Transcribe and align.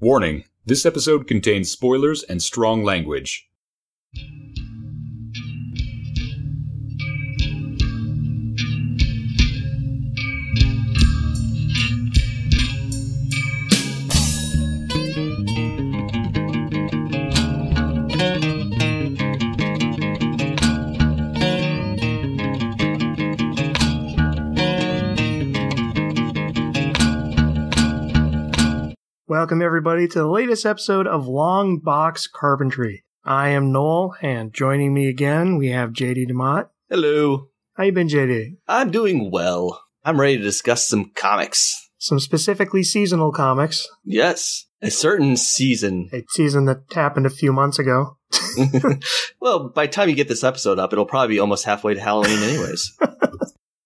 Warning 0.00 0.44
this 0.64 0.86
episode 0.86 1.26
contains 1.26 1.72
spoilers 1.72 2.22
and 2.22 2.40
strong 2.40 2.84
language. 2.84 3.48
Welcome, 29.48 29.62
everybody, 29.62 30.06
to 30.06 30.18
the 30.18 30.28
latest 30.28 30.66
episode 30.66 31.06
of 31.06 31.26
Long 31.26 31.78
Box 31.78 32.26
Carpentry. 32.26 33.06
I 33.24 33.48
am 33.48 33.72
Noel, 33.72 34.14
and 34.20 34.52
joining 34.52 34.92
me 34.92 35.08
again, 35.08 35.56
we 35.56 35.68
have 35.68 35.94
JD 35.94 36.30
DeMotte. 36.30 36.68
Hello. 36.90 37.48
How 37.72 37.84
you 37.84 37.92
been, 37.92 38.08
JD? 38.08 38.58
I'm 38.68 38.90
doing 38.90 39.30
well. 39.30 39.82
I'm 40.04 40.20
ready 40.20 40.36
to 40.36 40.42
discuss 40.42 40.86
some 40.86 41.12
comics. 41.16 41.74
Some 41.96 42.20
specifically 42.20 42.82
seasonal 42.82 43.32
comics. 43.32 43.88
Yes, 44.04 44.66
a 44.82 44.90
certain 44.90 45.38
season. 45.38 46.10
A 46.12 46.24
season 46.28 46.66
that 46.66 46.82
happened 46.92 47.24
a 47.24 47.30
few 47.30 47.50
months 47.50 47.78
ago. 47.78 48.18
well, 49.40 49.70
by 49.70 49.86
the 49.86 49.92
time 49.92 50.10
you 50.10 50.14
get 50.14 50.28
this 50.28 50.44
episode 50.44 50.78
up, 50.78 50.92
it'll 50.92 51.06
probably 51.06 51.36
be 51.36 51.40
almost 51.40 51.64
halfway 51.64 51.94
to 51.94 52.00
Halloween, 52.00 52.42
anyways. 52.42 52.92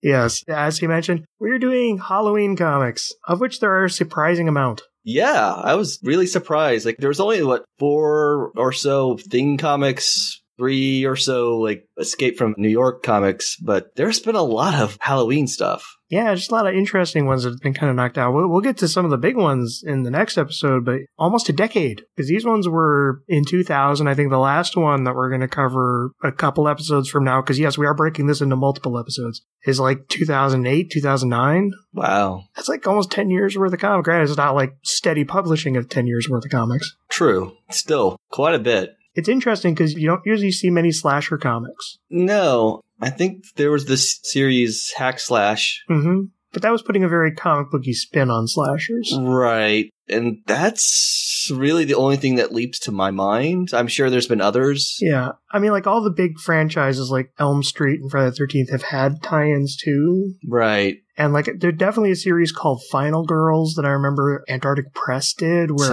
Yes, 0.03 0.43
as 0.49 0.79
he 0.79 0.89
mentioned, 0.89 1.25
we're 1.39 1.61
doing 1.61 1.99
Halloween 1.99 2.57
comics, 2.57 3.13
of 3.29 3.41
which 3.41 3.61
there 3.61 3.73
are 3.73 3.85
a 3.85 3.91
surprising 3.91 4.49
amount. 4.49 4.83
Yeah, 5.05 5.53
I 5.53 5.75
was 5.75 5.99
really 6.03 6.27
surprised. 6.27 6.85
Like, 6.87 6.97
there 6.99 7.09
was 7.09 7.21
only, 7.21 7.43
what, 7.43 7.65
four 7.79 8.53
or 8.57 8.73
so 8.73 9.17
Thing 9.17 9.57
comics, 9.57 10.42
three 10.63 11.05
or 11.05 11.17
so, 11.17 11.59
like, 11.59 11.89
Escape 11.99 12.39
from 12.39 12.55
New 12.57 12.69
York 12.69 13.03
comics, 13.03 13.57
but 13.57 13.97
there's 13.97 14.21
been 14.21 14.37
a 14.37 14.43
lot 14.43 14.77
of 14.77 14.97
Halloween 15.01 15.49
stuff. 15.49 15.97
Yeah, 16.09 16.33
just 16.35 16.53
a 16.53 16.55
lot 16.55 16.69
of 16.69 16.75
interesting 16.75 17.27
ones 17.27 17.43
that 17.43 17.51
have 17.51 17.61
been 17.61 17.75
kind 17.75 17.91
of 17.91 17.97
knocked 17.97 18.17
out. 18.19 18.33
We'll, 18.33 18.49
we'll 18.49 18.61
get 18.61 18.77
to 18.79 18.87
some 18.87 19.05
of 19.05 19.11
the 19.11 19.19
big 19.19 19.37
ones 19.37 19.83
in 19.85 20.05
the 20.05 20.11
next 20.11 20.39
episode, 20.39 20.85
but 20.85 21.01
almost 21.19 21.49
a 21.49 21.53
decade 21.53 22.03
because 22.15 22.29
these 22.29 22.45
ones 22.45 22.69
were 22.69 23.23
in 23.29 23.45
2000. 23.45 24.07
I 24.07 24.15
think 24.15 24.31
the 24.31 24.39
last 24.39 24.77
one 24.77 25.05
that 25.05 25.15
we're 25.15 25.31
going 25.31 25.41
to 25.41 25.49
cover 25.49 26.13
a 26.23 26.31
couple 26.31 26.69
episodes 26.69 27.09
from 27.09 27.25
now, 27.25 27.41
because 27.41 27.59
yes, 27.59 27.79
we 27.79 27.87
are 27.87 27.95
breaking 27.95 28.27
this 28.27 28.43
into 28.43 28.57
multiple 28.57 28.99
episodes, 28.99 29.41
is 29.65 29.81
like 29.81 30.07
2008, 30.09 30.91
2009. 30.91 31.73
Wow. 31.95 32.45
That's 32.55 32.69
like 32.69 32.87
almost 32.87 33.11
10 33.11 33.31
years 33.31 33.57
worth 33.57 33.73
of 33.73 33.81
comic. 33.81 34.05
Granted, 34.05 34.29
it's 34.29 34.37
not 34.37 34.55
like 34.55 34.77
steady 34.83 35.25
publishing 35.25 35.77
of 35.77 35.89
10 35.89 36.07
years 36.07 36.29
worth 36.29 36.45
of 36.45 36.51
comics. 36.51 36.95
True. 37.09 37.57
Still, 37.71 38.17
quite 38.31 38.55
a 38.55 38.59
bit. 38.59 38.97
It's 39.15 39.29
interesting 39.29 39.75
because 39.75 39.95
you 39.95 40.07
don't 40.07 40.23
usually 40.25 40.53
see 40.53 40.71
many 40.71 40.91
slasher 40.91 41.39
comics. 41.39 41.99
No, 42.11 42.81
I 43.01 43.11
think 43.11 43.45
there 43.57 43.71
was 43.71 43.87
this 43.87 44.19
series 44.23 44.93
Hack 44.97 45.19
Slash 45.21 45.83
hmm 45.89 46.25
But 46.53 46.63
that 46.63 46.73
was 46.73 46.83
putting 46.83 47.05
a 47.05 47.09
very 47.09 47.33
comic 47.35 47.71
booky 47.71 47.93
spin 47.93 48.31
on 48.31 48.47
slashers. 48.47 49.17
Right. 49.19 49.91
And 50.09 50.39
that's 50.47 51.51
really 51.53 51.85
the 51.85 51.95
only 51.95 52.17
thing 52.17 52.37
that 52.37 52.53
leaps 52.53 52.79
to 52.81 52.93
my 52.93 53.11
mind. 53.11 53.71
I'm 53.73 53.89
sure 53.89 54.11
there's 54.11 54.29
been 54.29 54.41
others. 54.41 54.97
Yeah. 55.01 55.33
I 55.51 55.59
mean, 55.59 55.73
like 55.73 55.87
all 55.87 56.03
the 56.03 56.11
big 56.11 56.39
franchises 56.39 57.11
like 57.11 57.33
Elm 57.39 57.63
Street 57.63 58.01
and 58.01 58.11
Friday 58.11 58.31
the 58.31 58.45
13th 58.45 58.71
have 58.71 58.83
had 58.83 59.23
tie 59.23 59.47
ins 59.47 59.77
too. 59.77 60.35
Right. 60.47 60.99
And 61.17 61.33
like, 61.33 61.49
there's 61.59 61.77
definitely 61.77 62.11
a 62.13 62.17
series 62.17 62.53
called 62.53 62.83
Final 62.91 63.25
Girls 63.25 63.75
that 63.75 63.85
I 63.85 63.91
remember 63.91 64.45
Antarctic 64.49 64.95
Press 64.95 65.35
did 65.35 65.71
where 65.73 65.89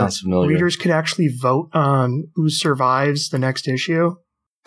readers 0.48 0.76
could 0.76 0.92
actually 0.92 1.28
vote 1.28 1.70
on 1.74 2.26
who 2.36 2.50
survives 2.50 3.30
the 3.30 3.40
next 3.40 3.68
issue. 3.68 4.16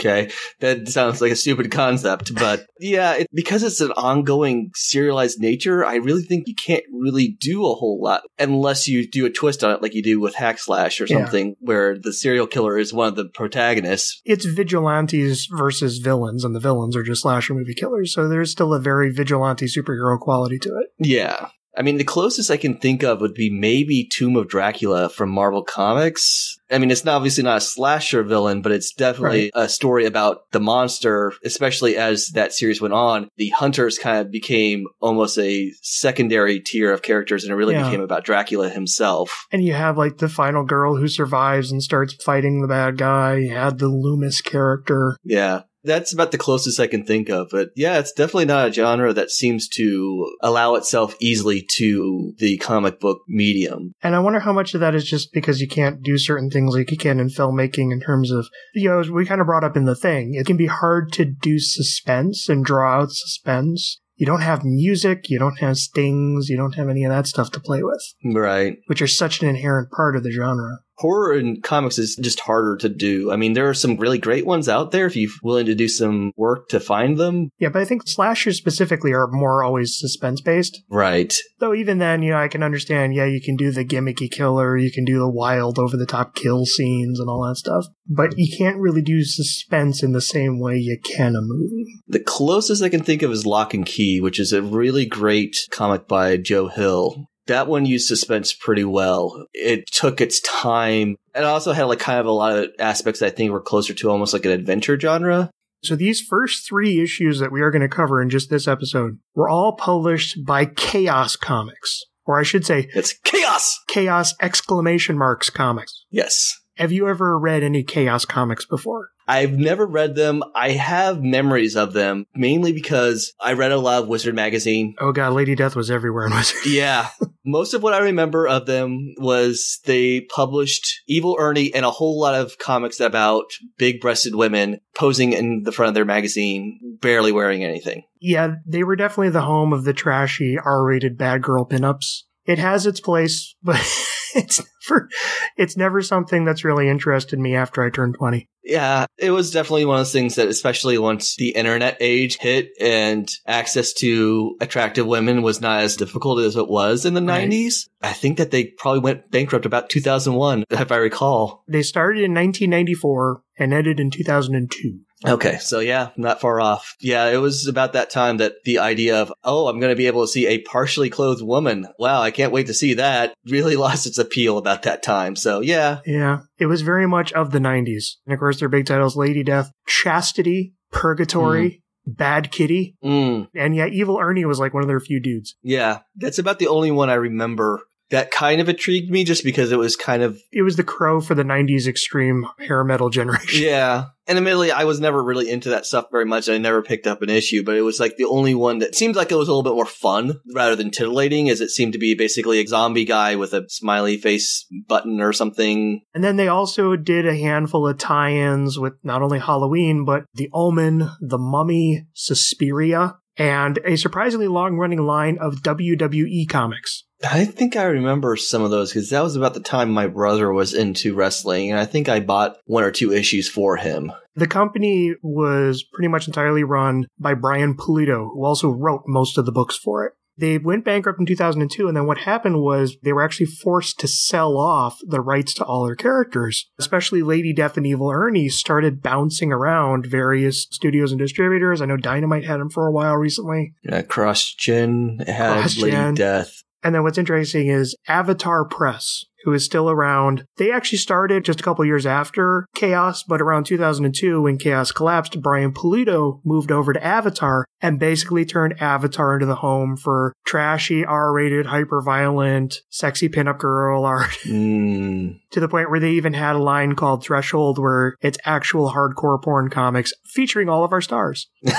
Okay. 0.03 0.31
That 0.61 0.89
sounds 0.89 1.21
like 1.21 1.31
a 1.33 1.37
stupid 1.37 1.71
concept, 1.71 2.35
but 2.35 2.67
yeah, 2.81 3.15
it, 3.15 3.29
because 3.33 3.63
it's 3.63 3.81
an 3.81 3.93
ongoing 3.93 4.71
serialized 4.75 5.39
nature, 5.41 5.85
I 5.85 5.97
really 5.97 6.23
think 6.23 6.49
you 6.49 6.55
can't 6.55 6.83
really 6.93 7.37
do 7.41 7.65
a 7.67 7.75
whole 7.75 8.01
lot 8.03 8.23
unless 8.39 8.89
you 8.89 9.09
do 9.09 9.27
a 9.27 9.31
twist 9.31 9.63
on 9.63 9.71
it 9.71 9.81
like 9.83 9.95
you 9.95 10.03
do 10.03 10.19
with 10.21 10.35
Hack 10.35 10.59
Slash 10.59 11.01
or 11.01 11.07
Yeah. 11.07 11.19
something 11.19 11.55
where 11.61 11.97
the 11.99 12.13
serial 12.13 12.47
killer 12.47 12.77
is 12.79 12.93
one 12.93 13.09
of 13.09 13.17
the 13.17 13.27
protagonists. 13.27 14.21
It's 14.25 14.45
vigilantes 14.45 15.47
versus 15.47 15.99
villains, 15.99 16.45
and 16.45 16.55
the 16.55 16.61
villains 16.61 16.97
are 16.97 17.03
just 17.03 17.23
slasher 17.23 17.55
movie 17.55 17.75
killers. 17.75 18.13
So 18.13 18.29
there's 18.29 18.51
still 18.51 18.75
a 18.75 18.81
very 18.81 19.11
vigilante 19.13 19.67
superhero 19.67 20.19
quality 20.19 20.59
to 20.61 20.69
it. 20.79 20.89
Yeah. 20.99 21.49
I 21.77 21.81
mean, 21.81 21.97
the 21.97 22.05
closest 22.05 22.51
I 22.51 22.59
can 22.59 22.77
think 22.77 23.03
of 23.03 23.23
would 23.23 23.33
be 23.33 23.49
maybe 23.49 24.07
Tomb 24.07 24.37
of 24.37 24.47
Dracula 24.49 25.09
from 25.09 25.31
Marvel 25.31 25.63
Comics. 25.63 26.59
I 26.73 26.79
mean, 26.79 26.91
it's 26.91 27.05
not 27.05 27.17
obviously 27.17 27.45
not 27.45 27.59
a 27.59 27.61
slasher 27.61 28.23
villain, 28.23 28.63
but 28.63 28.73
it's 28.73 28.93
definitely 28.93 29.51
a 29.55 29.69
story 29.69 30.07
about 30.07 30.51
the 30.53 30.61
monster, 30.61 31.33
especially 31.45 31.97
as 31.97 32.29
that 32.29 32.53
series 32.53 32.81
went 32.81 32.95
on. 32.95 33.29
The 33.37 33.51
hunters 33.51 33.99
kind 33.99 34.19
of 34.19 34.31
became 34.31 34.87
almost 35.01 35.39
a 35.39 35.73
secondary 35.83 36.61
tier 36.61 36.93
of 36.93 37.03
characters, 37.03 37.45
and 37.45 37.53
it 37.53 37.57
really 37.57 37.75
Yeah. 37.75 37.85
became 37.85 38.01
about 38.01 38.25
Dracula 38.25 38.69
himself. 38.69 39.47
And 39.53 39.65
you 39.65 39.73
have 39.75 39.99
like 39.99 40.19
the 40.19 40.29
final 40.29 40.65
girl 40.65 40.97
who 40.97 41.09
survives 41.09 41.71
and 41.71 41.83
starts 41.83 42.15
fighting 42.15 42.63
the 42.63 42.69
bad 42.69 42.97
guy. 42.97 43.37
You 43.37 43.51
had 43.51 43.79
the 43.79 43.89
Loomis 43.89 44.41
character. 44.41 45.17
Yeah. 45.25 45.63
That's 45.85 46.13
about 46.13 46.31
the 46.31 46.39
closest 46.39 46.79
I 46.81 46.87
can 46.87 47.05
think 47.05 47.29
of. 47.29 47.49
But 47.51 47.71
yeah, 47.77 47.99
it's 47.99 48.13
definitely 48.13 48.45
not 48.47 48.69
a 48.69 48.73
genre 48.73 49.13
that 49.13 49.31
seems 49.31 49.69
to 49.71 50.33
allow 50.41 50.75
itself 50.77 51.17
easily 51.21 51.67
to 51.77 52.35
the 52.39 52.57
comic 52.59 53.01
book 53.01 53.21
medium. 53.29 53.93
And 54.03 54.15
I 54.15 54.21
wonder 54.21 54.41
how 54.41 54.53
much 54.53 54.75
of 54.75 54.81
that 54.81 54.95
is 54.95 55.05
just 55.05 55.33
because 55.33 55.61
you 55.61 55.69
can't 55.69 56.03
do 56.03 56.19
certain 56.19 56.51
things 56.51 56.75
like 56.75 56.91
you 56.91 56.97
can 56.97 57.19
in 57.21 57.29
filmmaking 57.29 57.93
in 57.93 58.01
terms 58.01 58.31
of, 58.31 58.47
you 58.75 58.89
know, 58.89 59.03
we 59.13 59.27
kind 59.27 59.41
of 59.41 59.47
brought 59.47 59.65
up 59.65 59.77
in 59.77 59.85
the 59.85 59.97
thing, 59.97 60.35
it 60.35 60.47
can 60.47 60.57
be 60.57 60.67
hard 60.67 61.13
to 61.15 61.25
do 61.25 61.59
suspense 61.59 62.49
and 62.49 62.65
draw 62.65 63.01
out 63.01 63.11
suspense. 63.11 63.99
You 64.17 64.27
don't 64.27 64.43
have 64.43 64.63
music, 64.65 65.29
you 65.31 65.39
don't 65.39 65.59
have 65.59 65.79
stings, 65.79 66.49
you 66.49 66.57
don't 66.57 66.75
have 66.77 66.89
any 66.89 67.03
of 67.03 67.11
that 67.11 67.27
stuff 67.27 67.51
to 67.53 67.61
play 67.61 67.83
with, 67.83 68.03
Right. 68.25 68.77
which 68.87 69.03
are 69.03 69.09
such 69.09 69.43
an 69.43 69.49
inherent 69.49 69.91
part 69.91 70.15
of 70.15 70.23
the 70.23 70.31
genre. 70.31 70.79
Horror 71.03 71.37
in 71.37 71.61
comics 71.61 71.99
is 71.99 72.15
just 72.17 72.39
harder 72.41 72.77
to 72.77 72.89
do. 72.89 73.33
I 73.33 73.37
mean, 73.37 73.55
there 73.55 73.69
are 73.69 73.75
some 73.75 73.97
really 73.97 74.19
great 74.19 74.47
ones 74.47 74.69
out 74.69 74.93
there 74.93 75.07
if 75.07 75.17
you're 75.17 75.31
willing 75.43 75.67
to 75.67 75.75
do 75.75 75.89
some 75.89 76.31
work 76.37 76.69
to 76.69 76.79
find 76.79 77.19
them. 77.19 77.51
Yeah, 77.59 77.71
but 77.71 77.83
I 77.83 77.85
think 77.85 78.07
slashers 78.07 78.57
specifically 78.57 79.13
are 79.13 79.27
more 79.27 79.65
always 79.65 79.99
suspense 79.99 80.41
based. 80.41 80.81
Right. 80.89 81.35
Though 81.59 81.75
even 81.75 81.99
then, 81.99 82.23
you 82.23 82.31
know, 82.31 82.39
I 82.39 82.47
can 82.47 82.63
understand, 82.63 83.15
yeah, 83.15 83.25
you 83.25 83.41
can 83.41 83.57
do 83.57 83.73
the 83.73 83.85
gimmicky 83.85 84.31
killer, 84.31 84.77
you 84.77 84.93
can 84.93 85.05
do 85.05 85.19
the 85.19 85.29
wild 85.29 85.77
over 85.77 85.97
the 85.97 86.07
top 86.07 86.37
kill 86.37 86.67
scenes 86.67 87.19
and 87.19 87.29
all 87.29 87.47
that 87.49 87.57
stuff. 87.57 87.87
But 88.07 88.35
you 88.37 88.57
can't 88.57 88.79
really 88.79 89.03
do 89.03 89.25
suspense 89.25 90.03
in 90.03 90.13
the 90.13 90.21
same 90.21 90.61
way 90.61 90.77
you 90.77 90.99
can 91.05 91.35
a 91.35 91.43
movie. 91.43 92.01
The 92.07 92.21
closest 92.21 92.83
I 92.83 92.89
can 92.89 93.03
think 93.03 93.23
of 93.23 93.33
is 93.33 93.45
Locke 93.45 93.75
and 93.75 93.85
Key, 93.85 94.21
which 94.21 94.39
is 94.39 94.53
a 94.53 94.63
really 94.63 95.05
great 95.05 95.57
comic 95.71 96.07
by 96.07 96.37
Joe 96.37 96.69
Hill. 96.69 97.27
That 97.47 97.67
one 97.67 97.87
used 97.87 98.07
suspense 98.07 98.53
pretty 98.53 98.85
well. 98.85 99.47
It 99.53 99.87
took 99.91 100.21
its 100.21 100.41
time. 100.41 101.17
It 101.35 101.45
also 101.45 101.73
had 101.73 101.85
like 101.85 101.99
kind 101.99 102.21
of 102.21 102.27
a 102.27 102.33
lot 102.33 102.57
of 102.57 102.71
aspects 102.79 103.21
that 103.21 103.27
I 103.27 103.31
think 103.31 103.51
were 103.51 103.61
closer 103.61 103.95
to 103.95 104.11
almost 104.11 104.33
like 104.33 104.45
an 104.45 104.53
adventure 104.53 104.99
genre. 104.99 105.51
So 105.83 105.97
these 105.97 106.21
first 106.21 106.69
three 106.69 107.03
issues 107.03 107.41
that 107.41 107.51
we 107.51 107.61
are 107.61 107.73
going 107.73 107.83
to 107.83 107.89
cover 107.89 108.23
in 108.23 108.31
just 108.31 108.51
this 108.51 108.69
episode 108.69 109.19
were 109.35 109.49
all 109.49 109.75
published 109.75 110.45
by 110.47 110.67
Chaos 110.67 111.35
Comics. 111.35 112.05
Or 112.25 112.39
I 112.39 112.45
should 112.45 112.65
say, 112.65 112.89
It's 112.95 113.15
chaos! 113.25 113.81
Chaos 113.89 114.35
exclamation 114.41 115.19
marks 115.19 115.51
comics. 115.51 116.05
Yes. 116.11 116.57
Have 116.77 116.93
you 116.93 117.09
ever 117.09 117.37
read 117.39 117.65
any 117.65 117.83
Chaos 117.83 118.25
comics 118.25 118.65
before? 118.65 119.09
I've 119.29 119.53
never 119.53 119.87
read 119.87 120.15
them. 120.15 120.43
I 120.55 120.71
have 120.71 121.23
memories 121.23 121.77
of 121.77 121.93
them, 121.93 122.27
mainly 122.35 122.73
because 122.73 123.33
I 123.41 123.53
read 123.53 123.73
a 123.73 123.79
lot 123.79 124.03
of 124.03 124.09
Wizard 124.09 124.35
magazine. 124.35 124.95
Oh 124.99 125.13
god, 125.13 125.33
Lady 125.33 125.55
Death 125.55 125.77
was 125.77 125.91
everywhere 125.91 126.27
in 126.27 126.35
Wizard. 126.35 126.59
Yeah. 126.67 127.09
Most 127.45 127.75
of 127.75 127.83
what 127.83 127.93
I 127.93 127.99
remember 127.99 128.47
of 128.47 128.67
them 128.67 129.15
was 129.19 129.81
they 129.85 130.21
published 130.21 131.03
Evil 131.09 131.37
Ernie 131.39 131.75
and 131.75 131.85
a 131.85 131.91
whole 131.91 132.21
lot 132.21 132.37
of 132.37 132.57
comics 132.59 133.01
about 133.01 133.47
big 133.79 134.01
breasted 134.01 134.35
women 134.37 134.79
posing 134.95 135.33
in 135.33 135.63
the 135.65 135.73
front 135.73 135.89
of 135.89 135.95
their 135.95 136.05
magazine, 136.05 136.79
barely 137.01 137.33
wearing 137.33 137.65
anything. 137.65 138.05
Yeah, 138.21 138.55
they 138.67 138.85
were 138.85 138.97
definitely 138.97 139.31
the 139.31 139.43
home 139.43 139.73
of 139.73 139.85
the 139.85 139.93
trashy 139.93 140.57
R-rated 140.57 141.19
bad 141.19 141.43
girl 141.43 141.67
pinups. 141.67 142.23
It 142.45 142.59
has 142.59 142.87
its 142.87 143.01
place, 143.01 143.55
but 143.63 143.77
it's 144.37 144.61
never 144.89 145.09
it's 145.57 145.77
never 145.77 146.03
something 146.03 146.45
that's 146.45 146.65
really 146.65 146.89
interested 146.89 147.39
me 147.39 147.55
after 147.55 147.83
I 147.83 147.91
turned 147.91 148.17
20. 148.17 148.49
Yeah, 148.65 149.07
it 149.19 149.33
was 149.33 149.51
definitely 149.51 149.85
one 149.87 149.97
of 149.97 150.01
those 150.01 150.13
things 150.13 150.37
that, 150.37 150.47
especially 150.47 150.97
once 150.97 151.35
the 151.35 151.51
internet 151.51 151.97
age 151.99 152.39
hit 152.39 152.71
and 152.81 153.29
access 153.47 153.93
to 153.95 154.57
attractive 154.61 155.05
women 155.07 155.43
was 155.43 155.61
not 155.61 155.83
as 155.83 155.97
difficult 155.97 156.41
as 156.41 156.55
it 156.57 156.69
was 156.69 157.05
in 157.05 157.15
the 157.15 157.23
Right. 157.23 157.51
90s, 157.51 157.89
I 158.03 158.13
think 158.13 158.39
that 158.39 158.53
they 158.53 158.67
probably 158.67 159.01
went 159.01 159.31
bankrupt 159.33 159.67
about 159.67 159.91
2001, 159.91 160.65
if 160.71 160.93
I 160.93 160.97
recall. 160.97 161.65
They 161.67 161.83
started 161.83 162.23
in 162.23 162.35
1994 162.35 163.43
and 163.59 163.75
ended 163.75 163.99
in 163.99 164.11
2002. 164.11 165.01
Okay, 165.27 165.59
so 165.59 165.81
yeah, 165.81 166.11
not 166.17 166.41
far 166.41 166.61
off. 166.61 166.95
Yeah, 167.01 167.27
it 167.31 167.37
was 167.37 167.67
about 167.67 167.93
that 167.93 168.11
time 168.11 168.39
that 168.39 168.55
the 168.65 168.79
idea 168.81 169.21
of, 169.23 169.33
oh, 169.45 169.69
I'm 169.69 169.79
going 169.81 169.93
to 169.93 169.97
be 169.97 170.07
able 170.07 170.23
to 170.23 170.29
see 170.29 170.47
a 170.47 170.59
partially 170.63 171.11
clothed 171.11 171.43
woman. 171.43 171.87
Wow, 171.99 172.23
I 172.23 172.31
can't 172.31 172.53
wait 172.53 172.67
to 172.67 172.75
see 172.75 172.95
that. 172.95 173.35
Really 173.49 173.77
lost 173.85 174.07
its 174.07 174.19
appeal 174.19 174.59
about 174.59 174.83
that 174.83 175.03
time. 175.03 175.37
So 175.37 175.61
yeah. 175.61 176.01
Yeah. 176.07 176.41
It 176.59 176.67
was 176.67 176.83
very 176.83 177.07
much 177.07 177.33
of 177.33 177.51
the 177.53 177.59
90s. 177.59 178.17
And 178.27 178.33
of 178.35 178.39
course, 178.39 178.59
their 178.61 178.69
big 178.69 178.87
titles 178.87 179.17
Lady 179.17 179.43
Death, 179.43 179.71
Chastity, 179.87 180.75
Purgatory, 180.91 181.83
Bad 182.07 182.51
Kitty. 182.51 182.97
Mm, 183.05 183.49
And 183.55 183.77
yeah, 183.77 183.87
Evil 183.87 184.19
Ernie 184.21 184.45
was 184.45 184.59
like 184.59 184.75
one 184.75 184.83
of 184.83 184.89
their 184.89 185.01
few 185.01 185.21
dudes. 185.21 185.55
yeah, 185.63 186.01
that's 186.17 186.39
about 186.39 186.59
the 186.59 186.69
only 186.69 186.91
one 186.91 187.11
I 187.11 187.15
remember 187.15 187.81
that 188.13 188.31
kind 188.31 188.61
of 188.61 188.69
intrigued 188.69 189.11
me 189.11 189.25
just 189.25 189.43
because 189.43 189.73
it 189.73 189.79
was 189.79 189.97
kind 189.97 190.23
of 190.23 190.39
It 190.53 190.63
was 190.63 190.77
the 190.77 190.85
crow 190.85 191.21
for 191.21 191.35
the 191.35 191.43
90s 191.43 191.87
extreme 191.87 192.47
hair 192.59 192.85
metal 192.85 193.11
generation. 193.11 193.63
Yeah. 193.73 194.07
And 194.29 194.39
admittedly, 194.39 194.71
I 194.71 194.85
was 194.85 195.01
never 195.01 195.23
really 195.23 195.51
into 195.51 195.71
that 195.71 195.85
stuff 195.85 196.07
very 196.13 196.25
much. 196.25 196.49
I 196.49 196.59
never 196.59 196.83
picked 196.83 197.07
up 197.07 197.23
an 197.23 197.31
issue, 197.31 197.65
but 197.65 197.77
it 197.77 197.83
was 197.83 197.99
like 197.99 198.17
the 198.17 198.25
only 198.25 198.55
one 198.55 198.79
that 198.79 198.95
seemed 198.95 199.17
like 199.17 199.33
it 199.33 199.37
was 199.37 199.49
a 199.49 199.51
little 199.51 199.65
bit 199.65 199.75
more 199.75 199.87
fun 199.87 200.41
rather 200.55 200.77
than 200.77 200.91
titillating, 200.91 201.49
as 201.49 201.61
it 201.61 201.71
seemed 201.71 201.93
to 201.95 201.99
be 201.99 202.15
basically 202.15 202.61
a 202.61 202.67
zombie 202.67 203.05
guy 203.05 203.35
with 203.35 203.53
a 203.53 203.65
smiley 203.69 204.17
face 204.17 204.67
button 204.89 205.21
or 205.21 205.33
something. 205.33 206.03
And 206.15 206.23
then 206.23 206.37
they 206.37 206.49
also 206.49 206.95
did 206.95 207.27
a 207.27 207.37
handful 207.37 207.89
of 207.89 207.99
tie 207.99 208.33
ins 208.33 208.79
with 208.79 208.95
not 209.03 209.23
only 209.23 209.41
Halloween, 209.41 210.05
but 210.05 210.25
The 210.35 210.51
Omen, 210.53 211.11
The 211.21 211.39
Mummy, 211.39 212.07
Suspiria, 212.15 213.17
and 213.37 213.79
a 213.85 213.97
surprisingly 213.97 214.49
long 214.49 214.77
running 214.77 215.01
line 215.01 215.39
of 215.41 215.63
WWE 215.63 216.49
comics. 216.49 217.05
I 217.29 217.45
think 217.45 217.77
I 217.77 217.85
remember 217.85 218.37
some 218.37 218.63
of 218.63 218.71
those 218.71 218.93
because 218.93 219.11
that 219.11 219.23
was 219.23 219.37
about 219.37 219.55
the 219.55 219.61
time 219.61 219.91
my 219.91 220.09
brother 220.09 220.53
was 220.53 220.75
into 220.75 221.15
wrestling, 221.15 221.71
and 221.71 221.79
I 221.79 221.85
think 221.85 222.09
I 222.09 222.21
bought 222.21 222.57
one 222.67 222.83
or 222.83 222.91
two 222.91 223.13
issues 223.13 223.49
for 223.49 223.77
him. 223.77 224.13
The 224.35 224.47
company 224.49 225.15
was 225.23 225.85
pretty 225.93 226.09
much 226.09 226.27
entirely 226.27 226.65
run 226.65 227.07
by 227.19 227.35
Brian 227.35 227.77
Pulido, 227.77 228.31
who 228.33 228.45
also 228.45 228.71
wrote 228.71 229.03
most 229.07 229.39
of 229.39 229.47
the 229.47 229.53
books 229.53 229.77
for 229.77 230.05
it. 230.07 230.15
They 230.43 230.59
went 230.59 230.85
bankrupt 230.85 231.21
in 231.21 231.27
2002, 231.27 231.87
and 231.87 231.97
then 231.97 232.07
what 232.07 232.19
happened 232.19 232.61
was 232.61 232.97
they 233.01 233.13
were 233.13 233.23
actually 233.23 233.47
forced 233.47 234.01
to 234.01 234.09
sell 234.09 234.59
off 234.59 234.99
the 235.07 235.21
rights 235.21 235.55
to 235.55 235.65
all 235.65 235.87
their 235.87 235.95
characters. 235.95 236.69
Especially 236.81 237.23
Lady 237.23 237.53
Death 237.53 237.77
and 237.77 237.87
Evil 237.87 238.11
Ernie 238.11 238.49
started 238.49 239.03
bouncing 239.03 239.53
around 239.53 240.05
various 240.05 240.67
studios 240.69 241.13
and 241.13 241.21
distributors. 241.21 241.81
I 241.81 241.87
know 241.87 241.97
Dynamite 241.97 242.45
had 242.45 242.59
them 242.59 242.71
for 242.71 242.89
a 242.89 242.91
while 242.91 243.15
recently. 243.15 243.75
Uh, 243.89 244.03
Cross 244.03 244.55
Gen 244.55 245.23
had 245.29 245.61
Cross-gen. 245.61 245.91
Lady 246.07 246.17
Death. 246.17 246.65
And 246.83 246.95
then 246.95 247.03
what's 247.03 247.19
interesting 247.19 247.69
is 247.69 247.95
Avatar 248.09 248.65
Press, 248.65 249.25
who 249.45 249.53
is 249.53 249.65
still 249.65 249.89
around. 249.91 250.45
They 250.57 250.73
actually 250.73 250.99
started 250.99 251.45
just 251.45 251.61
a 251.61 251.63
couple 251.63 251.85
years 251.85 252.07
after 252.07 252.67
Chaos, 252.75 253.23
but 253.23 253.41
around 253.41 253.65
2002 253.65 254.43
when 254.43 254.59
Chaos 254.59 254.91
collapsed, 254.93 255.41
Brian 255.41 255.73
Pulido 255.73 256.41
moved 256.45 256.71
over 256.73 256.93
to 256.93 257.05
Avatar 257.05 257.65
and 257.81 257.99
basically 257.99 258.45
turned 258.45 258.81
Avatar 258.81 259.35
into 259.35 259.47
the 259.47 259.57
home 259.57 259.97
for 259.97 260.33
trashy, 260.47 261.05
R-rated, 261.05 261.67
hyper-violent, 261.67 262.81
sexy 262.91 263.29
pinup 263.29 263.59
girl 263.59 264.05
art 264.07 264.31
Mm. 264.45 265.41
to 265.51 265.61
the 265.61 265.69
point 265.69 265.91
where 265.91 266.01
they 266.01 266.13
even 266.13 266.35
had 266.35 266.57
a 266.57 266.63
line 266.63 266.95
called 266.95 267.25
Threshold 267.25 267.79
where 267.79 268.17
it's 268.21 268.39
actual 268.45 268.91
hardcore 268.93 269.43
porn 269.43 269.71
comics 269.71 270.13
featuring 270.25 270.69
all 270.69 270.85
of 270.85 270.93
our 270.93 271.01
stars. 271.01 271.49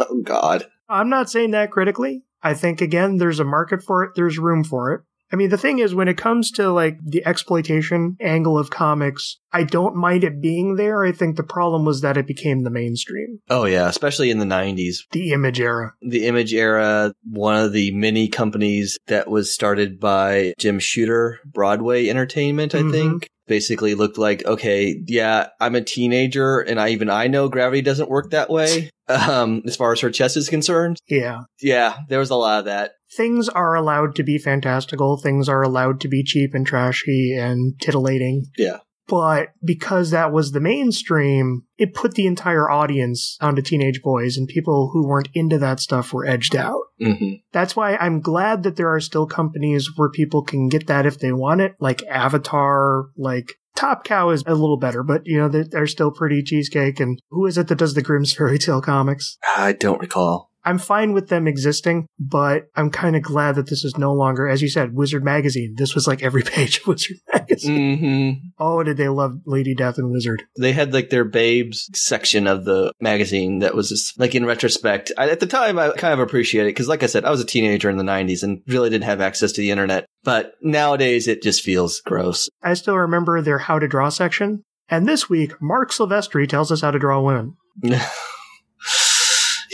Oh, 0.00 0.22
God. 0.24 0.66
I'm 0.88 1.08
not 1.08 1.30
saying 1.30 1.52
that 1.52 1.70
critically. 1.70 2.24
I 2.44 2.54
think 2.54 2.80
again, 2.80 3.16
there's 3.16 3.40
a 3.40 3.44
market 3.44 3.82
for 3.82 4.04
it. 4.04 4.10
There's 4.14 4.38
room 4.38 4.62
for 4.62 4.92
it. 4.92 5.00
I 5.32 5.36
mean, 5.36 5.48
the 5.50 5.58
thing 5.58 5.80
is, 5.80 5.94
when 5.94 6.06
it 6.06 6.16
comes 6.18 6.50
to 6.52 6.70
like 6.70 6.98
the 7.02 7.26
exploitation 7.26 8.16
angle 8.20 8.56
of 8.56 8.70
comics, 8.70 9.38
I 9.52 9.64
don't 9.64 9.96
mind 9.96 10.22
it 10.22 10.40
being 10.40 10.76
there. 10.76 11.02
I 11.02 11.10
think 11.12 11.36
the 11.36 11.42
problem 11.42 11.84
was 11.84 12.02
that 12.02 12.16
it 12.16 12.26
became 12.26 12.62
the 12.62 12.70
mainstream, 12.70 13.40
Oh, 13.48 13.64
yeah, 13.64 13.88
especially 13.88 14.30
in 14.30 14.38
the 14.38 14.44
90s. 14.44 14.98
the 15.12 15.32
image 15.32 15.58
era. 15.60 15.94
the 16.02 16.26
image 16.26 16.52
era 16.54 17.14
one 17.28 17.56
of 17.56 17.72
the 17.72 17.90
many 17.92 18.28
companies 18.28 18.96
that 19.08 19.28
was 19.28 19.52
started 19.52 19.98
by 19.98 20.52
jim 20.58 20.78
shooter 20.78 21.38
broadway 21.46 22.08
entertainment 22.08 22.74
i 22.74 22.82
Mhm. 22.82 22.92
think 22.92 23.28
basically 23.46 23.94
looked 23.94 24.18
like 24.18 24.44
okay 24.46 25.00
yeah 25.06 25.48
i'm 25.60 25.74
a 25.74 25.80
teenager 25.80 26.60
and 26.60 26.80
i 26.80 26.88
even 26.88 27.10
i 27.10 27.26
know 27.26 27.48
gravity 27.48 27.82
doesn't 27.82 28.08
work 28.10 28.30
that 28.30 28.48
way 28.50 28.90
um 29.08 29.62
as 29.66 29.76
far 29.76 29.92
as 29.92 30.00
her 30.00 30.10
chest 30.10 30.36
is 30.36 30.48
concerned 30.48 30.98
Yeah. 31.08 31.42
yeah 31.60 31.98
there 32.08 32.18
was 32.18 32.30
a 32.30 32.36
lot 32.36 32.60
of 32.60 32.64
that 32.66 32.92
Things 33.16 33.48
are 33.48 33.76
allowed 33.76 34.16
to 34.16 34.24
be 34.24 34.38
fantastical. 34.38 35.16
Things 35.16 35.48
are 35.48 35.62
allowed 35.62 36.00
to 36.00 36.08
be 36.08 36.24
cheap 36.24 36.52
and 36.52 36.66
trashy 36.66 37.36
and 37.38 37.78
titillating. 37.80 38.46
Yeah. 38.56 38.78
But 39.06 39.48
because 39.62 40.10
that 40.10 40.32
was 40.32 40.52
the 40.52 40.60
mainstream, 40.60 41.64
it 41.76 41.94
put 41.94 42.14
the 42.14 42.26
entire 42.26 42.70
audience 42.70 43.36
onto 43.40 43.60
teenage 43.62 44.00
boys 44.02 44.36
and 44.36 44.48
people 44.48 44.90
who 44.92 45.06
weren't 45.06 45.28
into 45.34 45.58
that 45.58 45.80
stuff 45.80 46.12
were 46.12 46.26
edged 46.26 46.56
out. 46.56 46.80
hmm 46.98 47.34
That's 47.52 47.76
why 47.76 47.96
I'm 47.96 48.20
glad 48.20 48.62
that 48.62 48.76
there 48.76 48.92
are 48.92 49.00
still 49.00 49.26
companies 49.26 49.90
where 49.96 50.10
people 50.10 50.42
can 50.42 50.68
get 50.68 50.86
that 50.86 51.06
if 51.06 51.18
they 51.18 51.32
want 51.32 51.60
it, 51.60 51.74
like 51.80 52.02
Avatar, 52.04 53.06
like 53.16 53.52
Top 53.76 54.04
Cow 54.04 54.30
is 54.30 54.42
a 54.46 54.54
little 54.54 54.78
better, 54.78 55.02
but 55.02 55.22
you 55.26 55.36
know, 55.36 55.48
they're, 55.48 55.64
they're 55.64 55.86
still 55.86 56.10
pretty 56.10 56.42
cheesecake. 56.42 57.00
And 57.00 57.20
who 57.30 57.44
is 57.46 57.58
it 57.58 57.68
that 57.68 57.78
does 57.78 57.94
the 57.94 58.02
Grimm's 58.02 58.32
Fairy 58.32 58.58
Tale 58.58 58.80
comics? 58.80 59.36
i 59.56 59.72
don't 59.72 60.00
recall 60.00 60.50
I'm 60.64 60.78
fine 60.78 61.12
with 61.12 61.28
them 61.28 61.46
existing, 61.46 62.06
but 62.18 62.64
I'm 62.74 62.90
kind 62.90 63.16
of 63.16 63.22
glad 63.22 63.54
that 63.56 63.68
this 63.68 63.84
is 63.84 63.96
no 63.98 64.12
longer, 64.12 64.48
as 64.48 64.62
you 64.62 64.68
said, 64.68 64.94
Wizard 64.94 65.24
Magazine. 65.24 65.74
This 65.76 65.94
was 65.94 66.06
like 66.06 66.22
every 66.22 66.42
page 66.54 66.78
of 66.78 66.86
Wizard 66.86 67.16
Magazine. 67.32 67.98
hmm 67.98 68.48
Oh, 68.58 68.82
did 68.82 68.96
they 68.96 69.08
love 69.08 69.40
Lady 69.46 69.74
Death 69.74 69.98
and 69.98 70.10
Wizard? 70.10 70.44
they 70.58 70.72
had 70.72 70.92
like 70.94 71.10
their 71.10 71.24
babes 71.24 71.90
section 71.94 72.46
of 72.46 72.64
the 72.64 72.92
magazine 73.00 73.58
that 73.58 73.74
was 73.74 73.88
just 73.88 74.18
like 74.18 74.34
in 74.34 74.44
retrospect 74.46 75.10
I, 75.18 75.28
at 75.28 75.40
the 75.40 75.46
time 75.46 75.78
i 75.78 75.90
kind 75.90 76.14
of 76.14 76.20
appreciated 76.20 76.68
it 76.68 76.70
because 76.70 76.88
like 76.88 77.02
i 77.02 77.06
said 77.06 77.24
i 77.24 77.30
was 77.30 77.40
a 77.40 77.44
teenager 77.44 77.90
in 77.90 77.96
the 77.96 78.04
90s 78.04 78.42
and 78.42 78.62
really 78.68 78.88
didn't 78.88 79.04
have 79.04 79.20
access 79.20 79.52
to 79.52 79.60
the 79.60 79.70
internet 79.70 80.06
but 80.22 80.52
nowadays 80.62 81.28
it 81.28 81.42
just 81.42 81.62
feels 81.62 82.00
gross 82.00 82.48
I 82.62 82.74
still 82.74 82.96
remember 82.96 83.42
their 83.42 83.58
How 83.58 83.78
to 83.78 83.88
Draw 83.88 84.08
section. 84.10 84.62
And 84.88 85.06
this 85.06 85.28
week, 85.28 85.52
Marc 85.60 85.90
Silvestri 85.90 86.48
tells 86.48 86.70
us 86.72 86.80
how 86.80 86.90
to 86.90 86.98
draw 86.98 87.20
women. 87.20 87.56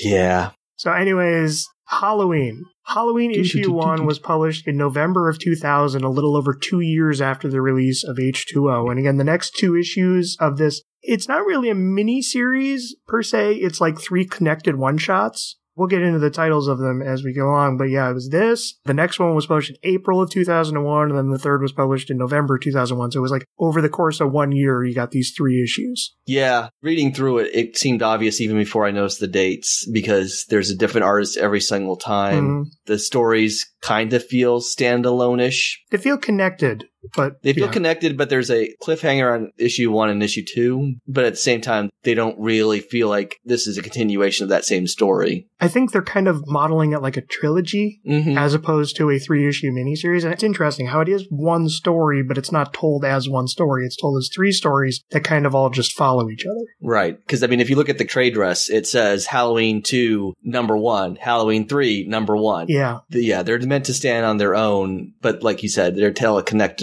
yeah 0.03 0.51
So, 0.81 0.95
anyways, 0.95 1.69
Halloween. 1.89 2.65
Halloween 2.85 3.33
issue 3.33 3.71
one 3.71 4.07
was 4.07 4.19
published 4.19 4.67
in 4.67 4.79
November 4.79 5.29
of 5.29 5.39
2000, 5.39 6.03
a 6.03 6.09
little 6.09 6.35
over 6.35 6.55
two 6.55 6.81
years 6.81 7.21
after 7.21 7.51
the 7.51 7.61
release 7.61 8.03
of 8.03 8.17
H2O. 8.17 8.91
And 8.91 8.99
again, 8.99 9.19
the 9.19 9.25
next 9.25 9.55
two 9.55 9.77
issues 9.77 10.39
of 10.41 10.57
this, 10.57 10.81
it's 11.03 11.29
not 11.29 11.45
really 11.45 11.69
a 11.69 11.75
mini 11.75 12.23
series 12.23 12.97
per 13.07 13.23
se. 13.23 13.57
It's 13.57 13.79
like 13.79 14.01
three 14.01 14.25
connected 14.25 14.77
one 14.77 14.97
shots. 14.97 15.59
We'll 15.77 15.89
get 15.89 16.03
into 16.03 16.19
the 16.19 16.31
titles 16.31 16.69
of 16.69 16.79
them 16.79 17.01
as 17.01 17.23
we 17.25 17.33
go 17.33 17.49
along. 17.49 17.79
But 17.79 17.85
yeah, 17.91 18.11
it 18.11 18.15
was 18.15 18.29
this. 18.29 18.75
The 18.85 18.95
next 18.95 19.19
one 19.19 19.35
was 19.35 19.47
published 19.47 19.71
in 19.71 19.77
April 19.83 20.21
of 20.21 20.31
2001, 20.31 21.09
and 21.11 21.17
then 21.19 21.31
the 21.31 21.39
third 21.39 21.63
was 21.63 21.73
published 21.73 22.11
in 22.11 22.19
November 22.19 22.59
2001. 22.59 23.13
So 23.13 23.19
it 23.19 23.23
was 23.23 23.31
like 23.31 23.45
over 23.59 23.81
the 23.81 23.89
course 23.89 24.21
of 24.21 24.33
one 24.33 24.53
year, 24.53 24.85
you 24.85 24.95
got 24.95 25.11
these 25.13 25.33
three 25.37 25.63
issues. 25.63 26.15
yeah 26.27 26.69
reading 26.83 27.13
through 27.13 27.39
it 27.39 27.51
it 27.55 27.77
seemed 27.77 28.03
obvious 28.03 28.41
even 28.41 28.57
before 28.57 28.87
i 28.87 28.91
noticed 28.93 29.19
the 29.21 29.27
dates 29.27 29.89
because 29.93 30.45
there's 30.49 30.71
a 30.71 30.77
different 30.77 31.05
artist 31.05 31.37
every 31.37 31.61
single 31.61 31.97
time 31.97 32.45
Mhm. 32.49 32.65
the 32.87 32.99
stories 32.99 33.67
kind 33.83 34.13
of 34.13 34.25
feel 34.25 34.61
standalone-ish 34.61 35.83
They 35.91 35.99
feel 35.99 36.19
connected, 36.19 36.85
but 37.15 37.43
They 37.43 37.53
feel 37.53 37.67
yeah. 37.67 37.73
connected, 37.73 38.17
but 38.17 38.29
there's 38.31 38.51
a 38.51 38.75
cliffhanger 38.83 39.33
on 39.35 39.51
issue 39.59 39.91
one 39.91 40.11
and 40.11 40.23
issue 40.23 40.45
two. 40.47 40.95
But 41.07 41.25
at 41.25 41.33
the 41.35 41.37
same 41.39 41.61
time, 41.61 41.91
they 42.03 42.15
don't 42.15 42.39
really 42.39 42.81
feel 42.81 43.09
like 43.09 43.39
this 43.45 43.67
is 43.67 43.79
a 43.79 43.83
continuation 43.83 44.45
of 44.45 44.51
that 44.51 44.65
same 44.65 44.87
story. 44.87 45.47
I 45.61 45.69
think 45.69 45.93
they're 45.93 46.03
kind 46.03 46.29
of 46.29 46.43
modeling 46.47 46.93
it 46.93 47.03
like 47.03 47.17
a 47.17 47.23
trilogy 47.23 48.01
Mm-hmm. 48.09 48.37
as 48.39 48.55
opposed 48.55 48.97
to 48.97 49.11
a 49.11 49.19
three 49.19 49.49
issue 49.49 49.71
miniseries. 49.71 50.25
And 50.25 50.33
it's 50.33 50.43
interesting 50.43 50.87
how 50.87 51.01
it 51.01 51.09
is 51.09 51.27
one 51.31 51.69
story, 51.69 52.23
but 52.23 52.39
it's 52.39 52.51
not 52.53 52.73
told 52.75 53.05
as 53.05 53.29
one 53.29 53.47
story. 53.47 53.85
It's 53.87 53.97
told 53.97 54.19
as 54.19 54.31
three 54.35 54.53
stories 54.53 55.03
that 55.11 55.23
kind 55.25 55.47
of 55.47 55.55
all 55.55 55.71
just 55.71 55.93
follow 55.93 56.29
each 56.31 56.45
other. 56.47 56.65
Right. 56.83 57.17
Because, 57.19 57.43
I 57.43 57.47
mean, 57.47 57.61
if 57.61 57.71
you 57.71 57.77
look 57.77 57.89
at 57.89 57.99
the 57.99 58.05
trade 58.05 58.35
dress, 58.35 58.69
it 58.71 58.87
says 58.87 59.27
Halloween 59.27 59.83
2, 59.83 60.35
number 60.43 60.77
one, 60.77 61.17
Halloween 61.17 61.69
3, 61.69 62.07
number 62.09 62.37
one. 62.37 62.67
Yeah. 62.69 63.01
The- 63.11 63.23
yeah, 63.25 63.43
they're 63.43 63.61
meant 63.61 63.87
to 63.87 63.95
stand 63.95 64.25
on 64.27 64.39
their 64.39 64.55
own, 64.57 65.13
but 65.21 65.43
like 65.43 65.63
you 65.63 65.69
said, 65.69 65.95
they're 65.97 66.11
tell 66.13 66.39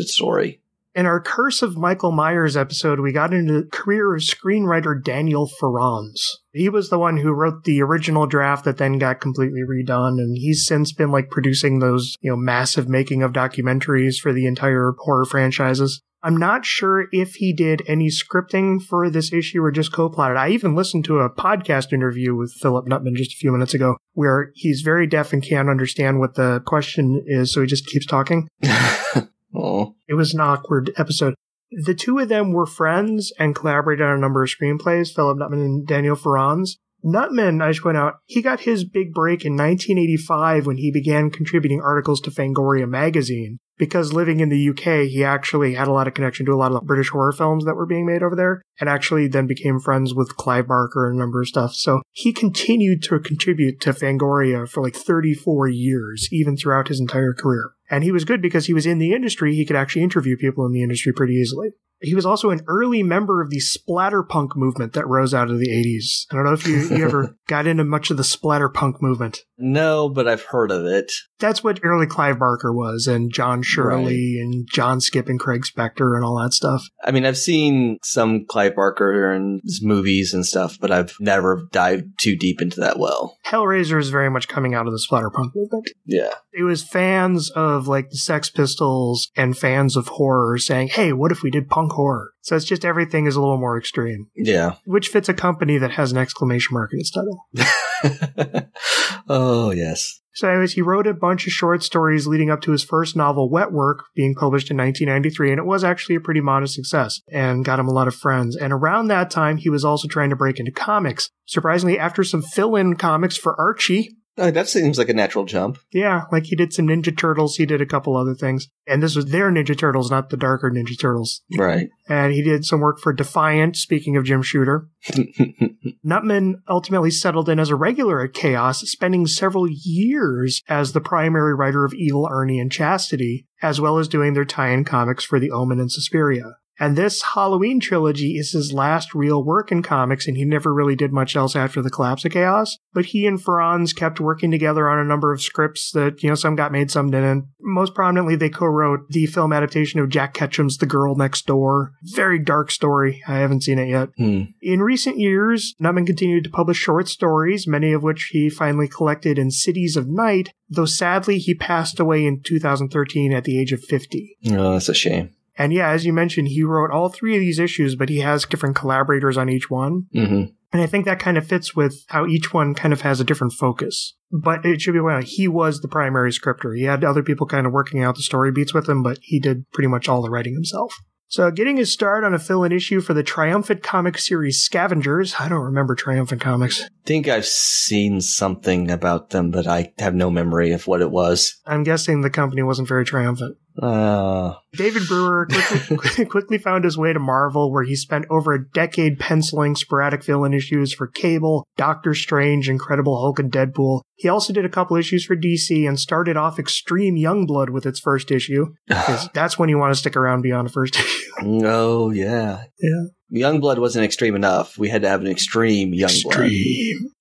story. 0.07 0.61
In 0.97 1.05
our 1.05 1.21
Curse 1.21 1.61
of 1.61 1.77
Michael 1.77 2.11
Myers 2.11 2.57
episode, 2.57 2.99
we 2.99 3.11
got 3.11 3.31
into 3.31 3.53
the 3.53 3.69
career 3.71 4.15
of 4.15 4.23
screenwriter 4.23 4.99
Daniel 4.99 5.47
Farrands. 5.47 6.39
He 6.53 6.69
was 6.69 6.89
the 6.89 6.97
one 6.97 7.17
who 7.17 7.33
wrote 7.33 7.65
the 7.65 7.83
original 7.83 8.25
draft 8.25 8.65
that 8.65 8.77
then 8.77 8.97
got 8.97 9.21
completely 9.21 9.61
redone, 9.61 10.19
and 10.19 10.35
he's 10.35 10.65
since 10.65 10.91
been 10.91 11.11
like 11.11 11.29
producing 11.29 11.77
those, 11.77 12.15
you 12.21 12.31
know, 12.31 12.35
massive 12.35 12.89
making 12.89 13.21
of 13.21 13.31
documentaries 13.31 14.15
for 14.19 14.33
the 14.33 14.47
entire 14.47 14.95
horror 14.97 15.25
franchises. 15.25 16.01
I'm 16.23 16.35
not 16.35 16.65
sure 16.65 17.05
if 17.11 17.35
he 17.35 17.53
did 17.53 17.83
any 17.87 18.09
scripting 18.09 18.81
for 18.81 19.07
this 19.11 19.31
issue 19.31 19.61
or 19.61 19.71
just 19.71 19.93
co-plotted. 19.93 20.35
I 20.35 20.49
even 20.49 20.73
listened 20.73 21.05
to 21.05 21.19
a 21.19 21.29
podcast 21.29 21.93
interview 21.93 22.35
with 22.35 22.51
Philip 22.53 22.87
Nutman 22.87 23.15
just 23.15 23.33
a 23.33 23.37
few 23.37 23.51
minutes 23.51 23.75
ago 23.75 23.97
where 24.13 24.51
he's 24.55 24.81
very 24.81 25.05
deaf 25.05 25.31
and 25.31 25.43
can't 25.43 25.69
understand 25.69 26.19
what 26.19 26.33
the 26.33 26.63
question 26.65 27.23
is, 27.27 27.53
so 27.53 27.61
he 27.61 27.67
just 27.67 27.85
keeps 27.85 28.07
talking. 28.07 28.47
oh. 29.57 29.95
It 30.07 30.13
was 30.13 30.33
an 30.33 30.39
awkward 30.39 30.91
episode. 30.97 31.35
The 31.71 31.95
two 31.95 32.19
of 32.19 32.29
them 32.29 32.53
were 32.53 32.65
friends 32.65 33.33
and 33.37 33.55
collaborated 33.55 34.05
on 34.05 34.15
a 34.15 34.19
number 34.19 34.43
of 34.43 34.49
screenplays, 34.49 35.13
Philip 35.13 35.37
Nutman 35.37 35.65
and 35.65 35.87
Daniel 35.87 36.15
Farrands. 36.15 36.77
Nutman, 37.05 37.61
I 37.61 37.71
should 37.71 37.83
point 37.83 37.97
out, 37.97 38.15
he 38.25 38.41
got 38.41 38.61
his 38.61 38.83
big 38.83 39.13
break 39.13 39.45
in 39.45 39.53
1985 39.53 40.65
when 40.65 40.77
he 40.77 40.91
began 40.91 41.29
contributing 41.29 41.81
articles 41.81 42.19
to 42.21 42.31
Fangoria 42.31 42.89
magazine. 42.89 43.59
Because 43.77 44.11
living 44.11 44.39
in 44.39 44.49
the 44.49 44.69
UK, 44.69 45.07
he 45.07 45.23
actually 45.23 45.75
had 45.75 45.87
a 45.87 45.91
lot 45.91 46.07
of 46.07 46.15
connection 46.15 46.47
to 46.47 46.51
a 46.51 46.55
lot 46.55 46.71
of 46.71 46.83
British 46.87 47.09
horror 47.09 47.31
films 47.31 47.63
that 47.65 47.75
were 47.75 47.85
being 47.85 48.07
made 48.07 48.23
over 48.23 48.35
there, 48.35 48.63
and 48.79 48.89
actually 48.89 49.27
then 49.27 49.45
became 49.45 49.79
friends 49.79 50.15
with 50.15 50.35
Clive 50.35 50.67
Barker 50.67 51.07
and 51.07 51.15
a 51.15 51.19
number 51.19 51.41
of 51.41 51.47
stuff. 51.47 51.75
So 51.75 52.01
he 52.11 52.33
continued 52.33 53.03
to 53.03 53.19
contribute 53.19 53.79
to 53.81 53.93
Fangoria 53.93 54.67
for 54.67 54.81
like 54.81 54.95
34 54.95 55.67
years, 55.67 56.27
even 56.31 56.57
throughout 56.57 56.87
his 56.87 56.99
entire 56.99 57.33
career. 57.33 57.71
And 57.89 58.03
he 58.03 58.11
was 58.11 58.25
good 58.25 58.41
because 58.41 58.65
he 58.65 58.73
was 58.73 58.87
in 58.87 58.97
the 58.97 59.13
industry. 59.13 59.53
He 59.53 59.65
could 59.65 59.75
actually 59.75 60.01
interview 60.01 60.35
people 60.35 60.65
in 60.65 60.71
the 60.71 60.81
industry 60.81 61.13
pretty 61.13 61.35
easily. 61.35 61.69
He 62.01 62.15
was 62.15 62.25
also 62.25 62.51
an 62.51 62.61
early 62.67 63.01
member 63.01 63.41
of 63.41 63.49
the 63.49 63.57
splatterpunk 63.57 64.55
movement 64.55 64.93
that 64.93 65.07
rose 65.07 65.33
out 65.33 65.49
of 65.49 65.59
the 65.59 65.69
80s. 65.69 66.25
I 66.31 66.35
don't 66.35 66.45
know 66.45 66.53
if 66.53 66.67
you, 66.67 66.95
you 66.95 67.03
ever 67.03 67.35
got 67.47 67.65
into 67.65 67.83
much 67.83 68.11
of 68.11 68.17
the 68.17 68.23
splatterpunk 68.23 69.01
movement. 69.01 69.43
No, 69.57 70.09
but 70.09 70.27
I've 70.27 70.43
heard 70.43 70.71
of 70.71 70.85
it. 70.85 71.11
That's 71.39 71.63
what 71.63 71.79
early 71.83 72.07
Clive 72.07 72.39
Barker 72.39 72.73
was, 72.73 73.07
and 73.07 73.31
John 73.31 73.61
Shirley, 73.61 74.39
and 74.39 74.67
John 74.71 74.99
Skipp, 74.99 75.29
and 75.29 75.39
Craig 75.39 75.63
Spector, 75.63 76.15
and 76.15 76.23
all 76.23 76.39
that 76.41 76.53
stuff. 76.53 76.83
I 77.03 77.11
mean, 77.11 77.25
I've 77.25 77.37
seen 77.37 77.97
some 78.03 78.45
Clive 78.47 78.75
Barker 78.75 79.31
and 79.31 79.61
his 79.63 79.81
movies 79.83 80.33
and 80.33 80.45
stuff, 80.45 80.77
but 80.79 80.91
I've 80.91 81.15
never 81.19 81.67
dived 81.71 82.05
too 82.19 82.35
deep 82.35 82.61
into 82.61 82.79
that 82.79 82.99
well. 82.99 83.37
Hellraiser 83.45 83.99
is 83.99 84.09
very 84.09 84.29
much 84.29 84.47
coming 84.47 84.73
out 84.73 84.87
of 84.87 84.93
the 84.93 84.99
splatterpunk 84.99 85.55
movement. 85.55 85.89
Yeah. 86.05 86.33
It 86.53 86.63
was 86.63 86.83
fans 86.83 87.51
of 87.51 87.87
like 87.87 88.09
the 88.09 88.17
Sex 88.17 88.49
Pistols 88.49 89.29
and 89.35 89.57
fans 89.57 89.95
of 89.95 90.07
horror 90.07 90.57
saying, 90.57 90.89
hey, 90.89 91.13
what 91.13 91.31
if 91.31 91.43
we 91.43 91.51
did 91.51 91.69
punk 91.69 91.91
horror? 91.91 92.31
So 92.47 92.55
it's 92.55 92.63
just 92.63 92.85
everything 92.85 93.25
is 93.25 93.35
a 93.35 93.41
little 93.41 93.57
more 93.57 93.77
extreme, 93.77 94.27
Yeah. 94.33 94.75
which 94.85 95.09
fits 95.09 95.27
a 95.27 95.33
company 95.33 95.77
that 95.79 95.91
has 95.91 96.13
an 96.13 96.17
exclamation 96.17 96.75
mark 96.75 96.91
in 96.93 96.99
its 97.01 97.11
title. 97.11 98.71
oh, 99.27 99.71
yes. 99.71 100.21
So, 100.33 100.47
anyways, 100.47 100.71
he 100.71 100.81
wrote 100.81 101.07
a 101.07 101.13
bunch 101.13 101.45
of 101.45 101.51
short 101.51 101.83
stories 101.83 102.25
leading 102.25 102.49
up 102.49 102.61
to 102.61 102.71
his 102.71 102.85
first 102.85 103.17
novel, 103.17 103.49
Wet 103.49 103.73
Work, 103.73 104.05
being 104.15 104.33
published 104.33 104.71
in 104.71 104.77
1993, 104.77 105.51
and 105.51 105.59
it 105.59 105.65
was 105.65 105.83
actually 105.83 106.15
a 106.15 106.21
pretty 106.21 106.39
modest 106.39 106.75
success 106.75 107.19
and 107.29 107.65
got 107.65 107.79
him 107.79 107.89
a 107.89 107.93
lot 107.93 108.07
of 108.07 108.15
friends. 108.15 108.55
And 108.55 108.71
around 108.71 109.07
that 109.07 109.29
time, 109.29 109.57
he 109.57 109.69
was 109.69 109.83
also 109.83 110.07
trying 110.07 110.29
to 110.29 110.37
break 110.37 110.57
into 110.57 110.71
comics. 110.71 111.29
Surprisingly, 111.47 111.99
after 111.99 112.23
some 112.23 112.41
fill 112.41 112.77
in 112.77 112.95
comics 112.95 113.35
for 113.35 113.59
Archie, 113.59 114.15
Oh, 114.37 114.51
that 114.51 114.69
seems 114.69 114.97
like 114.97 115.09
a 115.09 115.13
natural 115.13 115.45
jump. 115.45 115.79
yeah, 115.91 116.25
like 116.31 116.45
he 116.45 116.55
did 116.55 116.71
some 116.71 116.87
Ninja 116.87 117.15
Turtles, 117.17 117.55
he 117.55 117.65
did 117.65 117.81
a 117.81 117.85
couple 117.85 118.15
other 118.15 118.35
things. 118.35 118.67
And 118.85 119.01
this 119.01 119.15
was 119.15 119.27
their 119.27 119.51
Ninja 119.51 119.77
Turtles, 119.77 120.11
not 120.11 120.29
the 120.29 120.37
darker 120.37 120.69
Ninja 120.69 120.99
Turtles. 120.99 121.41
Right. 121.57 121.89
And 122.07 122.33
he 122.33 122.43
did 122.43 122.63
some 122.63 122.79
work 122.79 122.99
for 122.99 123.13
Defiant, 123.13 123.75
speaking 123.75 124.15
of 124.15 124.25
Jim 124.25 124.41
Shooter. 124.41 124.87
Nutman 126.05 126.55
ultimately 126.69 127.11
settled 127.11 127.49
in 127.49 127.59
as 127.59 127.69
a 127.69 127.75
regular 127.75 128.21
at 128.21 128.33
Chaos, 128.33 128.81
spending 128.81 129.25
several 129.27 129.67
years 129.69 130.61
as 130.69 130.93
the 130.93 131.01
primary 131.01 131.55
writer 131.55 131.83
of 131.83 131.93
Evil 131.93 132.29
Ernie 132.31 132.59
and 132.59 132.71
Chastity, 132.71 133.45
as 133.61 133.81
well 133.81 133.97
as 133.97 134.07
doing 134.07 134.33
their 134.33 134.45
tie-in 134.45 134.83
comics 134.85 135.23
for 135.23 135.39
The 135.39 135.51
Omen 135.51 135.79
and 135.79 135.91
Suspiria. 135.91 136.57
And 136.79 136.95
this 136.95 137.21
Halloween 137.33 137.79
trilogy 137.79 138.37
is 138.37 138.51
his 138.51 138.71
last 138.73 139.15
real 139.15 139.43
work 139.43 139.71
in 139.71 139.81
comics, 139.81 140.27
and 140.27 140.37
he 140.37 140.45
never 140.45 140.73
really 140.73 140.95
did 140.95 141.11
much 141.11 141.35
else 141.35 141.55
after 141.55 141.81
the 141.81 141.89
collapse 141.89 142.23
of 142.25 142.31
Chaos. 142.31 142.77
But 142.93 143.05
he 143.05 143.25
and 143.25 143.41
Farrands 143.41 143.93
kept 143.93 144.19
working 144.19 144.51
together 144.51 144.89
on 144.89 144.99
a 144.99 145.03
number 145.03 145.33
of 145.33 145.41
scripts 145.41 145.91
that, 145.91 146.21
you 146.21 146.29
know, 146.29 146.35
some 146.35 146.55
got 146.55 146.71
made, 146.71 146.91
some 146.91 147.09
didn't. 147.09 147.47
Most 147.59 147.93
prominently, 147.95 148.35
they 148.35 148.49
co-wrote 148.49 149.09
the 149.09 149.25
film 149.25 149.53
adaptation 149.53 149.99
of 149.99 150.09
Jack 150.09 150.33
Ketchum's 150.33 150.77
The 150.77 150.85
Girl 150.85 151.15
Next 151.15 151.45
Door. 151.45 151.93
Very 152.03 152.39
dark 152.39 152.71
story. 152.71 153.23
I 153.27 153.37
haven't 153.37 153.63
seen 153.63 153.79
it 153.79 153.89
yet. 153.89 154.09
Hmm. 154.17 154.43
In 154.61 154.81
recent 154.81 155.17
years, 155.17 155.73
Nutman 155.81 156.05
continued 156.05 156.43
to 156.43 156.49
publish 156.49 156.77
short 156.77 157.07
stories, 157.07 157.67
many 157.67 157.91
of 157.93 158.03
which 158.03 158.29
he 158.31 158.49
finally 158.49 158.87
collected 158.87 159.39
in 159.39 159.51
Cities 159.51 159.97
of 159.97 160.07
Night, 160.07 160.51
though 160.69 160.85
sadly 160.85 161.39
he 161.39 161.55
passed 161.55 161.99
away 161.99 162.25
in 162.25 162.41
2013 162.41 163.33
at 163.33 163.43
the 163.43 163.59
age 163.59 163.73
of 163.73 163.83
50. 163.83 164.37
Oh, 164.51 164.73
that's 164.73 164.89
a 164.89 164.93
shame. 164.93 165.31
And 165.57 165.73
yeah, 165.73 165.89
as 165.89 166.05
you 166.05 166.13
mentioned, 166.13 166.49
he 166.49 166.63
wrote 166.63 166.91
all 166.91 167.09
three 167.09 167.35
of 167.35 167.39
these 167.41 167.59
issues, 167.59 167.95
but 167.95 168.09
he 168.09 168.19
has 168.19 168.45
different 168.45 168.75
collaborators 168.75 169.37
on 169.37 169.49
each 169.49 169.69
one. 169.69 170.07
hmm 170.13 170.43
And 170.71 170.81
I 170.81 170.85
think 170.87 171.05
that 171.05 171.19
kind 171.19 171.37
of 171.37 171.47
fits 171.47 171.75
with 171.75 172.03
how 172.07 172.25
each 172.25 172.53
one 172.53 172.73
kind 172.73 172.93
of 172.93 173.01
has 173.01 173.19
a 173.19 173.23
different 173.23 173.53
focus. 173.53 174.15
But 174.31 174.65
it 174.65 174.81
should 174.81 174.93
be 174.93 174.99
well, 174.99 175.21
he 175.21 175.47
was 175.47 175.79
the 175.79 175.87
primary 175.87 176.31
scripter. 176.31 176.73
He 176.73 176.83
had 176.83 177.03
other 177.03 177.23
people 177.23 177.47
kind 177.47 177.65
of 177.65 177.73
working 177.73 178.03
out 178.03 178.15
the 178.15 178.21
story 178.21 178.51
beats 178.51 178.73
with 178.73 178.87
him, 178.87 179.01
but 179.01 179.19
he 179.21 179.39
did 179.39 179.69
pretty 179.71 179.87
much 179.87 180.09
all 180.09 180.21
the 180.21 180.29
writing 180.29 180.53
himself. 180.53 180.93
So 181.29 181.51
getting 181.51 181.75
his 181.75 181.91
start 181.91 182.23
on 182.23 182.33
a 182.33 182.39
fill-in 182.39 182.71
issue 182.71 183.01
for 183.01 183.13
the 183.13 183.23
Triumphant 183.23 183.83
comic 183.83 184.17
series 184.17 184.61
Scavengers. 184.61 185.35
I 185.37 185.49
don't 185.49 185.59
remember 185.63 185.93
Triumphant 185.93 186.41
comics. 186.41 186.87
think 187.05 187.27
I've 187.27 187.45
seen 187.45 188.21
something 188.21 188.89
about 188.89 189.31
them, 189.31 189.51
but 189.51 189.67
I 189.67 189.91
have 189.99 190.15
no 190.15 190.29
memory 190.29 190.71
of 190.71 190.87
what 190.87 191.01
it 191.01 191.11
was. 191.11 191.59
I'm 191.65 191.83
guessing 191.83 192.21
the 192.21 192.29
company 192.29 192.63
wasn't 192.63 192.87
very 192.87 193.03
triumphant. 193.03 193.57
Uh, 193.81 194.55
David 194.73 195.03
Brewer 195.07 195.47
quickly, 195.97 196.25
quickly 196.25 196.57
found 196.57 196.83
his 196.83 196.97
way 196.97 197.13
to 197.13 197.19
Marvel, 197.19 197.71
where 197.71 197.83
he 197.83 197.95
spent 197.95 198.25
over 198.29 198.53
a 198.53 198.69
decade 198.69 199.19
penciling 199.19 199.75
sporadic 199.75 200.23
villain 200.23 200.53
issues 200.53 200.93
for 200.93 201.07
Cable, 201.07 201.65
Doctor 201.77 202.13
Strange, 202.13 202.69
Incredible 202.69 203.19
Hulk, 203.21 203.39
and 203.39 203.51
Deadpool. 203.51 204.01
He 204.15 204.27
also 204.27 204.51
did 204.51 204.65
a 204.65 204.69
couple 204.69 204.97
issues 204.97 205.25
for 205.25 205.35
DC 205.35 205.87
and 205.87 205.99
started 205.99 206.37
off 206.37 206.57
Extreme 206.57 207.17
Youngblood 207.17 207.69
with 207.69 207.85
its 207.85 207.99
first 207.99 208.31
issue. 208.31 208.67
that's 209.33 209.59
when 209.59 209.69
you 209.69 209.77
want 209.77 209.93
to 209.93 209.99
stick 209.99 210.15
around 210.15 210.41
beyond 210.41 210.67
the 210.67 210.73
first 210.73 210.95
issue. 210.99 211.31
oh, 211.63 212.09
yeah. 212.09 212.63
Yeah. 212.79 213.03
Youngblood 213.31 213.77
wasn't 213.77 214.05
extreme 214.05 214.35
enough. 214.35 214.77
We 214.77 214.89
had 214.89 215.01
to 215.01 215.09
have 215.09 215.21
an 215.21 215.27
extreme 215.27 215.91
Youngblood 215.91 216.51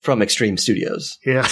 from 0.01 0.21
Extreme 0.21 0.57
Studios. 0.57 1.17
Yeah. 1.25 1.47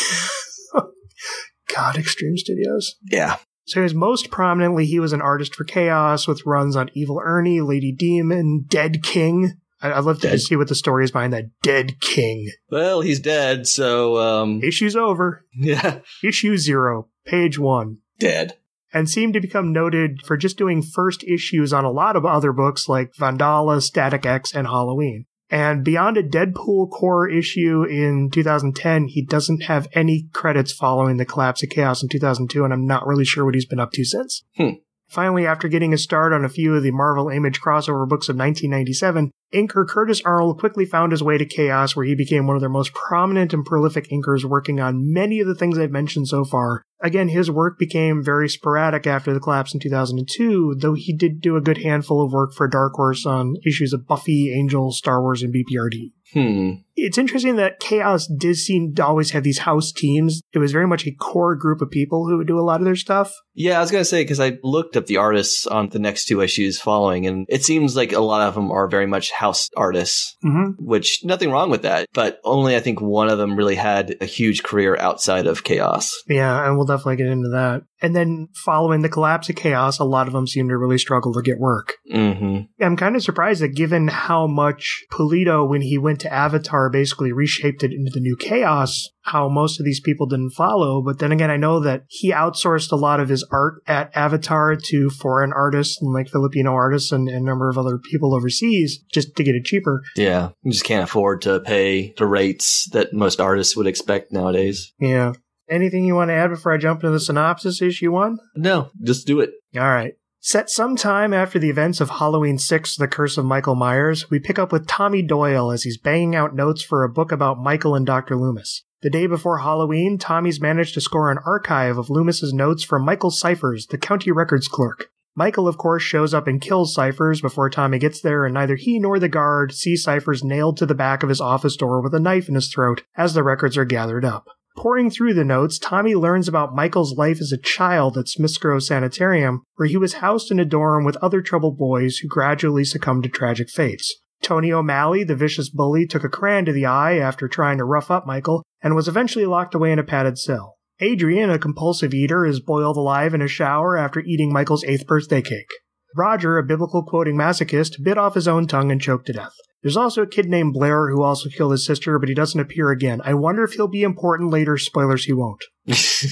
God, 1.73 1.97
Extreme 1.97 2.37
Studios. 2.37 2.95
Yeah. 3.11 3.35
So 3.65 3.85
he 3.85 3.93
most 3.93 4.29
prominently, 4.31 4.85
he 4.85 4.99
was 4.99 5.11
an 5.13 5.21
artist 5.21 5.55
for 5.55 5.63
Chaos 5.63 6.27
with 6.27 6.45
runs 6.45 6.75
on 6.75 6.89
Evil 6.93 7.19
Ernie, 7.23 7.61
Lady 7.61 7.91
Demon, 7.91 8.65
Dead 8.67 9.01
King. 9.03 9.53
I- 9.81 9.93
I'd 9.93 10.03
love 10.03 10.21
to 10.21 10.29
Dead. 10.29 10.41
see 10.41 10.55
what 10.55 10.67
the 10.67 10.75
story 10.75 11.03
is 11.03 11.11
behind 11.11 11.33
that 11.33 11.45
Dead 11.63 11.99
King. 11.99 12.49
Well, 12.71 13.01
he's 13.01 13.19
dead, 13.19 13.67
so, 13.67 14.17
um, 14.17 14.61
Issue's 14.63 14.95
over. 14.95 15.45
yeah, 15.55 15.99
Issue 16.23 16.57
zero, 16.57 17.09
page 17.25 17.57
one. 17.59 17.97
dead. 18.19 18.57
And 18.93 19.09
seemed 19.09 19.33
to 19.33 19.41
become 19.41 19.73
noted 19.73 20.21
for 20.23 20.37
just 20.37 20.57
doing 20.57 20.81
first 20.81 21.21
issues 21.25 21.73
on 21.73 21.83
a 21.83 21.91
lot 21.91 22.15
of 22.15 22.25
other 22.25 22.53
books 22.53 22.87
like 22.87 23.11
Vandala, 23.19 23.81
Static 23.81 24.25
X, 24.25 24.55
and 24.55 24.67
Halloween. 24.67 25.25
And 25.49 25.83
beyond 25.83 26.17
a 26.17 26.23
Deadpool 26.23 26.89
core 26.89 27.29
issue 27.29 27.83
in 27.83 28.29
2010, 28.31 29.07
he 29.09 29.23
doesn't 29.23 29.63
have 29.63 29.87
any 29.93 30.27
credits 30.33 30.71
following 30.71 31.17
the 31.17 31.25
collapse 31.25 31.61
of 31.61 31.69
Chaos 31.69 32.01
in 32.01 32.09
2002, 32.09 32.63
and 32.63 32.73
I'm 32.73 32.87
not 32.87 33.05
really 33.05 33.25
sure 33.25 33.45
what 33.45 33.53
he's 33.53 33.65
been 33.65 33.79
up 33.79 33.91
to 33.91 34.03
since. 34.03 34.43
Hmm. 34.57 34.69
Finally, 35.07 35.45
after 35.45 35.67
getting 35.67 35.93
a 35.93 35.99
start 35.99 36.33
on 36.33 36.43
a 36.43 36.49
few 36.49 36.73
of 36.73 36.81
the 36.81 36.91
Marvel 36.91 37.29
Image 37.29 37.61
crossover 37.61 38.09
books 38.09 38.27
of 38.27 38.35
1997, 38.35 39.31
inker 39.55 39.87
Curtis 39.87 40.21
Arnold 40.25 40.59
quickly 40.59 40.85
found 40.85 41.11
his 41.11 41.23
way 41.23 41.37
to 41.37 41.45
Chaos, 41.45 41.95
where 41.95 42.05
he 42.05 42.15
became 42.15 42.45
one 42.45 42.55
of 42.55 42.61
their 42.61 42.69
most 42.69 42.93
prominent 42.93 43.53
and 43.53 43.65
prolific 43.65 44.09
inkers, 44.09 44.43
working 44.43 44.79
on 44.79 45.13
many 45.13 45.39
of 45.39 45.47
the 45.47 45.55
things 45.55 45.77
I've 45.77 45.91
mentioned 45.91 46.27
so 46.27 46.43
far. 46.43 46.83
Again, 47.01 47.29
his 47.29 47.51
work 47.51 47.77
became 47.77 48.23
very 48.23 48.49
sporadic 48.49 49.05
after 49.05 49.33
the 49.33 49.39
collapse 49.39 49.73
in 49.73 49.79
2002, 49.79 50.75
though 50.79 50.93
he 50.93 51.15
did 51.15 51.41
do 51.41 51.55
a 51.55 51.61
good 51.61 51.79
handful 51.79 52.23
of 52.23 52.31
work 52.31 52.53
for 52.53 52.67
Dark 52.67 52.93
Horse 52.93 53.25
on 53.25 53.55
issues 53.65 53.93
of 53.93 54.07
Buffy, 54.07 54.53
Angel, 54.53 54.91
Star 54.91 55.21
Wars, 55.21 55.43
and 55.43 55.53
BPRD. 55.53 56.11
Hmm. 56.33 56.71
It's 56.95 57.17
interesting 57.17 57.57
that 57.57 57.79
Chaos 57.79 58.27
did 58.27 58.55
seem 58.55 58.95
to 58.95 59.05
always 59.05 59.31
have 59.31 59.43
these 59.43 59.59
house 59.59 59.91
teams. 59.91 60.41
It 60.53 60.59
was 60.59 60.71
very 60.71 60.87
much 60.87 61.05
a 61.05 61.11
core 61.11 61.55
group 61.55 61.81
of 61.81 61.91
people 61.91 62.27
who 62.27 62.37
would 62.37 62.47
do 62.47 62.59
a 62.59 62.63
lot 62.63 62.81
of 62.81 62.85
their 62.85 62.95
stuff. 62.95 63.33
Yeah, 63.53 63.77
I 63.77 63.81
was 63.81 63.91
gonna 63.91 64.05
say 64.05 64.23
because 64.23 64.39
I 64.39 64.57
looked 64.63 64.97
up 64.97 65.05
the 65.05 65.17
artists 65.17 65.67
on 65.67 65.89
the 65.89 65.99
next 65.99 66.25
two 66.25 66.41
issues 66.41 66.79
following, 66.79 67.27
and 67.27 67.45
it 67.49 67.63
seems 67.63 67.95
like 67.95 68.11
a 68.11 68.19
lot 68.19 68.47
of 68.47 68.55
them 68.55 68.71
are 68.71 68.87
very 68.87 69.05
much 69.05 69.31
house 69.31 69.44
artists, 69.75 70.35
Mm-hmm. 70.45 70.83
which 70.85 71.21
nothing 71.23 71.49
wrong 71.51 71.69
with 71.69 71.81
that. 71.83 72.07
But 72.13 72.39
only 72.43 72.75
I 72.75 72.79
think 72.79 73.01
one 73.01 73.29
of 73.29 73.37
them 73.37 73.55
really 73.55 73.75
had 73.75 74.15
a 74.21 74.25
huge 74.25 74.63
career 74.63 74.95
outside 74.99 75.47
of 75.47 75.63
chaos. 75.63 76.11
Yeah, 76.27 76.65
and 76.67 76.77
we'll 76.77 76.85
definitely 76.85 77.15
get 77.17 77.27
into 77.27 77.49
that. 77.49 77.83
And 78.05 78.15
then 78.15 78.49
following 78.53 79.01
the 79.01 79.09
collapse 79.09 79.49
of 79.49 79.55
Chaos, 79.55 79.97
a 79.97 80.03
lot 80.03 80.27
of 80.27 80.33
them 80.33 80.45
seem 80.45 80.69
to 80.69 80.77
really 80.77 80.99
struggle 80.99 81.33
to 81.33 81.41
get 81.41 81.57
work. 81.57 81.95
Mm-hmm. 82.13 82.83
I'm 82.83 82.95
kind 82.95 83.15
of 83.15 83.23
surprised 83.23 83.63
that 83.63 83.69
given 83.69 84.09
how 84.09 84.45
much 84.45 85.05
Pulido, 85.11 85.67
when 85.67 85.81
he 85.81 85.97
went 85.97 86.19
to 86.19 86.31
Avatar, 86.31 86.91
basically 86.91 87.31
reshaped 87.31 87.83
it 87.83 87.91
into 87.91 88.11
the 88.13 88.19
new 88.19 88.37
Chaos, 88.37 89.09
how 89.23 89.49
most 89.49 89.79
of 89.79 89.85
these 89.87 89.99
people 89.99 90.27
didn't 90.27 90.51
follow. 90.51 91.01
But 91.01 91.17
then 91.17 91.31
again, 91.31 91.49
I 91.49 91.57
know 91.57 91.79
that 91.79 92.03
he 92.07 92.31
outsourced 92.31 92.91
a 92.91 92.95
lot 92.95 93.19
of 93.19 93.29
his 93.29 93.43
art 93.51 93.81
at 93.87 94.15
Avatar 94.15 94.75
to 94.75 95.09
foreign 95.09 95.51
artists 95.51 95.99
and 95.99 96.13
like 96.13 96.29
Filipino 96.29 96.73
artists 96.73 97.11
and, 97.11 97.27
and 97.27 97.37
a 97.37 97.43
number 97.43 97.69
of 97.69 97.77
other 97.79 97.97
people 97.97 98.35
overseas 98.35 99.03
just 99.11 99.35
to 99.35 99.43
get 99.43 99.55
it 99.55 99.65
cheaper. 99.65 100.03
Yeah, 100.15 100.49
you 100.61 100.71
just 100.71 100.85
can't 100.85 101.05
afford 101.05 101.41
to 101.41 101.59
pay 101.59 102.13
the 102.17 102.27
rates 102.27 102.87
that 102.91 103.13
most 103.13 103.41
artists 103.41 103.75
would 103.75 103.87
expect 103.87 104.31
nowadays. 104.31 104.93
Yeah. 104.99 105.33
Anything 105.69 106.05
you 106.05 106.15
want 106.15 106.29
to 106.29 106.35
add 106.35 106.49
before 106.49 106.73
I 106.73 106.77
jump 106.77 107.03
into 107.03 107.11
the 107.11 107.19
synopsis 107.19 107.81
issue 107.81 108.11
one? 108.11 108.37
No, 108.55 108.91
just 109.01 109.25
do 109.25 109.39
it. 109.39 109.51
All 109.75 109.83
right. 109.83 110.13
Set 110.39 110.69
some 110.69 110.95
time 110.95 111.33
after 111.33 111.57
the 111.57 111.71
events 111.71 111.99
of 111.99 112.11
Halloween 112.11 112.59
6 112.59 112.97
The 112.97 113.07
Curse 113.07 113.39
of 113.39 113.45
Michael 113.45 113.73
Myers, 113.73 114.29
we 114.29 114.39
pick 114.39 114.59
up 114.59 114.71
with 114.71 114.85
Tommy 114.85 115.23
Doyle 115.23 115.71
as 115.71 115.81
he's 115.81 115.97
banging 115.97 116.35
out 116.35 116.53
notes 116.53 116.83
for 116.83 117.03
a 117.03 117.09
book 117.09 117.31
about 117.31 117.57
Michael 117.57 117.95
and 117.95 118.05
Dr. 118.05 118.35
Loomis. 118.35 118.83
The 119.01 119.09
day 119.09 119.25
before 119.25 119.59
Halloween, 119.59 120.19
Tommy's 120.19 120.61
managed 120.61 120.93
to 120.93 121.01
score 121.01 121.31
an 121.31 121.39
archive 121.45 121.97
of 121.97 122.11
Loomis's 122.11 122.53
notes 122.53 122.83
from 122.83 123.03
Michael 123.03 123.31
Cyphers, 123.31 123.87
the 123.87 123.97
county 123.97 124.31
records 124.31 124.67
clerk. 124.67 125.09
Michael, 125.35 125.67
of 125.67 125.77
course, 125.77 126.03
shows 126.03 126.33
up 126.33 126.47
and 126.47 126.61
kills 126.61 126.93
Cyphers 126.93 127.41
before 127.41 127.69
Tommy 127.69 127.97
gets 127.97 128.21
there, 128.21 128.45
and 128.45 128.53
neither 128.53 128.75
he 128.75 128.99
nor 128.99 129.19
the 129.19 129.27
guard 129.27 129.73
see 129.73 129.97
Cyphers 129.97 130.43
nailed 130.43 130.77
to 130.77 130.85
the 130.85 130.95
back 130.95 131.23
of 131.23 131.29
his 131.29 131.41
office 131.41 131.75
door 131.75 132.01
with 132.01 132.13
a 132.13 132.19
knife 132.19 132.47
in 132.47 132.55
his 132.55 132.71
throat 132.71 133.03
as 133.17 133.33
the 133.33 133.43
records 133.43 133.77
are 133.77 133.83
gathered 133.83 134.23
up. 134.23 134.47
Pouring 134.75 135.09
through 135.09 135.33
the 135.33 135.45
notes, 135.45 135.79
Tommy 135.79 136.15
learns 136.15 136.47
about 136.47 136.75
Michael's 136.75 137.17
life 137.17 137.39
as 137.39 137.51
a 137.51 137.57
child 137.57 138.17
at 138.17 138.25
Smithsgrove 138.25 138.83
Sanitarium, 138.83 139.63
where 139.75 139.87
he 139.87 139.97
was 139.97 140.15
housed 140.15 140.51
in 140.51 140.59
a 140.59 140.65
dorm 140.65 141.05
with 141.05 141.15
other 141.17 141.41
troubled 141.41 141.77
boys 141.77 142.17
who 142.17 142.27
gradually 142.27 142.83
succumbed 142.83 143.23
to 143.23 143.29
tragic 143.29 143.69
fates. 143.69 144.13
Tony 144.41 144.71
O'Malley, 144.71 145.23
the 145.23 145.35
vicious 145.35 145.69
bully, 145.69 146.05
took 146.05 146.23
a 146.23 146.29
crayon 146.29 146.65
to 146.65 146.73
the 146.73 146.85
eye 146.85 147.17
after 147.17 147.47
trying 147.47 147.77
to 147.77 147.85
rough 147.85 148.11
up 148.11 148.27
Michael 148.27 148.63
and 148.81 148.95
was 148.95 149.07
eventually 149.07 149.45
locked 149.45 149.73
away 149.73 149.91
in 149.91 149.97
a 149.97 150.03
padded 150.03 150.37
cell. 150.37 150.75
Adrian, 150.99 151.49
a 151.49 151.57
compulsive 151.57 152.13
eater, 152.13 152.45
is 152.45 152.59
boiled 152.59 152.97
alive 152.97 153.33
in 153.33 153.41
a 153.41 153.47
shower 153.47 153.97
after 153.97 154.19
eating 154.21 154.53
Michael's 154.53 154.83
eighth 154.83 155.07
birthday 155.07 155.41
cake. 155.41 155.69
Roger, 156.15 156.57
a 156.57 156.63
biblical 156.63 157.03
quoting 157.03 157.35
masochist, 157.35 158.03
bit 158.03 158.17
off 158.17 158.35
his 158.35 158.47
own 158.47 158.67
tongue 158.67 158.91
and 158.91 159.01
choked 159.01 159.27
to 159.27 159.33
death. 159.33 159.53
There's 159.81 159.97
also 159.97 160.23
a 160.23 160.27
kid 160.27 160.47
named 160.47 160.73
Blair 160.73 161.09
who 161.09 161.21
also 161.21 161.49
killed 161.49 161.71
his 161.71 161.85
sister, 161.85 162.17
but 162.17 162.29
he 162.29 162.33
doesn't 162.33 162.59
appear 162.59 162.89
again. 162.89 163.21
I 163.23 163.35
wonder 163.35 163.63
if 163.63 163.73
he'll 163.73 163.87
be 163.87 164.03
important 164.03 164.49
later. 164.49 164.77
Spoilers, 164.77 165.25
he 165.25 165.33
won't. 165.33 165.63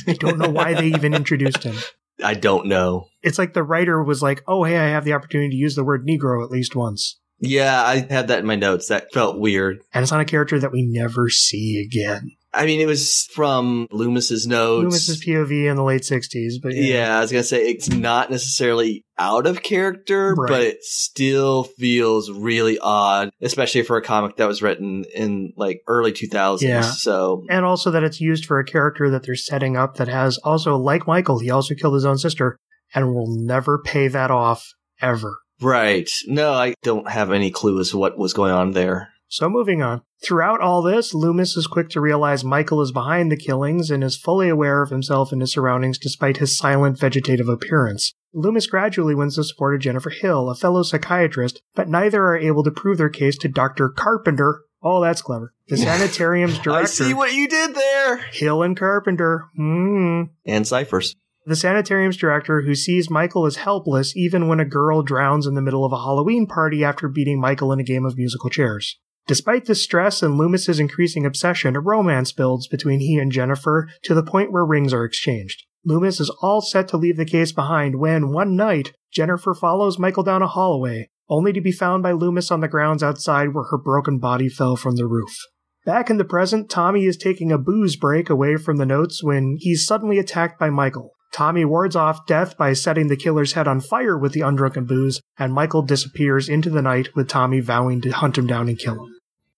I 0.08 0.14
don't 0.14 0.40
know 0.40 0.50
why 0.50 0.74
they 0.74 0.88
even 0.88 1.14
introduced 1.14 1.64
him. 1.64 1.76
I 2.24 2.34
don't 2.34 2.68
know. 2.68 3.06
It's 3.22 3.38
like 3.38 3.54
the 3.54 3.64
writer 3.64 4.04
was 4.04 4.24
like, 4.24 4.44
oh, 4.48 4.64
hey, 4.64 4.78
I 4.78 4.88
have 4.88 5.04
the 5.04 5.14
opportunity 5.14 5.52
to 5.52 5.56
use 5.56 5.76
the 5.76 5.84
word 5.84 6.08
Negro 6.08 6.44
at 6.44 6.52
least 6.52 6.76
once. 6.76 7.20
Yeah, 7.40 7.84
I 7.84 8.08
had 8.10 8.30
that 8.30 8.40
in 8.40 8.46
my 8.46 8.56
notes. 8.56 8.88
That 8.88 9.12
felt 9.14 9.40
weird. 9.40 9.80
And 9.94 10.04
it's 10.04 10.12
on 10.12 10.22
a 10.22 10.26
character 10.26 10.60
that 10.60 10.72
we 10.72 10.84
never 10.88 11.30
see 11.30 11.80
again. 11.80 12.32
I 12.56 12.66
mean, 12.66 12.80
it 12.80 12.86
was 12.86 13.28
from 13.34 13.88
Loomis's 13.92 14.46
notes. 14.46 14.84
Loomis's 14.86 15.24
POV 15.26 15.70
in 15.70 15.76
the 15.76 15.84
late 15.84 16.04
60s, 16.04 16.54
but 16.62 16.76
yeah. 16.76 16.94
yeah. 16.96 17.18
I 17.18 17.22
was 17.22 17.32
gonna 17.32 17.44
say 17.44 17.70
it's 17.70 17.90
not 17.90 18.30
necessarily 18.30 19.04
out 19.18 19.46
of 19.48 19.64
character, 19.64 20.36
Right. 20.38 20.50
but 20.50 20.62
it 20.62 20.84
still 20.84 21.64
feels 21.64 22.30
really 22.32 22.78
odd, 22.80 23.32
especially 23.42 23.82
for 23.84 23.98
a 23.98 24.02
comic 24.04 24.38
that 24.38 24.48
was 24.48 24.62
written 24.62 25.06
in 25.16 25.54
like 25.58 25.82
early 25.88 26.12
2000s. 26.12 26.62
Yeah. 26.62 26.82
So 26.82 27.44
And 27.50 27.66
also 27.66 27.92
that 27.92 28.04
it's 28.04 28.22
used 28.22 28.46
for 28.46 28.60
a 28.60 28.66
character 28.66 29.10
that 29.10 29.24
they're 29.24 29.36
setting 29.36 29.76
up 29.78 29.96
that 29.98 30.08
has 30.08 30.38
also, 30.40 30.78
like 30.78 31.08
Michael, 31.08 31.40
he 31.40 31.50
also 31.50 31.74
killed 31.76 31.94
his 31.96 32.06
own 32.06 32.18
sister 32.18 32.58
and 32.94 33.14
will 33.14 33.28
never 33.28 33.80
pay 33.84 34.08
that 34.08 34.30
off 34.32 34.74
ever. 35.02 35.38
right, 35.62 36.10
no, 36.28 36.54
I 36.54 36.74
don't 36.84 37.10
have 37.10 37.32
any 37.32 37.50
clue 37.52 37.80
as 37.80 37.92
to 37.92 37.98
what 37.98 38.18
was 38.18 38.34
going 38.34 38.52
on 38.52 38.72
there. 38.72 39.10
So 39.28 39.50
moving 39.50 39.82
on. 39.82 40.02
Throughout 40.24 40.62
all 40.62 40.82
this, 40.82 41.14
Loomis 41.14 41.58
is 41.58 41.68
quick 41.68 41.90
to 41.90 42.00
realize 42.00 42.46
Michael 42.46 42.82
is 42.82 42.94
behind 42.94 43.30
the 43.30 43.36
killings 43.36 43.92
and 43.92 44.02
is 44.02 44.16
fully 44.16 44.48
aware 44.48 44.82
of 44.82 44.90
himself 44.90 45.34
and 45.34 45.42
his 45.42 45.52
surroundings 45.52 45.98
despite 45.98 46.38
his 46.38 46.58
silent 46.58 46.98
vegetative 46.98 47.50
appearance. 47.50 48.14
Loomis 48.34 48.66
gradually 48.66 49.14
wins 49.14 49.36
the 49.36 49.44
support 49.44 49.76
of 49.76 49.82
Jennifer 49.82 50.10
Hill, 50.10 50.50
a 50.50 50.56
fellow 50.56 50.82
psychiatrist, 50.82 51.62
but 51.76 51.90
neither 51.90 52.24
are 52.24 52.38
able 52.38 52.64
to 52.64 52.72
prove 52.72 52.98
their 52.98 53.10
case 53.10 53.38
to 53.40 53.50
Dr. 53.50 53.90
Carpenter. 53.90 54.62
Oh, 54.82 55.02
that's 55.02 55.22
clever. 55.22 55.54
The 55.68 55.78
sanitarium's 55.78 56.58
director. 56.58 57.04
I 57.04 57.08
see 57.08 57.14
what 57.14 57.34
you 57.34 57.50
did 57.50 57.76
there. 57.76 58.18
Hill 58.32 58.64
and 58.64 58.78
Carpenter. 58.78 59.50
Hmm. 59.58 60.24
And 60.46 60.66
ciphers. 60.66 61.18
The 61.46 61.58
sanitarium's 61.58 62.16
director, 62.16 62.62
who 62.62 62.76
sees 62.76 63.10
Michael 63.10 63.46
as 63.46 63.58
helpless 63.58 64.16
even 64.16 64.48
when 64.48 64.62
a 64.62 64.66
girl 64.66 65.04
drowns 65.04 65.46
in 65.46 65.56
the 65.56 65.62
middle 65.62 65.84
of 65.84 65.92
a 65.92 65.98
Halloween 65.98 66.48
party 66.48 66.82
after 66.86 67.10
beating 67.10 67.42
Michael 67.42 67.74
in 67.74 67.82
a 67.82 67.84
game 67.84 68.06
of 68.06 68.18
musical 68.18 68.50
chairs. 68.50 68.98
Despite 69.26 69.66
the 69.66 69.76
stress 69.76 70.22
and 70.22 70.38
Loomis's 70.38 70.80
increasing 70.80 71.26
obsession, 71.26 71.76
a 71.76 71.80
romance 71.80 72.34
builds 72.34 72.68
between 72.68 73.00
he 73.00 73.18
and 73.18 73.32
Jennifer 73.32 73.88
to 74.04 74.14
the 74.14 74.24
point 74.24 74.52
where 74.52 74.66
rings 74.66 74.94
are 74.94 75.06
exchanged. 75.06 75.64
Loomis 75.86 76.20
is 76.20 76.30
all 76.42 76.62
set 76.62 76.88
to 76.90 76.98
leave 76.98 77.18
the 77.18 77.26
case 77.26 77.52
behind 77.52 78.00
when, 78.00 78.32
one 78.32 78.56
night, 78.56 78.94
Jennifer 79.12 79.54
follows 79.54 80.00
Michael 80.00 80.24
down 80.24 80.42
a 80.42 80.48
hallway, 80.48 81.10
only 81.30 81.54
to 81.54 81.62
be 81.62 81.72
found 81.72 82.04
by 82.04 82.12
Loomis 82.12 82.52
on 82.52 82.60
the 82.60 82.68
grounds 82.68 83.04
outside 83.04 83.54
where 83.54 83.66
her 83.66 83.78
broken 83.78 84.20
body 84.20 84.50
fell 84.50 84.76
from 84.76 84.96
the 84.96 85.08
roof. 85.08 85.38
Back 85.86 86.10
in 86.10 86.18
the 86.18 86.26
present, 86.26 86.70
Tommy 86.70 87.06
is 87.06 87.18
taking 87.18 87.52
a 87.52 87.58
booze 87.58 87.96
break 87.96 88.30
away 88.30 88.56
from 88.58 88.78
the 88.78 88.86
notes 88.86 89.24
when 89.24 89.58
he's 89.60 89.86
suddenly 89.86 90.20
attacked 90.20 90.60
by 90.60 90.70
Michael. 90.70 91.12
Tommy 91.34 91.66
wards 91.66 91.96
off 91.96 92.26
death 92.28 92.56
by 92.58 92.74
setting 92.74 93.08
the 93.08 93.18
killer's 93.18 93.54
head 93.54 93.68
on 93.68 93.82
fire 93.82 94.18
with 94.18 94.34
the 94.34 94.42
undrunken 94.42 94.86
booze, 94.86 95.20
and 95.38 95.52
Michael 95.52 95.82
disappears 95.82 96.48
into 96.48 96.70
the 96.70 96.82
night 96.82 97.10
with 97.16 97.28
Tommy 97.28 97.60
vowing 97.60 98.02
to 98.02 98.12
hunt 98.12 98.38
him 98.38 98.48
down 98.48 98.70
and 98.70 98.78
kill 98.78 99.04
him. 99.04 99.13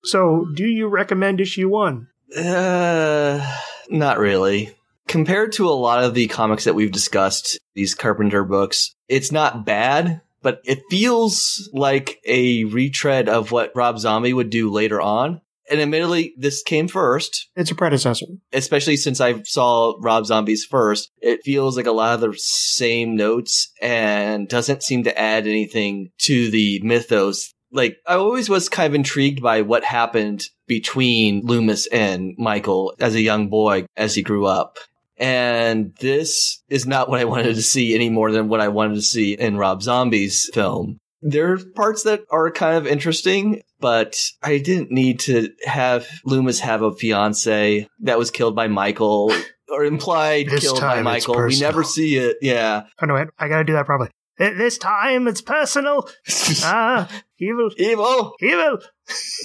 So, 0.05 0.45
do 0.55 0.65
you 0.65 0.87
recommend 0.87 1.41
issue 1.41 1.69
one? 1.69 2.07
Uh, 2.35 3.45
not 3.89 4.17
really. 4.19 4.71
Compared 5.07 5.51
to 5.53 5.69
a 5.69 5.71
lot 5.71 6.03
of 6.03 6.13
the 6.13 6.27
comics 6.27 6.63
that 6.63 6.75
we've 6.75 6.91
discussed, 6.91 7.59
these 7.75 7.93
Carpenter 7.93 8.43
books, 8.43 8.95
it's 9.07 9.31
not 9.31 9.65
bad, 9.65 10.21
but 10.41 10.61
it 10.65 10.81
feels 10.89 11.69
like 11.73 12.19
a 12.25 12.63
retread 12.65 13.29
of 13.29 13.51
what 13.51 13.71
Rob 13.75 13.99
Zombie 13.99 14.33
would 14.33 14.49
do 14.49 14.71
later 14.71 14.99
on. 14.99 15.41
And 15.69 15.81
admittedly, 15.81 16.33
this 16.37 16.61
came 16.61 16.87
first, 16.87 17.49
It's 17.55 17.71
a 17.71 17.75
predecessor. 17.75 18.27
especially 18.53 18.97
since 18.97 19.19
I 19.19 19.41
saw 19.43 19.95
Rob 19.99 20.27
Zombie's 20.27 20.63
first. 20.63 21.09
It 21.21 21.39
feels 21.43 21.75
like 21.75 21.87
a 21.87 21.91
lot 21.91 22.13
of 22.13 22.21
the 22.21 22.37
same 22.37 23.15
notes 23.15 23.71
and 23.81 24.47
doesn't 24.47 24.83
seem 24.83 25.03
to 25.05 25.19
add 25.19 25.47
anything 25.47 26.11
to 26.19 26.51
the 26.51 26.81
mythos. 26.83 27.51
Like, 27.75 27.97
I 28.07 28.15
always 28.15 28.49
was 28.49 28.69
kind 28.69 28.87
of 28.87 28.95
intrigued 28.95 29.41
by 29.41 29.61
what 29.61 29.83
happened 29.83 30.45
between 30.67 31.41
Loomis 31.45 31.87
and 31.87 32.33
Michael 32.37 32.95
as 32.99 33.15
a 33.15 33.21
young 33.21 33.49
boy 33.49 33.85
as 33.97 34.15
he 34.15 34.23
grew 34.23 34.45
up. 34.45 34.77
And 35.17 35.93
this 35.99 36.61
is 36.69 36.85
not 36.85 37.09
what 37.09 37.19
I 37.19 37.25
wanted 37.25 37.55
to 37.55 37.61
see 37.61 37.95
any 37.95 38.09
more 38.09 38.31
than 38.31 38.49
what 38.49 38.61
I 38.61 38.67
wanted 38.67 38.95
to 38.95 39.01
see 39.01 39.33
in 39.33 39.57
Rob 39.57 39.81
Zombie's 39.81 40.49
film. 40.53 40.99
There 41.21 41.53
are 41.53 41.57
parts 41.75 42.03
that 42.03 42.21
are 42.29 42.51
kind 42.51 42.77
of 42.77 42.85
interesting, 42.85 43.61
but 43.79 44.15
I 44.43 44.57
didn't 44.57 44.91
need 44.91 45.19
to 45.21 45.49
have 45.65 46.07
Loomis 46.23 46.59
have 46.59 46.81
a 46.81 46.93
fiance 46.93 47.87
that 48.01 48.17
was 48.17 48.29
killed 48.29 48.55
by 48.55 48.67
Michael 48.67 49.33
or 49.69 49.85
implied 49.85 50.49
This 50.49 50.61
killed 50.61 50.81
by 50.81 51.01
Michael. 51.01 51.41
We 51.45 51.59
never 51.59 51.83
see 51.83 52.17
it. 52.17 52.37
Yeah. 52.41 52.83
Oh 53.01 53.05
no, 53.05 53.15
I, 53.15 53.25
I 53.39 53.47
gotta 53.47 53.63
do 53.63 53.73
that 53.73 53.85
probably. 53.85 54.09
Th- 54.37 54.57
This 54.57 54.77
time 54.77 55.27
it's 55.27 55.41
personal. 55.41 56.07
ah, 56.63 57.09
evil, 57.39 57.69
Evil. 57.77 58.33
evil. 58.41 58.79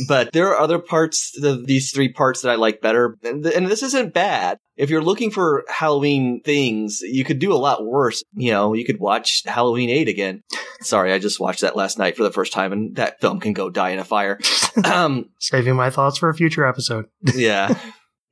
But 0.09 0.33
there 0.33 0.48
are 0.48 0.59
other 0.59 0.79
parts, 0.79 1.33
the, 1.38 1.62
these 1.64 1.90
three 1.92 2.11
parts 2.12 2.42
that 2.42 2.50
I 2.50 2.55
like 2.55 2.81
better. 2.81 3.16
And, 3.22 3.42
th- 3.44 3.55
and 3.55 3.66
this 3.66 3.83
isn't 3.83 4.14
bad. 4.14 4.59
If 4.76 4.88
you're 4.88 5.03
looking 5.03 5.31
for 5.31 5.64
Halloween 5.68 6.40
things, 6.42 7.00
you 7.03 7.24
could 7.24 7.38
do 7.38 7.53
a 7.53 7.57
lot 7.61 7.85
worse. 7.85 8.22
You 8.35 8.53
know, 8.53 8.72
you 8.72 8.85
could 8.87 8.98
watch 8.98 9.42
Halloween 9.44 9.90
8 9.90 10.09
again. 10.09 10.42
Sorry, 10.81 11.12
I 11.12 11.18
just 11.18 11.38
watched 11.40 11.61
that 11.61 11.76
last 11.76 11.98
night 11.98 12.16
for 12.16 12.22
the 12.22 12.31
first 12.33 12.53
time 12.55 12.72
and 12.72 12.96
that 12.96 13.20
film 13.20 13.38
can 13.40 13.53
go 13.53 13.68
die 13.68 13.90
in 13.90 13.98
a 13.98 14.05
fire. 14.05 14.38
um, 14.85 15.26
Saving 15.38 15.76
my 15.76 15.90
thoughts 15.90 16.16
for 16.16 16.31
a 16.31 16.35
future 16.35 16.66
episode. 16.66 17.07
yeah. 17.35 17.79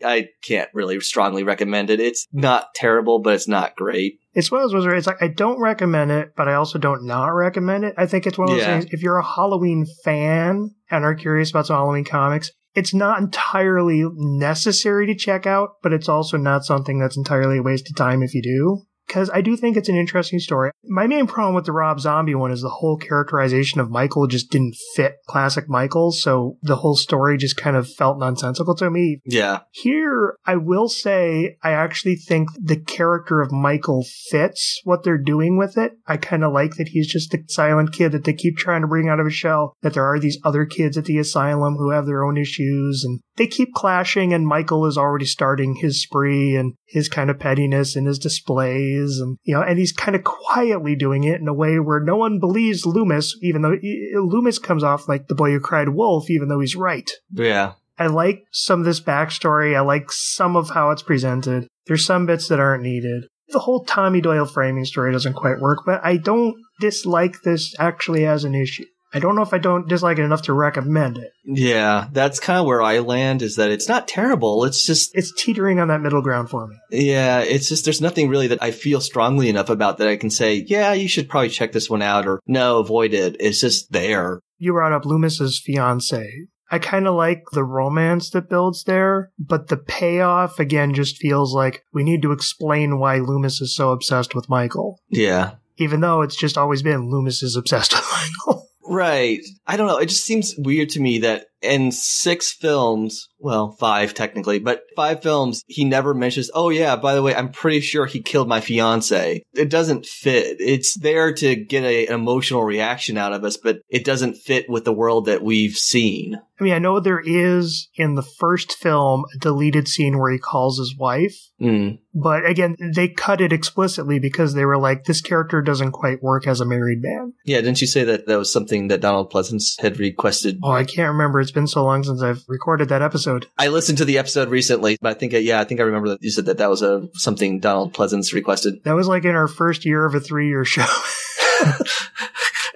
I 0.05 0.29
can't 0.45 0.69
really 0.73 1.01
strongly 1.01 1.43
recommend 1.43 1.91
it. 1.91 2.01
It's 2.01 2.27
not 2.33 2.75
terrible, 2.75 3.19
but 3.19 3.35
it's 3.35 3.49
not 3.49 3.77
great. 3.77 4.19
It's 4.35 4.51
one 4.51 4.61
of 4.61 4.67
those 4.67 4.75
ones 4.75 4.87
where 4.87 4.95
it's 4.95 5.07
like 5.07 5.23
I 5.23 5.29
don't 5.29 5.61
recommend 5.61 6.11
it, 6.11 6.33
but 6.37 6.49
I 6.49 6.55
also 6.55 6.79
don't 6.79 7.07
not 7.07 7.29
recommend 7.29 7.85
it. 7.85 7.95
I 7.99 8.07
think 8.07 8.27
it's 8.27 8.39
one 8.39 8.49
of 8.49 8.55
those 8.57 8.67
Yeah. 8.67 8.79
things. 8.81 8.93
If 8.93 9.03
you're 9.03 9.19
a 9.19 9.25
Halloween 9.25 9.87
fan 10.05 10.71
and 10.91 11.05
are 11.05 11.15
curious 11.15 11.51
about 11.51 11.67
some 11.67 11.77
Halloween 11.77 12.05
comics, 12.05 12.51
it's 12.75 12.95
not 12.95 13.19
entirely 13.19 14.05
necessary 14.15 15.07
to 15.07 15.15
check 15.15 15.47
out, 15.47 15.71
but 15.83 15.93
it's 15.93 16.09
also 16.09 16.37
not 16.37 16.65
something 16.65 16.99
that's 16.99 17.17
entirely 17.17 17.59
a 17.59 17.63
waste 17.63 17.91
of 17.91 17.97
time 17.97 18.23
if 18.23 18.35
you 18.35 18.43
do. 18.43 18.83
Because 19.09 19.31
I 19.31 19.40
do 19.40 19.57
think 19.57 19.77
it's 19.77 19.88
an 19.88 19.97
interesting 19.97 20.38
story. 20.38 20.71
My 20.85 21.07
main 21.07 21.27
problem 21.27 21.55
with 21.55 21.64
the 21.64 21.73
Rob 21.73 21.99
Zombie 21.99 22.35
one 22.35 22.53
is 22.53 22.61
the 22.61 22.68
whole 22.68 22.99
characterization 22.99 23.81
of 23.81 23.90
Michael 23.90 24.27
just 24.27 24.51
didn't 24.51 24.77
fit 24.94 25.14
classic 25.27 25.64
Michael, 25.68 26.12
so 26.12 26.57
the 26.62 26.77
whole 26.77 26.94
story 26.94 27.38
just 27.38 27.57
kind 27.57 27.75
of 27.77 27.88
felt 27.88 28.18
nonsensical 28.18 28.75
to 28.77 28.90
me, 28.90 29.21
Yeah. 29.25 29.61
here, 29.73 30.37
I 30.47 30.57
will 30.57 30.88
say, 30.88 31.57
I 31.62 31.73
actually 31.73 32.16
think 32.16 32.49
the 32.61 32.77
character 32.77 33.40
of 33.40 33.51
Michael 33.51 34.05
fits 34.31 34.81
what 34.85 35.05
they're 35.05 35.16
doing 35.18 35.57
with 35.57 35.79
it. 35.79 35.92
I 36.07 36.18
kind 36.18 36.44
of 36.44 36.53
like 36.53 36.77
that 36.77 36.88
he's 36.88 37.09
just 37.11 37.33
a 37.35 37.38
silent 37.49 37.92
kid 37.92 38.12
that 38.12 38.25
they 38.25 38.35
keep 38.35 38.57
trying 38.59 38.83
to 38.83 38.88
bring 38.88 39.09
out 39.09 39.21
of 39.21 39.27
his 39.27 39.35
shell, 39.35 39.75
that 39.83 39.94
there 39.94 40.05
are 40.05 40.18
these 40.21 40.38
other 40.44 40.66
kids 40.66 40.99
at 40.99 41.07
the 41.07 41.18
asylum 41.18 41.77
who 41.77 41.90
have 41.90 42.05
their 42.07 42.25
own 42.25 42.37
issues, 42.37 43.05
and 43.07 43.21
they 43.37 43.47
keep 43.47 43.73
clashing, 43.75 44.35
and 44.35 44.47
Michael 44.47 44.85
is 44.85 44.99
already 44.99 45.25
starting 45.25 45.77
his 45.77 46.03
spree 46.03 46.55
and 46.57 46.75
his 46.87 47.09
kind 47.09 47.31
of 47.31 47.38
pettiness 47.38 47.97
and 47.97 48.07
his 48.07 48.18
displays, 48.18 48.98
and, 48.99 49.39
you 49.45 49.55
know, 49.55 49.63
and 49.63 49.79
he's 49.79 49.93
kind 49.93 50.17
of 50.17 50.25
quietly 50.25 50.97
doing 50.97 51.25
it 51.25 51.41
in 51.41 51.49
a 51.49 51.55
way 51.55 51.79
where 51.79 52.01
no 52.01 52.17
one 52.17 52.39
believes 52.39 52.85
Loomis, 52.87 53.37
even 53.43 53.63
though 53.63 53.77
Loomis 54.21 54.59
comes 54.59 54.83
off 54.83 55.09
like 55.09 55.29
the 55.29 55.35
boy 55.35 55.51
who 55.51 55.61
cried 55.61 55.91
wolf, 55.91 56.31
even 56.31 56.49
though 56.49 56.61
he's 56.61 56.77
right. 56.77 57.11
Yeah. 57.33 57.75
I 57.99 58.07
like 58.07 58.45
some 58.53 58.81
of 58.81 58.87
this 58.87 59.01
backstory. 59.01 59.77
I 59.77 59.81
like 59.81 60.13
some 60.13 60.57
of 60.57 60.71
how 60.71 60.91
it's 60.91 61.03
presented. 61.03 61.67
There's 61.87 62.05
some 62.05 62.27
bits 62.27 62.49
that 62.49 62.61
aren't 62.61 62.83
needed. 62.83 63.25
The 63.49 63.59
whole 63.59 63.85
Tommy 63.85 64.21
Doyle 64.21 64.45
framing 64.45 64.85
story 64.85 65.11
doesn't 65.11 65.33
quite 65.33 65.59
work, 65.59 65.79
but 65.87 66.05
I 66.05 66.19
don't 66.19 66.55
dislike 66.81 67.43
this 67.43 67.75
actually 67.79 68.27
as 68.27 68.45
an 68.45 68.55
issue. 68.55 68.85
I 69.12 69.21
don't 69.21 69.35
know 69.37 69.42
if 69.42 69.55
I 69.55 69.59
don't 69.59 69.88
dislike 69.88 70.18
it 70.18 70.25
enough 70.25 70.42
to 70.42 70.53
recommend 70.53 71.16
it. 71.18 71.33
Yeah, 71.44 72.09
that's 72.12 72.40
kind 72.40 72.59
of 72.61 72.66
where 72.66 72.83
I 72.83 72.99
land 72.99 73.40
is 73.42 73.57
that 73.57 73.71
it's 73.71 73.88
not 73.88 74.07
terrible. 74.07 74.64
It's 74.64 74.85
just, 74.85 75.11
It's 75.14 75.33
teetering 75.33 75.79
on 75.81 75.88
that 75.88 76.03
middle 76.03 76.21
ground 76.21 76.51
for 76.51 76.66
me. 76.66 76.77
yeah, 76.90 77.40
it's 77.40 77.68
just, 77.68 77.85
there's 77.85 78.01
nothing 78.03 78.29
really 78.29 78.49
that 78.49 78.62
I 78.62 78.71
feel 78.71 79.01
strongly 79.01 79.49
enough 79.49 79.71
about 79.71 79.99
that 79.99 80.09
I 80.09 80.16
can 80.16 80.29
say, 80.31 80.64
yeah, 80.66 80.92
you 80.92 81.09
should 81.09 81.29
probably 81.29 81.49
check 81.49 81.73
this 81.73 81.88
one 81.88 82.03
out 82.03 82.27
or 82.27 82.40
no, 82.47 82.79
avoid 82.79 83.14
it. 83.14 83.37
It's 83.40 83.61
just 83.61 83.92
there. 83.92 84.40
You 84.59 84.73
brought 84.73 84.92
up 84.92 85.07
Loomis's 85.07 85.59
fiance. 85.59 86.49
I 86.71 86.79
kind 86.79 87.07
of 87.09 87.14
like 87.14 87.44
the 87.53 87.64
romance 87.64 88.29
that 88.31 88.51
builds 88.51 88.85
there, 88.85 89.31
but 89.38 89.68
the 89.68 89.79
payoff 89.79 90.59
again 90.59 90.92
just 90.92 91.16
feels 91.16 91.55
like 91.55 91.83
we 91.94 92.05
need 92.05 92.21
to 92.23 92.33
explain 92.33 92.99
why 92.99 93.16
Loomis 93.21 93.62
is 93.62 93.75
so 93.75 93.90
obsessed 93.92 94.35
with 94.35 94.51
Michael. 94.51 95.01
Yeah. 95.09 95.53
Even 95.79 96.01
though 96.01 96.21
it's 96.21 96.37
just 96.37 96.59
always 96.59 96.83
been 96.83 97.09
Loomis 97.09 97.42
is 97.42 97.57
obsessed 97.57 97.92
with 97.94 98.05
Michael. 98.12 98.67
Right. 98.88 99.40
I 99.66 99.77
don't 99.77 99.87
know. 99.87 99.98
It 99.98 100.09
just 100.09 100.24
seems 100.24 100.55
weird 100.57 100.88
to 100.90 101.01
me 101.01 101.18
that 101.18 101.46
in 101.62 101.90
six 101.92 102.53
films, 102.53 103.29
well, 103.38 103.73
five 103.73 104.14
technically, 104.14 104.59
but 104.59 104.83
five 104.97 105.23
films, 105.23 105.62
he 105.66 105.85
never 105.85 106.14
mentions, 106.14 106.51
oh 106.55 106.68
yeah, 106.71 106.97
by 106.97 107.14
the 107.14 107.23
way, 107.23 107.35
I'm 107.35 107.51
pretty 107.51 107.81
sure 107.81 108.07
he 108.07 108.23
killed 108.23 108.49
my 108.49 108.61
fiance. 108.61 109.42
It 109.55 109.71
doesn't 109.71 110.07
fit. 110.07 110.57
It's 110.61 110.99
there 110.99 111.33
to 111.35 111.57
get 111.57 111.85
a, 111.85 112.07
an 112.07 112.14
emotional 112.14 112.64
reaction 112.64 113.16
out 113.16 113.33
of 113.33 113.44
us, 113.44 113.57
but 113.57 113.79
it 113.88 114.05
doesn't 114.05 114.35
fit 114.37 114.68
with 114.68 114.85
the 114.85 114.92
world 114.92 115.27
that 115.27 115.42
we've 115.42 115.77
seen. 115.77 116.40
I 116.61 116.64
mean, 116.64 116.73
I 116.73 116.81
know 116.81 116.99
there 116.99 117.23
is 117.25 117.88
in 117.94 118.16
the 118.16 118.23
first 118.23 118.73
film 118.73 119.25
a 119.33 119.38
deleted 119.38 119.87
scene 119.87 120.18
where 120.18 120.33
he 120.33 120.38
calls 120.38 120.79
his 120.79 120.97
wife, 120.97 121.37
Mm. 121.61 121.99
but 122.14 122.44
again, 122.49 122.77
they 122.94 123.09
cut 123.09 123.40
it 123.40 123.53
explicitly 123.53 124.18
because 124.18 124.55
they 124.55 124.64
were 124.64 124.79
like, 124.79 125.05
this 125.05 125.21
character 125.21 125.62
doesn't 125.62 125.92
quite 125.92 126.21
work 126.23 126.47
as 126.49 126.61
a 126.61 126.64
married 126.66 127.01
man. 127.01 127.33
Yeah, 127.44 127.61
didn't 127.61 127.81
you 127.81 127.87
say 127.87 128.03
that 128.05 128.27
that 128.27 128.38
was 128.38 128.53
something 128.53 128.88
that 128.88 129.01
Donald 129.01 129.31
Pleasence 129.33 129.81
had 129.81 129.99
requested? 130.01 130.59
Oh, 130.62 130.71
I 130.73 130.83
can't 130.85 131.12
remember. 131.12 131.40
It's 131.49 131.55
been 131.55 131.67
so 131.67 131.83
long 131.83 132.05
since 132.05 132.21
I've 132.21 132.45
recorded 132.47 132.91
that 132.91 133.01
episode. 133.01 133.47
I 133.57 133.69
listened 133.69 133.97
to 133.99 134.05
the 134.05 134.19
episode 134.19 134.51
recently, 134.51 134.99
but 135.01 135.09
I 135.09 135.15
think, 135.15 135.33
uh, 135.33 135.39
yeah, 135.39 135.61
I 135.61 135.65
think 135.65 135.81
I 135.81 135.85
remember 135.85 136.11
that 136.11 136.23
you 136.23 136.31
said 136.31 136.45
that 136.45 136.59
that 136.59 136.69
was 136.69 136.83
a, 136.83 137.09
something 137.15 137.59
Donald 137.59 137.95
Pleasence 137.95 138.35
requested. 138.35 138.85
That 138.85 138.93
was 138.93 139.09
like 139.09 139.25
in 139.25 139.35
our 139.35 139.49
first 139.49 139.87
year 139.87 140.05
of 140.05 140.15
a 140.15 140.21
three 140.21 140.49
year 140.49 140.67
show. 140.67 140.85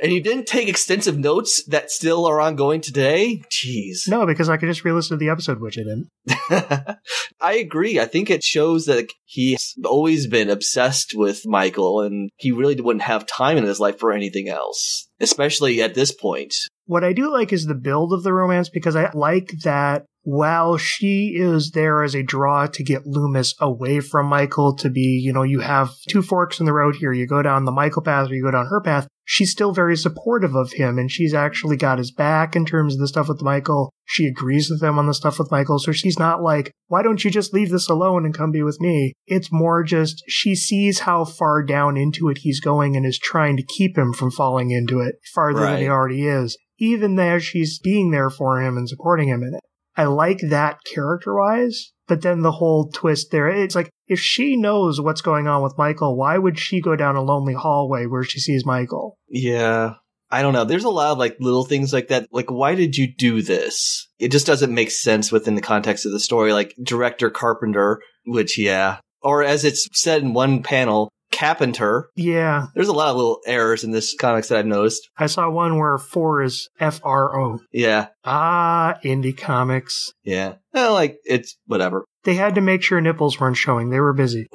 And 0.03 0.13
you 0.13 0.21
didn't 0.21 0.49
take 0.49 0.69
extensive 0.69 1.17
notes 1.17 1.63
that 1.67 1.93
still 1.93 2.27
are 2.27 2.41
ongoing 2.41 2.81
today? 2.81 3.41
Jeez. 3.53 4.09
no, 4.09 4.27
because 4.27 4.49
I 4.49 4.57
could 4.57 4.69
just 4.69 4.85
re 4.85 4.91
listen 4.91 5.17
to 5.17 5.25
the 5.25 5.31
episode, 5.31 5.61
which 5.61 5.79
I 5.79 5.83
didn't. 5.83 6.99
I 7.41 7.55
agree. 7.55 8.01
I 8.01 8.07
think 8.07 8.29
it 8.29 8.43
shows 8.43 8.87
that 8.87 9.07
he's 9.27 9.77
always 9.85 10.27
been 10.27 10.51
obsessed 10.51 11.15
with 11.15 11.47
Michael 11.47 12.01
and 12.01 12.31
he 12.37 12.51
really 12.51 12.81
wouldn't 12.81 13.05
have 13.05 13.27
time 13.27 13.57
in 13.57 13.63
his 13.63 13.79
life 13.79 14.01
for 14.01 14.13
anything 14.13 14.49
else, 14.49 15.09
especially 15.23 15.81
at 15.81 15.95
this 15.95 16.13
point. 16.13 16.55
What 16.87 17.05
I 17.05 17.13
do 17.13 17.33
like 17.33 17.53
is 17.53 17.67
the 17.67 17.75
build 17.75 18.13
of 18.13 18.23
the 18.23 18.33
romance 18.33 18.69
because 18.69 18.97
I 18.97 19.11
like 19.15 19.53
that 19.65 20.05
while 20.25 20.77
she 20.77 21.35
is 21.37 21.71
there 21.71 22.03
as 22.03 22.15
a 22.15 22.23
draw 22.23 22.67
to 22.67 22.83
get 22.85 23.07
Loomis 23.07 23.55
away 23.61 24.01
from 24.01 24.27
Michael 24.27 24.77
to 24.77 24.91
be, 24.91 25.21
you 25.23 25.33
know, 25.33 25.43
you 25.43 25.61
have 25.61 25.93
two 26.09 26.23
forks 26.23 26.61
in 26.61 26.67
the 26.67 26.73
road 26.73 26.97
here. 26.97 27.13
You 27.13 27.27
go 27.27 27.43
down 27.43 27.65
the 27.65 27.73
Michael 27.73 28.03
path 28.03 28.31
or 28.31 28.35
you 28.35 28.43
go 28.43 28.51
down 28.51 28.67
her 28.67 28.81
path. 28.81 29.09
She's 29.33 29.51
still 29.51 29.73
very 29.73 29.97
supportive 29.97 30.55
of 30.55 30.73
him 30.73 30.99
and 30.99 31.11
she's 31.11 31.33
actually 31.33 31.79
got 31.79 31.97
his 31.97 32.11
back 32.13 32.55
in 32.55 32.67
terms 32.67 32.93
of 32.93 33.01
the 33.01 33.09
stuff 33.09 33.31
with 33.31 33.41
Michael. 33.41 33.91
She 34.05 34.27
agrees 34.27 34.69
with 34.69 34.83
him 34.83 34.99
on 34.99 35.07
the 35.07 35.15
stuff 35.15 35.39
with 35.39 35.51
Michael. 35.51 35.79
So 35.79 35.91
she's 35.91 36.19
not 36.19 36.43
like, 36.43 36.71
why 36.89 37.03
don't 37.03 37.25
you 37.25 37.31
just 37.31 37.55
leave 37.55 37.71
this 37.71 37.89
alone 37.89 38.27
and 38.27 38.37
come 38.37 38.51
be 38.51 38.63
with 38.63 38.79
me? 38.79 39.15
It's 39.27 39.51
more 39.51 39.85
just 39.85 40.23
she 40.29 40.55
sees 40.55 40.99
how 40.99 41.25
far 41.25 41.63
down 41.63 41.97
into 41.97 42.29
it 42.29 42.41
he's 42.43 42.61
going 42.61 42.95
and 42.95 43.07
is 43.07 43.19
trying 43.19 43.57
to 43.57 43.63
keep 43.63 43.97
him 43.97 44.13
from 44.13 44.31
falling 44.31 44.71
into 44.71 45.01
it 45.01 45.15
farther 45.35 45.61
than 45.61 45.79
he 45.79 45.89
already 45.89 46.27
is, 46.27 46.59
even 46.79 47.17
there 47.17 47.41
she's 47.41 47.79
being 47.79 48.11
there 48.11 48.29
for 48.29 48.61
him 48.61 48.77
and 48.77 48.87
supporting 48.87 49.29
him 49.29 49.43
in 49.43 49.55
it. 49.55 49.63
I 49.97 50.05
like 50.05 50.39
that 50.49 50.79
character 50.93 51.35
wise, 51.35 51.93
but 52.09 52.23
then 52.23 52.41
the 52.41 52.53
whole 52.53 52.91
twist 52.91 53.31
there, 53.31 53.49
it's 53.49 53.75
like 53.75 53.91
if 54.07 54.21
she 54.21 54.57
knows 54.57 55.01
what's 55.01 55.21
going 55.21 55.47
on 55.47 55.63
with 55.63 55.79
Michael, 55.79 56.17
why 56.17 56.39
would 56.39 56.59
she 56.59 56.81
go 56.81 56.97
down 56.97 57.17
a 57.17 57.23
lonely 57.23 57.55
hallway 57.55 58.07
where 58.07 58.25
she 58.25 58.41
sees 58.41 58.65
Michael? 58.65 59.19
Yeah. 59.29 59.95
I 60.31 60.41
don't 60.41 60.55
know. 60.55 60.65
There's 60.65 60.85
a 60.85 60.91
lot 60.91 61.13
of 61.13 61.19
like 61.19 61.37
little 61.41 61.65
things 61.65 61.93
like 61.93 62.09
that. 62.09 62.27
Like, 62.33 62.51
why 62.51 62.75
did 62.75 62.97
you 62.97 63.15
do 63.15 63.43
this? 63.43 64.09
It 64.19 64.33
just 64.33 64.47
doesn't 64.47 64.75
make 64.75 64.91
sense 64.91 65.31
within 65.31 65.57
the 65.57 65.61
context 65.61 66.07
of 66.07 66.13
the 66.13 66.21
story. 66.21 66.55
Like, 66.55 66.75
director 66.83 67.29
Carpenter, 67.29 68.01
which, 68.25 68.59
yeah. 68.59 68.99
Or 69.21 69.45
as 69.45 69.65
it's 69.65 69.87
said 69.93 70.23
in 70.23 70.33
one 70.33 70.63
panel, 70.63 71.11
Carpenter. 71.33 72.09
Yeah, 72.15 72.67
There's 72.75 72.89
a 72.89 72.93
lot 72.93 73.09
of 73.09 73.17
little 73.17 73.41
errors 73.47 73.83
in 73.85 73.91
this 73.91 74.15
comics 74.19 74.49
that 74.49 74.59
I've 74.59 74.67
noticed. 74.67 75.09
I 75.17 75.27
saw 75.27 75.51
one 75.51 75.79
where 75.79 75.99
four 75.99 76.43
is 76.43 76.69
F 76.79 77.01
R 77.03 77.41
O. 77.41 77.59
Yeah. 77.73 78.09
Ah, 78.25 78.99
indie 79.05 79.37
comics. 79.37 80.13
Yeah. 80.23 80.55
Well, 80.73 80.93
like, 80.93 81.17
it's 81.25 81.57
whatever. 81.67 82.05
They 82.25 82.35
had 82.35 82.55
to 82.55 82.61
make 82.61 82.85
sure 82.85 83.01
nipples 83.01 83.41
weren't 83.41 83.57
showing. 83.57 83.91
They 83.91 83.99
were 83.99 84.13
busy. 84.13 84.47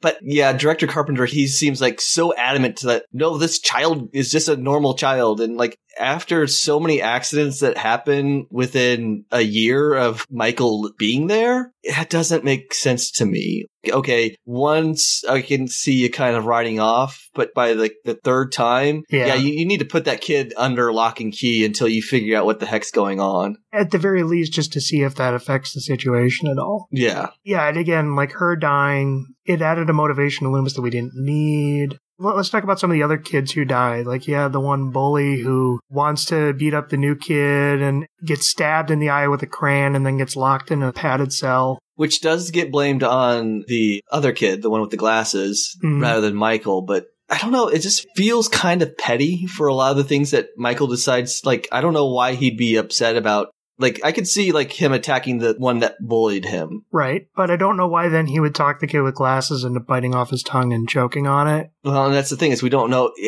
But 0.00 0.18
yeah, 0.22 0.52
director 0.52 0.86
Carpenter, 0.86 1.24
he 1.26 1.48
seems 1.48 1.80
like 1.80 2.00
so 2.00 2.32
adamant 2.36 2.76
to 2.76 2.86
that. 2.86 3.06
No, 3.12 3.38
this 3.38 3.58
child 3.58 4.10
is 4.12 4.30
just 4.30 4.46
a 4.48 4.56
normal 4.56 4.94
child. 4.94 5.40
And 5.40 5.56
like 5.56 5.76
after 5.98 6.46
so 6.46 6.78
many 6.80 7.00
accidents 7.02 7.60
that 7.60 7.76
happen 7.76 8.46
within 8.50 9.24
a 9.32 9.40
year 9.40 9.94
of 9.94 10.26
Michael 10.30 10.90
being 10.98 11.26
there, 11.26 11.72
it 11.82 12.10
doesn't 12.10 12.44
make 12.44 12.74
sense 12.74 13.10
to 13.12 13.24
me. 13.26 13.66
Okay, 13.88 14.34
once 14.44 15.24
I 15.28 15.42
can 15.42 15.68
see 15.68 15.94
you 15.94 16.10
kind 16.10 16.36
of 16.36 16.46
riding 16.46 16.80
off, 16.80 17.28
but 17.34 17.54
by 17.54 17.72
like 17.72 17.94
the 18.04 18.14
third 18.14 18.50
time, 18.50 19.04
Yeah. 19.10 19.26
yeah, 19.26 19.34
you, 19.34 19.52
you 19.52 19.64
need 19.64 19.78
to 19.78 19.84
put 19.84 20.06
that 20.06 20.20
kid 20.20 20.52
under 20.56 20.92
lock 20.92 21.20
and 21.20 21.32
key 21.32 21.64
until 21.64 21.86
you 21.86 22.02
figure 22.02 22.36
out 22.36 22.46
what 22.46 22.58
the 22.58 22.66
heck's 22.66 22.90
going 22.90 23.20
on. 23.20 23.56
At 23.72 23.92
the 23.92 23.98
very 23.98 24.24
least, 24.24 24.52
just 24.52 24.72
to 24.72 24.80
see 24.80 25.02
if 25.02 25.14
that 25.16 25.34
affects 25.34 25.72
the 25.72 25.80
situation 25.80 26.48
at 26.48 26.58
all. 26.58 26.88
Yeah. 26.90 27.28
Yeah, 27.44 27.68
and 27.68 27.76
again, 27.76 28.16
like 28.16 28.32
her 28.32 28.56
dying, 28.56 29.26
it 29.44 29.62
added 29.62 29.88
a 29.88 29.92
motivation 29.92 30.46
to 30.46 30.52
Loomis 30.52 30.74
that 30.74 30.82
we 30.82 30.90
didn't 30.90 31.12
need. 31.14 31.98
Let- 32.18 32.36
Let's 32.36 32.48
talk 32.48 32.64
about 32.64 32.80
some 32.80 32.90
of 32.90 32.94
the 32.94 33.02
other 33.02 33.18
kids 33.18 33.52
who 33.52 33.64
died. 33.64 34.06
Like, 34.06 34.26
yeah, 34.26 34.48
the 34.48 34.60
one 34.60 34.90
bully 34.90 35.40
who 35.40 35.80
wants 35.90 36.24
to 36.26 36.52
beat 36.54 36.74
up 36.74 36.88
the 36.88 36.96
new 36.96 37.14
kid 37.14 37.82
and 37.82 38.06
gets 38.24 38.46
stabbed 38.46 38.90
in 38.90 38.98
the 39.00 39.10
eye 39.10 39.28
with 39.28 39.42
a 39.42 39.46
crayon 39.46 39.94
and 39.94 40.04
then 40.06 40.16
gets 40.18 40.36
locked 40.36 40.70
in 40.70 40.82
a 40.82 40.92
padded 40.92 41.32
cell. 41.32 41.78
which 41.98 42.20
does 42.20 42.50
get 42.50 42.70
blamed 42.70 43.02
on 43.02 43.64
the 43.68 44.02
other 44.12 44.30
kid, 44.30 44.60
the 44.60 44.68
one 44.68 44.82
with 44.82 44.90
the 44.90 44.98
glasses, 44.98 45.74
Mhm. 45.82 46.02
rather 46.02 46.20
than 46.20 46.34
Michael. 46.36 46.82
But 46.82 47.06
I 47.30 47.38
don't 47.38 47.52
know. 47.52 47.68
It 47.68 47.78
just 47.78 48.06
feels 48.14 48.48
kind 48.48 48.82
of 48.82 48.98
petty 48.98 49.46
for 49.46 49.66
a 49.66 49.74
lot 49.74 49.92
of 49.92 49.96
the 49.96 50.04
things 50.04 50.30
that 50.32 50.48
Michael 50.58 50.88
decides. 50.88 51.40
Like, 51.46 51.66
I 51.72 51.80
don't 51.80 51.94
know 51.94 52.04
why 52.10 52.34
he'd 52.34 52.58
be 52.58 52.76
upset 52.76 53.16
about. 53.16 53.48
Like, 53.78 54.00
I 54.04 54.12
could 54.12 54.26
see 54.26 54.52
like 54.52 54.72
him 54.72 54.92
attacking 54.92 55.38
the 55.38 55.54
one 55.58 55.80
that 55.80 55.96
bullied 56.00 56.44
him. 56.44 56.84
Right. 56.90 57.28
But 57.36 57.50
I 57.50 57.56
don't 57.56 57.76
know 57.76 57.88
why 57.88 58.08
then 58.08 58.26
he 58.26 58.40
would 58.40 58.54
talk 58.54 58.80
the 58.80 58.86
kid 58.86 59.02
with 59.02 59.14
glasses 59.14 59.64
into 59.64 59.80
biting 59.80 60.14
off 60.14 60.30
his 60.30 60.42
tongue 60.42 60.72
and 60.72 60.88
choking 60.88 61.26
on 61.26 61.48
it. 61.48 61.70
Well, 61.84 62.06
and 62.06 62.14
that's 62.14 62.30
the 62.30 62.36
thing 62.36 62.52
is 62.52 62.62
we 62.62 62.70
don't 62.70 62.90
know. 62.90 63.12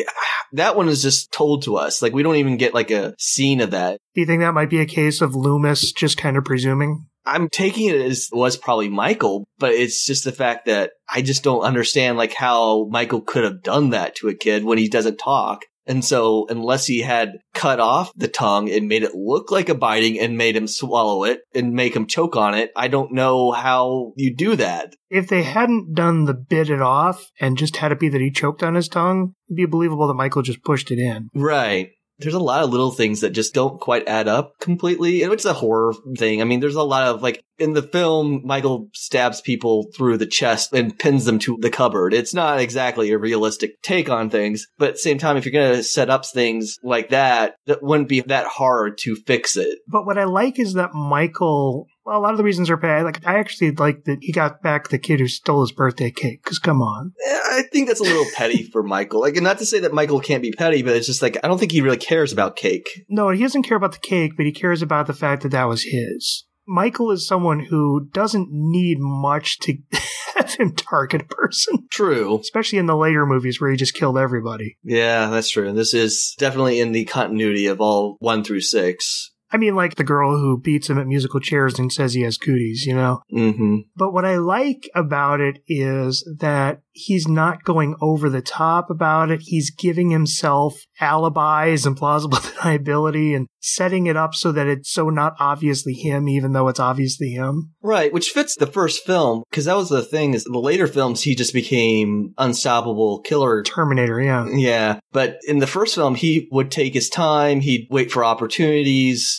That 0.53 0.75
one 0.75 0.89
is 0.89 1.03
just 1.03 1.31
told 1.31 1.61
to 1.65 1.77
us. 1.77 2.01
Like, 2.01 2.11
we 2.11 2.23
don't 2.23 2.37
even 2.37 2.57
get 2.57 2.73
like 2.73 2.89
a 2.89 3.13
scene 3.19 3.61
of 3.61 3.69
that. 3.69 3.99
Do 4.15 4.21
you 4.21 4.25
think 4.25 4.41
that 4.41 4.55
might 4.55 4.71
be 4.71 4.81
a 4.81 4.85
case 4.87 5.21
of 5.21 5.35
Loomis 5.35 5.91
just 5.91 6.17
kind 6.17 6.37
of 6.37 6.43
presuming? 6.43 7.05
I'm 7.23 7.49
taking 7.49 7.89
it 7.89 8.01
as 8.01 8.29
was 8.31 8.57
probably 8.57 8.89
Michael, 8.89 9.47
but 9.59 9.73
it's 9.73 10.03
just 10.05 10.23
the 10.23 10.31
fact 10.31 10.65
that 10.65 10.93
I 11.07 11.21
just 11.21 11.43
don't 11.43 11.61
understand 11.61 12.17
like 12.17 12.33
how 12.33 12.85
Michael 12.85 13.21
could 13.21 13.43
have 13.43 13.61
done 13.61 13.91
that 13.91 14.15
to 14.15 14.29
a 14.29 14.33
kid 14.33 14.63
when 14.63 14.79
he 14.79 14.89
doesn't 14.89 15.17
talk. 15.17 15.65
And 15.89 16.05
so 16.05 16.45
unless 16.49 16.85
he 16.85 16.99
had 16.99 17.39
cut 17.55 17.79
off 17.79 18.13
the 18.15 18.27
tongue 18.27 18.69
and 18.69 18.87
made 18.87 19.01
it 19.01 19.15
look 19.15 19.49
like 19.49 19.69
a 19.69 19.75
biting 19.75 20.19
and 20.19 20.37
made 20.37 20.55
him 20.55 20.67
swallow 20.67 21.23
it 21.23 21.41
and 21.55 21.73
make 21.73 21.95
him 21.95 22.05
choke 22.05 22.35
on 22.35 22.53
it, 22.53 22.71
I 22.75 22.87
don't 22.87 23.11
know 23.11 23.51
how 23.51 24.13
you 24.15 24.35
do 24.35 24.55
that. 24.55 24.95
If 25.09 25.29
they 25.29 25.41
hadn't 25.41 25.95
done 25.95 26.25
the 26.25 26.35
bit 26.35 26.69
it 26.69 26.81
off 26.81 27.31
and 27.39 27.57
just 27.57 27.77
had 27.77 27.91
it 27.91 27.99
be 27.99 28.07
that 28.09 28.21
he 28.21 28.29
choked 28.29 28.61
on 28.61 28.75
his 28.75 28.87
tongue, 28.87 29.33
it'd 29.49 29.57
be 29.57 29.65
believable 29.65 30.07
that 30.07 30.13
Michael 30.13 30.43
just 30.43 30.63
pushed 30.63 30.91
it 30.91 30.99
in. 30.99 31.29
Right. 31.33 31.89
There's 32.19 32.33
a 32.33 32.39
lot 32.39 32.63
of 32.63 32.69
little 32.69 32.91
things 32.91 33.21
that 33.21 33.31
just 33.31 33.53
don't 33.53 33.79
quite 33.79 34.07
add 34.07 34.27
up 34.27 34.59
completely. 34.59 35.23
And 35.23 35.33
it's 35.33 35.45
a 35.45 35.53
horror 35.53 35.93
thing. 36.17 36.41
I 36.41 36.45
mean, 36.45 36.59
there's 36.59 36.75
a 36.75 36.83
lot 36.83 37.07
of 37.07 37.23
like 37.23 37.41
in 37.59 37.73
the 37.73 37.81
film, 37.81 38.41
Michael 38.45 38.89
stabs 38.93 39.41
people 39.41 39.87
through 39.95 40.17
the 40.17 40.25
chest 40.25 40.73
and 40.73 40.97
pins 40.97 41.25
them 41.25 41.39
to 41.39 41.57
the 41.59 41.69
cupboard. 41.69 42.13
It's 42.13 42.33
not 42.33 42.59
exactly 42.59 43.11
a 43.11 43.17
realistic 43.17 43.81
take 43.81 44.09
on 44.09 44.29
things, 44.29 44.67
but 44.77 44.89
at 44.89 44.93
the 44.95 44.99
same 44.99 45.17
time, 45.17 45.37
if 45.37 45.45
you're 45.45 45.51
going 45.51 45.75
to 45.75 45.83
set 45.83 46.09
up 46.09 46.25
things 46.25 46.77
like 46.83 47.09
that, 47.09 47.55
that 47.67 47.83
wouldn't 47.83 48.09
be 48.09 48.21
that 48.21 48.47
hard 48.47 48.97
to 48.99 49.15
fix 49.15 49.57
it. 49.57 49.79
But 49.87 50.05
what 50.05 50.17
I 50.17 50.23
like 50.23 50.59
is 50.59 50.73
that 50.73 50.93
Michael, 50.93 51.87
well, 52.09 52.17
a 52.17 52.23
lot 52.23 52.31
of 52.31 52.37
the 52.37 52.43
reasons 52.43 52.71
are 52.71 52.77
bad. 52.77 53.03
Like, 53.03 53.23
I 53.23 53.37
actually 53.37 53.69
like 53.69 54.05
that 54.05 54.17
he 54.21 54.31
got 54.31 54.63
back 54.63 54.89
the 54.89 54.97
kid 54.97 55.19
who 55.19 55.27
stole 55.27 55.61
his 55.61 55.71
birthday 55.71 56.09
cake, 56.09 56.43
because 56.43 56.57
come 56.57 56.81
on. 56.81 57.13
Eh, 57.23 57.39
I 57.51 57.63
think 57.71 57.87
that's 57.87 57.99
a 57.99 58.03
little 58.03 58.25
petty 58.35 58.63
for 58.63 58.81
Michael. 58.81 59.21
Like, 59.21 59.35
not 59.35 59.59
to 59.59 59.65
say 59.65 59.79
that 59.81 59.93
Michael 59.93 60.19
can't 60.19 60.41
be 60.41 60.51
petty, 60.51 60.81
but 60.81 60.95
it's 60.95 61.05
just 61.05 61.21
like, 61.21 61.37
I 61.43 61.47
don't 61.47 61.59
think 61.59 61.71
he 61.71 61.81
really 61.81 61.97
cares 61.97 62.33
about 62.33 62.55
cake. 62.55 62.89
No, 63.09 63.29
he 63.29 63.43
doesn't 63.43 63.61
care 63.61 63.77
about 63.77 63.91
the 63.91 63.99
cake, 63.99 64.33
but 64.35 64.47
he 64.47 64.51
cares 64.51 64.81
about 64.81 65.05
the 65.05 65.13
fact 65.13 65.43
that 65.43 65.49
that 65.49 65.65
was 65.65 65.83
his. 65.83 66.45
Michael 66.67 67.11
is 67.11 67.27
someone 67.27 67.59
who 67.59 68.07
doesn't 68.11 68.47
need 68.51 68.97
much 68.99 69.59
to 69.59 69.77
have 70.35 70.53
him 70.55 70.73
target 70.75 71.21
a 71.21 71.25
person, 71.25 71.87
True. 71.91 72.39
especially 72.39 72.79
in 72.79 72.87
the 72.87 72.97
later 72.97 73.25
movies 73.25 73.61
where 73.61 73.69
he 73.69 73.77
just 73.77 73.93
killed 73.93 74.17
everybody. 74.17 74.77
Yeah, 74.83 75.27
that's 75.27 75.49
true. 75.49 75.67
And 75.67 75.77
this 75.77 75.93
is 75.93 76.35
definitely 76.39 76.79
in 76.79 76.91
the 76.91 77.05
continuity 77.05 77.67
of 77.67 77.81
all 77.81 78.17
one 78.19 78.43
through 78.43 78.61
six. 78.61 79.28
I 79.51 79.57
mean, 79.57 79.75
like 79.75 79.95
the 79.95 80.03
girl 80.03 80.37
who 80.37 80.59
beats 80.59 80.89
him 80.89 80.99
at 80.99 81.07
musical 81.07 81.39
chairs 81.39 81.79
and 81.79 81.91
says 81.91 82.13
he 82.13 82.21
has 82.21 82.37
cooties, 82.37 82.85
you 82.85 82.93
know? 82.93 83.21
Mm-hmm. 83.33 83.77
But 83.95 84.13
what 84.13 84.25
I 84.25 84.37
like 84.37 84.89
about 84.93 85.41
it 85.41 85.59
is 85.67 86.23
that 86.39 86.81
he's 86.91 87.27
not 87.27 87.63
going 87.63 87.95
over 88.01 88.29
the 88.29 88.41
top 88.41 88.89
about 88.89 89.31
it. 89.31 89.41
He's 89.43 89.71
giving 89.71 90.09
himself 90.11 90.79
alibis 90.99 91.85
and 91.85 91.97
plausible 91.97 92.37
deniability 92.59 93.35
and 93.35 93.47
setting 93.61 94.07
it 94.07 94.17
up 94.17 94.35
so 94.35 94.51
that 94.51 94.67
it's 94.67 94.91
so 94.91 95.09
not 95.09 95.33
obviously 95.39 95.93
him, 95.93 96.27
even 96.27 96.53
though 96.53 96.67
it's 96.67 96.79
obviously 96.79 97.31
him. 97.31 97.73
Right, 97.81 98.13
which 98.13 98.29
fits 98.29 98.55
the 98.55 98.67
first 98.67 99.05
film 99.05 99.43
because 99.49 99.65
that 99.65 99.77
was 99.77 99.89
the 99.89 100.03
thing. 100.03 100.33
Is 100.33 100.43
the 100.43 100.59
later 100.59 100.87
films 100.87 101.21
he 101.21 101.35
just 101.35 101.53
became 101.53 102.33
unstoppable 102.37 103.21
killer. 103.21 103.63
Terminator, 103.63 104.21
yeah. 104.21 104.47
Yeah, 104.49 104.99
but 105.11 105.37
in 105.47 105.59
the 105.59 105.67
first 105.67 105.95
film 105.95 106.15
he 106.15 106.47
would 106.51 106.71
take 106.71 106.93
his 106.93 107.09
time. 107.09 107.61
He'd 107.61 107.87
wait 107.89 108.11
for 108.11 108.23
opportunities. 108.23 109.38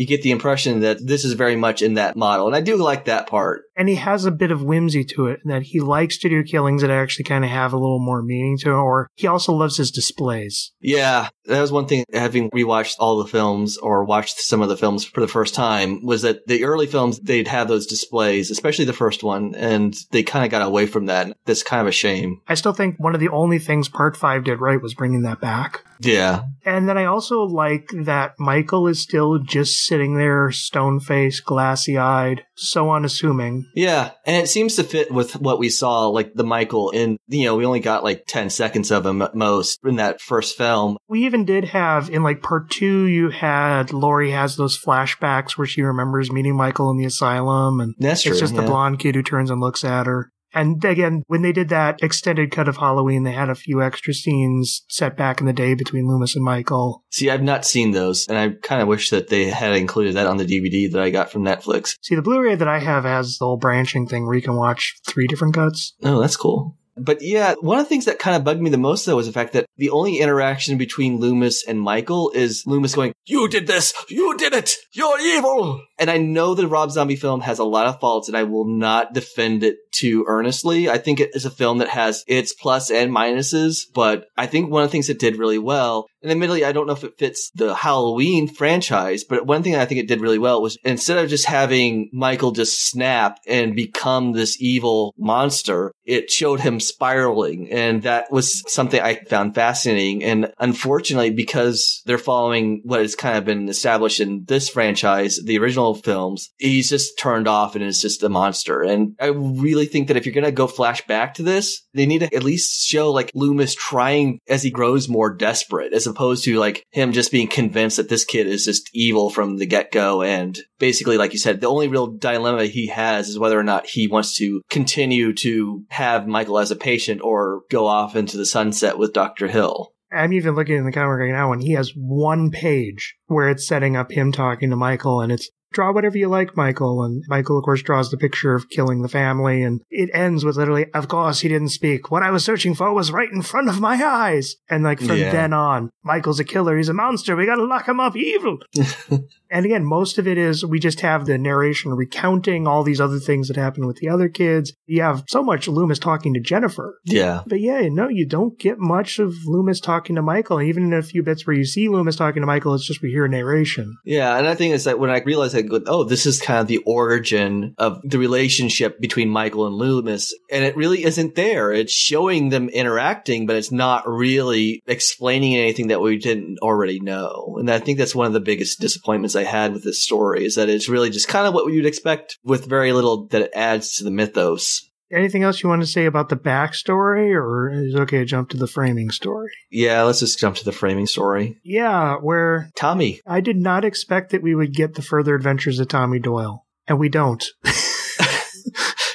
You 0.00 0.06
get 0.06 0.22
the 0.22 0.30
impression 0.30 0.80
that 0.80 1.06
this 1.06 1.26
is 1.26 1.34
very 1.34 1.56
much 1.56 1.82
in 1.82 1.92
that 1.94 2.16
model, 2.16 2.46
and 2.46 2.56
I 2.56 2.62
do 2.62 2.76
like 2.76 3.04
that 3.04 3.26
part. 3.26 3.64
And 3.76 3.86
he 3.86 3.96
has 3.96 4.24
a 4.24 4.30
bit 4.30 4.50
of 4.50 4.62
whimsy 4.62 5.04
to 5.04 5.26
it, 5.26 5.40
that 5.44 5.62
he 5.62 5.80
likes 5.80 6.16
to 6.20 6.30
do 6.30 6.42
killings 6.42 6.80
that 6.80 6.90
actually 6.90 7.24
kind 7.24 7.44
of 7.44 7.50
have 7.50 7.74
a 7.74 7.78
little 7.78 7.98
more 7.98 8.22
meaning 8.22 8.56
to 8.60 8.70
it, 8.70 8.74
or 8.74 9.08
he 9.16 9.26
also 9.26 9.52
loves 9.52 9.76
his 9.76 9.90
displays. 9.90 10.72
Yeah, 10.80 11.28
that 11.44 11.60
was 11.60 11.70
one 11.70 11.86
thing. 11.86 12.06
Having 12.14 12.48
rewatched 12.52 12.96
all 12.98 13.18
the 13.18 13.28
films 13.28 13.76
or 13.76 14.04
watched 14.04 14.40
some 14.40 14.62
of 14.62 14.70
the 14.70 14.76
films 14.78 15.04
for 15.04 15.20
the 15.20 15.28
first 15.28 15.54
time, 15.54 16.02
was 16.02 16.22
that 16.22 16.46
the 16.46 16.64
early 16.64 16.86
films 16.86 17.20
they'd 17.20 17.48
have 17.48 17.68
those 17.68 17.86
displays, 17.86 18.50
especially 18.50 18.86
the 18.86 18.94
first 18.94 19.22
one, 19.22 19.54
and 19.54 19.94
they 20.12 20.22
kind 20.22 20.46
of 20.46 20.50
got 20.50 20.66
away 20.66 20.86
from 20.86 21.04
that. 21.06 21.36
That's 21.44 21.62
kind 21.62 21.82
of 21.82 21.88
a 21.88 21.92
shame. 21.92 22.40
I 22.48 22.54
still 22.54 22.72
think 22.72 22.96
one 22.98 23.14
of 23.14 23.20
the 23.20 23.28
only 23.28 23.58
things 23.58 23.90
Part 23.90 24.16
5 24.16 24.44
did 24.44 24.62
right 24.62 24.80
was 24.80 24.94
bringing 24.94 25.22
that 25.22 25.42
back. 25.42 25.84
Yeah, 26.02 26.44
And 26.64 26.88
then 26.88 26.96
I 26.96 27.04
also 27.04 27.42
like 27.42 27.90
that 27.92 28.32
Michael 28.38 28.86
is 28.86 29.02
still 29.02 29.38
just 29.38 29.84
sitting 29.90 30.14
there, 30.16 30.52
stone 30.52 31.00
faced, 31.00 31.44
glassy 31.44 31.98
eyed, 31.98 32.44
so 32.54 32.92
unassuming. 32.92 33.66
yeah, 33.74 34.12
and 34.24 34.36
it 34.36 34.48
seems 34.48 34.76
to 34.76 34.84
fit 34.84 35.10
with 35.10 35.34
what 35.40 35.58
we 35.58 35.68
saw, 35.68 36.06
like 36.06 36.32
the 36.34 36.44
Michael 36.44 36.90
in. 36.90 37.16
You 37.26 37.46
know, 37.46 37.56
we 37.56 37.66
only 37.66 37.80
got 37.80 38.04
like 38.04 38.22
ten 38.28 38.50
seconds 38.50 38.92
of 38.92 39.04
him 39.04 39.20
at 39.20 39.34
most 39.34 39.80
in 39.84 39.96
that 39.96 40.20
first 40.20 40.56
film. 40.56 40.96
We 41.08 41.26
even 41.26 41.44
did 41.44 41.64
have 41.64 42.08
in 42.08 42.22
like 42.22 42.40
part 42.40 42.70
two, 42.70 43.06
you 43.06 43.30
had 43.30 43.92
Laurie 43.92 44.30
has 44.30 44.54
those 44.56 44.78
flashbacks 44.78 45.58
where 45.58 45.66
she 45.66 45.82
remembers 45.82 46.30
meeting 46.30 46.56
Michael 46.56 46.90
in 46.92 46.96
the 46.98 47.04
asylum, 47.04 47.80
and 47.80 47.94
That's 47.98 48.22
true. 48.22 48.30
it's 48.30 48.40
just 48.40 48.54
the 48.54 48.62
yeah. 48.62 48.68
blonde 48.68 49.00
kid 49.00 49.16
who 49.16 49.22
turns 49.24 49.50
and 49.50 49.60
looks 49.60 49.82
at 49.84 50.06
her. 50.06 50.30
And 50.52 50.84
again, 50.84 51.22
when 51.26 51.42
they 51.42 51.52
did 51.52 51.68
that 51.68 52.02
extended 52.02 52.50
cut 52.50 52.68
of 52.68 52.78
Halloween, 52.78 53.22
they 53.22 53.32
had 53.32 53.50
a 53.50 53.54
few 53.54 53.82
extra 53.82 54.12
scenes 54.12 54.84
set 54.88 55.16
back 55.16 55.40
in 55.40 55.46
the 55.46 55.52
day 55.52 55.74
between 55.74 56.08
Loomis 56.08 56.34
and 56.34 56.44
Michael. 56.44 57.04
See, 57.10 57.30
I've 57.30 57.42
not 57.42 57.64
seen 57.64 57.92
those, 57.92 58.26
and 58.26 58.36
I 58.36 58.50
kind 58.62 58.82
of 58.82 58.88
wish 58.88 59.10
that 59.10 59.28
they 59.28 59.46
had 59.46 59.74
included 59.74 60.14
that 60.14 60.26
on 60.26 60.38
the 60.38 60.44
DVD 60.44 60.90
that 60.92 61.00
I 61.00 61.10
got 61.10 61.30
from 61.30 61.44
Netflix. 61.44 61.96
See, 62.02 62.14
the 62.14 62.22
Blu-ray 62.22 62.56
that 62.56 62.68
I 62.68 62.78
have 62.78 63.04
has 63.04 63.38
the 63.38 63.44
whole 63.44 63.56
branching 63.56 64.06
thing 64.06 64.26
where 64.26 64.34
you 64.34 64.42
can 64.42 64.56
watch 64.56 64.96
three 65.06 65.26
different 65.26 65.54
cuts. 65.54 65.94
Oh, 66.02 66.20
that's 66.20 66.36
cool. 66.36 66.76
But 67.00 67.22
yeah, 67.22 67.54
one 67.60 67.78
of 67.78 67.84
the 67.84 67.88
things 67.88 68.04
that 68.04 68.18
kind 68.18 68.36
of 68.36 68.44
bugged 68.44 68.60
me 68.60 68.70
the 68.70 68.78
most 68.78 69.06
though 69.06 69.16
was 69.16 69.26
the 69.26 69.32
fact 69.32 69.54
that 69.54 69.66
the 69.76 69.90
only 69.90 70.18
interaction 70.18 70.76
between 70.76 71.18
Loomis 71.18 71.66
and 71.66 71.80
Michael 71.80 72.30
is 72.34 72.64
Loomis 72.66 72.94
going, 72.94 73.12
You 73.26 73.48
did 73.48 73.66
this! 73.66 73.94
You 74.08 74.36
did 74.36 74.52
it! 74.54 74.74
You're 74.92 75.20
evil! 75.20 75.82
And 75.98 76.10
I 76.10 76.18
know 76.18 76.54
the 76.54 76.68
Rob 76.68 76.90
Zombie 76.90 77.16
film 77.16 77.40
has 77.40 77.58
a 77.58 77.64
lot 77.64 77.86
of 77.86 78.00
faults 78.00 78.28
and 78.28 78.36
I 78.36 78.44
will 78.44 78.66
not 78.66 79.14
defend 79.14 79.62
it 79.64 79.76
too 79.92 80.24
earnestly. 80.26 80.88
I 80.88 80.98
think 80.98 81.20
it 81.20 81.30
is 81.34 81.44
a 81.44 81.50
film 81.50 81.78
that 81.78 81.88
has 81.88 82.24
its 82.26 82.52
plus 82.54 82.90
and 82.90 83.10
minuses, 83.10 83.82
but 83.94 84.26
I 84.36 84.46
think 84.46 84.70
one 84.70 84.82
of 84.82 84.88
the 84.88 84.92
things 84.92 85.10
it 85.10 85.18
did 85.18 85.36
really 85.36 85.58
well, 85.58 86.06
and 86.22 86.30
admittedly, 86.30 86.64
I 86.64 86.72
don't 86.72 86.86
know 86.86 86.92
if 86.92 87.04
it 87.04 87.18
fits 87.18 87.50
the 87.54 87.74
Halloween 87.74 88.46
franchise, 88.48 89.24
but 89.24 89.46
one 89.46 89.62
thing 89.62 89.76
I 89.76 89.86
think 89.86 90.00
it 90.00 90.08
did 90.08 90.20
really 90.20 90.38
well 90.38 90.60
was 90.60 90.78
instead 90.84 91.18
of 91.18 91.30
just 91.30 91.46
having 91.46 92.10
Michael 92.12 92.52
just 92.52 92.88
snap 92.88 93.38
and 93.46 93.74
become 93.74 94.32
this 94.32 94.60
evil 94.60 95.14
monster, 95.18 95.92
it 96.04 96.30
showed 96.30 96.60
him 96.60 96.80
spiraling. 96.90 97.70
And 97.70 98.02
that 98.02 98.30
was 98.30 98.62
something 98.72 99.00
I 99.00 99.16
found 99.28 99.54
fascinating. 99.54 100.22
And 100.24 100.52
unfortunately, 100.58 101.30
because 101.30 102.02
they're 102.04 102.18
following 102.18 102.82
what 102.84 103.00
has 103.00 103.14
kind 103.14 103.38
of 103.38 103.44
been 103.44 103.68
established 103.68 104.20
in 104.20 104.44
this 104.46 104.68
franchise, 104.68 105.38
the 105.44 105.58
original 105.58 105.94
films, 105.94 106.50
he's 106.58 106.90
just 106.90 107.18
turned 107.18 107.48
off 107.48 107.74
and 107.74 107.84
is 107.84 108.00
just 108.00 108.22
a 108.22 108.28
monster. 108.28 108.82
And 108.82 109.14
I 109.20 109.26
really 109.26 109.86
think 109.86 110.08
that 110.08 110.16
if 110.16 110.26
you're 110.26 110.34
going 110.34 110.44
to 110.44 110.52
go 110.52 110.66
flash 110.66 111.06
back 111.06 111.34
to 111.34 111.42
this, 111.42 111.82
they 111.94 112.06
need 112.06 112.20
to 112.20 112.34
at 112.34 112.42
least 112.42 112.86
show 112.86 113.10
like 113.10 113.30
Loomis 113.34 113.74
trying 113.74 114.38
as 114.48 114.62
he 114.62 114.70
grows 114.70 115.08
more 115.08 115.34
desperate 115.34 115.92
as 115.92 116.06
opposed 116.06 116.44
to 116.44 116.58
like 116.58 116.84
him 116.90 117.12
just 117.12 117.32
being 117.32 117.48
convinced 117.48 117.96
that 117.96 118.08
this 118.08 118.24
kid 118.24 118.46
is 118.46 118.64
just 118.64 118.90
evil 118.92 119.30
from 119.30 119.56
the 119.56 119.66
get 119.66 119.90
go. 119.90 120.22
And 120.22 120.58
basically, 120.78 121.16
like 121.16 121.32
you 121.32 121.38
said, 121.38 121.60
the 121.60 121.68
only 121.68 121.88
real 121.88 122.08
dilemma 122.08 122.66
he 122.66 122.88
has 122.88 123.28
is 123.28 123.38
whether 123.38 123.58
or 123.58 123.64
not 123.64 123.86
he 123.86 124.08
wants 124.08 124.36
to 124.36 124.62
continue 124.70 125.32
to 125.34 125.84
have 125.90 126.26
Michael 126.26 126.58
as 126.58 126.70
a 126.70 126.76
patient 126.80 127.20
or 127.22 127.62
go 127.70 127.86
off 127.86 128.16
into 128.16 128.36
the 128.36 128.46
sunset 128.46 128.98
with 128.98 129.12
Dr. 129.12 129.48
Hill. 129.48 129.92
I'm 130.12 130.32
even 130.32 130.56
looking 130.56 130.76
in 130.76 130.84
the 130.84 130.90
comic 130.92 131.20
right 131.20 131.30
now, 131.30 131.52
and 131.52 131.62
he 131.62 131.72
has 131.74 131.92
one 131.94 132.50
page 132.50 133.14
where 133.26 133.48
it's 133.48 133.66
setting 133.66 133.96
up 133.96 134.10
him 134.10 134.32
talking 134.32 134.70
to 134.70 134.76
Michael, 134.76 135.20
and 135.20 135.30
it's 135.30 135.48
draw 135.72 135.92
whatever 135.92 136.18
you 136.18 136.26
like, 136.26 136.56
Michael. 136.56 137.04
And 137.04 137.22
Michael, 137.28 137.56
of 137.56 137.62
course, 137.62 137.80
draws 137.80 138.10
the 138.10 138.16
picture 138.16 138.56
of 138.56 138.68
killing 138.70 139.02
the 139.02 139.08
family, 139.08 139.62
and 139.62 139.82
it 139.88 140.10
ends 140.12 140.44
with 140.44 140.56
literally, 140.56 140.86
of 140.94 141.06
course, 141.06 141.40
he 141.42 141.48
didn't 141.48 141.68
speak. 141.68 142.10
What 142.10 142.24
I 142.24 142.32
was 142.32 142.44
searching 142.44 142.74
for 142.74 142.92
was 142.92 143.12
right 143.12 143.30
in 143.30 143.42
front 143.42 143.68
of 143.68 143.80
my 143.80 144.04
eyes. 144.04 144.56
And 144.68 144.82
like 144.82 144.98
from 144.98 145.16
Yeah. 145.18 145.30
then 145.30 145.52
on, 145.52 145.90
Michael's 146.02 146.40
a 146.40 146.44
killer. 146.44 146.76
He's 146.76 146.88
a 146.88 146.92
monster. 146.94 147.36
We 147.36 147.46
gotta 147.46 147.62
lock 147.64 147.86
him 147.86 148.00
up. 148.00 148.16
Evil. 148.16 148.58
and 149.50 149.66
again, 149.66 149.84
most 149.84 150.18
of 150.18 150.28
it 150.28 150.38
is 150.38 150.64
we 150.64 150.78
just 150.78 151.00
have 151.00 151.26
the 151.26 151.38
narration 151.38 151.92
recounting 151.92 152.66
all 152.66 152.82
these 152.82 153.00
other 153.00 153.18
things 153.18 153.48
that 153.48 153.56
happened 153.56 153.86
with 153.86 153.96
the 153.96 154.08
other 154.08 154.28
kids. 154.28 154.72
You 154.86 155.02
have 155.02 155.24
so 155.28 155.42
much 155.42 155.68
Loomis 155.68 155.98
talking 155.98 156.34
to 156.34 156.40
Jennifer. 156.40 156.98
Yeah. 157.04 157.42
But 157.46 157.60
yeah, 157.60 157.88
no, 157.88 158.08
you 158.08 158.26
don't 158.26 158.58
get 158.58 158.78
much 158.78 159.18
of 159.18 159.34
Loomis 159.46 159.80
talking 159.80 160.16
to 160.16 160.22
Michael. 160.22 160.58
And 160.58 160.68
even 160.68 160.84
in 160.84 160.92
a 160.92 161.02
few 161.02 161.22
bits 161.22 161.46
where 161.46 161.56
you 161.56 161.64
see 161.64 161.88
Loomis 161.88 162.16
talking 162.16 162.42
to 162.42 162.46
Michael, 162.46 162.74
it's 162.74 162.86
just 162.86 163.02
we 163.02 163.10
hear 163.10 163.26
narration. 163.26 163.96
Yeah, 164.04 164.36
and 164.36 164.46
I 164.46 164.54
think 164.54 164.74
it's 164.74 164.84
that 164.84 164.98
when 164.98 165.10
I 165.10 165.20
realized 165.20 165.56
I 165.56 165.62
go, 165.62 165.80
oh, 165.86 166.04
this 166.04 166.26
is 166.26 166.40
kind 166.40 166.60
of 166.60 166.68
the 166.68 166.78
origin 166.78 167.74
of 167.78 168.00
the 168.02 168.18
relationship 168.18 169.00
between 169.00 169.28
Michael 169.28 169.66
and 169.66 169.74
Loomis, 169.74 170.34
and 170.50 170.64
it 170.64 170.76
really 170.76 171.04
isn't 171.04 171.34
there. 171.34 171.72
It's 171.72 171.92
showing 171.92 172.50
them 172.50 172.68
interacting, 172.68 173.46
but 173.46 173.56
it's 173.56 173.72
not 173.72 174.08
really 174.08 174.82
explaining 174.86 175.56
anything 175.56 175.88
that 175.88 176.00
we 176.00 176.18
didn't 176.18 176.58
already 176.60 177.00
know. 177.00 177.56
And 177.58 177.70
I 177.70 177.78
think 177.78 177.98
that's 177.98 178.14
one 178.14 178.26
of 178.26 178.32
the 178.32 178.40
biggest 178.40 178.80
disappointments 178.80 179.34
I 179.40 179.44
had 179.44 179.72
with 179.72 179.84
this 179.84 180.02
story 180.02 180.44
is 180.44 180.54
that 180.54 180.68
it's 180.68 180.88
really 180.88 181.10
just 181.10 181.28
kind 181.28 181.46
of 181.46 181.54
what 181.54 181.72
you'd 181.72 181.86
expect 181.86 182.38
with 182.44 182.66
very 182.66 182.92
little 182.92 183.26
that 183.28 183.42
it 183.42 183.50
adds 183.54 183.96
to 183.96 184.04
the 184.04 184.10
mythos. 184.10 184.86
Anything 185.12 185.42
else 185.42 185.60
you 185.60 185.68
want 185.68 185.82
to 185.82 185.88
say 185.88 186.06
about 186.06 186.28
the 186.28 186.36
backstory, 186.36 187.34
or 187.34 187.68
is 187.72 187.94
it 187.94 188.00
okay 188.02 188.18
to 188.18 188.24
jump 188.24 188.50
to 188.50 188.56
the 188.56 188.68
framing 188.68 189.10
story? 189.10 189.50
Yeah, 189.68 190.02
let's 190.02 190.20
just 190.20 190.38
jump 190.38 190.54
to 190.56 190.64
the 190.64 190.70
framing 190.70 191.06
story. 191.06 191.56
Yeah, 191.64 192.14
where 192.16 192.70
Tommy. 192.76 193.20
I 193.26 193.40
did 193.40 193.56
not 193.56 193.84
expect 193.84 194.30
that 194.30 194.42
we 194.42 194.54
would 194.54 194.72
get 194.72 194.94
the 194.94 195.02
further 195.02 195.34
adventures 195.34 195.80
of 195.80 195.88
Tommy 195.88 196.20
Doyle. 196.20 196.64
And 196.86 196.98
we 197.00 197.08
don't. 197.08 197.44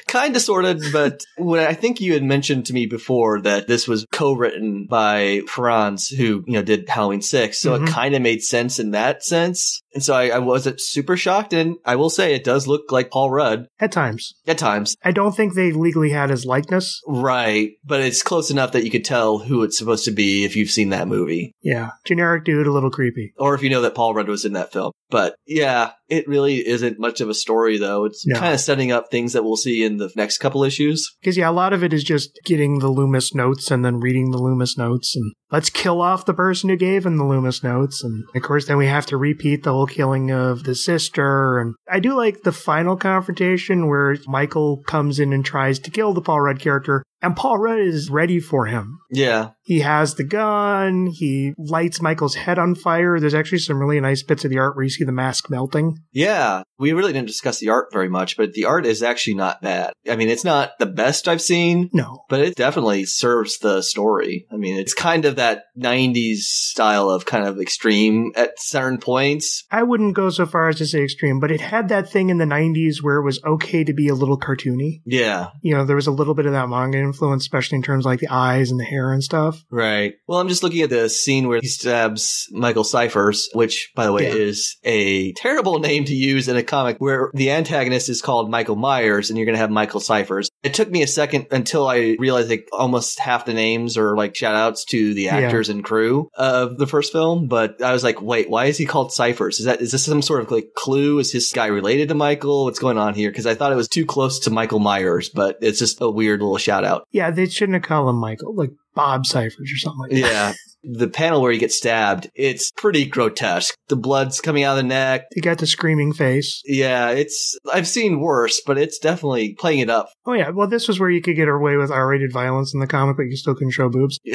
Kind 0.07 0.35
of, 0.37 0.41
sort 0.41 0.63
of, 0.63 0.81
but 0.93 1.19
when 1.37 1.59
I 1.59 1.73
think 1.73 1.99
you 1.99 2.13
had 2.13 2.23
mentioned 2.23 2.67
to 2.67 2.73
me 2.73 2.85
before 2.85 3.41
that 3.41 3.67
this 3.67 3.85
was 3.85 4.05
co-written 4.13 4.87
by 4.89 5.41
Farrands, 5.45 6.07
who 6.07 6.41
you 6.47 6.53
know 6.53 6.61
did 6.61 6.87
Halloween 6.87 7.21
Six, 7.21 7.59
so 7.59 7.77
Mhm. 7.77 7.85
it 7.85 7.91
kind 7.91 8.15
of 8.15 8.21
made 8.21 8.41
sense 8.41 8.79
in 8.79 8.91
that 8.91 9.25
sense. 9.25 9.81
And 9.95 10.03
so 10.03 10.13
I, 10.13 10.27
I 10.27 10.39
wasn't 10.39 10.79
super 10.81 11.15
shocked, 11.17 11.53
and 11.53 11.77
I 11.85 11.95
will 11.95 12.09
say 12.11 12.35
it 12.35 12.43
does 12.43 12.67
look 12.67 12.91
like 12.91 13.09
Paul 13.09 13.31
Rudd 13.31 13.65
At 13.79 13.91
times. 13.93 14.33
at 14.45 14.57
times, 14.57 14.95
I 15.03 15.11
don't 15.11 15.31
think 15.35 15.53
they 15.55 15.71
legally 15.71 16.09
had 16.11 16.29
his 16.29 16.45
likeness. 16.45 17.01
right? 17.07 17.71
But 17.83 18.01
it's 18.01 18.21
close 18.21 18.51
enough 18.51 18.73
that 18.73 18.83
you 18.83 18.91
could 18.91 19.05
tell 19.05 19.39
who 19.39 19.63
it's 19.63 19.77
supposed 19.77 20.05
to 20.05 20.11
be 20.11 20.43
if 20.43 20.55
you've 20.57 20.69
seen 20.69 20.89
that 20.89 21.07
movie, 21.07 21.53
Yeah. 21.63 21.91
Generic 22.05 22.43
dude, 22.43 22.67
a 22.67 22.71
little 22.73 22.91
creepy. 22.91 23.31
or 23.37 23.55
if 23.55 23.63
you 23.63 23.69
know 23.69 23.81
that 23.81 23.95
Paul 23.95 24.13
Rudd 24.13 24.27
was 24.27 24.43
in 24.45 24.53
that 24.53 24.73
film. 24.73 24.91
But 25.09 25.35
yeah, 25.47 25.91
it 26.09 26.27
really 26.27 26.67
isn't 26.67 26.99
much 26.99 27.21
of 27.21 27.29
a 27.29 27.33
story, 27.33 27.77
though. 27.77 28.03
It's 28.05 28.25
No. 28.27 28.37
kind 28.39 28.53
of 28.53 28.59
setting 28.59 28.91
up 28.91 29.09
things 29.09 29.31
that 29.33 29.43
we'll 29.43 29.55
see 29.55 29.83
in 29.83 29.95
the 29.97 30.11
next 30.15 30.39
couple 30.39 30.63
issues. 30.63 31.15
Because, 31.21 31.37
yeah, 31.37 31.49
a 31.49 31.51
lot 31.51 31.71
of 31.73 31.83
it 31.83 31.93
is 31.93 32.03
just 32.03 32.37
getting 32.43 32.79
the 32.79 32.89
Loomis 32.89 33.33
notes 33.33 33.71
and 33.71 33.85
then 33.85 33.99
reading 34.01 34.31
the 34.31 34.39
Loomis 34.39 34.77
notes 34.77 35.15
and 35.15 35.31
let's 35.55 35.69
kill 35.69 36.01
off 36.01 36.25
the 36.25 36.33
person 36.33 36.69
who 36.69 36.75
gave 36.75 37.05
him 37.05 37.15
the 37.15 37.23
Loomis 37.23 37.63
notes. 37.63 38.03
And 38.03 38.25
of 38.35 38.41
course, 38.41 38.65
then 38.65 38.75
we 38.75 38.87
have 38.87 39.05
to 39.05 39.15
repeat 39.15 39.63
the 39.63 39.71
whole 39.71 39.87
killing 39.87 40.29
of 40.29 40.65
the 40.65 40.75
sister. 40.75 41.59
And 41.59 41.75
I 41.89 42.01
do 42.01 42.13
like 42.13 42.41
the 42.41 42.51
final 42.51 42.97
confrontation 42.97 43.87
where 43.87 44.17
Michael 44.27 44.83
comes 44.85 45.17
in 45.17 45.31
and 45.31 45.45
tries 45.45 45.79
to 45.79 45.91
kill 45.91 46.13
the 46.13 46.21
Paul 46.21 46.41
Rudd 46.41 46.59
character. 46.59 47.05
And 47.25 47.35
Paul 47.35 47.57
Rudd 47.57 47.79
is 47.79 48.11
ready 48.11 48.39
for 48.39 48.67
him. 48.67 48.99
Yeah. 49.11 49.49
He 49.63 49.79
has 49.79 50.13
the 50.13 50.23
gun. 50.23 51.07
He 51.07 51.53
lights 51.57 51.99
Michael's 51.99 52.35
head 52.35 52.59
on 52.59 52.75
fire. 52.75 53.19
There's 53.19 53.33
actually 53.33 53.57
some 53.59 53.79
really 53.79 53.99
nice 53.99 54.21
bits 54.21 54.45
of 54.45 54.51
the 54.51 54.59
art 54.59 54.75
where 54.75 54.83
you 54.83 54.91
see 54.91 55.05
the 55.05 55.11
mask 55.11 55.49
melting. 55.49 55.97
Yeah. 56.11 56.61
We 56.77 56.93
really 56.93 57.13
didn't 57.13 57.27
discuss 57.27 57.57
the 57.59 57.69
art 57.69 57.87
very 57.91 58.09
much, 58.09 58.37
but 58.37 58.53
the 58.53 58.65
art 58.65 58.85
is 58.85 59.01
actually 59.01 59.33
not 59.35 59.63
bad. 59.63 59.93
I 60.07 60.17
mean, 60.17 60.29
it's 60.29 60.43
not 60.43 60.73
the 60.77 60.85
best 60.85 61.27
I've 61.27 61.41
seen, 61.41 61.89
No. 61.93 62.25
but 62.29 62.41
it 62.41 62.53
definitely 62.55 63.05
serves 63.05 63.57
the 63.57 63.81
story. 63.81 64.45
I 64.51 64.57
mean, 64.57 64.77
it's 64.77 64.93
kind 64.93 65.25
of 65.25 65.37
that 65.37 65.63
90s 65.79 66.41
style 66.41 67.09
of 67.09 67.25
kind 67.25 67.47
of 67.47 67.59
extreme 67.59 68.33
at 68.35 68.51
certain 68.57 68.99
points. 68.99 69.63
I 69.71 69.81
wouldn't 69.81 70.15
go 70.15 70.29
so 70.29 70.45
far 70.45 70.69
as 70.69 70.75
to 70.75 70.85
say 70.85 71.01
extreme, 71.03 71.39
but 71.39 71.49
it 71.51 71.61
had 71.61 71.89
that 71.89 72.07
thing 72.11 72.29
in 72.29 72.37
the 72.37 72.45
90s 72.45 73.01
where 73.01 73.15
it 73.17 73.25
was 73.25 73.41
okay 73.43 73.83
to 73.83 73.93
be 73.93 74.09
a 74.09 74.15
little 74.15 74.39
cartoony. 74.39 75.01
Yeah. 75.05 75.49
You 75.63 75.73
know, 75.75 75.85
there 75.85 75.95
was 75.95 76.07
a 76.07 76.11
little 76.11 76.35
bit 76.35 76.45
of 76.45 76.51
that 76.51 76.69
manga 76.69 76.99
influence, 77.15 77.43
especially 77.43 77.77
in 77.77 77.81
terms 77.81 78.05
of 78.05 78.09
like 78.11 78.19
the 78.19 78.27
eyes 78.29 78.71
and 78.71 78.79
the 78.79 78.83
hair 78.83 79.13
and 79.13 79.23
stuff. 79.23 79.63
Right. 79.71 80.15
Well, 80.27 80.39
I'm 80.39 80.49
just 80.49 80.63
looking 80.63 80.81
at 80.81 80.89
the 80.89 81.09
scene 81.09 81.47
where 81.47 81.59
he 81.61 81.67
stabs 81.67 82.47
Michael 82.51 82.83
Cyphers, 82.83 83.49
which, 83.53 83.91
by 83.95 84.05
the 84.05 84.11
way, 84.13 84.23
Yeah. 84.23 84.35
is 84.35 84.77
a 84.83 85.31
terrible 85.33 85.79
name 85.87 86.05
to 86.05 86.15
use 86.15 86.47
in 86.47 86.57
a 86.57 86.63
comic 86.63 86.97
where 86.97 87.31
the 87.33 87.51
antagonist 87.51 88.09
is 88.09 88.21
called 88.21 88.49
Michael 88.51 88.75
Myers 88.75 89.29
and 89.29 89.37
you're 89.37 89.45
going 89.45 89.55
to 89.55 89.59
have 89.59 89.71
Michael 89.71 89.99
Cyphers. 89.99 90.49
It 90.63 90.73
took 90.73 90.89
me 90.89 91.01
a 91.03 91.07
second 91.07 91.47
until 91.51 91.87
I 91.87 92.15
realized 92.19 92.49
like 92.49 92.67
almost 92.73 93.19
half 93.19 93.45
the 93.45 93.53
names 93.53 93.97
are 93.97 94.15
like 94.17 94.35
shout 94.35 94.55
outs 94.55 94.83
to 94.85 95.13
the 95.13 95.23
Yeah. 95.23 95.37
actors 95.37 95.69
and 95.69 95.83
crew 95.83 96.29
of 96.35 96.77
the 96.77 96.87
first 96.87 97.11
film. 97.11 97.47
But 97.47 97.81
I 97.81 97.93
was 97.93 98.03
like, 98.03 98.21
wait, 98.21 98.49
why 98.49 98.65
is 98.65 98.77
he 98.77 98.85
called 98.85 99.13
Cyphers? 99.13 99.59
Is 99.59 99.65
that, 99.65 99.81
is 99.81 99.91
this 99.91 100.03
some 100.05 100.21
sort 100.21 100.41
of 100.41 100.51
like 100.51 100.69
clue? 100.75 101.19
Is 101.19 101.31
his 101.31 101.51
guy 101.51 101.67
related 101.67 102.09
to 102.09 102.15
Michael? 102.15 102.65
What's 102.65 102.79
going 102.79 102.97
on 102.97 103.13
here? 103.13 103.31
Cause 103.31 103.45
I 103.45 103.55
thought 103.55 103.71
it 103.71 103.75
was 103.75 103.87
too 103.87 104.05
close 104.05 104.39
to 104.41 104.49
Michael 104.49 104.79
Myers, 104.79 105.29
but 105.29 105.57
it's 105.61 105.79
just 105.79 106.01
a 106.01 106.09
weird 106.09 106.41
little 106.41 106.57
shout 106.57 106.83
out. 106.83 107.04
Yeah, 107.11 107.31
they 107.31 107.47
shouldn't 107.47 107.75
have 107.75 107.83
called 107.83 108.09
him 108.09 108.17
Michael, 108.17 108.55
like 108.55 108.71
Bob 108.93 109.25
Cyphers 109.25 109.71
or 109.71 109.77
something 109.77 109.99
like 109.99 110.11
that. 110.11 110.17
Yeah. 110.17 110.53
The 110.87 111.07
panel 111.07 111.41
where 111.41 111.51
he 111.51 111.57
gets 111.57 111.75
stabbed, 111.75 112.29
it's 112.35 112.71
pretty 112.77 113.05
grotesque. 113.05 113.73
The 113.87 113.95
blood's 113.95 114.39
coming 114.39 114.63
out 114.63 114.77
of 114.77 114.83
the 114.83 114.87
neck. 114.87 115.23
He 115.33 115.41
got 115.41 115.57
the 115.57 115.65
screaming 115.65 116.13
face. 116.13 116.61
Yeah, 116.65 117.09
it's, 117.09 117.57
I've 117.73 117.87
seen 117.87 118.19
worse, 118.19 118.61
but 118.65 118.77
it's 118.77 118.99
definitely 118.99 119.55
playing 119.57 119.79
it 119.79 119.89
up. 119.89 120.09
Oh 120.25 120.33
yeah, 120.33 120.49
well 120.49 120.67
this 120.67 120.87
was 120.87 120.99
where 120.99 121.09
you 121.09 121.21
could 121.21 121.35
get 121.35 121.47
away 121.47 121.75
with 121.75 121.91
R-rated 121.91 122.31
violence 122.31 122.73
in 122.73 122.79
the 122.79 122.87
comic, 122.87 123.17
but 123.17 123.23
you 123.23 123.35
still 123.35 123.55
couldn't 123.55 123.71
show 123.71 123.89
boobs. 123.89 124.19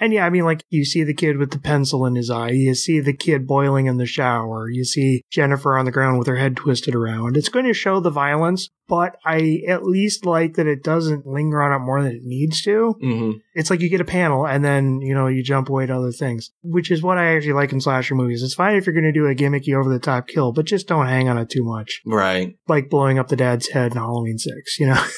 And 0.00 0.12
yeah, 0.12 0.26
I 0.26 0.30
mean, 0.30 0.44
like 0.44 0.64
you 0.70 0.84
see 0.84 1.04
the 1.04 1.14
kid 1.14 1.36
with 1.36 1.52
the 1.52 1.58
pencil 1.58 2.04
in 2.04 2.16
his 2.16 2.28
eye, 2.28 2.50
you 2.50 2.74
see 2.74 3.00
the 3.00 3.16
kid 3.16 3.46
boiling 3.46 3.86
in 3.86 3.96
the 3.96 4.06
shower, 4.06 4.68
you 4.68 4.84
see 4.84 5.22
Jennifer 5.30 5.78
on 5.78 5.84
the 5.84 5.92
ground 5.92 6.18
with 6.18 6.26
her 6.26 6.36
head 6.36 6.56
twisted 6.56 6.94
around. 6.94 7.36
It's 7.36 7.48
going 7.48 7.66
to 7.66 7.72
show 7.72 8.00
the 8.00 8.10
violence, 8.10 8.68
but 8.88 9.16
I 9.24 9.62
at 9.68 9.84
least 9.84 10.26
like 10.26 10.54
that 10.54 10.66
it 10.66 10.82
doesn't 10.82 11.26
linger 11.26 11.62
on 11.62 11.72
it 11.72 11.84
more 11.84 12.02
than 12.02 12.12
it 12.12 12.22
needs 12.22 12.62
to. 12.62 12.96
hmm 13.00 13.32
It's 13.54 13.70
like 13.70 13.80
you 13.80 13.88
get 13.88 14.00
a 14.00 14.04
panel 14.04 14.46
and 14.46 14.64
then, 14.64 15.00
you 15.00 15.14
know, 15.14 15.26
you 15.26 15.42
jump 15.42 15.68
away 15.68 15.86
to 15.86 15.96
other 15.96 16.12
things, 16.12 16.50
which 16.62 16.90
is 16.90 17.02
what 17.02 17.18
I 17.18 17.36
actually 17.36 17.54
like 17.54 17.72
in 17.72 17.80
slasher 17.80 18.14
movies. 18.14 18.42
It's 18.42 18.54
fine 18.54 18.76
if 18.76 18.86
you're 18.86 18.94
going 18.94 19.04
to 19.04 19.12
do 19.12 19.26
a 19.26 19.34
gimmicky 19.34 19.74
over 19.78 19.92
the 19.92 19.98
top 19.98 20.28
kill, 20.28 20.52
but 20.52 20.66
just 20.66 20.86
don't 20.88 21.06
hang 21.06 21.28
on 21.28 21.38
it 21.38 21.48
too 21.50 21.64
much. 21.64 22.02
Right. 22.04 22.56
Like 22.68 22.90
blowing 22.90 23.18
up 23.18 23.28
the 23.28 23.36
dad's 23.36 23.68
head 23.68 23.92
in 23.92 23.98
Halloween 23.98 24.38
6, 24.38 24.78
you 24.78 24.86
know? 24.88 25.06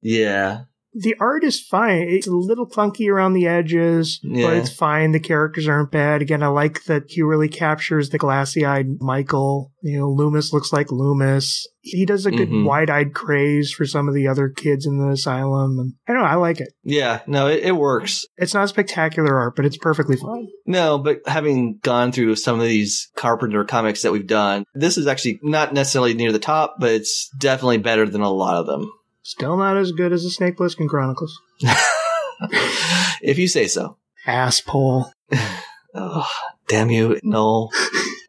Yeah. 0.00 0.62
The 1.00 1.14
art 1.20 1.44
is 1.44 1.60
fine. 1.60 2.02
It's 2.08 2.26
a 2.26 2.32
little 2.32 2.66
clunky 2.68 3.08
around 3.10 3.34
the 3.34 3.46
edges, 3.46 4.20
Yeah. 4.22 4.46
but 4.48 4.56
it's 4.56 4.72
fine. 4.72 5.12
The 5.12 5.20
characters 5.20 5.68
aren't 5.68 5.92
bad. 5.92 6.22
Again, 6.22 6.42
I 6.42 6.48
like 6.48 6.84
that 6.84 7.04
he 7.08 7.22
really 7.22 7.48
captures 7.48 8.10
the 8.10 8.18
glassy 8.18 8.64
eyed 8.64 8.86
Michael. 9.00 9.72
You 9.82 9.98
know, 10.00 10.08
Loomis 10.10 10.52
looks 10.52 10.72
like 10.72 10.90
Loomis. 10.90 11.66
He 11.80 12.04
does 12.04 12.26
a 12.26 12.30
good 12.32 12.50
Mhm. 12.50 12.64
wide 12.64 12.90
eyed 12.90 13.14
craze 13.14 13.70
for 13.72 13.86
some 13.86 14.08
of 14.08 14.14
the 14.14 14.26
other 14.26 14.48
kids 14.48 14.84
in 14.86 14.98
the 14.98 15.08
asylum. 15.10 15.78
And 15.78 15.92
I 16.08 16.12
don't 16.12 16.22
know, 16.22 16.28
I 16.28 16.34
like 16.34 16.60
it. 16.60 16.68
Yeah. 16.82 17.20
No, 17.26 17.46
it, 17.46 17.62
it 17.62 17.76
works. 17.76 18.26
It's 18.36 18.52
not 18.54 18.68
spectacular 18.68 19.36
art, 19.38 19.54
but 19.56 19.64
it's 19.64 19.78
perfectly 19.78 20.16
fine. 20.16 20.48
No, 20.66 20.98
but 20.98 21.20
having 21.26 21.78
gone 21.82 22.12
through 22.12 22.34
some 22.36 22.58
of 22.58 22.66
these 22.66 23.08
Carpenter 23.16 23.64
comics 23.64 24.02
that 24.02 24.12
we've 24.12 24.26
done, 24.26 24.64
this 24.74 24.98
is 24.98 25.06
actually 25.06 25.38
not 25.42 25.72
necessarily 25.72 26.14
near 26.14 26.32
the 26.32 26.38
top, 26.38 26.74
but 26.80 26.90
it's 26.92 27.30
definitely 27.38 27.78
better 27.78 28.06
than 28.08 28.20
a 28.20 28.30
lot 28.30 28.56
of 28.56 28.66
them. 28.66 28.90
Still 29.28 29.58
not 29.58 29.76
as 29.76 29.92
good 29.92 30.14
as 30.14 30.22
the 30.22 30.30
Snake 30.30 30.56
Plissken 30.56 30.88
Chronicles. 30.88 31.38
if 33.20 33.38
you 33.38 33.46
say 33.46 33.66
so. 33.66 33.98
Asshole. 34.26 35.12
Oh, 35.94 36.30
damn 36.66 36.88
you, 36.88 37.20
Noel. 37.22 37.68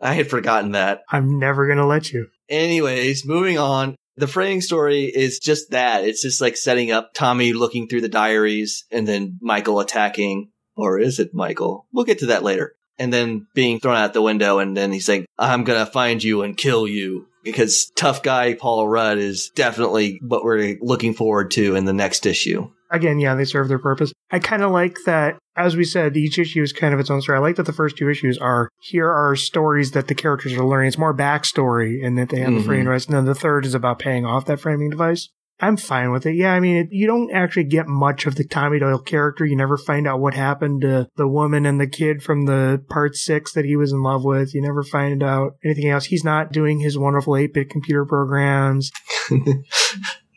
I 0.02 0.16
had 0.16 0.30
forgotten 0.30 0.74
that. 0.74 1.04
I'm 1.10 1.40
never 1.40 1.68
going 1.68 1.78
to 1.78 1.86
let 1.86 2.12
you. 2.12 2.28
Anyways, 2.50 3.26
moving 3.26 3.58
on. 3.58 3.96
The 4.18 4.28
fraying 4.28 4.60
story 4.60 5.06
is 5.06 5.40
just 5.40 5.72
that. 5.72 6.04
It's 6.04 6.22
just 6.22 6.42
like 6.42 6.58
setting 6.58 6.92
up 6.92 7.14
Tommy 7.14 7.54
looking 7.54 7.88
through 7.88 8.02
the 8.02 8.10
diaries 8.10 8.84
and 8.92 9.08
then 9.08 9.40
Michael 9.42 9.80
attacking. 9.80 10.52
Or 10.76 11.00
is 11.00 11.18
it 11.18 11.34
Michael? 11.34 11.88
We'll 11.94 12.04
get 12.04 12.20
to 12.20 12.26
that 12.26 12.44
later. 12.44 12.74
And 12.98 13.14
then 13.14 13.48
being 13.56 13.80
thrown 13.80 13.96
out 13.96 14.12
the 14.12 14.22
window 14.22 14.60
and 14.60 14.76
then 14.76 14.92
he's 14.92 15.06
saying, 15.06 15.28
I'm 15.38 15.64
gonna 15.64 15.86
find 15.86 16.22
you 16.22 16.42
and 16.42 16.58
kill 16.58 16.90
you. 16.90 17.29
Because 17.44 17.92
tough 17.96 18.22
guy 18.24 18.54
Paul 18.54 18.88
Rudd 18.88 19.18
is 19.18 19.50
definitely 19.56 20.20
what 20.22 20.44
we're 20.44 20.78
looking 20.82 21.14
forward 21.14 21.52
to 21.52 21.76
in 21.76 21.86
the 21.86 21.94
next 21.94 22.26
issue. 22.26 22.70
again, 22.92 23.20
yeah, 23.20 23.36
they 23.36 23.46
serve 23.46 23.68
their 23.68 23.78
purpose. 23.80 24.12
I 24.32 24.40
kind 24.40 24.64
of 24.64 24.72
like 24.72 24.98
that, 25.06 25.38
as 25.56 25.76
we 25.76 25.84
said, 25.84 26.18
each 26.18 26.40
issue 26.40 26.64
is 26.64 26.74
kind 26.74 26.92
of 26.94 27.00
its 27.00 27.12
own 27.12 27.22
story. 27.22 27.38
I 27.38 27.42
like 27.42 27.56
that 27.58 27.68
the 27.68 27.72
first 27.74 27.98
two 27.98 28.10
issues 28.10 28.38
are 28.40 28.70
here 28.82 29.08
are 29.08 29.36
stories 29.36 29.92
that 29.92 30.08
the 30.08 30.16
characters 30.16 30.54
are 30.54 30.66
learning. 30.66 30.88
It's 30.88 30.98
more 30.98 31.16
backstory 31.16 32.04
and 32.04 32.18
that 32.18 32.30
they 32.30 32.40
have 32.40 32.50
Mhm. 32.50 32.58
the 32.60 32.64
framing 32.64 32.86
device. 32.86 33.06
And 33.06 33.16
then 33.16 33.26
the 33.26 33.36
third 33.36 33.66
is 33.66 33.76
about 33.76 34.00
paying 34.00 34.26
off 34.26 34.46
that 34.46 34.60
framing 34.60 34.90
device. 34.90 35.30
I'm 35.62 35.78
fine 35.78 36.12
with 36.12 36.26
it. 36.26 36.36
Yeah, 36.36 36.54
I 36.54 36.60
mean, 36.60 36.78
it, 36.78 36.88
you 36.92 37.06
don't 37.06 37.32
actually 37.32 37.66
get 37.66 37.88
much 37.88 38.26
of 38.26 38.36
the 38.36 38.46
Tommy 38.46 38.80
Doyle 38.80 39.00
character. 39.00 39.46
You 39.46 39.58
never 39.58 39.78
find 39.78 40.08
out 40.08 40.22
what 40.22 40.34
happened 40.34 40.82
to 40.82 41.10
the 41.18 41.28
woman 41.28 41.66
and 41.66 41.82
the 41.82 41.88
kid 41.88 42.24
from 42.24 42.46
the 42.46 42.84
part 42.90 43.16
six 43.16 43.54
that 43.54 43.66
he 43.66 43.76
was 43.76 43.92
in 43.92 44.02
love 44.02 44.24
with. 44.24 44.54
You 44.56 44.62
never 44.62 44.84
find 44.84 45.22
out 45.22 45.58
anything 45.64 45.90
else. 45.90 46.06
He's 46.06 46.24
not 46.24 46.54
doing 46.54 46.80
his 46.80 46.98
wonderful 46.98 47.36
8 47.36 47.54
bit 47.54 47.70
computer 47.70 48.06
programs. 48.06 48.92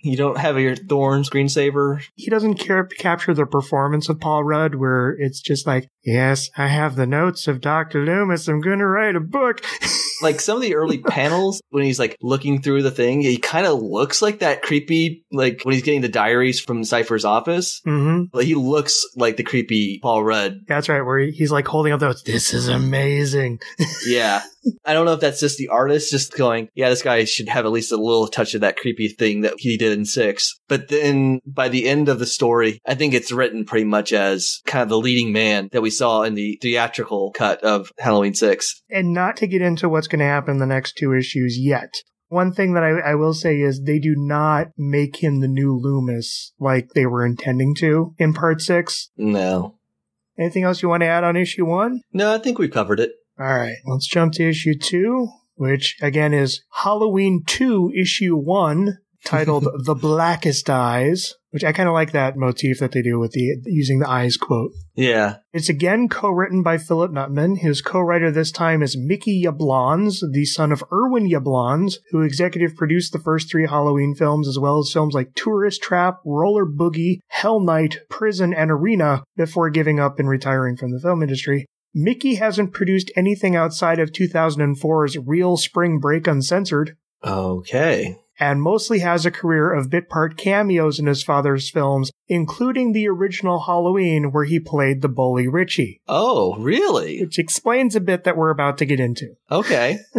you 0.02 0.16
don't 0.16 0.38
have 0.38 0.58
your 0.58 0.74
Thorn 0.74 1.22
screensaver? 1.22 2.02
he 2.16 2.28
doesn't 2.28 2.54
care 2.54 2.84
to 2.84 2.96
capture 2.96 3.32
the 3.32 3.46
performance 3.46 4.08
of 4.08 4.18
Paul 4.18 4.42
Rudd, 4.42 4.74
where 4.74 5.10
it's 5.10 5.40
just 5.40 5.66
like, 5.66 5.88
yes, 6.04 6.50
I 6.56 6.68
have 6.68 6.96
the 6.96 7.06
notes 7.06 7.48
of 7.48 7.60
Dr. 7.60 8.04
Loomis. 8.04 8.48
I'm 8.48 8.60
going 8.60 8.78
to 8.78 8.86
write 8.86 9.16
a 9.16 9.20
book. 9.20 9.64
like 10.22 10.40
some 10.40 10.56
of 10.56 10.62
the 10.62 10.74
early 10.76 10.98
panels 10.98 11.60
when 11.70 11.84
he's 11.84 11.98
like 11.98 12.16
looking 12.22 12.62
through 12.62 12.82
the 12.82 12.90
thing, 12.90 13.20
he 13.22 13.38
kind 13.38 13.66
of 13.66 13.80
looks 13.82 14.22
like 14.22 14.38
that 14.40 14.62
creepy, 14.62 15.24
like 15.32 15.60
when 15.64 15.74
he's 15.74 15.82
getting 15.82 16.00
the 16.00 16.08
diaries 16.08 16.60
from 16.60 16.84
Cypher's 16.84 17.24
office. 17.24 17.80
hmm 17.84 18.24
Like 18.32 18.46
he 18.46 18.54
looks 18.54 19.04
like 19.16 19.36
the 19.36 19.42
creepy 19.42 19.98
Paul 20.02 20.22
Rudd. 20.24 20.60
That's 20.68 20.88
right, 20.88 21.02
where 21.02 21.18
he- 21.18 21.32
he's 21.32 21.50
like 21.52 21.66
holding 21.66 21.92
up 21.92 22.00
those. 22.00 22.22
This 22.22 22.54
is 22.54 22.68
amazing. 22.68 23.60
Yeah. 24.06 24.42
I 24.84 24.92
don't 24.92 25.06
know 25.06 25.14
if 25.14 25.20
that's 25.20 25.40
just 25.40 25.58
the 25.58 25.68
artist 25.68 26.10
just 26.10 26.36
going, 26.36 26.68
yeah, 26.74 26.88
this 26.88 27.02
guy 27.02 27.24
should 27.24 27.48
have 27.48 27.64
at 27.66 27.72
least 27.72 27.90
a 27.90 27.96
little 27.96 28.28
touch 28.28 28.54
of 28.54 28.60
that 28.60 28.76
creepy 28.76 29.08
thing 29.08 29.40
that 29.40 29.54
he 29.58 29.76
did 29.76 29.92
in 29.96 30.04
six. 30.04 30.54
But 30.68 30.88
then 30.88 31.40
by 31.46 31.68
the 31.68 31.88
end 31.88 32.08
of 32.08 32.18
the 32.20 32.26
story, 32.26 32.80
I 32.86 32.94
think 32.94 33.12
it's 33.12 33.32
written 33.32 33.64
pretty 33.64 33.84
much 33.86 34.12
as 34.12 34.60
kind 34.66 34.82
of 34.84 34.88
the 34.88 34.98
leading 34.98 35.32
man 35.32 35.68
that 35.72 35.82
we 35.82 35.90
saw 35.92 36.22
in 36.22 36.34
the 36.34 36.58
theatrical 36.60 37.30
cut 37.32 37.62
of 37.62 37.92
Halloween 37.98 38.34
six. 38.34 38.82
And 38.90 39.12
not 39.12 39.36
to 39.36 39.46
get 39.46 39.62
into 39.62 39.88
what's 39.88 40.08
going 40.08 40.18
to 40.18 40.24
happen 40.24 40.54
in 40.54 40.58
the 40.58 40.66
next 40.66 40.96
two 40.96 41.14
issues 41.14 41.56
yet. 41.58 41.94
One 42.28 42.52
thing 42.52 42.72
that 42.72 42.82
I, 42.82 43.10
I 43.10 43.14
will 43.14 43.34
say 43.34 43.60
is 43.60 43.82
they 43.82 43.98
do 43.98 44.14
not 44.16 44.68
make 44.78 45.22
him 45.22 45.40
the 45.40 45.48
new 45.48 45.78
Loomis 45.78 46.54
like 46.58 46.88
they 46.94 47.06
were 47.06 47.26
intending 47.26 47.74
to 47.76 48.14
in 48.18 48.32
part 48.32 48.60
six. 48.62 49.10
No. 49.16 49.76
Anything 50.38 50.64
else 50.64 50.82
you 50.82 50.88
want 50.88 51.02
to 51.02 51.08
add 51.08 51.24
on 51.24 51.36
issue 51.36 51.66
one? 51.66 52.00
No, 52.12 52.32
I 52.32 52.38
think 52.38 52.58
we've 52.58 52.70
covered 52.70 53.00
it. 53.00 53.12
All 53.38 53.54
right, 53.54 53.76
let's 53.86 54.06
jump 54.06 54.32
to 54.34 54.48
issue 54.48 54.74
two, 54.78 55.28
which 55.54 55.96
again 56.00 56.32
is 56.32 56.62
Halloween 56.72 57.42
2, 57.46 57.92
issue 57.94 58.36
1, 58.36 58.98
titled 59.24 59.68
The 59.84 59.94
Blackest 59.94 60.68
Eyes, 60.70 61.34
which 61.52 61.62
I 61.64 61.72
kind 61.72 61.88
of 61.88 61.92
like 61.92 62.12
that 62.12 62.36
motif 62.36 62.78
that 62.80 62.92
they 62.92 63.02
do 63.02 63.18
with 63.18 63.32
the 63.32 63.58
using 63.64 63.98
the 63.98 64.08
eyes 64.08 64.36
quote. 64.36 64.72
Yeah. 64.94 65.36
It's 65.52 65.68
again 65.68 66.08
co-written 66.08 66.62
by 66.62 66.78
Philip 66.78 67.12
Nutman. 67.12 67.58
His 67.58 67.80
co-writer 67.80 68.30
this 68.30 68.50
time 68.50 68.82
is 68.82 68.96
Mickey 68.96 69.44
Yablans, 69.44 70.22
the 70.32 70.44
son 70.46 70.72
of 70.72 70.82
Irwin 70.92 71.28
Yablans, 71.28 71.96
who 72.10 72.22
executive 72.22 72.74
produced 72.74 73.12
the 73.12 73.18
first 73.18 73.50
three 73.50 73.66
Halloween 73.66 74.14
films, 74.14 74.48
as 74.48 74.58
well 74.58 74.78
as 74.78 74.92
films 74.92 75.14
like 75.14 75.34
Tourist 75.34 75.82
Trap, 75.82 76.18
Roller 76.24 76.66
Boogie, 76.66 77.18
Hell 77.28 77.60
Night, 77.60 77.98
Prison, 78.08 78.54
and 78.54 78.70
Arena, 78.70 79.22
before 79.36 79.70
giving 79.70 80.00
up 80.00 80.18
and 80.18 80.28
retiring 80.28 80.76
from 80.76 80.92
the 80.92 81.00
film 81.00 81.22
industry. 81.22 81.66
Mickey 81.94 82.36
hasn't 82.36 82.72
produced 82.72 83.12
anything 83.14 83.54
outside 83.54 83.98
of 83.98 84.12
2004's 84.12 85.18
Real 85.18 85.58
Spring 85.58 85.98
Break 86.00 86.26
Uncensored, 86.26 86.96
Okay. 87.24 88.16
And 88.40 88.62
mostly 88.62 89.00
has 89.00 89.24
a 89.26 89.30
career 89.30 89.72
of 89.72 89.90
bit 89.90 90.08
part 90.08 90.36
cameos 90.36 90.98
in 90.98 91.06
his 91.06 91.22
father's 91.22 91.70
films, 91.70 92.10
including 92.28 92.92
the 92.92 93.08
original 93.08 93.60
Halloween 93.60 94.32
where 94.32 94.44
he 94.44 94.58
played 94.58 95.02
the 95.02 95.08
bully 95.08 95.46
Richie 95.48 96.00
Oh, 96.08 96.56
really? 96.56 97.20
which 97.22 97.38
explains 97.38 97.94
a 97.94 98.00
bit 98.00 98.24
that 98.24 98.36
we're 98.36 98.50
about 98.50 98.78
to 98.78 98.86
get 98.86 99.00
into. 99.00 99.34
Okay. 99.50 99.98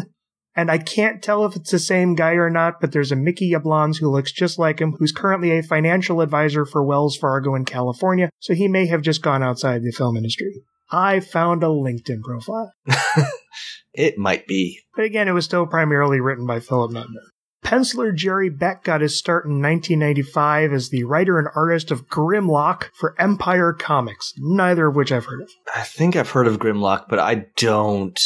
And 0.55 0.69
I 0.69 0.77
can't 0.77 1.23
tell 1.23 1.45
if 1.45 1.55
it's 1.55 1.71
the 1.71 1.79
same 1.79 2.13
guy 2.13 2.33
or 2.33 2.49
not, 2.49 2.79
but 2.79 2.91
there's 2.91 3.11
a 3.11 3.15
Mickey 3.15 3.51
Yablans 3.51 3.97
who 3.99 4.11
looks 4.11 4.31
just 4.31 4.59
like 4.59 4.79
him, 4.79 4.95
who's 4.99 5.11
currently 5.11 5.51
a 5.57 5.63
financial 5.63 6.21
advisor 6.21 6.63
for 6.63 6.83
Wells 6.83 7.17
Fargo 7.17 7.55
in 7.55 7.65
California, 7.65 8.29
so 8.39 8.53
he 8.53 8.67
may 8.67 8.85
have 8.85 9.01
just 9.01 9.23
gone 9.23 9.41
outside 9.41 9.81
the 9.81 9.91
film 9.91 10.15
industry. 10.15 10.61
I 10.91 11.21
found 11.21 11.63
a 11.63 11.67
LinkedIn 11.67 12.21
profile. 12.23 12.71
it 13.93 14.19
might 14.19 14.45
be. 14.45 14.79
But 14.95 15.05
again, 15.05 15.27
it 15.27 15.31
was 15.31 15.45
still 15.45 15.65
primarily 15.65 16.19
written 16.19 16.45
by 16.45 16.59
Philip 16.59 16.91
Nutman. 16.91 17.15
Penciler 17.73 18.13
Jerry 18.13 18.49
Beck 18.49 18.83
got 18.83 19.01
his 19.01 19.17
start 19.17 19.45
in 19.45 19.59
1995 19.59 20.73
as 20.73 20.89
the 20.89 21.05
writer 21.05 21.39
and 21.39 21.47
artist 21.55 21.89
of 21.89 22.07
Grimlock 22.07 22.91
for 22.93 23.19
Empire 23.19 23.73
Comics, 23.73 24.31
neither 24.37 24.89
of 24.89 24.95
which 24.95 25.11
I've 25.11 25.25
heard 25.25 25.41
of. 25.41 25.49
I 25.75 25.81
think 25.81 26.15
I've 26.15 26.29
heard 26.29 26.45
of 26.45 26.59
Grimlock, 26.59 27.05
but 27.09 27.17
I 27.17 27.47
don't 27.57 28.19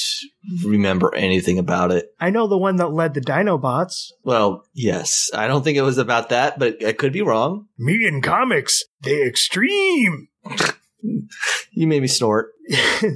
remember 0.66 1.16
anything 1.16 1.58
about 1.60 1.92
it. 1.92 2.10
I 2.20 2.30
know 2.30 2.48
the 2.48 2.58
one 2.58 2.76
that 2.76 2.92
led 2.92 3.14
the 3.14 3.22
Dinobots. 3.22 4.12
Well, 4.26 4.66
yes. 4.74 5.30
I 5.34 5.48
don't 5.48 5.64
think 5.64 5.78
it 5.78 5.82
was 5.84 5.98
about 5.98 6.28
that, 6.28 6.60
but 6.60 6.84
I 6.84 6.92
could 6.92 7.14
be 7.14 7.22
wrong. 7.22 7.68
Me 7.78 8.06
and 8.06 8.22
comics, 8.22 8.84
they 9.04 9.26
extreme. 9.26 10.28
you 11.72 11.88
made 11.88 12.02
me 12.02 12.10
snort. 12.10 12.50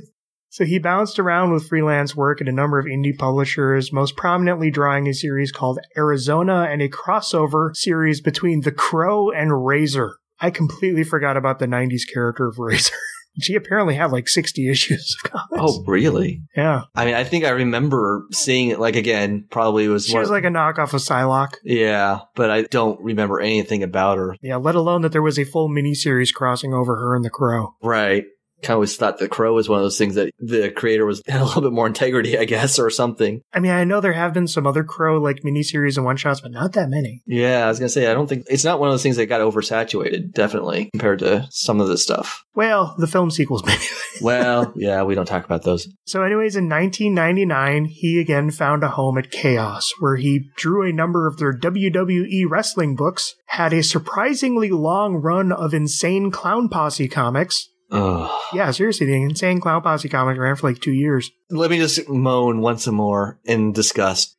So 0.52 0.66
he 0.66 0.80
bounced 0.80 1.18
around 1.18 1.54
with 1.54 1.70
freelance 1.70 2.14
work 2.14 2.41
at 2.41 2.49
a 2.49 2.52
number 2.52 2.78
of 2.78 2.86
indie 2.86 3.18
publishers, 3.18 3.93
most 3.93 4.18
prominently 4.18 4.70
drawing 4.70 5.08
a 5.08 5.14
series 5.14 5.49
called 5.49 5.80
Arizona 5.95 6.68
and 6.70 6.82
a 6.82 6.89
crossover 6.89 7.74
series 7.74 8.20
between 8.20 8.60
The 8.60 8.74
Crow 8.74 9.32
and 9.32 9.66
Razor. 9.66 10.18
I 10.41 10.49
completely 10.49 11.06
forgot 11.06 11.38
about 11.38 11.60
the 11.60 11.68
90s 11.68 12.02
character 12.14 12.49
of 12.49 12.60
Razor. 12.60 12.93
she 13.39 13.56
apparently 13.56 13.95
had 13.95 14.12
like 14.12 14.28
60 14.28 14.70
issues 14.70 15.16
of 15.24 15.32
comics. 15.32 15.74
Oh, 15.74 15.86
really? 15.88 16.41
Yeah. 16.54 16.82
I 16.95 17.06
mean, 17.06 17.14
I 17.14 17.24
think 17.24 17.45
I 17.45 17.52
remember 17.52 18.26
seeing 18.34 18.72
it, 18.72 18.80
like, 18.80 18.97
again, 18.97 19.45
probably 19.52 19.88
was 19.88 20.06
She 20.06 20.18
was 20.18 20.30
like 20.30 20.43
a 20.43 20.47
knockoff 20.47 20.93
of 20.93 20.99
Psylocke. 20.99 21.54
Yeah, 21.64 22.24
but 22.36 22.52
I 22.52 22.64
don't 22.64 22.99
remember 22.99 23.39
anything 23.39 23.84
about 23.84 24.18
her. 24.18 24.36
Yeah, 24.41 24.58
let 24.58 24.76
alone 24.76 25.04
that 25.04 25.14
there 25.14 25.22
was 25.22 25.39
a 25.39 25.45
full 25.45 25.70
miniseries 25.70 26.34
crossing 26.34 26.74
over 26.74 26.97
her 26.97 27.16
and 27.16 27.24
The 27.24 27.30
Crow. 27.30 27.76
Right 27.82 28.26
kind 28.62 28.74
of 28.74 28.82
always 28.82 28.97
thought 28.97 29.20
the 29.20 29.28
crow 29.28 29.53
was 29.53 29.70
one 29.70 29.78
of 29.78 29.84
those 29.84 29.97
things 29.97 30.16
that 30.16 30.32
the 30.39 30.72
creator 30.72 31.05
was 31.05 31.22
had 31.28 31.41
a 31.41 31.45
little 31.45 31.62
bit 31.62 31.72
more 31.72 31.88
integrity, 31.88 32.38
I 32.38 32.45
guess, 32.45 32.80
or 32.80 32.89
something. 32.89 33.41
I 33.53 33.59
mean, 33.59 33.72
I 33.72 33.84
know 33.84 34.01
there 34.01 34.14
have 34.14 34.34
been 34.34 34.47
some 34.47 34.66
other 34.66 34.84
crow 34.84 35.22
like 35.22 35.41
miniseries 35.43 35.97
and 35.97 36.05
one 36.05 36.18
shots, 36.18 36.41
but 36.41 36.51
not 36.51 36.74
that 36.74 36.89
many. 36.89 37.22
Yeah, 37.26 37.66
I 37.66 37.68
was 37.68 37.80
gonna 37.80 37.89
say 37.89 38.07
I 38.07 38.14
don't 38.14 38.28
think 38.28 38.45
it's 38.49 38.66
not 38.66 38.80
one 38.80 38.89
of 38.89 38.93
those 38.93 39.03
things 39.03 39.18
that 39.18 39.28
got 39.28 39.41
oversaturated, 39.41 40.34
definitely, 40.34 40.89
compared 40.93 41.20
to 41.20 41.47
some 41.51 41.80
of 41.80 41.88
the 41.88 41.97
stuff. 41.97 42.43
Well, 42.55 42.95
the 42.97 43.07
film 43.07 43.32
sequels 43.32 43.64
maybe. 43.66 43.84
well, 44.22 44.74
yeah, 44.76 45.03
we 45.03 45.16
don't 45.16 45.26
talk 45.26 45.45
about 45.45 45.64
those. 45.64 45.88
So, 46.05 46.24
anyways, 46.24 46.55
in 46.55 46.68
1999, 46.68 47.86
he 47.86 48.20
again 48.20 48.51
found 48.51 48.84
a 48.84 48.89
home 48.89 49.18
at 49.18 49.32
Chaos, 49.32 49.91
where 49.99 50.16
he 50.16 50.49
drew 50.55 50.88
a 50.88 50.93
number 50.93 51.28
of 51.28 51.38
their 51.38 51.57
WWE 51.57 52.49
wrestling 52.49 52.95
books, 52.95 53.36
had 53.47 53.74
a 53.74 53.84
surprisingly 53.84 54.70
long 54.70 55.16
run 55.16 55.51
of 55.51 55.74
insane 55.74 56.32
clown 56.32 56.68
posse 56.68 57.07
comics, 57.07 57.70
Ugh. 57.92 58.30
Yeah, 58.54 58.72
seriously, 58.72 59.06
the 59.06 59.22
Insane 59.22 59.60
Clown 59.60 59.82
Posse 59.82 60.10
comic 60.10 60.38
ran 60.38 60.56
for 60.56 60.70
like 60.70 60.82
two 60.82 60.94
years. 60.94 61.30
Let 61.50 61.70
me 61.70 61.78
just 61.78 62.08
moan 62.08 62.62
once 62.62 62.88
more 62.88 63.39
in 63.44 63.74
disgust. 63.74 64.38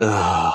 Ugh. 0.00 0.54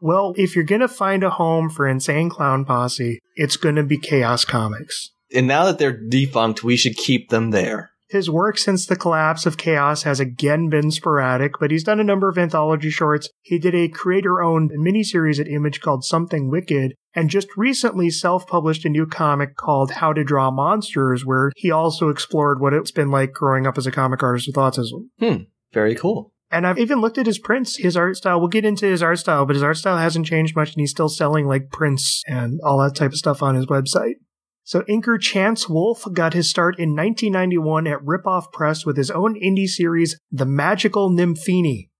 Well, 0.00 0.34
if 0.36 0.54
you're 0.54 0.64
gonna 0.64 0.88
find 0.88 1.22
a 1.22 1.30
home 1.30 1.70
for 1.70 1.88
Insane 1.88 2.28
Clown 2.28 2.64
Posse, 2.64 3.20
it's 3.36 3.56
gonna 3.56 3.84
be 3.84 3.96
Chaos 3.96 4.44
Comics. 4.44 5.12
And 5.34 5.46
now 5.46 5.64
that 5.64 5.78
they're 5.78 5.96
defunct, 5.96 6.62
we 6.62 6.76
should 6.76 6.96
keep 6.96 7.30
them 7.30 7.50
there. 7.50 7.92
His 8.10 8.28
work 8.28 8.58
since 8.58 8.86
the 8.86 8.96
collapse 8.96 9.46
of 9.46 9.56
Chaos 9.56 10.02
has 10.02 10.20
again 10.20 10.68
been 10.68 10.90
sporadic, 10.90 11.58
but 11.58 11.70
he's 11.70 11.84
done 11.84 12.00
a 12.00 12.04
number 12.04 12.28
of 12.28 12.38
anthology 12.38 12.90
shorts. 12.90 13.28
He 13.40 13.58
did 13.58 13.74
a 13.74 13.88
creator 13.88 14.42
owned 14.42 14.72
miniseries 14.72 15.40
at 15.40 15.48
Image 15.48 15.80
called 15.80 16.04
Something 16.04 16.50
Wicked, 16.50 16.94
and 17.14 17.30
just 17.30 17.48
recently 17.56 18.10
self 18.10 18.46
published 18.46 18.84
a 18.84 18.88
new 18.88 19.06
comic 19.06 19.56
called 19.56 19.92
How 19.92 20.12
to 20.12 20.24
Draw 20.24 20.50
Monsters, 20.50 21.24
where 21.24 21.52
he 21.56 21.70
also 21.70 22.08
explored 22.08 22.60
what 22.60 22.74
it's 22.74 22.90
been 22.90 23.10
like 23.10 23.32
growing 23.32 23.66
up 23.66 23.78
as 23.78 23.86
a 23.86 23.92
comic 23.92 24.22
artist 24.22 24.46
with 24.46 24.56
autism. 24.56 25.08
Hmm, 25.18 25.44
very 25.72 25.94
cool. 25.94 26.32
And 26.50 26.66
I've 26.66 26.78
even 26.78 27.00
looked 27.00 27.18
at 27.18 27.26
his 27.26 27.38
prints, 27.38 27.76
his 27.76 27.96
art 27.96 28.16
style. 28.16 28.38
We'll 28.38 28.48
get 28.48 28.64
into 28.64 28.86
his 28.86 29.02
art 29.02 29.18
style, 29.18 29.44
but 29.44 29.56
his 29.56 29.62
art 29.62 29.76
style 29.76 29.98
hasn't 29.98 30.26
changed 30.26 30.54
much, 30.54 30.72
and 30.72 30.80
he's 30.80 30.90
still 30.90 31.08
selling 31.08 31.46
like 31.46 31.70
prints 31.70 32.22
and 32.28 32.60
all 32.64 32.78
that 32.78 32.94
type 32.94 33.10
of 33.10 33.18
stuff 33.18 33.42
on 33.42 33.56
his 33.56 33.66
website. 33.66 34.14
So 34.62 34.82
inker 34.82 35.20
Chance 35.20 35.68
Wolf 35.68 36.04
got 36.12 36.32
his 36.32 36.48
start 36.48 36.78
in 36.78 36.90
1991 36.96 37.86
at 37.86 38.00
Ripoff 38.00 38.52
Press 38.52 38.86
with 38.86 38.96
his 38.96 39.10
own 39.10 39.38
indie 39.38 39.68
series, 39.68 40.18
The 40.30 40.46
Magical 40.46 41.10
Nymphini. 41.10 41.90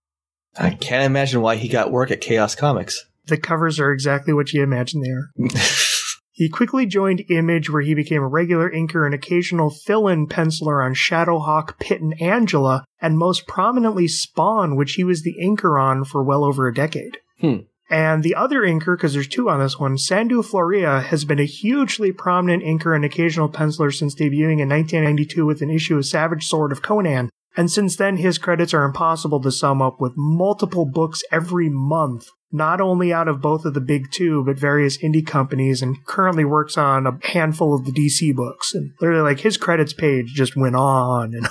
I 0.57 0.71
can't 0.71 1.03
imagine 1.03 1.41
why 1.41 1.57
he 1.57 1.67
got 1.67 1.91
work 1.91 2.09
at 2.09 2.21
Chaos 2.21 2.55
Comics. 2.55 3.05
The 3.27 3.37
covers 3.37 3.79
are 3.79 3.91
exactly 3.91 4.33
what 4.33 4.53
you 4.53 4.61
imagine 4.61 5.01
they 5.01 5.09
are. 5.09 5.29
he 6.31 6.49
quickly 6.49 6.85
joined 6.85 7.25
Image, 7.29 7.69
where 7.69 7.81
he 7.81 7.95
became 7.95 8.21
a 8.21 8.27
regular 8.27 8.69
inker 8.69 9.05
and 9.05 9.15
occasional 9.15 9.69
fill-in 9.69 10.27
penciler 10.27 10.83
on 10.83 10.93
Shadowhawk, 10.93 11.79
Pit, 11.79 12.01
and 12.01 12.19
Angela, 12.21 12.85
and 13.01 13.17
most 13.17 13.47
prominently 13.47 14.07
Spawn, 14.07 14.75
which 14.75 14.93
he 14.93 15.03
was 15.03 15.23
the 15.23 15.35
inker 15.41 15.81
on 15.81 16.03
for 16.03 16.23
well 16.23 16.43
over 16.43 16.67
a 16.67 16.73
decade. 16.73 17.17
Hmm. 17.39 17.57
And 17.89 18.23
the 18.23 18.35
other 18.35 18.61
inker, 18.61 18.97
because 18.97 19.13
there's 19.13 19.27
two 19.27 19.49
on 19.49 19.59
this 19.59 19.79
one, 19.79 19.97
Sandu 19.97 20.41
Florea, 20.41 21.03
has 21.03 21.23
been 21.23 21.39
a 21.39 21.45
hugely 21.45 22.11
prominent 22.11 22.63
inker 22.63 22.95
and 22.95 23.05
occasional 23.05 23.47
penciler 23.47 23.93
since 23.93 24.15
debuting 24.15 24.59
in 24.59 24.69
1992 24.69 25.45
with 25.45 25.61
an 25.61 25.69
issue 25.69 25.97
of 25.97 26.05
Savage 26.05 26.47
Sword 26.47 26.71
of 26.71 26.81
Conan. 26.81 27.29
And 27.57 27.71
since 27.71 27.95
then, 27.95 28.17
his 28.17 28.37
credits 28.37 28.73
are 28.73 28.83
impossible 28.83 29.41
to 29.41 29.51
sum 29.51 29.81
up 29.81 30.01
with 30.01 30.13
multiple 30.15 30.85
books 30.85 31.23
every 31.31 31.69
month, 31.69 32.27
not 32.51 32.81
only 32.81 33.13
out 33.13 33.27
of 33.27 33.41
both 33.41 33.65
of 33.65 33.73
the 33.73 33.81
big 33.81 34.11
two, 34.11 34.43
but 34.43 34.59
various 34.59 34.97
indie 34.97 35.25
companies, 35.25 35.81
and 35.81 36.05
currently 36.05 36.43
works 36.43 36.77
on 36.77 37.07
a 37.07 37.17
handful 37.27 37.73
of 37.73 37.85
the 37.85 37.91
DC 37.91 38.35
books. 38.35 38.73
And 38.73 38.91
literally, 38.99 39.23
like, 39.23 39.39
his 39.39 39.57
credits 39.57 39.93
page 39.93 40.33
just 40.33 40.55
went 40.55 40.75
on 40.75 41.33
and 41.33 41.47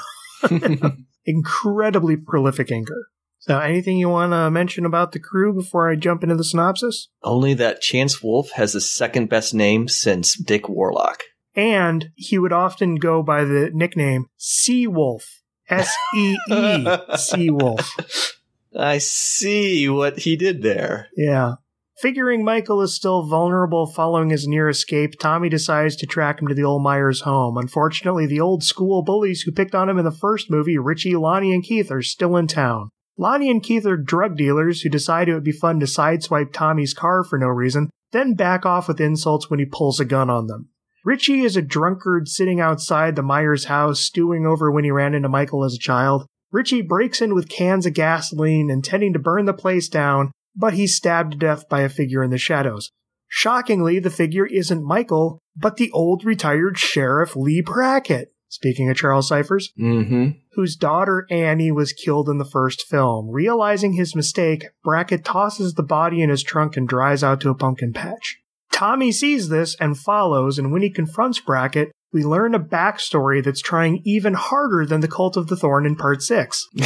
on. 0.83 1.07
Incredibly 1.25 2.17
prolific 2.17 2.69
inker. 2.69 3.05
So, 3.39 3.59
anything 3.59 3.99
you 3.99 4.09
want 4.09 4.33
to 4.33 4.51
mention 4.51 4.87
about 4.87 5.13
the 5.13 5.19
crew 5.19 5.53
before 5.53 5.91
I 5.91 5.97
jump 5.97 6.23
into 6.23 6.35
the 6.35 6.45
synopsis? 6.45 7.09
Only 7.23 7.53
that 7.55 7.83
Chance 7.83 8.23
Wolf 8.23 8.51
has 8.53 8.73
the 8.73 8.81
second 8.81 9.29
best 9.29 9.55
name 9.55 9.87
since 9.87 10.35
Dick 10.35 10.67
Warlock. 10.67 11.23
And 11.55 12.09
he 12.17 12.39
would 12.39 12.53
often 12.53 12.97
go 12.97 13.23
by 13.23 13.45
the 13.45 13.71
nickname 13.73 14.27
Sea 14.39 14.87
Wolf. 14.87 15.43
S 15.81 15.97
E 16.17 16.37
E 16.51 16.87
Sea 17.17 17.51
Wolf. 17.51 17.91
I 18.77 18.99
see 18.99 19.89
what 19.89 20.19
he 20.21 20.37
did 20.37 20.63
there. 20.63 21.09
Yeah. 21.17 21.55
Figuring 21.99 22.45
Michael 22.45 22.83
is 22.83 22.93
still 22.93 23.23
vulnerable 23.23 23.87
following 23.87 24.31
his 24.31 24.49
near 24.49 24.69
escape, 24.69 25.19
Tommy 25.21 25.49
decides 25.49 25.95
to 25.97 26.07
track 26.07 26.43
him 26.43 26.49
to 26.49 26.55
the 26.55 26.65
old 26.65 26.83
Myers 26.83 27.21
home. 27.21 27.57
Unfortunately, 27.57 28.27
the 28.27 28.41
old 28.41 28.65
school 28.65 29.03
bullies 29.03 29.43
who 29.43 29.53
picked 29.53 29.77
on 29.77 29.89
him 29.89 29.99
in 29.99 30.05
the 30.05 30.11
first 30.11 30.51
movie, 30.51 30.77
Richie, 30.77 31.15
Lonnie, 31.15 31.55
and 31.55 31.63
Keith, 31.63 31.93
are 31.93 32.03
still 32.03 32.37
in 32.37 32.49
town. 32.49 32.91
Lonnie 33.17 33.49
and 33.49 33.63
Keith 33.63 33.87
are 33.87 33.97
drug 33.97 34.37
dealers 34.37 34.81
who 34.81 34.89
decide 34.89 35.29
it 35.29 35.35
would 35.35 35.45
be 35.45 35.53
fun 35.53 35.79
to 35.79 35.87
sideswipe 35.87 36.53
Tommy's 36.53 36.95
car 36.95 37.23
for 37.23 37.39
no 37.39 37.47
reason, 37.47 37.91
then 38.11 38.35
back 38.35 38.67
off 38.67 38.89
with 38.89 39.01
insults 39.01 39.49
when 39.49 39.61
he 39.61 39.65
pulls 39.65 40.01
a 40.01 40.05
gun 40.05 40.29
on 40.29 40.49
them. 40.49 40.71
Richie 41.05 41.43
is 41.43 41.55
a 41.55 41.63
drunkard 41.63 42.29
sitting 42.29 42.61
outside 42.61 43.15
the 43.15 43.23
Myers 43.23 43.67
house, 43.67 44.01
stewing 44.01 44.47
over 44.47 44.71
when 44.71 44.85
he 44.85 44.91
ran 44.91 45.13
into 45.13 45.29
Michael 45.29 45.63
as 45.63 45.75
a 45.75 45.79
child. 45.79 46.27
Richie 46.51 46.81
breaks 46.81 47.21
in 47.21 47.35
with 47.35 47.51
cans 47.51 47.85
of 47.85 47.93
gasoline, 47.93 48.71
intending 48.71 49.13
to 49.13 49.19
burn 49.19 49.45
the 49.45 49.53
place 49.53 49.89
down, 49.89 50.33
but 50.57 50.73
he's 50.73 50.97
stabbed 50.97 51.33
to 51.33 51.39
death 51.39 51.69
by 51.69 51.81
a 51.81 51.91
figure 51.91 52.23
in 52.23 52.31
the 52.31 52.39
shadows. 52.39 52.91
Shockingly, 53.29 53.99
the 53.99 54.11
figure 54.11 54.47
isn't 54.47 54.83
Michael, 54.83 55.41
but 55.55 55.77
the 55.77 55.91
old 55.91 56.25
retired 56.25 56.79
sheriff 56.79 57.37
Lee 57.37 57.61
Brackett. 57.61 58.33
Speaking 58.49 58.89
of 58.89 58.97
Charles 58.97 59.27
Cyphers, 59.27 59.73
mm-hmm. 59.79 60.39
whose 60.53 60.77
daughter 60.77 61.27
Annie 61.29 61.73
was 61.73 61.93
killed 61.93 62.29
in 62.29 62.39
the 62.39 62.45
first 62.45 62.83
film. 62.83 63.29
Realizing 63.29 63.95
his 63.95 64.15
mistake, 64.15 64.67
Brackett 64.85 65.25
tosses 65.25 65.75
the 65.75 65.83
body 65.83 66.23
in 66.23 66.31
his 66.31 66.45
trunk 66.45 66.77
and 66.77 66.89
drives 66.89 67.25
out 67.25 67.41
to 67.41 67.51
a 67.51 67.55
pumpkin 67.57 67.93
patch. 67.93 68.39
Tommy 68.75 69.13
sees 69.13 69.51
this 69.51 69.77
and 69.77 69.97
follows, 69.97 70.59
and 70.59 70.73
when 70.73 70.83
he 70.83 70.91
confronts 70.91 71.39
Brackett, 71.39 71.93
we 72.13 72.25
learn 72.25 72.57
a 72.57 72.61
backstory 72.61 73.43
that's 73.43 73.61
trying 73.61 74.03
even 74.05 74.35
harder 74.35 74.85
than 74.85 75.01
the 75.01 75.07
Cult 75.07 75.37
of 75.37 75.47
the 75.47 75.55
Thorn 75.55 75.87
in 75.87 75.95
Part 75.95 76.25
6. 76.25 76.67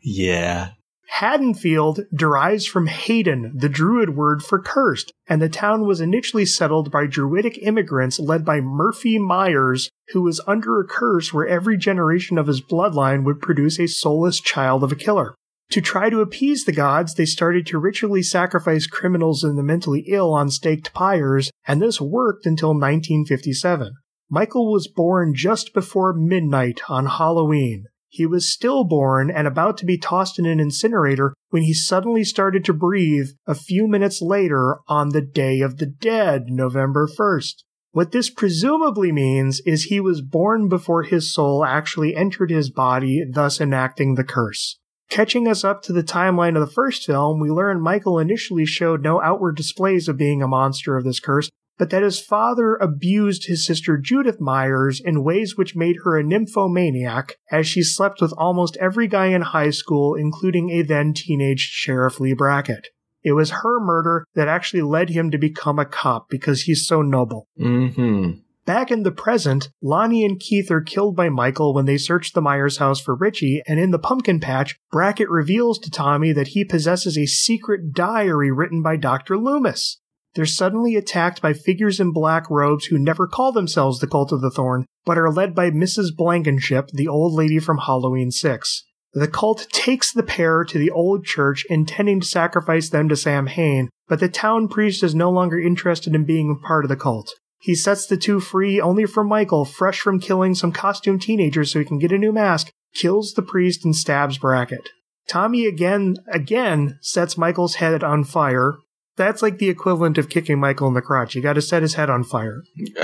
yeah. 0.00 0.68
Haddonfield 1.08 2.02
derives 2.14 2.66
from 2.66 2.86
Hayden, 2.86 3.52
the 3.52 3.68
Druid 3.68 4.14
word 4.14 4.44
for 4.44 4.62
cursed, 4.62 5.10
and 5.26 5.42
the 5.42 5.48
town 5.48 5.84
was 5.84 6.00
initially 6.00 6.46
settled 6.46 6.92
by 6.92 7.06
Druidic 7.06 7.58
immigrants 7.60 8.20
led 8.20 8.44
by 8.44 8.60
Murphy 8.60 9.18
Myers, 9.18 9.90
who 10.12 10.22
was 10.22 10.40
under 10.46 10.78
a 10.78 10.86
curse 10.86 11.34
where 11.34 11.48
every 11.48 11.76
generation 11.76 12.38
of 12.38 12.46
his 12.46 12.60
bloodline 12.60 13.24
would 13.24 13.40
produce 13.40 13.80
a 13.80 13.88
soulless 13.88 14.40
child 14.40 14.84
of 14.84 14.92
a 14.92 14.96
killer. 14.96 15.34
To 15.72 15.82
try 15.82 16.08
to 16.08 16.22
appease 16.22 16.64
the 16.64 16.72
gods, 16.72 17.14
they 17.14 17.26
started 17.26 17.66
to 17.66 17.78
ritually 17.78 18.22
sacrifice 18.22 18.86
criminals 18.86 19.44
and 19.44 19.58
the 19.58 19.62
mentally 19.62 20.04
ill 20.08 20.32
on 20.32 20.50
staked 20.50 20.94
pyres, 20.94 21.50
and 21.66 21.82
this 21.82 22.00
worked 22.00 22.46
until 22.46 22.70
1957. 22.70 23.92
Michael 24.30 24.72
was 24.72 24.88
born 24.88 25.34
just 25.34 25.74
before 25.74 26.14
midnight 26.14 26.80
on 26.88 27.04
Halloween. 27.04 27.84
He 28.08 28.24
was 28.24 28.48
stillborn 28.48 29.30
and 29.30 29.46
about 29.46 29.76
to 29.78 29.84
be 29.86 29.98
tossed 29.98 30.38
in 30.38 30.46
an 30.46 30.58
incinerator 30.58 31.34
when 31.50 31.62
he 31.62 31.74
suddenly 31.74 32.24
started 32.24 32.64
to 32.64 32.72
breathe 32.72 33.28
a 33.46 33.54
few 33.54 33.86
minutes 33.86 34.22
later 34.22 34.78
on 34.88 35.10
the 35.10 35.20
Day 35.20 35.60
of 35.60 35.76
the 35.76 35.86
Dead, 35.86 36.44
November 36.46 37.06
1st. 37.06 37.64
What 37.92 38.12
this 38.12 38.30
presumably 38.30 39.12
means 39.12 39.60
is 39.66 39.84
he 39.84 40.00
was 40.00 40.22
born 40.22 40.68
before 40.68 41.02
his 41.02 41.32
soul 41.32 41.62
actually 41.62 42.16
entered 42.16 42.50
his 42.50 42.70
body, 42.70 43.22
thus 43.30 43.60
enacting 43.60 44.14
the 44.14 44.24
curse. 44.24 44.78
Catching 45.08 45.48
us 45.48 45.64
up 45.64 45.82
to 45.82 45.92
the 45.92 46.02
timeline 46.02 46.54
of 46.54 46.60
the 46.60 46.72
first 46.72 47.06
film, 47.06 47.40
we 47.40 47.50
learn 47.50 47.80
Michael 47.80 48.18
initially 48.18 48.66
showed 48.66 49.02
no 49.02 49.22
outward 49.22 49.56
displays 49.56 50.06
of 50.06 50.18
being 50.18 50.42
a 50.42 50.48
monster 50.48 50.96
of 50.96 51.04
this 51.04 51.18
curse, 51.18 51.48
but 51.78 51.90
that 51.90 52.02
his 52.02 52.20
father 52.20 52.74
abused 52.76 53.46
his 53.46 53.64
sister 53.64 53.96
Judith 53.96 54.40
Myers 54.40 55.00
in 55.00 55.24
ways 55.24 55.56
which 55.56 55.76
made 55.76 55.98
her 56.04 56.18
a 56.18 56.24
nymphomaniac, 56.24 57.36
as 57.50 57.66
she 57.66 57.82
slept 57.82 58.20
with 58.20 58.34
almost 58.36 58.76
every 58.76 59.08
guy 59.08 59.26
in 59.26 59.42
high 59.42 59.70
school, 59.70 60.14
including 60.14 60.70
a 60.70 60.82
then 60.82 61.14
teenage 61.14 61.60
Sheriff 61.60 62.20
Lee 62.20 62.34
Brackett. 62.34 62.88
It 63.22 63.32
was 63.32 63.50
her 63.50 63.80
murder 63.80 64.24
that 64.34 64.48
actually 64.48 64.82
led 64.82 65.10
him 65.10 65.30
to 65.30 65.38
become 65.38 65.78
a 65.78 65.84
cop 65.84 66.28
because 66.28 66.62
he's 66.62 66.86
so 66.86 67.02
noble. 67.02 67.48
Mm-hmm. 67.58 68.40
Back 68.68 68.90
in 68.90 69.02
the 69.02 69.10
present, 69.10 69.70
Lonnie 69.80 70.26
and 70.26 70.38
Keith 70.38 70.70
are 70.70 70.82
killed 70.82 71.16
by 71.16 71.30
Michael 71.30 71.72
when 71.72 71.86
they 71.86 71.96
search 71.96 72.34
the 72.34 72.42
Myers 72.42 72.76
house 72.76 73.00
for 73.00 73.14
Richie, 73.14 73.62
and 73.66 73.80
in 73.80 73.92
the 73.92 73.98
pumpkin 73.98 74.40
patch, 74.40 74.76
Brackett 74.92 75.30
reveals 75.30 75.78
to 75.78 75.90
Tommy 75.90 76.32
that 76.34 76.48
he 76.48 76.66
possesses 76.66 77.16
a 77.16 77.24
secret 77.24 77.94
diary 77.94 78.52
written 78.52 78.82
by 78.82 78.96
Dr. 78.96 79.38
Loomis. 79.38 80.02
They're 80.34 80.44
suddenly 80.44 80.96
attacked 80.96 81.40
by 81.40 81.54
figures 81.54 81.98
in 81.98 82.12
black 82.12 82.50
robes 82.50 82.84
who 82.84 82.98
never 82.98 83.26
call 83.26 83.52
themselves 83.52 84.00
the 84.00 84.06
Cult 84.06 84.32
of 84.32 84.42
the 84.42 84.50
Thorn, 84.50 84.84
but 85.06 85.16
are 85.16 85.32
led 85.32 85.54
by 85.54 85.70
Mrs. 85.70 86.14
Blankenship, 86.14 86.90
the 86.92 87.08
old 87.08 87.32
lady 87.32 87.58
from 87.58 87.78
Halloween 87.78 88.30
6. 88.30 88.84
The 89.14 89.28
cult 89.28 89.66
takes 89.72 90.12
the 90.12 90.22
pair 90.22 90.62
to 90.64 90.76
the 90.76 90.90
old 90.90 91.24
church, 91.24 91.64
intending 91.70 92.20
to 92.20 92.26
sacrifice 92.26 92.90
them 92.90 93.08
to 93.08 93.16
Samhain, 93.16 93.88
but 94.08 94.20
the 94.20 94.28
town 94.28 94.68
priest 94.68 95.02
is 95.02 95.14
no 95.14 95.30
longer 95.30 95.58
interested 95.58 96.14
in 96.14 96.26
being 96.26 96.50
a 96.50 96.66
part 96.66 96.84
of 96.84 96.90
the 96.90 96.96
cult. 96.96 97.32
He 97.60 97.74
sets 97.74 98.06
the 98.06 98.16
two 98.16 98.40
free 98.40 98.80
only 98.80 99.04
for 99.04 99.24
Michael, 99.24 99.64
fresh 99.64 100.00
from 100.00 100.20
killing 100.20 100.54
some 100.54 100.72
costume 100.72 101.18
teenagers 101.18 101.72
so 101.72 101.78
he 101.78 101.84
can 101.84 101.98
get 101.98 102.12
a 102.12 102.18
new 102.18 102.32
mask, 102.32 102.70
kills 102.94 103.32
the 103.34 103.42
priest 103.42 103.84
and 103.84 103.94
stabs 103.96 104.38
Brackett. 104.38 104.88
Tommy 105.28 105.66
again, 105.66 106.16
again 106.32 106.98
sets 107.02 107.36
Michael's 107.36 107.76
head 107.76 108.02
on 108.02 108.24
fire. 108.24 108.76
That's 109.16 109.42
like 109.42 109.58
the 109.58 109.68
equivalent 109.68 110.16
of 110.16 110.28
kicking 110.28 110.60
Michael 110.60 110.86
in 110.86 110.94
the 110.94 111.02
crotch. 111.02 111.34
You 111.34 111.42
gotta 111.42 111.60
set 111.60 111.82
his 111.82 111.94
head 111.94 112.08
on 112.10 112.24
fire. 112.24 112.62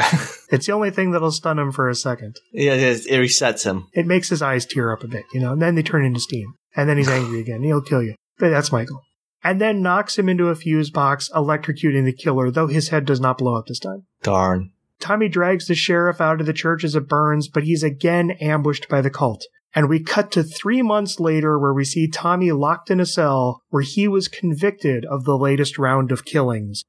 It's 0.50 0.66
the 0.66 0.72
only 0.72 0.90
thing 0.90 1.10
that'll 1.10 1.32
stun 1.32 1.58
him 1.58 1.72
for 1.72 1.88
a 1.88 1.96
second. 1.96 2.36
yeah, 2.52 2.74
it 2.74 3.06
it 3.06 3.18
resets 3.18 3.64
him. 3.64 3.88
It 3.92 4.06
makes 4.06 4.28
his 4.28 4.40
eyes 4.40 4.64
tear 4.64 4.92
up 4.92 5.02
a 5.02 5.08
bit, 5.08 5.24
you 5.32 5.40
know, 5.40 5.52
and 5.52 5.60
then 5.60 5.74
they 5.74 5.82
turn 5.82 6.04
into 6.04 6.20
steam. 6.20 6.54
And 6.76 6.88
then 6.88 6.96
he's 6.96 7.08
angry 7.20 7.40
again. 7.40 7.62
He'll 7.62 7.80
kill 7.82 8.02
you. 8.02 8.14
But 8.38 8.50
that's 8.50 8.70
Michael. 8.70 9.00
And 9.44 9.60
then 9.60 9.82
knocks 9.82 10.18
him 10.18 10.28
into 10.28 10.48
a 10.48 10.54
fuse 10.54 10.90
box, 10.90 11.30
electrocuting 11.34 12.06
the 12.06 12.14
killer, 12.14 12.50
though 12.50 12.66
his 12.66 12.88
head 12.88 13.04
does 13.04 13.20
not 13.20 13.38
blow 13.38 13.56
up 13.56 13.66
this 13.66 13.78
time. 13.78 14.06
Darn. 14.22 14.72
Tommy 15.00 15.28
drags 15.28 15.66
the 15.66 15.74
sheriff 15.74 16.20
out 16.20 16.40
of 16.40 16.46
the 16.46 16.54
church 16.54 16.82
as 16.82 16.96
it 16.96 17.08
burns, 17.08 17.48
but 17.48 17.64
he's 17.64 17.82
again 17.82 18.30
ambushed 18.40 18.88
by 18.88 19.02
the 19.02 19.10
cult. 19.10 19.44
And 19.74 19.88
we 19.88 20.02
cut 20.02 20.30
to 20.32 20.42
three 20.42 20.82
months 20.82 21.20
later 21.20 21.58
where 21.58 21.74
we 21.74 21.84
see 21.84 22.08
Tommy 22.08 22.52
locked 22.52 22.90
in 22.90 23.00
a 23.00 23.06
cell 23.06 23.60
where 23.68 23.82
he 23.82 24.08
was 24.08 24.28
convicted 24.28 25.04
of 25.04 25.24
the 25.24 25.36
latest 25.36 25.78
round 25.78 26.10
of 26.10 26.24
killings. 26.24 26.84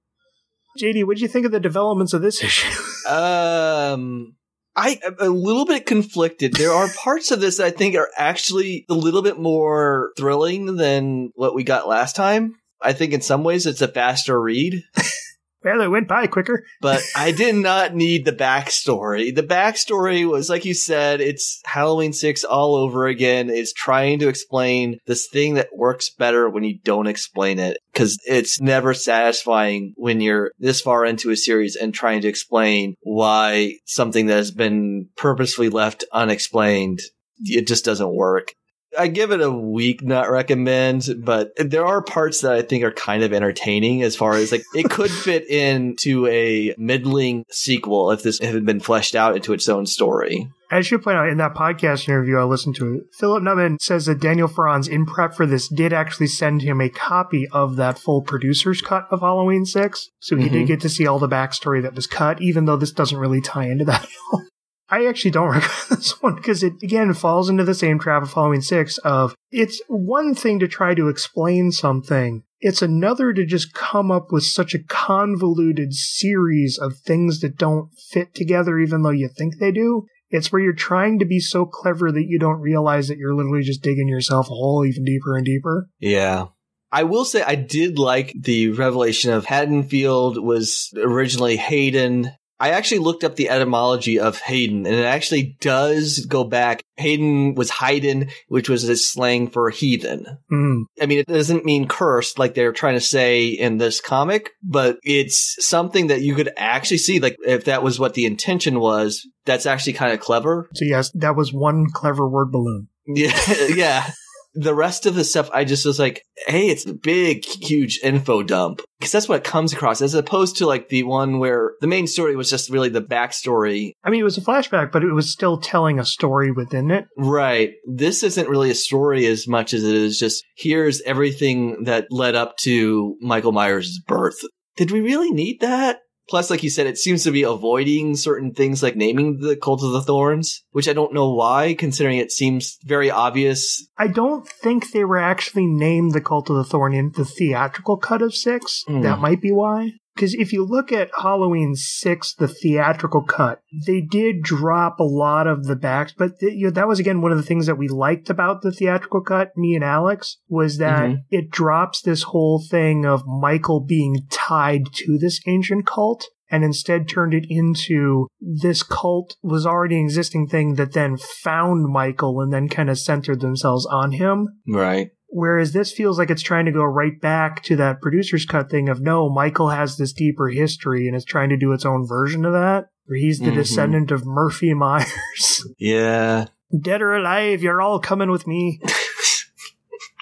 JD, 0.80 1.04
what'd 1.06 1.22
you 1.22 1.28
think 1.28 1.46
of 1.46 1.52
the 1.52 1.60
developments 1.60 2.14
of 2.14 2.22
this 2.22 2.44
issue? 2.44 3.10
Um, 3.10 4.36
I 4.76 5.00
am 5.06 5.16
a 5.20 5.30
little 5.30 5.66
bit 5.66 5.86
conflicted. 5.86 6.54
There 6.54 6.72
are 6.72 6.88
parts 7.04 7.32
of 7.32 7.40
this 7.40 7.58
that 7.58 7.68
I 7.68 7.72
think 7.72 7.96
are 7.96 8.10
actually 8.18 8.86
a 8.90 8.94
little 8.94 9.22
bit 9.22 9.40
more 9.40 10.12
thrilling 10.18 10.76
than 10.76 11.32
what 11.36 11.56
we 11.56 11.64
got 11.64 11.88
last 11.88 12.16
time. 12.16 12.56
I 12.82 12.94
think 12.94 13.14
in 13.14 13.22
some 13.22 13.44
ways 13.44 13.66
it's 13.66 13.82
a 13.82 13.88
faster 13.88 14.40
read, 14.40 14.84
well, 15.66 15.82
it 15.82 15.90
went 15.90 16.08
by 16.08 16.28
quicker. 16.28 16.64
but 16.82 17.02
I 17.16 17.32
did 17.32 17.56
not 17.56 17.96
need 17.96 18.24
the 18.24 18.32
backstory. 18.32 19.36
The 19.36 19.44
backstory 19.44 20.30
was, 20.30 20.50
like 20.50 20.64
you 20.64 20.74
said, 20.74 21.22
it's 21.22 21.62
Halloween 21.66 22.14
6 22.14 22.44
all 22.44 22.76
over 22.76 23.08
again. 23.08 23.50
It's 23.50 23.74
trying 23.74 24.20
to 24.20 24.30
explain 24.30 25.00
this 25.08 25.28
thing 25.28 25.56
that 25.56 25.70
works 25.76 26.10
better 26.10 26.50
when 26.50 26.64
you 26.64 26.78
don't 26.78 27.08
explain 27.08 27.60
it. 27.60 27.78
Cause 27.94 28.18
it's 28.26 28.60
never 28.62 28.94
satisfying 28.94 29.94
when 29.96 30.22
you're 30.22 30.52
this 30.60 30.82
far 30.82 31.06
into 31.06 31.32
a 31.32 31.36
series 31.38 31.76
and 31.76 31.94
trying 31.94 32.22
to 32.22 32.28
explain 32.28 32.96
why 33.02 33.76
something 33.86 34.28
that 34.28 34.36
has 34.36 34.52
been 34.52 35.08
purposefully 35.16 35.70
left 35.70 36.04
unexplained, 36.12 37.00
it 37.44 37.68
just 37.68 37.86
doesn't 37.86 38.14
work. 38.14 38.54
I 38.98 39.08
give 39.08 39.32
it 39.32 39.42
a 39.42 39.52
week 39.52 40.04
not 40.04 40.30
recommend, 40.30 41.08
but 41.20 41.52
there 41.58 41.86
are 41.86 42.02
parts 42.02 42.42
that 42.42 42.54
I 42.54 42.62
think 42.62 42.84
are 42.84 42.92
kind 42.92 43.24
of 43.24 43.34
entertaining 43.34 44.02
as 44.04 44.16
far 44.16 44.34
as 44.34 44.52
like 44.52 44.64
it 44.74 44.90
could 44.90 45.12
fit 45.26 45.50
into 45.50 46.28
a 46.28 46.74
middling 46.78 47.46
sequel 47.50 48.12
if 48.12 48.24
this 48.24 48.40
had 48.40 48.66
been 48.66 48.80
fleshed 48.80 49.16
out 49.16 49.36
into 49.36 49.54
its 49.54 49.68
own 49.70 49.86
story. 49.86 50.50
As 50.72 50.90
you 50.90 50.98
point 50.98 51.18
out 51.18 51.30
in 51.30 51.38
that 51.38 51.54
podcast 51.54 52.08
interview 52.10 52.38
I 52.38 52.44
listened 52.44 52.76
to, 52.78 53.04
Philip 53.20 53.44
Nutman 53.44 53.80
says 53.80 54.08
that 54.08 54.20
Daniel 54.20 54.48
Farrands, 54.48 54.88
in 54.88 55.06
prep 55.06 55.36
for 55.36 55.46
this, 55.46 55.68
did 55.68 55.94
actually 55.94 56.26
send 56.28 56.64
him 56.64 56.82
a 56.82 56.90
copy 56.90 57.48
of 57.52 57.76
that 57.76 58.00
full 58.00 58.24
producer's 58.24 58.82
cut 58.82 59.06
of 59.12 59.20
Halloween 59.22 59.66
6. 59.66 60.10
So 60.20 60.36
he 60.36 60.50
did 60.50 60.64
Mhm. 60.64 60.68
get 60.68 60.80
to 60.82 60.90
see 60.90 61.06
all 61.06 61.20
the 61.20 61.28
backstory 61.30 61.84
that 61.84 61.94
was 61.96 62.08
cut, 62.08 62.42
even 62.42 62.66
though 62.66 62.78
this 62.78 62.92
doesn't 62.92 63.18
really 63.18 63.42
tie 63.42 63.68
into 63.68 63.86
that 63.86 64.04
at 64.04 64.10
all. 64.34 64.42
I 64.90 65.06
actually 65.06 65.32
don't 65.32 65.50
recommend 65.52 65.90
this 65.90 66.22
one 66.22 66.36
because 66.36 66.64
it 66.64 66.74
again 66.84 67.14
falls 67.14 67.50
into 67.50 67.64
the 67.64 67.74
same 67.74 68.00
trap 68.00 68.24
of 68.24 68.34
Halloween 68.34 68.62
6 68.62 68.98
of 69.00 69.36
it's 69.52 69.82
one 69.88 70.36
thing 70.36 70.60
to 70.60 70.68
try 70.68 70.94
to 70.94 71.10
explain 71.10 71.72
something. 71.72 72.44
It's 72.60 72.82
another 72.82 73.34
to 73.34 73.46
just 73.46 73.74
come 73.74 74.12
up 74.12 74.32
with 74.32 74.44
such 74.44 74.74
a 74.74 74.84
convoluted 74.84 75.94
series 75.94 76.78
of 76.78 76.98
things 76.98 77.42
that 77.42 77.58
don't 77.58 77.90
fit 78.12 78.34
together 78.34 78.80
even 78.80 79.04
though 79.04 79.12
you 79.12 79.30
think 79.30 79.58
they 79.60 79.72
do. 79.72 80.08
It's 80.30 80.52
where 80.52 80.62
you're 80.62 80.74
trying 80.74 81.20
to 81.20 81.26
be 81.26 81.40
so 81.40 81.66
clever 81.66 82.12
that 82.12 82.26
you 82.28 82.40
don't 82.40 82.60
realize 82.60 83.08
that 83.08 83.18
you're 83.18 83.36
literally 83.36 83.64
just 83.64 83.84
digging 83.84 84.08
yourself 84.08 84.48
a 84.48 84.50
hole 84.50 84.84
even 84.86 85.04
deeper 85.06 85.36
and 85.36 85.46
deeper. 85.46 85.88
Yeah. 86.00 86.48
I 86.92 87.04
will 87.04 87.26
say 87.26 87.44
I 87.44 87.56
did 87.56 88.00
like 88.00 88.34
the 88.40 88.70
revelation 88.70 89.32
of 89.32 89.46
Haddonfield 89.46 90.42
was 90.42 90.94
originally 90.98 91.58
Hayden. 91.58 92.32
I 92.60 92.72
actually 92.72 93.00
looked 93.00 93.24
up 93.24 93.36
the 93.36 93.50
etymology 93.50 94.20
of 94.20 94.40
Hayden 94.40 94.86
and 94.86 94.96
it 94.96 95.06
actually 95.06 95.58
does 95.60 96.26
go 96.26 96.44
back. 96.44 96.82
Hayden 96.98 97.56
was 97.56 97.70
Haydn, 97.70 98.30
which 98.48 98.70
was 98.70 98.84
a 98.86 98.96
slang 98.96 99.50
for 99.50 99.70
heathen. 99.70 100.26
Mm. 100.52 100.84
I 101.02 101.06
mean, 101.06 101.20
it 101.20 101.28
doesn't 101.28 101.66
mean 101.66 101.88
cursed 101.88 102.40
like 102.40 102.54
they're 102.54 102.72
trying 102.72 102.96
to 102.96 103.02
say 103.02 103.48
in 103.48 103.78
this 103.78 104.00
comic, 104.00 104.52
but 104.64 104.98
it's 105.04 105.56
something 105.66 106.08
that 106.08 106.22
you 106.22 106.36
could 106.36 106.52
actually 106.56 106.98
see. 106.98 107.20
Like, 107.20 107.38
if 107.46 107.66
that 107.66 107.84
was 107.84 108.00
what 108.00 108.14
the 108.14 108.26
intention 108.26 108.80
was, 108.80 109.28
that's 109.46 109.66
actually 109.66 109.94
kind 109.94 110.14
of 110.14 110.20
clever. 110.20 110.70
So 110.76 110.86
yes, 110.86 111.12
that 111.16 111.36
was 111.36 111.52
one 111.52 111.88
clever 111.92 112.28
word 112.30 112.52
balloon. 112.52 112.88
Yeah. 113.08 113.40
yeah. 113.70 114.12
The 114.56 114.74
rest 114.74 115.06
of 115.06 115.16
the 115.16 115.24
stuff, 115.24 115.50
I 115.54 115.66
just 115.66 115.86
was 115.86 116.00
like, 116.00 116.24
hey, 116.48 116.70
it's 116.70 116.86
a 116.86 116.94
big, 116.94 117.46
huge 117.46 118.00
info 118.04 118.44
dump. 118.44 118.82
Because 119.00 119.12
that's 119.12 119.28
what 119.28 119.40
it 119.40 119.44
comes 119.44 119.74
across, 119.74 120.02
as 120.02 120.14
opposed 120.14 120.58
to 120.58 120.66
like 120.66 120.90
the 120.90 121.04
one 121.04 121.40
where 121.40 121.74
the 121.82 121.88
main 121.88 122.08
story 122.08 122.36
was 122.36 122.50
just 122.50 122.70
really 122.70 122.90
the 122.90 123.02
backstory. 123.02 123.92
I 124.04 124.10
mean, 124.10 124.22
it 124.22 124.24
was 124.24 124.38
a 124.38 124.42
flashback, 124.42 124.92
but 124.92 125.04
it 125.04 125.14
was 125.14 125.32
still 125.32 125.58
telling 125.58 126.00
a 126.00 126.06
story 126.06 126.52
within 126.52 126.90
it. 126.92 127.06
Right. 127.18 127.74
This 127.86 128.24
isn't 128.24 128.50
really 128.50 128.72
a 128.72 128.76
story 128.76 129.26
as 129.26 129.48
much 129.48 129.74
as 129.74 129.84
it 129.84 129.96
is 129.96 130.18
just 130.18 130.44
here's 130.58 131.02
everything 131.02 131.84
that 131.84 132.08
led 132.10 132.36
up 132.36 132.58
to 132.60 133.18
Michael 133.20 133.52
Myers' 133.52 134.00
birth. 134.08 134.40
Did 134.78 134.92
we 134.92 135.02
really 135.02 135.32
need 135.32 135.62
that? 135.62 136.00
Plus, 136.28 136.50
like 136.50 136.64
you 136.64 136.70
said, 136.70 136.88
it 136.88 136.98
seems 136.98 137.24
to 137.24 137.32
be 137.32 137.44
avoiding 137.44 138.16
certain 138.16 138.54
things 138.54 138.82
like 138.82 138.96
naming 138.96 139.40
the 139.40 139.56
Cult 139.56 139.84
of 139.84 139.92
the 139.92 140.02
Thorns, 140.02 140.64
which 140.72 140.90
I 140.90 140.94
don't 140.94 141.14
know 141.14 141.32
why, 141.34 141.76
considering 141.76 142.18
it 142.18 142.32
seems 142.32 142.78
very 142.84 143.12
obvious. 143.12 143.88
I 143.98 144.08
don't 144.08 144.48
think 144.48 144.92
they 144.92 145.06
were 145.06 145.18
actually 145.18 145.68
named 145.68 146.14
the 146.14 146.22
Cult 146.22 146.50
of 146.50 146.56
the 146.56 146.64
Thorn 146.64 146.94
in 146.94 147.12
the 147.16 147.26
theatrical 147.26 147.98
cut 147.98 148.22
of 148.22 148.34
six. 148.34 148.84
Hmm. 148.88 149.02
That 149.02 149.20
might 149.20 149.42
be 149.42 149.52
why. 149.52 149.92
Because 150.16 150.34
if 150.34 150.54
you 150.54 150.66
look 150.66 150.92
at 150.94 151.10
Halloween 151.22 151.76
6, 151.76 152.36
the 152.36 152.48
theatrical 152.48 153.22
cut, 153.24 153.60
they 153.86 154.00
did 154.00 154.42
drop 154.42 155.00
a 155.00 155.04
lot 155.04 155.46
of 155.46 155.66
the 155.66 155.76
backs, 155.76 156.14
but 156.18 156.40
th- 156.40 156.54
you 156.54 156.68
know, 156.68 156.72
that 156.72 156.88
was 156.88 157.00
again 157.00 157.22
one 157.22 157.32
of 157.34 157.38
the 157.38 157.44
things 157.44 157.66
that 157.66 157.78
we 157.78 157.88
liked 157.90 158.30
about 158.30 158.62
the 158.62 158.72
theatrical 158.72 159.22
cut, 159.22 159.52
me 159.58 159.76
and 159.76 159.84
Alex, 159.84 160.38
was 160.48 160.78
that 160.78 161.10
Mhm. 161.10 161.18
it 161.30 161.50
drops 161.50 162.02
this 162.02 162.24
whole 162.24 162.62
thing 162.62 163.06
of 163.06 163.26
Michael 163.28 163.82
being 163.82 164.20
tied 164.30 164.86
to 164.94 165.18
this 165.18 165.42
ancient 165.48 165.86
cult 165.86 166.26
and 166.50 166.64
instead 166.64 167.10
turned 167.10 167.34
it 167.34 167.46
into 167.50 168.28
this 168.40 168.84
cult 168.84 169.36
was 169.42 169.66
already 169.66 169.96
an 169.98 170.04
existing 170.06 170.48
thing 170.48 170.76
that 170.76 170.94
then 170.94 171.18
found 171.18 171.92
Michael 171.92 172.40
and 172.40 172.54
then 172.54 172.70
kind 172.70 172.90
of 172.90 173.00
centered 173.00 173.42
themselves 173.42 173.86
on 173.88 174.12
him. 174.14 174.48
Right. 174.68 175.10
Whereas 175.38 175.74
this 175.74 175.92
feels 175.92 176.18
like 176.18 176.30
it's 176.30 176.42
trying 176.42 176.64
to 176.66 176.72
go 176.72 176.86
right 176.86 177.20
back 177.20 177.62
to 177.64 177.76
that 177.76 178.00
producer's 178.00 178.46
cut 178.46 178.70
thing 178.72 178.88
of 178.88 179.02
no, 179.02 179.28
Michael 179.30 179.68
has 179.68 179.98
this 179.98 180.14
deeper 180.14 180.48
history 180.48 181.08
and 181.10 181.16
is 181.18 181.26
trying 181.26 181.50
to 181.50 181.58
do 181.58 181.74
its 181.74 181.86
own 181.86 182.08
version 182.08 182.46
of 182.46 182.54
that. 182.54 182.86
Where 183.06 183.18
he's 183.20 183.40
the 183.40 183.52
Mhm. 183.52 183.56
descendant 183.56 184.12
of 184.12 184.26
Murphy 184.26 184.74
Myers. 184.74 185.68
Yeah. 185.78 186.46
Dead 186.80 187.02
or 187.02 187.14
alive, 187.16 187.62
you're 187.62 187.82
all 187.82 188.00
coming 188.00 188.32
with 188.32 188.48
me. 188.48 188.80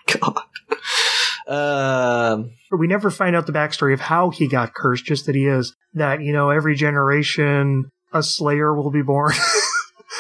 God. 0.20 0.42
Um, 1.48 2.50
we 2.72 2.88
never 2.88 3.12
find 3.12 3.36
out 3.36 3.46
the 3.46 3.54
backstory 3.54 3.94
of 3.94 4.00
how 4.00 4.32
he 4.32 4.48
got 4.48 4.74
cursed, 4.74 5.06
just 5.06 5.28
that 5.28 5.36
he 5.36 5.46
is. 5.46 5.76
That, 5.94 6.22
you 6.24 6.34
know, 6.34 6.50
every 6.50 6.74
generation 6.76 7.92
a 8.14 8.24
slayer 8.24 8.74
will 8.74 8.90
be 8.90 9.04
born. 9.04 9.34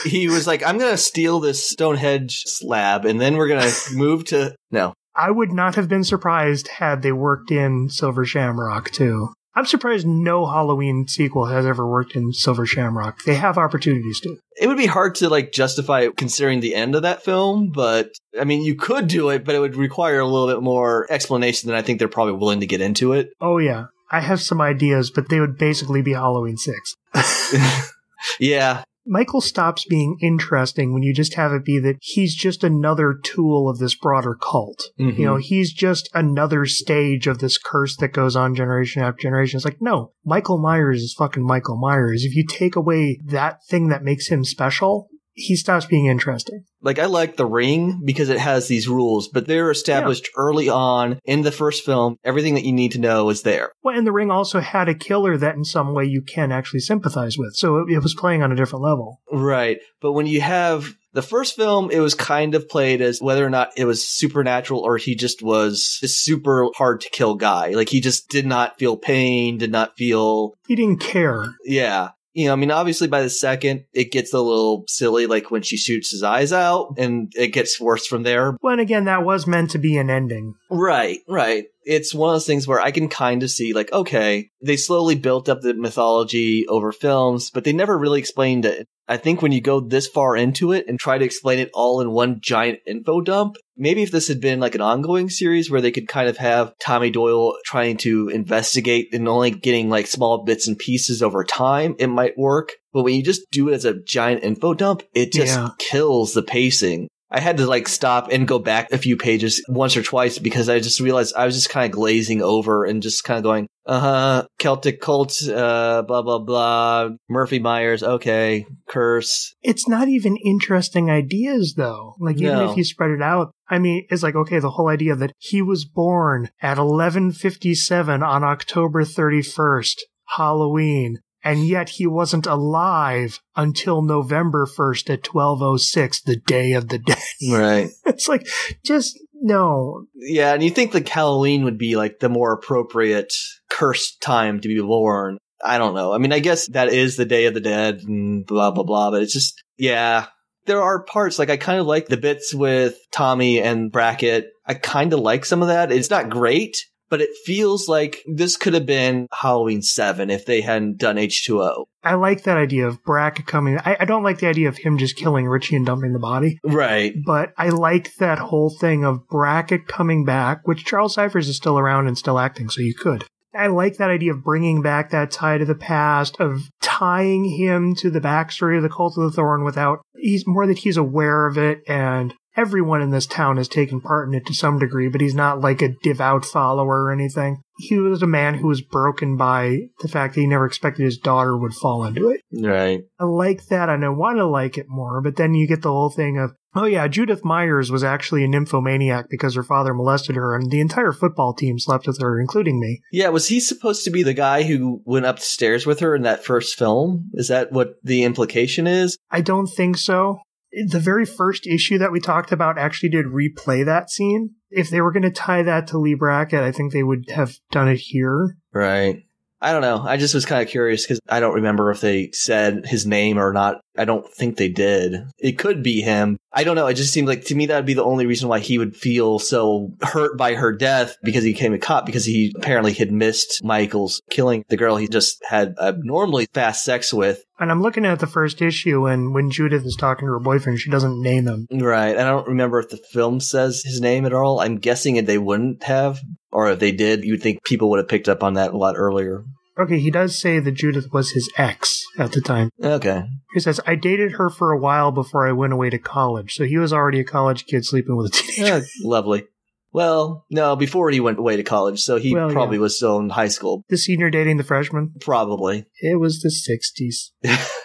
he 0.03 0.27
was 0.27 0.47
like, 0.47 0.63
I'm 0.65 0.77
going 0.77 0.91
to 0.91 0.97
steal 0.97 1.39
this 1.39 1.65
Stonehenge 1.65 2.43
slab 2.45 3.05
and 3.05 3.19
then 3.19 3.37
we're 3.37 3.47
going 3.47 3.61
to 3.69 3.95
move 3.95 4.25
to. 4.25 4.55
No. 4.71 4.93
I 5.15 5.29
would 5.29 5.51
not 5.51 5.75
have 5.75 5.87
been 5.87 6.03
surprised 6.03 6.67
had 6.67 7.01
they 7.01 7.11
worked 7.11 7.51
in 7.51 7.89
Silver 7.89 8.25
Shamrock 8.25 8.91
too. 8.91 9.29
I'm 9.55 9.67
surprised 9.67 10.07
no 10.07 10.47
Halloween 10.47 11.07
sequel 11.07 11.45
has 11.45 11.67
ever 11.67 11.87
worked 11.87 12.15
in 12.15 12.33
Silver 12.33 12.65
Shamrock. 12.65 13.23
They 13.23 13.35
have 13.35 13.59
opportunities 13.59 14.19
to. 14.21 14.37
It 14.59 14.65
would 14.65 14.77
be 14.77 14.87
hard 14.87 15.13
to 15.15 15.29
like 15.29 15.51
justify 15.51 16.07
considering 16.17 16.59
the 16.59 16.73
end 16.73 16.95
of 16.95 17.03
that 17.03 17.23
film, 17.23 17.69
but 17.71 18.09
I 18.39 18.45
mean, 18.45 18.63
you 18.63 18.73
could 18.73 19.07
do 19.07 19.29
it, 19.29 19.45
but 19.45 19.53
it 19.53 19.59
would 19.59 19.75
require 19.75 20.19
a 20.19 20.25
little 20.25 20.47
bit 20.47 20.63
more 20.63 21.05
explanation 21.11 21.67
than 21.67 21.77
I 21.77 21.83
think 21.83 21.99
they're 21.99 22.07
probably 22.07 22.33
willing 22.33 22.61
to 22.61 22.65
get 22.65 22.81
into 22.81 23.13
it. 23.13 23.29
Oh 23.39 23.59
yeah. 23.59 23.85
I 24.11 24.21
have 24.21 24.41
some 24.41 24.61
ideas, 24.61 25.09
but 25.09 25.29
they 25.29 25.39
would 25.39 25.57
basically 25.57 26.01
be 26.01 26.13
Halloween 26.13 26.57
6. 26.57 26.95
yeah, 28.39 28.83
Michael 29.05 29.41
stops 29.41 29.85
being 29.85 30.17
interesting 30.21 30.93
when 30.93 31.03
you 31.03 31.13
just 31.13 31.33
have 31.33 31.51
it 31.51 31.65
be 31.65 31.79
that 31.79 31.97
he's 31.99 32.35
just 32.35 32.63
another 32.63 33.13
tool 33.21 33.69
of 33.69 33.77
this 33.77 33.95
broader 33.95 34.35
cult. 34.35 34.89
Mhm. 34.99 35.17
You 35.17 35.25
know, 35.25 35.35
he's 35.35 35.73
just 35.73 36.09
another 36.13 36.65
stage 36.65 37.27
of 37.27 37.39
this 37.39 37.57
curse 37.57 37.97
that 37.97 38.13
goes 38.13 38.35
on 38.35 38.55
generation 38.55 39.01
after 39.01 39.23
generation. 39.23 39.57
It's 39.57 39.65
like, 39.65 39.81
no, 39.81 40.11
Michael 40.25 40.57
Myers 40.57 41.01
is 41.01 41.13
fucking 41.13 41.45
Michael 41.45 41.77
Myers. 41.77 42.23
If 42.23 42.35
you 42.35 42.45
take 42.45 42.75
away 42.75 43.19
that 43.25 43.65
thing 43.67 43.89
that 43.89 44.03
makes 44.03 44.27
him 44.27 44.45
special, 44.45 45.09
he 45.35 45.55
stops 45.55 45.85
being 45.85 46.05
interesting. 46.05 46.63
like 46.81 46.99
I 46.99 47.05
like 47.05 47.37
the 47.37 47.45
ring 47.45 48.01
because 48.05 48.29
it 48.29 48.39
has 48.39 48.67
these 48.67 48.87
rules, 48.87 49.27
but 49.27 49.47
they're 49.47 49.71
established 49.71 50.29
early 50.37 50.69
on 50.69 51.19
in 51.25 51.41
the 51.41 51.51
first 51.51 51.83
film. 51.85 52.17
Everything 52.23 52.53
that 52.55 52.65
you 52.65 52.71
need 52.73 52.91
to 52.93 52.99
know 52.99 53.29
is 53.29 53.41
there. 53.43 53.71
Well, 53.83 53.97
and 53.97 54.05
the 54.05 54.11
ring 54.11 54.29
also 54.31 54.59
had 54.59 54.89
a 54.89 54.95
killer 54.95 55.37
that 55.37 55.55
in 55.55 55.63
some 55.65 55.93
way 55.93 56.05
you 56.05 56.21
can 56.21 56.51
actually 56.51 56.81
sympathize 56.81 57.37
with. 57.37 57.55
So 57.55 57.77
it, 57.79 57.91
it 57.93 57.99
was 58.03 58.13
playing 58.15 58.43
on 58.43 58.51
a 58.51 58.55
different 58.55 58.83
level. 58.83 59.21
Right. 59.31 59.79
But 60.01 60.11
when 60.13 60.27
you 60.27 60.41
have 60.41 60.93
the 61.13 61.21
first 61.21 61.55
film, 61.55 61.89
it 61.91 61.99
was 61.99 62.15
kind 62.15 62.55
of 62.55 62.67
played 62.67 63.01
as 63.01 63.21
whether 63.21 63.45
or 63.45 63.49
not 63.49 63.69
it 63.77 63.85
was 63.85 64.07
supernatural 64.07 64.81
or 64.81 64.97
he 64.97 65.15
just 65.15 65.41
was 65.43 65.99
a 66.03 66.07
super 66.07 66.67
hard 66.75 67.01
to 67.01 67.09
kill 67.09 67.35
guy. 67.35 67.69
Like 67.69 67.89
he 67.89 68.01
just 68.01 68.29
did 68.29 68.45
not 68.45 68.77
feel 68.79 68.97
pain, 68.97 69.57
did 69.57 69.71
not 69.71 69.95
feel, 69.95 70.53
He 70.67 70.75
didn't 70.75 70.99
care. 70.99 71.53
yeah. 71.65 72.09
You 72.33 72.47
know, 72.47 72.53
I 72.53 72.55
mean, 72.55 72.71
obviously 72.71 73.07
by 73.07 73.21
the 73.21 73.29
second, 73.29 73.85
it 73.93 74.11
gets 74.11 74.33
a 74.33 74.41
little 74.41 74.85
silly, 74.87 75.27
like 75.27 75.51
when 75.51 75.61
she 75.61 75.77
shoots 75.77 76.11
his 76.11 76.23
eyes 76.23 76.51
out 76.51 76.95
and 76.97 77.31
it 77.35 77.47
gets 77.47 77.79
worse 77.79 78.07
from 78.07 78.23
there. 78.23 78.57
And 78.63 78.81
again, 78.81 79.05
that 79.05 79.23
was 79.23 79.45
meant 79.45 79.71
to 79.71 79.77
be 79.77 79.97
an 79.97 80.09
ending. 80.09 80.55
Right, 80.71 81.19
right. 81.27 81.65
It's 81.83 82.13
one 82.13 82.29
of 82.29 82.35
those 82.35 82.47
things 82.47 82.67
where 82.67 82.79
I 82.79 82.91
can 82.91 83.09
kind 83.09 83.43
of 83.43 83.51
see, 83.51 83.73
like, 83.73 83.91
okay, 83.91 84.49
they 84.63 84.77
slowly 84.77 85.15
built 85.15 85.49
up 85.49 85.61
the 85.61 85.73
mythology 85.73 86.65
over 86.67 86.91
films, 86.91 87.51
but 87.51 87.65
they 87.65 87.73
never 87.73 87.97
really 87.97 88.19
explained 88.19 88.65
it. 88.65 88.87
I 89.07 89.17
think 89.17 89.41
when 89.41 89.51
you 89.51 89.59
go 89.61 89.79
this 89.81 90.07
far 90.07 90.37
into 90.37 90.71
it 90.71 90.85
and 90.87 90.97
try 90.97 91.17
to 91.17 91.25
explain 91.25 91.59
it 91.59 91.69
all 91.73 91.99
in 91.99 92.11
one 92.11 92.39
giant 92.41 92.79
info 92.87 93.19
dump, 93.21 93.57
maybe 93.75 94.01
if 94.01 94.11
this 94.11 94.29
had 94.29 94.39
been 94.39 94.59
like 94.61 94.75
an 94.75 94.81
ongoing 94.81 95.29
series 95.29 95.69
where 95.69 95.81
they 95.81 95.91
could 95.91 96.07
kind 96.07 96.29
of 96.29 96.37
have 96.37 96.73
Tommy 96.79 97.09
Doyle 97.09 97.55
trying 97.65 97.97
to 97.97 98.29
investigate 98.29 99.13
and 99.13 99.27
only 99.27 99.51
getting 99.51 99.89
like 99.89 100.07
small 100.07 100.43
bits 100.45 100.67
and 100.67 100.77
pieces 100.77 101.21
over 101.21 101.43
time, 101.43 101.95
it 101.99 102.07
might 102.07 102.37
work. 102.37 102.73
But 102.93 103.03
when 103.03 103.15
you 103.15 103.23
just 103.23 103.49
do 103.51 103.69
it 103.69 103.73
as 103.73 103.85
a 103.85 104.01
giant 104.03 104.43
info 104.43 104.73
dump, 104.73 105.03
it 105.13 105.33
just 105.33 105.53
Yeah. 105.55 105.69
kills 105.79 106.33
the 106.33 106.43
pacing. 106.43 107.07
I 107.33 107.39
had 107.39 107.57
to 107.57 107.65
like 107.65 107.87
stop 107.87 108.29
and 108.31 108.47
go 108.47 108.59
back 108.59 108.91
a 108.91 108.97
few 108.99 109.17
pages 109.17 109.63
once 109.67 109.97
or 109.97 110.03
twice 110.03 110.37
because 110.37 110.69
I 110.69 110.79
just 110.79 110.99
realized 110.99 111.33
I 111.35 111.45
was 111.45 111.55
just 111.55 111.71
kind 111.71 111.85
of 111.85 111.91
glazing 111.91 112.43
over 112.43 112.85
and 112.85 113.01
just 113.01 113.23
kind 113.23 113.39
of 113.39 113.43
going, 113.43 113.67
uh 113.87 113.99
huh, 113.99 114.47
Celtic 114.59 115.01
cult, 115.01 115.41
uh, 115.49 116.03
blah, 116.03 116.21
blah, 116.21 116.37
blah, 116.37 117.09
Murphy 117.27 117.57
Myers, 117.57 118.03
okay, 118.03 118.67
curse. 118.87 119.55
It's 119.63 119.87
not 119.87 120.07
even 120.07 120.37
interesting 120.45 121.09
ideas 121.09 121.73
though. 121.75 122.13
Like 122.19 122.35
even 122.37 122.53
No. 122.59 122.69
if 122.69 122.77
you 122.77 122.83
spread 122.83 123.09
it 123.09 123.21
out, 123.23 123.51
I 123.67 123.79
mean, 123.79 124.05
it's 124.11 124.21
like, 124.21 124.35
okay, 124.35 124.59
the 124.59 124.69
whole 124.69 124.89
idea 124.89 125.15
that 125.15 125.33
he 125.39 125.63
was 125.63 125.85
born 125.85 126.49
at 126.61 126.77
1157 126.77 128.21
on 128.21 128.43
October 128.43 129.03
31st, 129.03 130.01
Halloween, 130.37 131.17
and 131.43 131.67
yet 131.67 131.89
he 131.89 132.07
wasn't 132.07 132.45
alive 132.45 133.39
until 133.55 134.01
November 134.01 134.65
1st 134.65 135.09
at 135.09 135.33
1206, 135.33 136.21
the 136.21 136.37
day 136.37 136.73
of 136.73 136.89
the 136.89 136.99
dead. 136.99 137.17
Right. 137.49 137.89
it's 138.05 138.27
like, 138.27 138.47
just 138.85 139.19
no. 139.41 140.05
Yeah, 140.15 140.53
and 140.53 140.63
you 140.63 140.69
think 140.69 140.93
like 140.93 141.07
Halloween 141.07 141.65
would 141.65 141.77
be 141.77 141.97
like 141.97 142.19
the 142.19 142.29
more 142.29 142.53
appropriate 142.53 143.33
cursed 143.69 144.21
time 144.21 144.61
to 144.61 144.67
be 144.67 144.79
born. 144.79 145.37
I 145.63 145.77
don't 145.77 145.95
know. 145.95 146.13
I 146.13 146.17
mean, 146.17 146.33
I 146.33 146.39
guess 146.39 146.67
that 146.67 146.89
is 146.89 147.15
the 147.15 147.25
Day 147.25 147.45
of 147.45 147.53
the 147.53 147.59
Dead 147.59 148.01
and 148.03 148.45
blah, 148.45 148.71
blah, 148.71 148.83
blah, 148.83 149.11
but 149.11 149.21
it's 149.21 149.33
just, 149.33 149.61
yeah. 149.77 150.27
There 150.65 150.81
are 150.81 151.03
parts, 151.03 151.39
like 151.39 151.49
I 151.49 151.57
kind 151.57 151.79
of 151.79 151.85
like 151.85 152.07
the 152.07 152.17
bits 152.17 152.53
with 152.53 152.97
Tommy 153.11 153.61
and 153.61 153.91
Brackett. 153.91 154.47
I 154.65 154.75
kind 154.75 155.11
of 155.11 155.19
like 155.19 155.43
some 155.43 155.61
of 155.61 155.67
that. 155.67 155.91
It's 155.91 156.09
not 156.09 156.29
great, 156.29 156.77
but 157.09 157.21
it 157.21 157.29
feels 157.45 157.87
like 157.87 158.23
this 158.25 158.57
could 158.57 158.73
have 158.73 158.85
been 158.85 159.27
Halloween 159.31 159.81
7 159.81 160.29
if 160.29 160.45
they 160.45 160.61
hadn't 160.61 160.97
done 160.97 161.17
H2O. 161.17 161.85
I 162.03 162.15
like 162.15 162.43
that 162.43 162.57
idea 162.57 162.87
of 162.87 163.03
Brackett 163.03 163.45
coming. 163.45 163.77
I, 163.79 163.97
I 164.01 164.05
don't 164.05 164.23
like 164.23 164.39
the 164.39 164.47
idea 164.47 164.67
of 164.67 164.77
him 164.77 164.97
just 164.97 165.15
killing 165.15 165.47
Richie 165.47 165.75
and 165.75 165.85
dumping 165.85 166.13
the 166.13 166.19
body. 166.19 166.59
Right. 166.63 167.13
but 167.25 167.53
I 167.57 167.69
like 167.69 168.15
that 168.15 168.39
whole 168.39 168.69
thing 168.69 169.05
of 169.05 169.27
Brackett 169.27 169.87
coming 169.87 170.25
back, 170.25 170.67
which 170.67 170.85
Charles 170.85 171.13
Cyphers 171.13 171.47
is 171.47 171.55
still 171.55 171.79
around 171.79 172.07
and 172.07 172.17
still 172.17 172.39
acting, 172.39 172.69
so 172.69 172.81
you 172.81 172.93
could. 172.93 173.25
I 173.55 173.67
like 173.67 173.97
that 173.97 174.09
idea 174.09 174.33
of 174.33 174.43
bringing 174.43 174.81
back 174.81 175.11
that 175.11 175.29
tie 175.29 175.59
to 175.59 175.65
the 175.65 175.75
past, 175.75 176.39
of 176.39 176.69
tying 176.81 177.45
him 177.45 177.93
to 177.95 178.09
the 178.09 178.19
backstory 178.19 178.77
of 178.77 178.83
the 178.83 178.89
Cult 178.89 179.17
of 179.17 179.23
the 179.23 179.31
Thorn 179.31 179.63
without, 179.63 179.99
he's 180.15 180.47
more 180.47 180.65
that 180.65 180.79
he's 180.79 180.97
aware 180.97 181.45
of 181.45 181.57
it 181.57 181.81
and 181.87 182.33
everyone 182.55 183.01
in 183.01 183.09
this 183.09 183.25
town 183.27 183.57
has 183.57 183.67
taken 183.67 184.01
part 184.01 184.27
in 184.27 184.33
it 184.33 184.45
to 184.45 184.53
some 184.53 184.79
degree, 184.79 185.09
but 185.09 185.21
he's 185.21 185.35
not 185.35 185.61
like 185.61 185.81
a 185.81 185.95
devout 186.03 186.45
follower 186.45 187.03
or 187.03 187.11
anything. 187.11 187.61
He 187.77 187.97
was 187.97 188.21
a 188.21 188.27
man 188.27 188.55
who 188.55 188.67
was 188.67 188.81
broken 188.81 189.35
by 189.35 189.87
the 190.01 190.07
fact 190.07 190.35
that 190.35 190.41
he 190.41 190.47
never 190.47 190.65
expected 190.65 191.03
his 191.03 191.17
daughter 191.17 191.57
would 191.57 191.73
fall 191.73 192.03
into 192.03 192.29
it. 192.29 192.41
Right. 192.51 193.01
I 193.19 193.23
like 193.23 193.65
that 193.67 193.89
and 193.89 194.05
I 194.05 194.09
want 194.09 194.37
to 194.37 194.45
like 194.45 194.77
it 194.77 194.85
more, 194.87 195.21
but 195.21 195.37
then 195.37 195.55
you 195.55 195.67
get 195.67 195.81
the 195.81 195.91
whole 195.91 196.11
thing 196.11 196.37
of, 196.37 196.51
oh 196.75 196.85
yeah, 196.85 197.07
Judith 197.07 197.43
Myers 197.43 197.91
was 197.91 198.03
actually 198.03 198.43
a 198.43 198.47
nymphomaniac 198.47 199.25
because 199.29 199.55
her 199.55 199.63
father 199.63 199.93
molested 199.93 200.35
her 200.35 200.55
and 200.55 200.69
the 200.69 200.81
entire 200.81 201.13
football 201.13 201.53
team 201.53 201.79
slept 201.79 202.05
with 202.05 202.21
her, 202.21 202.39
including 202.39 202.79
me. 202.79 203.01
Yeah, 203.11 203.29
was 203.29 203.47
he 203.47 203.59
supposed 203.59 204.03
to 204.03 204.11
be 204.11 204.21
the 204.21 204.33
guy 204.33 204.63
who 204.63 205.01
went 205.05 205.25
upstairs 205.25 205.87
with 205.87 205.99
her 206.01 206.15
in 206.15 206.21
that 206.23 206.45
first 206.45 206.77
film? 206.77 207.31
Is 207.33 207.47
that 207.47 207.71
what 207.71 207.95
the 208.03 208.23
implication 208.23 208.85
is? 208.85 209.17
I 209.31 209.41
don't 209.41 209.67
think 209.67 209.97
so. 209.97 210.39
The 210.87 210.99
very 210.99 211.25
first 211.25 211.67
issue 211.67 211.97
that 211.99 212.11
we 212.11 212.19
talked 212.19 212.51
about 212.51 212.77
actually 212.77 213.09
did 213.09 213.27
replay 213.27 213.85
that 213.85 214.09
scene. 214.09 214.51
If 214.69 214.89
they 214.89 215.01
were 215.01 215.11
going 215.11 215.23
to 215.23 215.31
tie 215.31 215.63
that 215.63 215.87
to 215.87 215.99
Lee 215.99 216.15
Brackett, 216.15 216.63
I 216.63 216.71
think 216.71 216.91
they 216.91 217.03
would 217.03 217.29
have 217.29 217.53
done 217.71 217.87
it 217.87 217.97
here. 217.97 218.57
Right. 218.73 219.23
I 219.61 219.71
don't 219.71 219.81
know. 219.81 220.03
I 220.05 220.17
just 220.17 220.33
was 220.33 220.45
kind 220.45 220.61
of 220.61 220.67
curious 220.67 221.05
because 221.05 221.21
I 221.29 221.39
don't 221.39 221.53
remember 221.53 221.89
if 221.89 222.01
they 222.01 222.31
said 222.33 222.85
his 222.85 223.05
name 223.05 223.37
or 223.37 223.53
not. 223.53 223.79
I 223.97 224.05
don't 224.05 224.27
think 224.27 224.57
they 224.57 224.69
did. 224.69 225.23
It 225.37 225.53
could 225.53 225.83
be 225.83 226.01
him. 226.01 226.37
I 226.51 226.63
don't 226.63 226.75
know. 226.75 226.87
It 226.87 226.95
just 226.95 227.13
seemed 227.13 227.27
like 227.27 227.45
to 227.45 227.55
me 227.55 227.67
that 227.67 227.75
would 227.75 227.85
be 227.85 227.93
the 227.93 228.03
only 228.03 228.25
reason 228.25 228.49
why 228.49 228.59
he 228.59 228.77
would 228.77 228.95
feel 228.95 229.39
so 229.39 229.91
hurt 230.01 230.37
by 230.37 230.55
her 230.55 230.71
death 230.71 231.17
because 231.23 231.43
he 231.43 231.53
became 231.53 231.73
a 231.73 231.79
cop 231.79 232.05
because 232.05 232.25
he 232.25 232.53
apparently 232.55 232.93
had 232.93 233.11
missed 233.11 233.63
Michael's 233.63 234.21
killing 234.29 234.63
the 234.69 234.77
girl 234.77 234.97
he 234.97 235.07
just 235.07 235.43
had 235.47 235.75
abnormally 235.81 236.47
fast 236.53 236.83
sex 236.83 237.13
with. 237.13 237.43
And 237.59 237.71
I'm 237.71 237.81
looking 237.81 238.05
at 238.05 238.19
the 238.19 238.27
first 238.27 238.61
issue, 238.61 239.05
and 239.05 239.33
when 239.33 239.49
Judith 239.49 239.85
is 239.85 239.95
talking 239.95 240.27
to 240.27 240.33
her 240.33 240.39
boyfriend, 240.39 240.79
she 240.79 240.89
doesn't 240.89 241.21
name 241.21 241.47
him. 241.47 241.67
Right. 241.71 242.09
And 242.09 242.21
I 242.21 242.31
don't 242.31 242.47
remember 242.47 242.79
if 242.79 242.89
the 242.89 242.99
film 243.11 243.39
says 243.39 243.83
his 243.85 244.01
name 244.01 244.25
at 244.25 244.33
all. 244.33 244.59
I'm 244.59 244.79
guessing 244.79 245.23
they 245.23 245.37
wouldn't 245.37 245.83
have. 245.83 246.19
Or 246.51 246.69
if 246.71 246.79
they 246.79 246.91
did, 246.91 247.23
you'd 247.23 247.41
think 247.41 247.63
people 247.63 247.89
would 247.89 247.99
have 247.99 248.07
picked 248.07 248.29
up 248.29 248.43
on 248.43 248.55
that 248.55 248.73
a 248.73 248.77
lot 248.77 248.95
earlier. 248.97 249.43
Okay, 249.77 249.99
he 249.99 250.11
does 250.11 250.37
say 250.37 250.59
that 250.59 250.71
Judith 250.71 251.11
was 251.11 251.31
his 251.31 251.51
ex 251.57 252.05
at 252.17 252.31
the 252.31 252.41
time. 252.41 252.69
Okay. 252.83 253.23
He 253.53 253.59
says, 253.59 253.79
I 253.87 253.95
dated 253.95 254.33
her 254.33 254.49
for 254.49 254.71
a 254.71 254.79
while 254.79 255.11
before 255.11 255.47
I 255.47 255.51
went 255.51 255.73
away 255.73 255.89
to 255.89 255.97
college. 255.97 256.53
So 256.55 256.65
he 256.65 256.77
was 256.77 256.93
already 256.93 257.19
a 257.19 257.23
college 257.23 257.65
kid 257.65 257.85
sleeping 257.85 258.15
with 258.15 258.27
a 258.27 258.29
teenager. 258.29 258.85
Lovely. 259.03 259.45
Well, 259.91 260.45
no, 260.49 260.75
before 260.75 261.11
he 261.11 261.19
went 261.19 261.37
away 261.37 261.55
to 261.57 261.63
college, 261.63 262.01
so 262.01 262.17
he 262.17 262.33
Well, 262.33 262.49
probably 262.51 262.77
yeah. 262.77 262.81
was 262.81 262.97
still 262.97 263.19
in 263.19 263.29
high 263.29 263.47
school. 263.47 263.83
The 263.89 263.97
senior 263.97 264.29
dating 264.31 264.57
the 264.57 264.63
freshman. 264.63 265.13
Probably. 265.21 265.85
It 266.01 266.19
was 266.19 266.41
the 266.41 266.49
60s. 266.49 267.29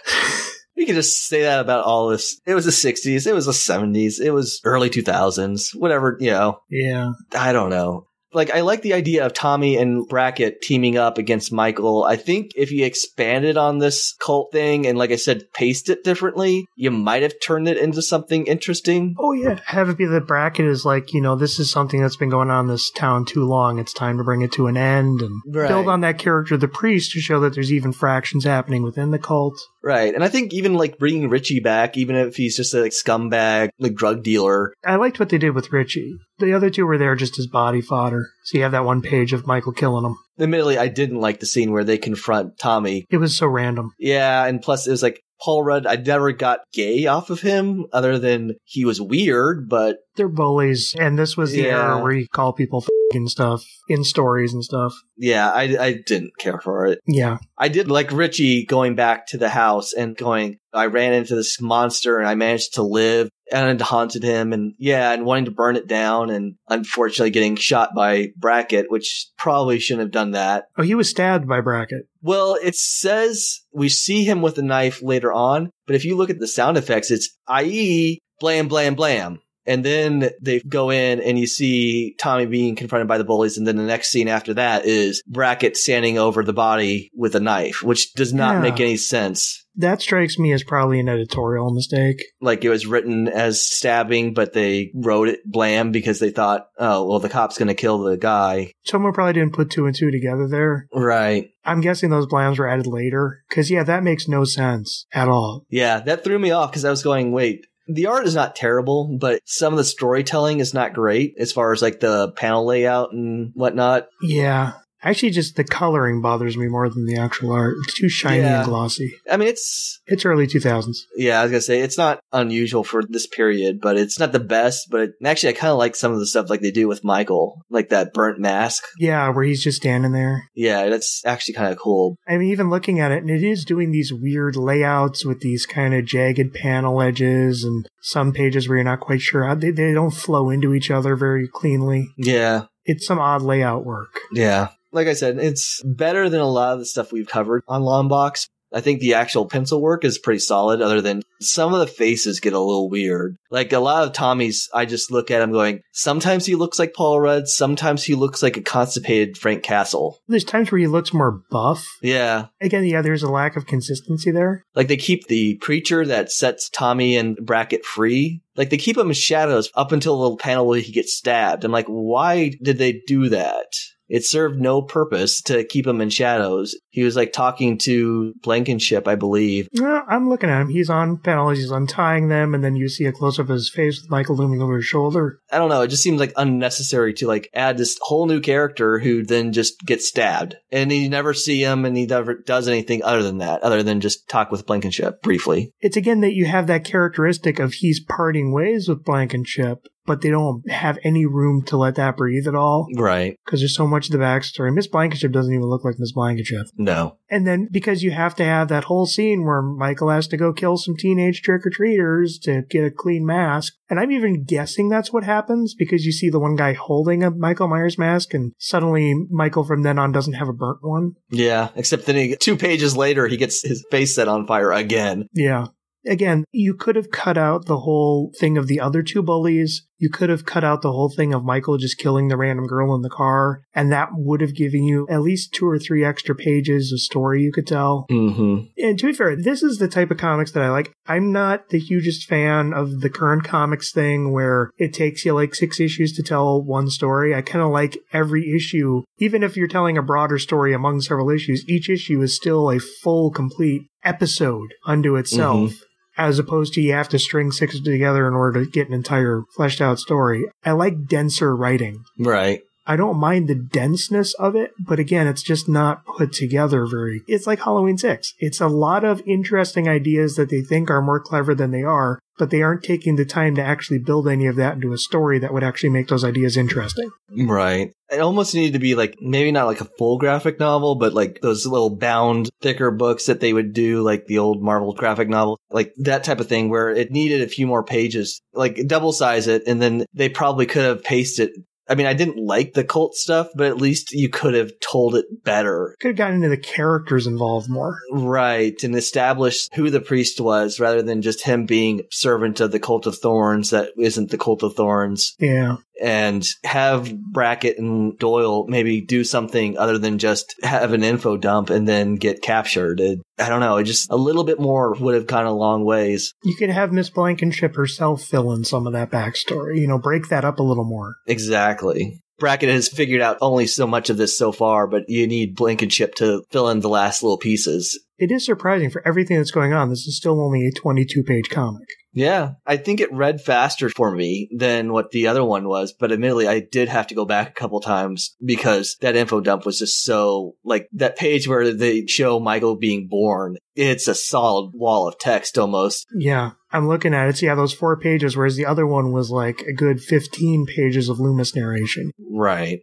We 0.78 0.86
could 0.86 0.94
just 0.94 1.26
say 1.26 1.42
that 1.42 1.58
about 1.58 1.84
all 1.84 2.08
this. 2.08 2.40
It 2.46 2.54
was 2.54 2.64
the 2.64 2.70
60s, 2.70 3.26
it 3.26 3.32
was 3.32 3.46
the 3.46 3.52
70s, 3.52 4.20
it 4.20 4.30
was 4.30 4.60
early 4.62 4.88
2000s, 4.88 5.74
whatever, 5.74 6.16
you 6.20 6.30
know. 6.30 6.60
Yeah. 6.70 7.14
I 7.34 7.52
don't 7.52 7.70
know. 7.70 8.06
Like, 8.32 8.50
I 8.50 8.60
like 8.60 8.82
the 8.82 8.92
idea 8.92 9.24
of 9.24 9.32
Tommy 9.32 9.76
and 9.76 10.06
Brackett 10.06 10.60
teaming 10.60 10.98
up 10.98 11.16
against 11.18 11.52
Michael. 11.52 12.04
I 12.04 12.16
think 12.16 12.52
if 12.56 12.70
you 12.70 12.84
expanded 12.84 13.56
on 13.56 13.78
this 13.78 14.14
cult 14.20 14.52
thing 14.52 14.86
and, 14.86 14.98
like 14.98 15.10
I 15.10 15.16
said, 15.16 15.50
paced 15.54 15.88
it 15.88 16.04
differently, 16.04 16.66
you 16.76 16.90
might 16.90 17.22
have 17.22 17.34
turned 17.42 17.68
it 17.68 17.78
into 17.78 18.02
something 18.02 18.46
interesting. 18.46 19.14
Oh 19.18 19.32
yeah, 19.32 19.58
have 19.64 19.88
it 19.88 19.96
be 19.96 20.04
that 20.06 20.26
Brackett 20.26 20.66
is 20.66 20.84
like, 20.84 21.14
you 21.14 21.20
know, 21.20 21.36
this 21.36 21.58
is 21.58 21.70
something 21.70 22.02
that's 22.02 22.16
been 22.16 22.28
going 22.28 22.50
on 22.50 22.66
in 22.66 22.70
this 22.70 22.90
town 22.90 23.24
too 23.24 23.44
long. 23.44 23.78
It's 23.78 23.92
time 23.92 24.18
to 24.18 24.24
bring 24.24 24.42
it 24.42 24.52
to 24.52 24.66
an 24.66 24.76
end 24.76 25.22
and 25.22 25.40
Right. 25.46 25.68
build 25.68 25.88
on 25.88 26.02
that 26.02 26.18
character, 26.18 26.56
of 26.56 26.60
the 26.60 26.68
priest, 26.68 27.12
to 27.12 27.20
show 27.20 27.40
that 27.40 27.54
there's 27.54 27.72
even 27.72 27.92
fractions 27.92 28.44
happening 28.44 28.82
within 28.82 29.10
the 29.10 29.18
cult. 29.18 29.58
Right. 29.88 30.14
And 30.14 30.22
I 30.22 30.28
think 30.28 30.52
even 30.52 30.74
like 30.74 30.98
bringing 30.98 31.30
Richie 31.30 31.60
back, 31.60 31.96
even 31.96 32.14
if 32.14 32.36
he's 32.36 32.54
just 32.58 32.74
a 32.74 32.82
like, 32.82 32.92
scumbag, 32.92 33.70
like 33.78 33.94
drug 33.94 34.22
dealer. 34.22 34.74
I 34.84 34.96
liked 34.96 35.18
what 35.18 35.30
they 35.30 35.38
did 35.38 35.54
with 35.54 35.72
Richie. 35.72 36.14
The 36.40 36.52
other 36.52 36.68
two 36.68 36.84
were 36.84 36.98
there 36.98 37.14
just 37.14 37.38
as 37.38 37.46
body 37.46 37.80
fodder. 37.80 38.28
So 38.44 38.58
you 38.58 38.64
have 38.64 38.72
that 38.72 38.84
one 38.84 39.00
page 39.00 39.32
of 39.32 39.46
Michael 39.46 39.72
killing 39.72 40.04
him. 40.04 40.16
Admittedly, 40.38 40.76
I 40.76 40.88
didn't 40.88 41.20
like 41.20 41.40
the 41.40 41.46
scene 41.46 41.72
where 41.72 41.84
they 41.84 41.96
confront 41.96 42.58
Tommy. 42.58 43.06
It 43.08 43.16
was 43.16 43.34
so 43.34 43.46
random. 43.46 43.92
Yeah. 43.98 44.44
And 44.44 44.60
plus 44.60 44.86
it 44.86 44.90
was 44.90 45.02
like 45.02 45.22
Paul 45.40 45.62
Rudd, 45.62 45.86
I 45.86 45.96
never 45.96 46.32
got 46.32 46.60
gay 46.74 47.06
off 47.06 47.30
of 47.30 47.40
him 47.40 47.86
other 47.90 48.18
than 48.18 48.56
he 48.64 48.84
was 48.84 49.00
weird, 49.00 49.70
but 49.70 49.96
They're 50.16 50.28
bullies, 50.28 50.94
and 50.98 51.18
this 51.18 51.34
was 51.34 51.52
the 51.52 51.62
Yeah. 51.62 51.80
era 51.94 52.02
where 52.02 52.12
you 52.12 52.26
call 52.28 52.52
people 52.52 52.84
and 53.12 53.30
stuff 53.30 53.64
in 53.88 54.04
stories 54.04 54.52
and 54.52 54.62
stuff. 54.64 54.94
yeah, 55.16 55.50
I, 55.50 55.76
I 55.78 55.92
didn't 56.04 56.36
care 56.38 56.60
for 56.60 56.86
it. 56.86 57.00
Yeah, 57.06 57.38
I 57.56 57.68
did 57.68 57.90
like 57.90 58.12
Richie 58.12 58.64
going 58.64 58.94
back 58.94 59.26
to 59.28 59.38
the 59.38 59.48
house 59.48 59.92
and 59.92 60.16
going, 60.16 60.58
I 60.72 60.86
ran 60.86 61.12
into 61.12 61.34
this 61.34 61.60
monster 61.60 62.18
and 62.18 62.28
I 62.28 62.34
managed 62.34 62.74
to 62.74 62.82
live 62.82 63.30
and 63.50 63.80
haunted 63.80 64.22
him 64.22 64.52
and 64.52 64.74
yeah, 64.78 65.12
and 65.12 65.24
wanting 65.24 65.46
to 65.46 65.50
burn 65.50 65.76
it 65.76 65.86
down 65.86 66.28
and 66.30 66.56
unfortunately 66.68 67.30
getting 67.30 67.56
shot 67.56 67.90
by 67.94 68.28
Brackett, 68.36 68.90
which 68.90 69.28
probably 69.38 69.78
shouldn't 69.78 70.02
have 70.02 70.10
done 70.10 70.32
that. 70.32 70.66
Oh, 70.76 70.82
he 70.82 70.94
was 70.94 71.08
stabbed 71.08 71.48
by 71.48 71.60
Brackett. 71.60 72.02
Well, 72.20 72.58
it 72.62 72.74
says 72.74 73.60
we 73.72 73.88
see 73.88 74.24
him 74.24 74.42
with 74.42 74.58
a 74.58 74.62
knife 74.62 75.02
later 75.02 75.32
on, 75.32 75.70
but 75.86 75.96
if 75.96 76.04
you 76.04 76.16
look 76.16 76.30
at 76.30 76.38
the 76.38 76.46
sound 76.46 76.76
effects, 76.76 77.10
it's 77.10 77.34
i.e. 77.46 78.18
blam, 78.40 78.68
blam, 78.68 78.94
blam. 78.94 79.40
And 79.68 79.84
then 79.84 80.30
they 80.40 80.60
go 80.60 80.90
in 80.90 81.20
and 81.20 81.38
you 81.38 81.46
see 81.46 82.14
Tommy 82.18 82.46
being 82.46 82.74
confronted 82.74 83.06
by 83.06 83.18
the 83.18 83.24
bullies. 83.24 83.58
And 83.58 83.66
then 83.66 83.76
the 83.76 83.82
next 83.84 84.08
scene 84.08 84.26
after 84.28 84.54
that 84.54 84.86
is 84.86 85.22
Brackett 85.28 85.76
standing 85.76 86.18
over 86.18 86.42
the 86.42 86.52
body 86.52 87.10
with 87.14 87.34
a 87.34 87.40
knife, 87.40 87.82
which 87.82 88.12
does 88.14 88.32
not 88.32 88.54
Yeah. 88.56 88.60
make 88.62 88.80
any 88.80 88.96
sense. 88.96 89.64
That 89.76 90.00
strikes 90.02 90.40
me 90.40 90.52
as 90.52 90.64
probably 90.64 90.98
an 90.98 91.08
editorial 91.08 91.72
mistake. 91.72 92.20
Like 92.40 92.64
it 92.64 92.68
was 92.68 92.84
written 92.86 93.28
as 93.28 93.62
stabbing, 93.64 94.34
but 94.34 94.52
they 94.52 94.90
wrote 94.92 95.28
it 95.28 95.40
blam 95.46 95.92
because 95.92 96.18
they 96.18 96.30
thought, 96.30 96.66
oh, 96.78 97.06
well, 97.06 97.20
the 97.20 97.28
cop's 97.28 97.58
going 97.58 97.68
to 97.68 97.74
kill 97.74 97.98
the 97.98 98.16
guy. 98.16 98.72
Someone 98.84 99.12
probably 99.12 99.34
didn't 99.34 99.52
put 99.54 99.70
two 99.70 99.86
and 99.86 99.94
two 99.94 100.10
together 100.10 100.48
there. 100.48 100.88
Right. 100.92 101.50
I'm 101.64 101.80
guessing 101.80 102.10
those 102.10 102.26
blams 102.26 102.58
were 102.58 102.66
added 102.66 102.88
later. 102.88 103.42
Because, 103.48 103.70
yeah, 103.70 103.84
that 103.84 104.02
makes 104.02 104.26
no 104.26 104.42
sense 104.42 105.06
at 105.12 105.28
all. 105.28 105.64
Yeah, 105.70 106.00
that 106.00 106.24
threw 106.24 106.40
me 106.40 106.50
off 106.50 106.72
because 106.72 106.84
I 106.84 106.90
was 106.90 107.02
going, 107.04 107.30
wait, 107.30 107.64
the 107.88 108.06
art 108.06 108.26
is 108.26 108.34
not 108.34 108.54
terrible, 108.54 109.16
but 109.18 109.40
some 109.44 109.72
of 109.72 109.78
the 109.78 109.84
storytelling 109.84 110.60
is 110.60 110.74
not 110.74 110.92
great 110.92 111.34
as 111.38 111.52
far 111.52 111.72
as 111.72 111.82
like 111.82 112.00
the 112.00 112.30
panel 112.32 112.66
layout 112.66 113.12
and 113.12 113.52
whatnot. 113.54 114.08
Yeah. 114.22 114.74
Actually, 115.02 115.30
just 115.30 115.54
the 115.56 115.64
coloring 115.64 116.20
bothers 116.20 116.56
me 116.56 116.66
more 116.66 116.88
than 116.88 117.06
the 117.06 117.16
actual 117.16 117.52
art. 117.52 117.76
It's 117.84 117.94
too 117.94 118.08
shiny 118.08 118.38
Yeah. 118.42 118.58
and 118.58 118.68
glossy. 118.68 119.14
I 119.30 119.36
mean, 119.36 119.48
it's, 119.48 120.00
It's 120.06 120.24
early 120.24 120.46
2000s. 120.46 120.96
yeah, 121.16 121.40
I 121.40 121.44
was 121.44 121.52
to 121.52 121.60
say, 121.60 121.80
it's 121.80 121.96
not 121.98 122.20
unusual 122.32 122.82
for 122.82 123.02
this 123.08 123.26
period, 123.26 123.80
but 123.80 123.96
it's 123.96 124.18
not 124.18 124.32
the 124.32 124.40
best. 124.40 124.88
But 124.90 125.10
actually, 125.24 125.50
I 125.50 125.52
kind 125.52 125.70
of 125.70 125.78
like 125.78 125.94
some 125.94 126.12
of 126.12 126.18
the 126.18 126.26
stuff 126.26 126.50
like 126.50 126.60
they 126.60 126.70
do 126.72 126.88
with 126.88 127.04
Michael, 127.04 127.62
like 127.70 127.90
that 127.90 128.12
burnt 128.12 128.40
mask. 128.40 128.84
Yeah, 128.98 129.28
where 129.30 129.44
he's 129.44 129.62
just 129.62 129.78
standing 129.78 130.12
there. 130.12 130.44
Yeah, 130.54 130.88
that's 130.88 131.22
actually 131.24 131.54
kind 131.54 131.70
of 131.72 131.78
cool. 131.78 132.16
I 132.26 132.36
mean, 132.36 132.50
even 132.50 132.68
looking 132.70 132.98
at 133.00 133.12
it, 133.12 133.18
and 133.22 133.30
it 133.30 133.44
is 133.44 133.64
doing 133.64 133.92
these 133.92 134.12
weird 134.12 134.56
layouts 134.56 135.24
with 135.24 135.40
these 135.40 135.64
kind 135.66 135.94
of 135.94 136.04
jagged 136.06 136.54
panel 136.54 137.00
edges 137.00 137.62
and 137.62 137.86
some 138.00 138.32
pages 138.32 138.68
where 138.68 138.78
you're 138.78 138.84
not 138.84 139.00
quite 139.00 139.20
sure 139.20 139.44
how 139.46 139.54
they, 139.54 139.70
they 139.70 139.92
don't 139.92 140.10
flow 140.10 140.50
into 140.50 140.74
each 140.74 140.90
other 140.90 141.14
very 141.14 141.46
cleanly. 141.46 142.08
Yeah, 142.16 142.64
It's 142.84 143.06
some 143.06 143.18
odd 143.18 143.42
layout 143.42 143.84
work. 143.84 144.20
yeah. 144.32 144.68
Like 144.92 145.06
I 145.06 145.14
said, 145.14 145.38
it's 145.38 145.82
better 145.84 146.28
than 146.28 146.40
a 146.40 146.48
lot 146.48 146.74
of 146.74 146.78
the 146.78 146.86
stuff 146.86 147.12
we've 147.12 147.28
covered 147.28 147.62
on 147.68 147.82
Longbox. 147.82 148.48
I 148.72 148.80
think 148.80 149.00
the 149.00 149.14
actual 149.14 149.46
pencil 149.46 149.80
work 149.80 150.04
is 150.04 150.18
pretty 150.18 150.40
solid, 150.40 150.82
other 150.82 151.00
than 151.00 151.22
some 151.40 151.72
of 151.72 151.80
the 151.80 151.86
faces 151.86 152.40
get 152.40 152.52
a 152.52 152.60
little 152.60 152.90
weird. 152.90 153.36
Like 153.50 153.72
a 153.72 153.78
lot 153.78 154.06
of 154.06 154.12
Tommy's, 154.12 154.68
I 154.74 154.84
just 154.84 155.10
look 155.10 155.30
at 155.30 155.40
him 155.40 155.52
going, 155.52 155.80
sometimes 155.92 156.44
he 156.44 156.54
looks 156.54 156.78
like 156.78 156.94
Paul 156.94 157.20
Rudd, 157.20 157.48
sometimes 157.48 158.04
he 158.04 158.14
looks 158.14 158.42
like 158.42 158.56
a 158.56 158.62
constipated 158.62 159.38
Frank 159.38 159.62
Castle. 159.62 160.18
There's 160.28 160.44
times 160.44 160.70
where 160.70 160.78
he 160.80 160.86
looks 160.86 161.14
more 161.14 161.40
buff. 161.50 161.86
Yeah. 162.02 162.46
Again, 162.60 162.84
yeah, 162.84 163.00
there's 163.00 163.22
a 163.22 163.30
lack 163.30 163.56
of 163.56 163.66
consistency 163.66 164.30
there. 164.30 164.62
Like 164.74 164.88
they 164.88 164.96
keep 164.96 165.28
the 165.28 165.56
preacher 165.56 166.04
that 166.04 166.30
sets 166.30 166.68
Tommy 166.68 167.16
and 167.16 167.36
Brackett 167.36 167.86
free. 167.86 168.42
Like 168.54 168.70
they 168.70 168.76
keep 168.76 168.98
him 168.98 169.08
in 169.08 169.14
shadows 169.14 169.70
up 169.76 169.92
until 169.92 170.30
the 170.30 170.36
panel 170.36 170.66
where 170.66 170.80
he 170.80 170.92
gets 170.92 171.16
stabbed. 171.16 171.64
I'm 171.64 171.72
like, 171.72 171.86
why 171.86 172.52
did 172.62 172.76
they 172.76 173.00
do 173.06 173.30
that? 173.30 173.68
It 174.08 174.24
served 174.24 174.60
no 174.60 174.82
purpose 174.82 175.42
to 175.42 175.64
keep 175.64 175.86
him 175.86 176.00
in 176.00 176.10
shadows. 176.10 176.76
He 176.88 177.02
was 177.02 177.16
like 177.16 177.32
talking 177.32 177.78
to 177.78 178.34
Blankenship, 178.42 179.06
I 179.06 179.14
believe. 179.14 179.68
I'm 180.08 180.28
looking 180.28 180.50
at 180.50 180.62
him. 180.62 180.68
He's 180.68 180.90
on 180.90 181.18
panels. 181.18 181.58
He's 181.58 181.70
untying 181.70 182.28
them, 182.28 182.54
and 182.54 182.64
then 182.64 182.76
you 182.76 182.88
see 182.88 183.04
a 183.04 183.12
close 183.12 183.38
up 183.38 183.44
of 183.44 183.50
his 183.50 183.68
face 183.70 184.00
with 184.00 184.10
Michael 184.10 184.36
looming 184.36 184.62
over 184.62 184.76
his 184.76 184.86
shoulder. 184.86 185.40
I 185.52 185.58
don't 185.58 185.68
know. 185.68 185.82
It 185.82 185.88
just 185.88 186.02
seems 186.02 186.20
like 186.20 186.32
unnecessary 186.36 187.12
to 187.14 187.26
like 187.26 187.50
add 187.54 187.76
this 187.76 187.98
whole 188.00 188.26
new 188.26 188.40
character 188.40 188.98
who 188.98 189.24
then 189.24 189.52
just 189.52 189.80
gets 189.80 190.08
stabbed 190.08 190.56
and 190.72 190.92
you 190.92 191.08
never 191.08 191.34
see 191.34 191.62
him 191.62 191.84
and 191.84 191.96
he 191.96 192.06
never 192.06 192.34
does 192.34 192.68
anything 192.68 193.02
other 193.02 193.22
than 193.22 193.38
that, 193.38 193.62
other 193.62 193.82
than 193.82 194.00
just 194.00 194.28
talk 194.28 194.50
with 194.50 194.66
Blankenship 194.66 195.22
briefly. 195.22 195.72
It's 195.80 195.96
again 195.96 196.20
that 196.20 196.34
you 196.34 196.46
have 196.46 196.66
that 196.66 196.84
characteristic 196.84 197.58
of 197.58 197.74
he's 197.74 198.00
parting 198.00 198.52
ways 198.52 198.88
with 198.88 199.04
Blankenship, 199.04 199.86
but 200.08 200.22
they 200.22 200.30
don't 200.30 200.68
have 200.68 200.98
any 201.04 201.24
room 201.26 201.62
to 201.66 201.76
let 201.76 201.94
that 201.94 202.16
breathe 202.16 202.48
at 202.48 202.54
all 202.56 202.88
Right. 202.96 203.36
because 203.44 203.60
there's 203.60 203.76
so 203.76 203.86
much 203.86 204.06
of 204.06 204.12
the 204.12 204.18
backstory. 204.18 204.74
Miss 204.74 204.88
Blankenship 204.88 205.30
doesn't 205.30 205.52
even 205.54 205.66
look 205.66 205.84
like 205.84 205.94
Miss 205.98 206.12
Blankenship. 206.12 206.66
No. 206.76 207.18
And 207.30 207.46
then 207.46 207.68
because 207.70 208.02
you 208.02 208.10
have 208.10 208.34
to 208.36 208.44
have 208.44 208.68
that 208.68 208.84
whole 208.84 209.06
scene 209.06 209.44
where 209.44 209.62
Michael 209.62 210.08
has 210.10 210.26
to 210.28 210.36
go 210.36 210.52
kill 210.52 210.76
some 210.78 210.96
teenage 210.96 211.42
trick 211.42 211.64
or 211.66 211.70
treaters 211.70 212.38
to 212.44 212.62
get 212.70 212.84
a 212.84 212.90
clean 212.90 213.24
mask. 213.24 213.74
And 213.90 214.00
I'm 214.00 214.10
even 214.10 214.44
guessing 214.44 214.88
that's 214.88 215.12
what 215.12 215.24
happens 215.24 215.74
because 215.74 216.04
you 216.06 216.12
see 216.12 216.30
the 216.30 216.40
one 216.40 216.56
guy 216.56 216.72
holding 216.72 217.22
a 217.22 217.30
Michael 217.30 217.68
Myers 217.68 217.98
mask 217.98 218.32
and 218.34 218.52
suddenly 218.58 219.14
Michael 219.30 219.64
from 219.64 219.82
then 219.82 219.98
on 219.98 220.10
doesn't 220.12 220.32
have 220.34 220.48
a 220.48 220.52
burnt 220.54 220.78
one. 220.80 221.12
Yeah. 221.30 221.68
Except 221.76 222.06
then 222.06 222.16
he, 222.16 222.36
two 222.36 222.56
pages 222.56 222.96
later, 222.96 223.26
he 223.28 223.36
gets 223.36 223.62
his 223.62 223.84
face 223.90 224.14
set 224.14 224.28
on 224.28 224.46
fire 224.46 224.72
again. 224.72 225.26
Yeah. 225.34 225.66
Again, 226.06 226.44
you 226.52 226.74
could 226.74 226.96
have 226.96 227.10
cut 227.10 227.36
out 227.36 227.66
the 227.66 227.80
whole 227.80 228.32
thing 228.38 228.56
of 228.56 228.66
the 228.68 228.80
other 228.80 229.02
two 229.02 229.22
bullies. 229.22 229.86
You 229.98 230.10
could 230.10 230.30
have 230.30 230.46
cut 230.46 230.64
out 230.64 230.82
the 230.82 230.92
whole 230.92 231.10
thing 231.10 231.34
of 231.34 231.44
Michael 231.44 231.76
just 231.76 231.98
killing 231.98 232.28
the 232.28 232.36
random 232.36 232.66
girl 232.66 232.94
in 232.94 233.02
the 233.02 233.10
car, 233.10 233.62
and 233.74 233.90
that 233.92 234.10
would 234.12 234.40
have 234.40 234.54
given 234.54 234.84
you 234.84 235.06
at 235.10 235.22
least 235.22 235.52
two 235.52 235.66
or 235.66 235.78
three 235.78 236.04
extra 236.04 236.34
pages 236.34 236.92
of 236.92 237.00
story 237.00 237.42
you 237.42 237.52
could 237.52 237.66
tell. 237.66 238.06
Mm-hmm. 238.10 238.66
And 238.78 238.98
to 238.98 239.06
be 239.06 239.12
fair, 239.12 239.34
this 239.34 239.62
is 239.62 239.78
the 239.78 239.88
type 239.88 240.10
of 240.10 240.18
comics 240.18 240.52
that 240.52 240.62
I 240.62 240.70
like. 240.70 240.92
I'm 241.06 241.32
not 241.32 241.70
the 241.70 241.78
hugest 241.78 242.28
fan 242.28 242.72
of 242.72 243.00
the 243.00 243.10
current 243.10 243.44
comics 243.44 243.90
thing 243.92 244.32
where 244.32 244.70
it 244.76 244.94
takes 244.94 245.24
you 245.24 245.34
like 245.34 245.54
six 245.54 245.80
issues 245.80 246.12
to 246.14 246.22
tell 246.22 246.62
one 246.62 246.90
story. 246.90 247.34
I 247.34 247.42
kind 247.42 247.64
of 247.64 247.70
like 247.70 247.98
every 248.12 248.54
issue, 248.54 249.02
even 249.18 249.42
if 249.42 249.56
you're 249.56 249.66
telling 249.66 249.98
a 249.98 250.02
broader 250.02 250.38
story 250.38 250.72
among 250.72 251.00
several 251.00 251.30
issues, 251.30 251.68
each 251.68 251.88
issue 251.88 252.22
is 252.22 252.36
still 252.36 252.70
a 252.70 252.78
full, 252.78 253.30
complete 253.30 253.82
episode 254.04 254.74
unto 254.86 255.16
itself. 255.16 255.72
As 256.18 256.38
opposed 256.38 256.74
to 256.74 256.80
you 256.80 256.92
have 256.92 257.08
to 257.10 257.18
string 257.18 257.52
six 257.52 257.78
together 257.80 258.26
in 258.26 258.34
order 258.34 258.64
to 258.64 258.70
get 258.70 258.88
an 258.88 258.94
entire 258.94 259.42
fleshed 259.54 259.80
out 259.80 260.00
story. 260.00 260.44
I 260.64 260.72
like 260.72 261.06
denser 261.06 261.54
writing. 261.54 262.04
Right. 262.18 262.60
I 262.88 262.96
don't 262.96 263.18
mind 263.18 263.48
the 263.48 263.54
denseness 263.54 264.32
of 264.34 264.56
it, 264.56 264.72
but 264.78 264.98
again, 264.98 265.26
it's 265.26 265.42
just 265.42 265.68
not 265.68 266.06
put 266.06 266.32
together 266.32 266.86
very. 266.86 267.22
It's 267.28 267.46
like 267.46 267.60
Halloween 267.60 267.98
6. 267.98 268.32
It's 268.38 268.62
a 268.62 268.66
lot 268.66 269.04
of 269.04 269.20
interesting 269.26 269.86
ideas 269.86 270.36
that 270.36 270.48
they 270.48 270.62
think 270.62 270.88
are 270.88 271.02
more 271.02 271.20
clever 271.20 271.54
than 271.54 271.70
they 271.70 271.82
are, 271.82 272.18
but 272.38 272.48
they 272.48 272.62
aren't 272.62 272.82
taking 272.82 273.16
the 273.16 273.26
time 273.26 273.54
to 273.56 273.62
actually 273.62 273.98
build 273.98 274.26
any 274.26 274.46
of 274.46 274.56
that 274.56 274.76
into 274.76 274.94
a 274.94 274.98
story 274.98 275.38
that 275.38 275.52
would 275.52 275.62
actually 275.62 275.90
make 275.90 276.08
those 276.08 276.24
ideas 276.24 276.56
interesting. 276.56 277.10
Right. 277.30 277.92
It 278.10 278.20
almost 278.20 278.54
needed 278.54 278.72
to 278.72 278.78
be 278.78 278.94
like 278.94 279.16
maybe 279.20 279.52
not 279.52 279.66
like 279.66 279.82
a 279.82 279.90
full 279.98 280.16
graphic 280.16 280.58
novel, 280.58 280.94
but 280.94 281.12
like 281.12 281.40
those 281.42 281.66
little 281.66 281.90
bound 281.90 282.48
thicker 282.62 282.90
books 282.90 283.26
that 283.26 283.40
they 283.40 283.52
would 283.52 283.74
do, 283.74 284.00
like 284.00 284.24
the 284.24 284.38
old 284.38 284.62
Marvel 284.62 284.94
graphic 284.94 285.28
novel, 285.28 285.58
like 285.70 285.92
that 285.98 286.24
type 286.24 286.40
of 286.40 286.48
thing 286.48 286.70
where 286.70 286.88
it 286.88 287.10
needed 287.10 287.42
a 287.42 287.48
few 287.48 287.66
more 287.66 287.84
pages, 287.84 288.40
like 288.54 288.80
double 288.86 289.12
size 289.12 289.46
it, 289.46 289.64
and 289.66 289.82
then 289.82 290.06
they 290.14 290.30
probably 290.30 290.64
could 290.64 290.84
have 290.84 291.04
pasted. 291.04 291.50
I 291.88 291.94
mean, 291.94 292.06
I 292.06 292.12
didn't 292.12 292.36
like 292.36 292.74
the 292.74 292.84
cult 292.84 293.14
stuff, 293.14 293.48
but 293.54 293.66
at 293.66 293.78
least 293.78 294.12
you 294.12 294.28
could 294.28 294.54
have 294.54 294.72
told 294.80 295.14
it 295.14 295.44
better. 295.44 295.96
Could 296.00 296.08
have 296.08 296.16
gotten 296.16 296.36
into 296.36 296.48
the 296.48 296.56
characters 296.56 297.26
involved 297.26 297.68
more. 297.68 297.98
Right. 298.12 298.80
And 298.82 298.94
established 298.94 299.74
who 299.74 299.90
the 299.90 300.00
priest 300.00 300.40
was 300.40 300.78
rather 300.78 301.02
than 301.02 301.22
just 301.22 301.44
him 301.44 301.66
being 301.66 302.02
servant 302.10 302.60
of 302.60 302.72
the 302.72 302.80
cult 302.80 303.06
of 303.06 303.16
thorns 303.16 303.70
that 303.70 303.92
isn't 303.98 304.30
the 304.30 304.38
cult 304.38 304.62
of 304.62 304.74
thorns. 304.74 305.34
Yeah. 305.38 305.76
And 306.00 306.46
have 306.64 307.14
Brackett 307.16 307.78
and 307.78 308.18
Doyle 308.18 308.66
maybe 308.68 309.00
do 309.00 309.24
something 309.24 309.78
other 309.78 309.98
than 309.98 310.18
just 310.18 310.54
have 310.62 310.92
an 310.92 311.02
info 311.02 311.36
dump 311.36 311.70
and 311.70 311.88
then 311.88 312.16
get 312.16 312.42
captured. 312.42 313.00
It, 313.00 313.20
I 313.38 313.48
don't 313.48 313.60
know. 313.60 313.82
Just 313.82 314.10
a 314.10 314.16
little 314.16 314.44
bit 314.44 314.60
more 314.60 314.94
would 314.94 315.14
have 315.14 315.26
gone 315.26 315.46
a 315.46 315.52
long 315.52 315.84
ways. 315.84 316.32
You 316.42 316.56
could 316.56 316.70
have 316.70 316.92
Miss 316.92 317.10
Blankenship 317.10 317.76
herself 317.76 318.22
fill 318.22 318.52
in 318.52 318.64
some 318.64 318.86
of 318.86 318.92
that 318.92 319.10
backstory, 319.10 319.80
you 319.80 319.86
know, 319.86 319.98
break 319.98 320.28
that 320.28 320.44
up 320.44 320.58
a 320.58 320.64
little 320.64 320.84
more. 320.84 321.16
Exactly. 321.26 322.20
Brackett 322.38 322.68
has 322.68 322.88
figured 322.88 323.20
out 323.20 323.38
only 323.40 323.66
so 323.66 323.86
much 323.86 324.10
of 324.10 324.16
this 324.16 324.38
so 324.38 324.52
far, 324.52 324.86
but 324.86 325.08
you 325.08 325.26
need 325.26 325.56
Blankenship 325.56 326.14
to 326.16 326.44
fill 326.50 326.68
in 326.68 326.80
the 326.80 326.88
last 326.88 327.22
little 327.22 327.38
pieces. 327.38 327.98
It 328.16 328.30
is 328.30 328.44
surprising 328.44 328.90
for 328.90 329.06
everything 329.06 329.38
that's 329.38 329.50
going 329.50 329.72
on. 329.72 329.90
This 329.90 330.06
is 330.06 330.16
still 330.16 330.40
only 330.40 330.66
a 330.66 330.72
22 330.72 331.24
page 331.24 331.50
comic. 331.50 331.88
Yeah, 332.18 332.54
I 332.66 332.78
think 332.78 332.98
it 332.98 333.12
read 333.12 333.40
faster 333.40 333.88
for 333.88 334.10
me 334.10 334.48
than 334.50 334.92
what 334.92 335.12
the 335.12 335.28
other 335.28 335.44
one 335.44 335.68
was, 335.68 335.92
but 335.92 336.10
admittedly, 336.10 336.48
I 336.48 336.58
did 336.58 336.88
have 336.88 337.06
to 337.06 337.14
go 337.14 337.24
back 337.24 337.50
a 337.50 337.52
couple 337.52 337.78
times 337.80 338.34
because 338.44 338.96
that 339.02 339.14
info 339.14 339.40
dump 339.40 339.64
was 339.64 339.78
just 339.78 340.02
so 340.02 340.56
like 340.64 340.88
that 340.94 341.16
page 341.16 341.46
where 341.46 341.72
they 341.72 342.06
show 342.06 342.40
Michael 342.40 342.74
being 342.74 343.06
born. 343.06 343.56
It's 343.76 344.08
a 344.08 344.16
solid 344.16 344.72
wall 344.74 345.06
of 345.06 345.20
text 345.20 345.56
almost. 345.56 346.06
Yeah, 346.12 346.50
I'm 346.72 346.88
looking 346.88 347.14
at 347.14 347.28
it. 347.28 347.36
So 347.36 347.46
yeah, 347.46 347.54
those 347.54 347.72
four 347.72 347.96
pages, 347.96 348.36
whereas 348.36 348.56
the 348.56 348.66
other 348.66 348.84
one 348.84 349.12
was 349.12 349.30
like 349.30 349.60
a 349.60 349.72
good 349.72 350.00
15 350.00 350.66
pages 350.66 351.08
of 351.08 351.20
Loomis 351.20 351.54
narration. 351.54 352.10
Right. 352.18 352.80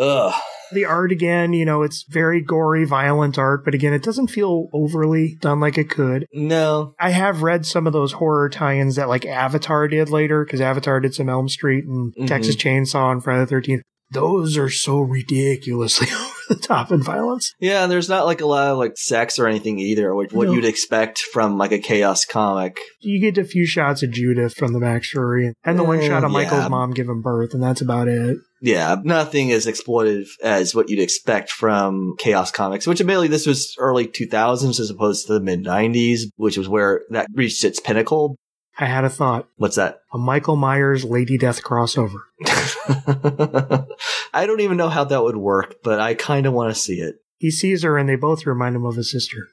Ugh. 0.00 0.32
The 0.72 0.84
art 0.84 1.12
again, 1.12 1.52
you 1.52 1.64
know, 1.64 1.82
it's 1.82 2.04
very 2.08 2.40
gory, 2.40 2.84
violent 2.84 3.38
art, 3.38 3.64
but 3.64 3.74
again, 3.74 3.92
it 3.92 4.02
doesn't 4.02 4.26
feel 4.28 4.68
overly 4.72 5.36
done 5.40 5.60
like 5.60 5.78
it 5.78 5.88
could. 5.90 6.26
No. 6.32 6.94
I 7.00 7.10
have 7.10 7.42
read 7.42 7.64
some 7.66 7.86
of 7.86 7.92
those 7.92 8.12
horror 8.12 8.48
tie-ins 8.48 8.96
that 8.96 9.08
like 9.08 9.24
Avatar 9.24 9.88
did 9.88 10.10
later, 10.10 10.44
because 10.44 10.60
Avatar 10.60 11.00
did 11.00 11.14
some 11.14 11.28
Elm 11.28 11.48
Street 11.48 11.84
and 11.86 12.14
Mhm. 12.16 12.26
Texas 12.26 12.56
Chainsaw 12.56 13.12
and 13.12 13.22
Friday 13.24 13.44
the 13.44 13.46
13th. 13.46 13.82
Those 14.10 14.56
are 14.56 14.70
so 14.70 15.00
ridiculously 15.00 16.08
the 16.54 16.56
top 16.56 16.90
in 16.90 17.02
violence. 17.02 17.52
Yeah, 17.60 17.82
and 17.82 17.92
there's 17.92 18.08
not 18.08 18.26
like 18.26 18.40
a 18.40 18.46
lot 18.46 18.68
of 18.72 18.78
like 18.78 18.96
sex 18.96 19.38
or 19.38 19.46
anything 19.46 19.78
either, 19.78 20.14
what, 20.14 20.32
what 20.32 20.46
No. 20.48 20.54
you'd 20.54 20.64
expect 20.64 21.18
from 21.20 21.58
like 21.58 21.72
a 21.72 21.78
chaos 21.78 22.24
comic. 22.24 22.78
You 23.00 23.20
get 23.20 23.38
a 23.42 23.46
few 23.46 23.66
shots 23.66 24.02
of 24.02 24.10
Judith 24.10 24.54
from 24.54 24.72
the 24.72 24.78
backstory, 24.80 25.52
and 25.64 25.78
the 25.78 25.84
one 25.84 26.00
Eh, 26.00 26.06
shot 26.06 26.24
of 26.24 26.30
Michael's 26.30 26.68
mom 26.70 26.92
giving 26.92 27.20
birth, 27.22 27.54
and 27.54 27.62
that's 27.62 27.80
about 27.80 28.08
it. 28.08 28.38
Yeah, 28.60 28.96
nothing 29.04 29.52
as 29.52 29.66
exploitive 29.66 30.26
as 30.42 30.74
what 30.74 30.88
you'd 30.88 30.98
expect 30.98 31.50
from 31.52 32.14
Chaos 32.18 32.50
Comics, 32.50 32.86
which 32.88 33.00
admittedly 33.00 33.28
this 33.28 33.46
was 33.46 33.72
early 33.78 34.08
2000s 34.08 34.80
as 34.80 34.90
opposed 34.90 35.26
to 35.28 35.34
the 35.34 35.40
mid 35.40 35.64
90s, 35.64 36.22
which 36.36 36.58
was 36.58 36.68
where 36.68 37.02
that 37.10 37.28
reached 37.34 37.62
its 37.62 37.78
pinnacle. 37.78 38.34
I 38.80 38.86
had 38.86 39.04
a 39.04 39.10
thought: 39.10 39.48
What's 39.56 39.76
that? 39.76 39.98
a 40.12 40.18
Michael 40.18 40.56
Myers 40.56 41.04
Lady 41.04 41.36
Death 41.38 41.62
crossover. 41.62 42.18
I 44.32 44.46
don't 44.46 44.60
even 44.60 44.76
know 44.76 44.88
how 44.88 45.04
that 45.04 45.22
would 45.22 45.36
work, 45.36 45.76
but 45.82 46.00
I 46.00 46.14
kind 46.14 46.46
of 46.46 46.52
want 46.52 46.74
to 46.74 46.80
see 46.80 47.00
it. 47.00 47.16
He 47.38 47.50
sees 47.50 47.82
her, 47.82 47.96
and 47.96 48.08
they 48.08 48.16
both 48.16 48.46
remind 48.46 48.76
him 48.76 48.84
of 48.84 48.96
his 48.96 49.10
sister. 49.10 49.48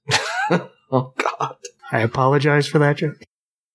Oh, 0.91 1.13
God. 1.17 1.55
I 1.91 2.01
apologize 2.01 2.67
for 2.67 2.77
that 2.77 2.97
joke. 2.97 3.23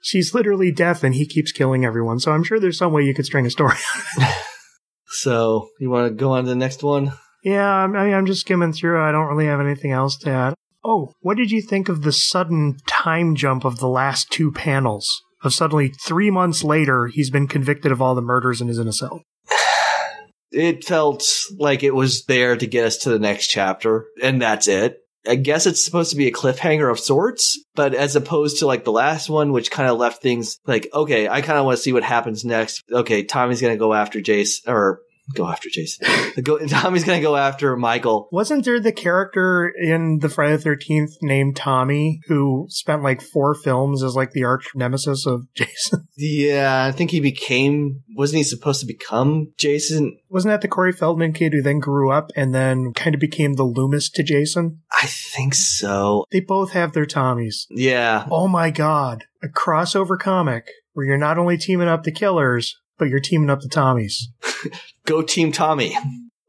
She's 0.01 0.33
literally 0.33 0.71
deaf, 0.71 1.03
and 1.03 1.13
he 1.13 1.27
keeps 1.27 1.51
killing 1.51 1.85
everyone. 1.85 2.21
So 2.21 2.31
I'm 2.31 2.45
sure 2.45 2.61
there's 2.61 2.79
some 2.79 2.93
way 2.93 3.03
you 3.03 3.13
could 3.15 3.27
string 3.27 3.47
a 3.47 3.51
story. 3.51 3.77
So, 5.13 5.69
you 5.81 5.91
want 5.91 6.07
to 6.09 6.15
go 6.15 6.33
on 6.33 6.45
to 6.45 6.49
the 6.49 6.55
next 6.55 6.83
one? 6.83 7.13
yeah, 7.43 7.69
I'm, 7.69 7.97
I 7.97 8.05
mean, 8.05 8.15
I'm 8.15 8.27
just 8.27 8.43
skimming 8.43 8.73
through. 8.73 9.03
I 9.03 9.11
don't 9.11 9.27
really 9.27 9.47
have 9.47 9.61
anything 9.61 9.91
else 9.91 10.17
to 10.19 10.31
add. 10.31 10.55
Oh, 10.85 11.13
what 11.21 11.37
did 11.37 11.51
you 11.51 11.61
think 11.61 11.89
of 11.89 12.03
the 12.03 12.13
sudden 12.13 12.77
time 12.87 13.35
jump 13.35 13.65
of 13.65 13.81
the 13.81 13.89
last 13.89 14.31
two 14.31 14.53
panels? 14.53 15.23
Of 15.43 15.53
suddenly 15.53 15.89
three 15.89 16.31
months 16.31 16.63
later, 16.63 17.09
he's 17.09 17.31
been 17.31 17.49
convicted 17.49 17.91
of 17.91 18.01
all 18.01 18.15
the 18.15 18.23
murders 18.23 18.61
and 18.61 18.71
is 18.71 18.79
in 18.79 18.87
a 18.87 18.93
cell. 18.93 19.23
It 20.53 20.85
felt 20.85 21.25
like 21.57 21.83
it 21.83 21.95
was 21.95 22.25
there 22.25 22.57
to 22.57 22.67
get 22.67 22.85
us 22.85 22.99
to 22.99 23.11
the 23.11 23.19
next 23.19 23.49
chapter, 23.49 24.07
and 24.23 24.43
that's 24.43 24.69
it. 24.69 24.99
I 25.27 25.35
guess 25.35 25.67
it's 25.67 25.85
supposed 25.85 26.11
to 26.11 26.17
be 26.17 26.29
a 26.29 26.33
cliffhanger 26.33 26.91
of 26.91 26.99
sorts, 26.99 27.63
but 27.75 27.95
as 27.95 28.17
opposed 28.17 28.61
to 28.61 28.67
like 28.67 28.85
the 28.85 28.93
last 28.93 29.29
one, 29.29 29.53
which 29.53 29.71
kind 29.71 29.91
of 29.91 29.99
left 29.99 30.23
things 30.23 30.59
like, 30.67 30.89
okay, 30.95 31.29
I 31.29 31.43
kind 31.43 31.59
of 31.59 31.67
want 31.67 31.77
to 31.77 31.83
see 31.83 31.93
what 31.93 32.03
happens 32.03 32.45
next. 32.45 32.83
Okay, 32.91 33.25
Tommy's 33.25 33.61
gonna 33.61 33.77
go 33.77 33.93
after 33.93 34.21
Jason, 34.21 34.73
or 34.73 35.01
go 35.35 35.49
after 35.49 35.69
Jason. 35.71 36.07
go, 36.43 36.59
Tommy's 36.67 37.05
gonna 37.05 37.21
go 37.21 37.37
after 37.37 37.77
Michael. 37.77 38.29
Wasn't 38.33 38.65
there 38.65 38.81
the 38.81 38.93
character 38.93 39.69
in 39.69 40.19
the 40.19 40.29
Friday 40.29 40.57
the 40.57 40.71
13th 40.71 41.13
named 41.23 41.57
Tommy 41.57 42.21
who 42.27 42.67
spent 42.69 43.03
like 43.03 43.21
four 43.21 43.55
films 43.55 44.03
as 44.03 44.15
like 44.15 44.33
the 44.33 44.45
arch 44.45 44.67
nemesis 44.75 45.27
of 45.27 45.47
Jason? 45.55 46.07
Yeah, 46.17 46.85
I 46.85 46.93
think 46.93 47.11
he 47.11 47.21
became, 47.21 48.03
wasn't 48.15 48.39
he 48.39 48.45
supposed 48.45 48.81
to 48.81 48.87
become 48.87 49.53
Jason? 49.57 50.19
Wasn't 50.29 50.51
that 50.51 50.61
the 50.61 50.69
Corey 50.69 50.93
Feldman 50.93 51.33
kid 51.33 51.53
who 51.53 51.63
then 51.63 51.79
grew 51.79 52.11
up 52.11 52.31
and 52.37 52.55
then 52.55 52.93
kind 52.93 53.15
of 53.15 53.21
became 53.21 53.55
the 53.55 53.65
Loomis 53.65 54.11
to 54.11 54.23
Jason? 54.23 54.81
I 54.93 55.07
think 55.07 55.55
so. 55.55 56.25
They 56.31 56.41
both 56.41 56.73
have 56.73 56.93
their 56.93 57.07
Tommies. 57.07 57.67
Yeah. 57.71 58.27
Oh 58.31 58.49
my 58.49 58.71
god. 58.71 59.25
A 59.43 59.49
crossover 59.49 60.19
comic 60.19 60.69
where 60.93 61.07
you're 61.07 61.17
not 61.17 61.39
only 61.39 61.57
teaming 61.57 61.89
up 61.89 62.03
the 62.03 62.13
killers, 62.13 62.77
but 63.01 63.09
you're 63.09 63.19
teaming 63.19 63.51
up 63.51 63.61
the 63.63 63.69
Tommies. 63.69 64.27
Go 65.07 65.23
Team 65.23 65.51
Tommy. 65.51 65.97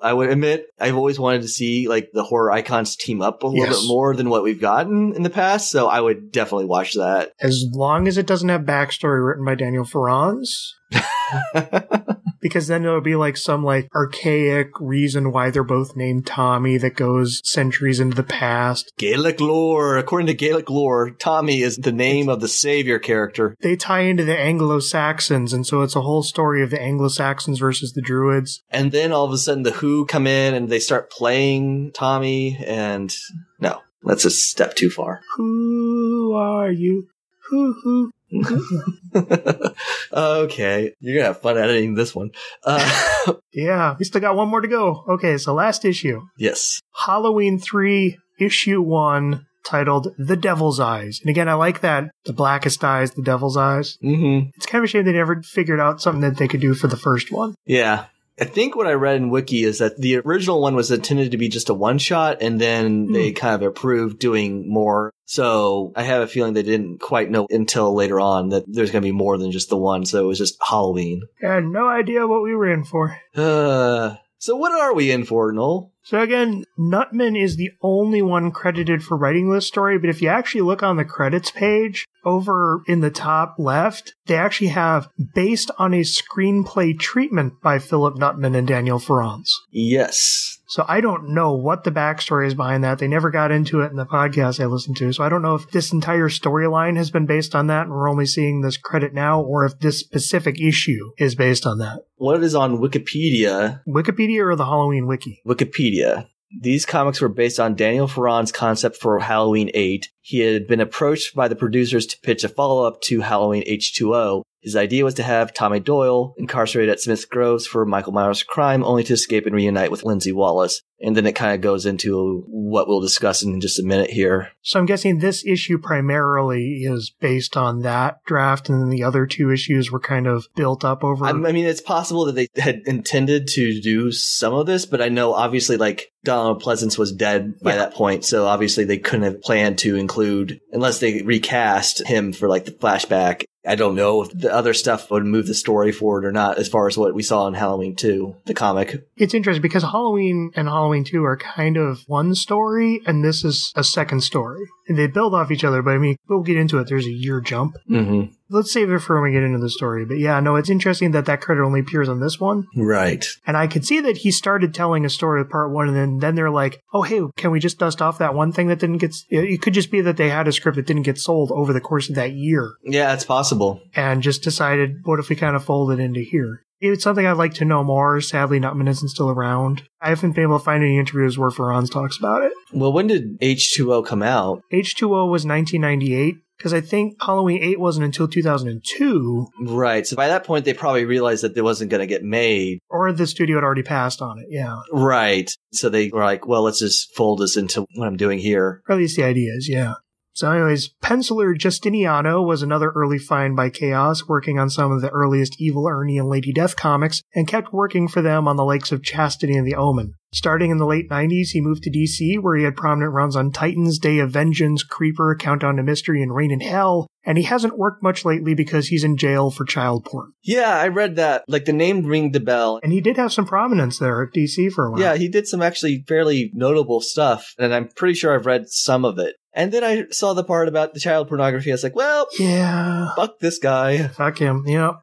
I 0.04 0.14
would 0.14 0.30
admit, 0.30 0.66
I've 0.80 0.96
always 0.96 1.20
wanted 1.20 1.44
to 1.44 1.48
see 1.48 1.88
like 1.88 2.10
the 2.12 2.24
horror 2.24 2.52
icons 2.52 2.96
team 2.96 3.22
up 3.22 3.44
a 3.44 3.48
little 3.48 3.66
Yes. 3.66 3.82
bit 3.82 3.88
more 3.88 4.16
than 4.16 4.30
what 4.30 4.44
we've 4.44 4.60
gotten 4.62 5.14
in 5.16 5.22
the 5.24 5.30
past, 5.30 5.70
so 5.72 5.88
I 5.88 6.00
would 6.02 6.32
definitely 6.32 6.66
watch 6.66 6.94
that. 6.96 7.32
As 7.40 7.66
long 7.72 8.08
as 8.08 8.18
it 8.18 8.26
doesn't 8.28 8.50
have 8.50 8.62
backstory 8.62 9.26
written 9.26 9.46
by 9.46 9.56
Daniel 9.56 9.86
Farrands, 9.86 10.76
because 12.42 12.68
then 12.68 12.86
it 12.86 12.92
would 12.92 13.04
be 13.04 13.16
like 13.16 13.38
some 13.38 13.64
like 13.64 13.88
archaic 13.96 14.72
reason 14.80 15.32
why 15.32 15.50
they're 15.50 15.64
both 15.64 15.96
named 15.96 16.26
Tommy 16.26 16.78
that 16.78 16.96
goes 16.96 17.42
centuries 17.44 18.00
into 18.00 18.16
the 18.16 18.24
past. 18.24 18.92
Gaelic 18.98 19.40
lore. 19.40 19.98
According 19.98 20.28
to 20.28 20.34
Gaelic 20.34 20.70
lore, 20.70 21.12
Tommy 21.12 21.62
is 21.62 21.78
the 21.78 21.92
name 21.92 22.30
of 22.30 22.42
the 22.42 22.48
savior 22.48 23.00
character. 23.00 23.56
They 23.62 23.76
tie 23.76 24.02
into 24.02 24.24
the 24.24 24.38
Anglo-Saxons, 24.38 25.54
and 25.54 25.66
so 25.66 25.82
it's 25.82 25.96
a 25.96 26.02
whole 26.02 26.24
story 26.24 26.64
of 26.64 26.70
the 26.70 26.82
Anglo-Saxons 26.82 27.60
versus 27.60 27.94
the 27.94 28.02
Druids. 28.02 28.62
And 28.70 28.92
then 28.92 29.12
all 29.12 29.26
of 29.26 29.32
a 29.32 29.38
sudden 29.38 29.64
the 29.64 29.72
Who 29.72 30.06
come 30.06 30.28
in 30.28 30.54
and 30.54 30.70
they 30.70 30.80
start 30.80 31.12
playing 31.12 31.92
Tommy 31.94 32.58
and 32.66 33.16
no, 33.60 33.82
that's 34.04 34.26
a 34.26 34.32
step 34.32 34.76
too 34.76 34.90
far. 34.90 35.22
Who 35.36 36.34
are 36.34 36.72
you? 36.72 37.08
Who 37.50 37.74
who? 37.84 38.12
okay, 40.14 40.94
you're 41.00 41.16
gonna 41.18 41.28
have 41.28 41.42
fun 41.42 41.58
editing 41.58 41.96
this 41.96 42.16
one. 42.16 42.32
Uh, 42.64 43.34
Yeah, 43.54 43.96
we 44.00 44.06
still 44.06 44.22
got 44.22 44.36
one 44.36 44.48
more 44.50 44.62
to 44.62 44.68
go. 44.68 45.04
Okay, 45.10 45.38
so 45.38 45.54
last 45.54 45.84
issue. 45.86 46.22
yes. 46.38 46.80
Halloween 47.06 47.60
3, 47.60 48.18
issue 48.40 48.82
1, 48.82 49.46
titled 49.66 50.14
The 50.18 50.38
Devil's 50.38 50.80
Eyes. 50.80 51.20
And 51.22 51.30
again, 51.30 51.50
I 51.50 51.54
like 51.56 51.82
that. 51.82 52.12
The 52.26 52.34
blackest 52.34 52.84
eyes, 52.84 53.12
the 53.12 53.22
devil's 53.22 53.58
eyes. 53.58 53.98
Mm-hmm. 54.04 54.50
It's 54.56 54.66
kind 54.66 54.84
of 54.84 54.86
a 54.86 54.88
shame 54.88 55.04
they 55.06 55.12
never 55.14 55.42
figured 55.42 55.80
out 55.80 56.02
something 56.02 56.22
that 56.22 56.38
they 56.38 56.48
could 56.48 56.62
do 56.62 56.74
for 56.74 56.88
the 56.88 56.98
first 56.98 57.32
one. 57.32 57.56
Yeah. 57.66 58.06
I 58.42 58.46
think 58.46 58.76
what 58.76 58.88
I 58.88 58.94
read 58.94 59.18
in 59.18 59.30
Wiki 59.30 59.64
is 59.64 59.78
that 59.78 59.98
the 59.98 60.18
original 60.18 60.64
one 60.64 60.76
was 60.76 60.90
intended 60.90 61.30
to 61.30 61.38
be 61.38 61.48
just 61.48 61.70
a 61.70 61.76
one 61.76 62.00
shot 62.00 62.42
and 62.42 62.60
then 62.60 63.12
they 63.12 63.34
kind 63.34 63.54
of 63.54 63.62
approved 63.62 64.18
doing 64.18 64.68
more. 64.68 65.14
So 65.26 65.94
I 65.96 66.02
have 66.02 66.24
a 66.24 66.28
feeling 66.28 66.54
they 66.54 66.64
didn't 66.64 67.02
quite 67.02 67.30
know 67.30 67.46
until 67.52 67.94
later 67.94 68.20
on 68.20 68.50
that 68.50 68.64
there's 68.68 68.90
going 68.90 69.04
to 69.04 69.08
be 69.08 69.12
more 69.12 69.38
than 69.38 69.52
just 69.52 69.70
the 69.70 69.78
one. 69.78 70.08
So 70.08 70.24
it 70.24 70.28
was 70.28 70.40
just 70.40 70.58
Halloween. 70.60 71.22
I 71.48 71.54
had 71.54 71.66
no 71.66 71.88
idea 71.88 72.26
what 72.26 72.42
we 72.42 72.56
were 72.56 72.74
in 72.74 72.84
for. 72.84 73.16
Uh, 73.36 74.16
so 74.40 74.56
what 74.56 74.72
are 74.72 74.96
we 74.96 75.12
in 75.12 75.24
for, 75.24 75.52
Noel? 75.52 75.94
So 76.02 76.20
again, 76.20 76.66
Nutman 76.80 77.40
is 77.40 77.58
the 77.58 77.70
only 77.84 78.24
one 78.24 78.52
credited 78.52 79.04
for 79.04 79.16
writing 79.16 79.52
this 79.52 79.68
story, 79.68 80.00
but 80.00 80.10
if 80.10 80.20
you 80.20 80.30
actually 80.30 80.62
look 80.62 80.82
on 80.82 80.98
the 80.98 81.06
credits 81.06 81.52
page, 81.52 82.08
over 82.24 82.82
in 82.88 83.02
the 83.02 83.12
top 83.12 83.56
left, 83.58 84.14
they 84.26 84.36
actually 84.36 84.68
have 84.68 85.10
based 85.34 85.72
on 85.78 85.94
a 85.94 86.02
screenplay 86.02 86.98
treatment 86.98 87.54
by 87.62 87.80
Philip 87.80 88.16
Nutman 88.16 88.56
and 88.56 88.68
Daniel 88.68 89.00
Farrands. 89.00 89.60
Yes. 89.72 90.60
So 90.68 90.86
I 90.88 91.02
don't 91.02 91.34
know 91.34 91.54
what 91.54 91.84
the 91.84 91.92
backstory 91.92 92.48
is 92.48 92.54
behind 92.54 92.84
that. 92.86 93.00
They 93.00 93.08
never 93.08 93.30
got 93.30 93.52
into 93.52 93.82
it 93.82 93.92
in 93.92 93.98
the 93.98 94.06
podcast 94.06 94.62
I 94.62 94.68
listened 94.68 94.96
to. 94.98 95.12
So 95.12 95.22
I 95.22 95.28
don't 95.28 95.42
know 95.42 95.56
if 95.56 95.70
this 95.72 95.92
entire 95.92 96.30
storyline 96.30 96.96
has 96.96 97.12
been 97.12 97.26
based 97.26 97.56
on 97.56 97.68
that 97.68 97.84
and 97.84 97.92
we're 97.92 98.10
only 98.10 98.26
seeing 98.26 98.62
this 98.62 98.78
credit 98.78 99.14
now 99.14 99.42
or 99.42 99.66
if 99.66 99.80
this 99.80 100.00
specific 100.00 100.62
issue 100.62 101.12
is 101.18 101.36
based 101.36 101.66
on 101.66 101.80
that. 101.80 102.06
What 102.16 102.42
is 102.42 102.56
on 102.56 102.78
Wikipedia? 102.78 103.82
Wikipedia 103.86 104.46
or 104.46 104.56
the 104.56 104.66
Halloween 104.66 105.08
wiki? 105.08 105.42
Wikipedia. 105.46 106.28
These 106.60 106.86
comics 106.86 107.22
were 107.22 107.30
based 107.30 107.60
on 107.60 107.76
Daniel 107.76 108.08
Farrands' 108.08 108.52
concept 108.52 108.98
for 108.98 109.20
Halloween 109.20 109.72
8. 109.74 110.10
He 110.22 110.40
had 110.40 110.68
been 110.68 110.82
approached 110.82 111.34
by 111.34 111.48
the 111.48 111.56
producers 111.56 112.06
to 112.08 112.20
pitch 112.20 112.44
a 112.44 112.50
follow 112.50 112.84
up 112.84 113.02
to 113.04 113.22
Halloween 113.22 113.64
H2O, 113.66 114.44
His 114.62 114.76
idea 114.76 115.04
was 115.04 115.16
to 115.16 115.24
have 115.24 115.54
Tommy 115.54 115.80
Doyle 115.80 116.36
incarcerated 116.38 116.92
at 116.92 117.00
Smith's 117.00 117.26
Grove 117.26 117.64
for 117.66 117.86
Michael 117.86 118.14
Myers' 118.14 118.44
crime, 118.44 118.84
only 118.84 119.04
to 119.06 119.14
escape 119.14 119.46
and 119.48 119.56
reunite 119.56 119.90
with 119.90 120.04
Lindsay 120.04 120.32
Wallace. 120.32 120.82
And 121.04 121.18
then 121.18 121.26
it 121.26 121.34
kind 121.34 121.56
of 121.56 121.62
goes 121.62 121.88
into 121.88 122.44
what 122.48 122.88
we'll 122.88 123.02
discuss 123.02 123.42
in 123.42 123.60
just 123.60 123.80
a 123.80 123.84
minute 123.84 124.12
here. 124.12 124.50
So 124.62 124.80
I'm 124.80 124.86
guessing 124.86 125.18
this 125.18 125.44
issue 125.44 125.80
primarily 125.80 126.84
is 126.84 127.12
based 127.20 127.58
on 127.58 127.82
that 127.82 128.18
draft, 128.28 128.70
and 128.70 128.80
then 128.80 128.90
the 128.90 129.04
other 129.04 129.26
two 129.26 129.52
issues 129.52 129.92
were 129.92 130.00
kind 130.00 130.28
of 130.28 130.46
built 130.56 130.86
up 130.86 131.04
over. 131.04 131.26
I 131.26 131.34
mean, 131.34 131.66
it's 131.66 131.82
possible 131.82 132.26
that 132.26 132.36
they 132.36 132.48
had 132.56 132.82
intended 132.86 133.48
to 133.54 133.82
do 133.82 134.12
some 134.12 134.54
of 134.54 134.68
this, 134.68 134.86
but 134.86 135.02
I 135.02 135.10
know 135.10 135.34
obviously, 135.34 135.78
like 135.78 136.12
Donald 136.24 136.62
Pleasence 136.62 137.00
was 137.00 137.12
dead 137.12 137.60
by 137.64 137.72
Yeah. 137.72 137.78
that 137.78 137.96
point, 137.96 138.24
so 138.24 138.46
obviously 138.46 138.84
they 138.84 139.00
couldn't 139.00 139.24
have 139.26 139.42
planned 139.42 139.80
to 139.80 139.96
include 139.96 140.60
unless 140.72 141.00
they 141.00 141.24
recast 141.24 142.06
him 142.06 142.32
for 142.32 142.48
like 142.48 142.66
the 142.66 142.72
flashback. 142.72 143.46
I 143.66 143.76
don't 143.76 143.96
know 143.96 144.24
if 144.24 144.32
the 144.32 144.54
other 144.54 144.74
stuff 144.74 145.12
would 145.12 145.26
move 145.26 145.48
the 145.48 145.54
story 145.54 145.92
forward 145.92 146.26
or 146.26 146.32
not, 146.32 146.58
as 146.58 146.68
far 146.68 146.88
as 146.88 146.98
what 146.98 147.14
we 147.14 147.22
saw 147.22 147.48
in 147.48 147.54
Halloween 147.54 147.96
2, 147.96 148.36
the 148.46 148.54
comic. 148.54 149.08
It's 149.18 149.34
interesting 149.34 149.62
because 149.62 149.84
Halloween 149.84 150.52
and 150.56 150.68
Halloween 150.68 151.04
2 151.04 151.24
are 151.24 151.38
kind 151.38 151.78
of 151.78 152.04
one 152.08 152.34
story, 152.34 153.02
and 153.06 153.24
this 153.24 153.44
is 153.44 153.72
a 153.76 153.84
second 153.84 154.22
story. 154.22 154.66
And 154.88 154.98
they 154.98 155.08
build 155.08 155.36
off 155.36 155.52
each 155.52 155.64
other, 155.64 155.82
but 155.82 155.92
I 155.92 156.00
mean, 156.00 156.18
we'll 156.28 156.42
get 156.42 156.58
into 156.58 156.80
it. 156.80 156.88
There's 156.88 157.06
a 157.06 157.12
year 157.12 157.40
jump. 157.40 157.78
Mm-hmm. 157.90 158.34
Let's 158.52 158.72
save 158.74 158.92
it 158.92 159.00
for 159.00 159.16
when 159.22 159.32
we 159.32 159.34
get 159.36 159.44
into 159.44 159.60
the 159.60 159.70
story. 159.70 160.06
But 160.06 160.20
yeah, 160.20 160.40
no, 160.40 160.56
it's 160.58 160.70
interesting 160.70 161.12
that 161.12 161.26
that 161.26 161.42
credit 161.42 161.64
only 161.64 161.80
appears 161.80 162.10
on 162.10 162.20
this 162.20 162.40
one. 162.40 162.68
Right. 162.76 163.26
And 163.48 163.56
I 163.56 163.68
could 163.68 163.86
see 163.86 164.02
that 164.02 164.18
he 164.18 164.32
started 164.32 164.74
telling 164.74 165.06
a 165.06 165.10
story 165.10 165.42
with 165.42 165.50
part 165.50 165.72
one, 165.72 165.88
and 165.88 165.96
then, 165.98 166.18
then 166.20 166.36
they're 166.36 166.50
like, 166.52 166.82
oh, 166.94 167.04
hey, 167.04 167.22
can 167.38 167.52
we 167.52 167.60
just 167.60 167.80
dust 167.80 168.02
off 168.02 168.18
that 168.20 168.36
one 168.36 168.52
thing 168.52 168.68
that 168.68 168.80
didn't 168.80 168.98
get. 168.98 169.16
It 169.30 169.62
could 169.62 169.74
just 169.74 169.90
be 169.92 170.02
that 170.02 170.18
they 170.18 170.30
had 170.30 170.48
a 170.48 170.52
script 170.52 170.76
that 170.76 170.86
didn't 170.86 171.04
get 171.04 171.18
sold 171.18 171.52
over 171.52 171.72
the 171.74 171.82
course 171.82 172.10
of 172.10 172.16
that 172.16 172.34
year 172.34 172.74
Yeah, 172.84 173.14
it's 173.14 173.24
possible. 173.26 173.82
and 173.96 174.22
just 174.22 174.44
decided, 174.44 174.98
what 175.06 175.20
if 175.20 175.30
we 175.30 175.36
kind 175.36 175.56
of 175.56 175.64
fold 175.64 175.92
it 175.92 176.00
into 176.00 176.20
here? 176.22 176.64
It's 176.84 177.04
something 177.04 177.28
I'd 177.28 177.34
like 177.34 177.54
to 177.56 177.66
know 177.66 177.84
more. 177.84 178.20
Sadly, 178.22 178.60
not 178.60 178.76
Minison's 178.76 179.12
still 179.14 179.30
around. 179.30 179.84
I 180.02 180.10
haven't 180.10 180.32
been 180.32 180.46
able 180.46 180.58
to 180.58 180.66
find 180.66 180.84
any 180.84 180.98
interviews 180.98 181.38
where 181.38 181.52
Farrands 181.52 181.92
talks 181.92 182.18
about 182.18 182.42
it. 182.42 182.54
Well, 182.74 182.92
when 182.92 183.06
did 183.06 183.40
H2O 183.40 184.04
come 184.04 184.24
out? 184.24 184.64
H2O 184.74 185.30
was 185.30 185.46
1998, 185.46 186.38
because 186.62 186.74
I 186.74 186.82
think 186.82 187.16
Halloween 187.20 187.64
8 187.64 187.80
wasn't 187.80 188.06
until 188.06 188.28
2002, 188.28 189.48
Right. 189.66 190.06
So 190.06 190.16
by 190.16 190.28
that 190.28 190.44
point, 190.44 190.64
they 190.64 190.76
probably 190.76 191.06
realized 191.06 191.44
that 191.44 191.58
it 191.58 191.64
wasn't 191.64 191.90
going 191.90 192.02
to 192.02 192.08
get 192.08 192.24
made. 192.24 192.80
or 192.88 193.12
the 193.12 193.26
studio 193.26 193.58
had 193.58 193.64
already 193.64 193.82
passed 193.82 194.22
on 194.22 194.38
it, 194.38 194.46
yeah. 194.50 194.78
Right. 194.94 195.52
So 195.74 195.90
they 195.90 196.10
were 196.10 196.24
like, 196.24 196.48
well, 196.48 196.62
let's 196.62 196.80
just 196.80 197.16
fold 197.16 197.40
this 197.40 197.58
into 197.58 197.86
what 197.96 198.08
I'm 198.08 198.16
doing 198.16 198.38
here. 198.38 198.84
Or 198.88 198.94
at 198.94 198.98
least 199.00 199.16
the 199.18 199.24
ideas, 199.24 199.68
yeah. 199.68 199.96
So, 200.34 200.52
anyways, 200.52 200.92
penciler 201.04 201.54
Justiniano 201.58 202.46
was 202.46 202.62
another 202.62 202.92
early 202.92 203.18
find 203.18 203.56
by 203.56 203.70
Chaos, 203.70 204.28
working 204.28 204.60
on 204.60 204.70
some 204.70 204.92
of 204.92 205.02
the 205.02 205.10
earliest 205.10 205.60
Evil 205.60 205.88
Ernie 205.88 206.18
and 206.18 206.30
Lady 206.30 206.54
Death 206.54 206.76
comics, 206.76 207.22
and 207.36 207.48
kept 207.48 207.74
working 207.74 208.08
for 208.08 208.22
them 208.22 208.48
on 208.48 208.56
the 208.56 208.64
likes 208.64 208.92
of 208.92 209.04
Chastity 209.04 209.56
and 209.56 209.68
the 209.68 209.76
Omen. 209.76 210.14
Starting 210.34 210.72
in 210.72 210.78
the 210.78 210.86
late 210.86 211.10
90s, 211.10 211.50
he 211.50 211.60
moved 211.60 211.84
to 211.84 211.92
DC, 211.92 212.42
where 212.42 212.56
he 212.56 212.64
had 212.64 212.78
prominent 212.78 213.12
runs 213.12 213.36
on 213.36 213.52
Titans, 213.52 214.00
Day 214.00 214.20
of 214.20 214.32
Vengeance, 214.32 214.82
Creeper, 214.82 215.36
Countdown 215.36 215.76
to 215.76 215.84
Mystery, 215.84 216.24
and 216.24 216.34
Reign 216.34 216.52
in 216.52 216.62
Hell, 216.62 217.08
and 217.26 217.38
he 217.38 217.44
hasn't 217.44 217.78
worked 217.78 218.02
much 218.02 218.24
lately 218.24 218.54
because 218.54 218.88
he's 218.88 219.04
in 219.04 219.18
jail 219.18 219.52
for 219.52 219.66
child 219.66 220.06
porn. 220.06 220.32
Yeah, 220.42 220.78
I 220.78 220.88
read 220.88 221.18
that. 221.18 221.44
Like 221.50 221.66
the 221.66 221.74
name 221.74 222.06
ringed 222.06 222.34
the 222.34 222.40
bell. 222.40 222.80
And 222.82 222.94
he 222.94 223.02
did 223.02 223.18
have 223.18 223.34
some 223.34 223.46
prominence 223.46 224.00
there 224.00 224.24
at 224.24 224.34
DC 224.34 224.72
for 224.72 224.86
a 224.86 224.92
while. 224.92 225.02
Yeah, 225.02 225.16
he 225.18 225.28
did 225.28 225.48
some 225.48 225.62
actually 225.62 226.06
fairly 226.08 226.50
notable 226.54 227.02
stuff, 227.02 227.54
and 227.60 227.74
I'm 227.74 227.90
pretty 227.90 228.14
sure 228.14 228.34
I've 228.34 228.46
read 228.46 228.70
some 228.70 229.04
of 229.04 229.20
it. 229.20 229.36
And 229.54 229.72
then 229.72 229.84
I 229.84 230.06
saw 230.12 230.34
the 230.34 230.44
part 230.44 230.68
about 230.68 230.94
the 230.94 231.00
child 231.00 231.28
pornography. 231.28 231.72
I 231.72 231.74
was 231.74 231.84
like, 231.84 231.96
well, 231.96 232.28
Yeah. 232.40 233.10
fuck 233.16 233.40
this 233.40 233.60
guy. 233.60 234.08
Fuck 234.08 234.38
him. 234.40 234.64
Yep. 234.66 234.96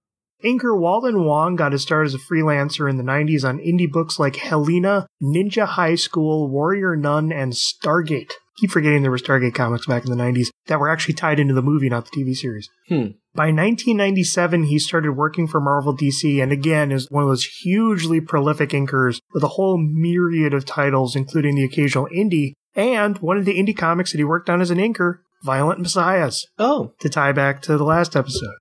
Inker 0.45 0.79
Walden 0.79 1.25
Wong 1.25 1.57
got 1.57 1.73
his 1.73 1.83
start 1.83 2.07
as 2.07 2.15
a 2.15 2.19
freelancer 2.19 2.89
in 2.89 2.97
the 2.97 3.03
90s 3.03 3.45
on 3.45 3.59
indie 3.59 3.91
books 3.91 4.19
like 4.21 4.37
Helena, 4.37 5.07
Ninja 5.23 5.67
High 5.67 5.97
School, 5.97 6.49
Warrior 6.49 6.95
Nun, 6.95 7.33
and 7.33 7.53
Stargate. 7.53 8.33
Keep 8.61 8.71
forgetting 8.71 9.03
there 9.03 9.11
were 9.11 9.19
Stargate 9.19 9.55
comics 9.55 9.87
back 9.87 10.05
in 10.05 10.11
the 10.17 10.23
90s 10.23 10.49
that 10.67 10.79
were 10.81 10.89
actually 10.89 11.15
tied 11.15 11.39
into 11.41 11.55
the 11.55 11.63
movie, 11.63 11.89
not 11.89 12.09
the 12.09 12.23
TV 12.23 12.35
series. 12.35 12.69
Hmm. 12.89 13.09
By 13.35 13.53
1997, 13.53 14.65
he 14.65 14.79
started 14.79 15.13
working 15.13 15.47
for 15.47 15.61
Marvel 15.61 15.97
DC 15.97 16.43
and 16.43 16.51
again 16.51 16.91
is 16.91 17.07
one 17.11 17.23
of 17.23 17.29
those 17.29 17.45
hugely 17.45 18.21
prolific 18.21 18.71
inkers 18.71 19.19
with 19.33 19.43
a 19.45 19.49
whole 19.49 19.79
myriad 19.79 20.55
of 20.55 20.65
titles, 20.65 21.15
including 21.15 21.55
the 21.55 21.65
occasional 21.65 22.09
indie. 22.15 22.53
And 22.75 23.19
one 23.19 23.39
of 23.39 23.45
the 23.45 23.59
indie 23.59 23.77
comics 23.77 24.13
that 24.13 24.19
he 24.19 24.25
worked 24.25 24.49
on 24.51 24.61
as 24.61 24.71
an 24.71 24.79
inker, 24.79 25.19
Violent 25.43 25.81
Messiahs 25.81 26.47
Oh, 26.59 26.93
to 27.01 27.09
tie 27.09 27.33
back 27.33 27.63
to 27.63 27.77
the 27.77 27.85
last 27.85 28.17
episode. 28.17 28.55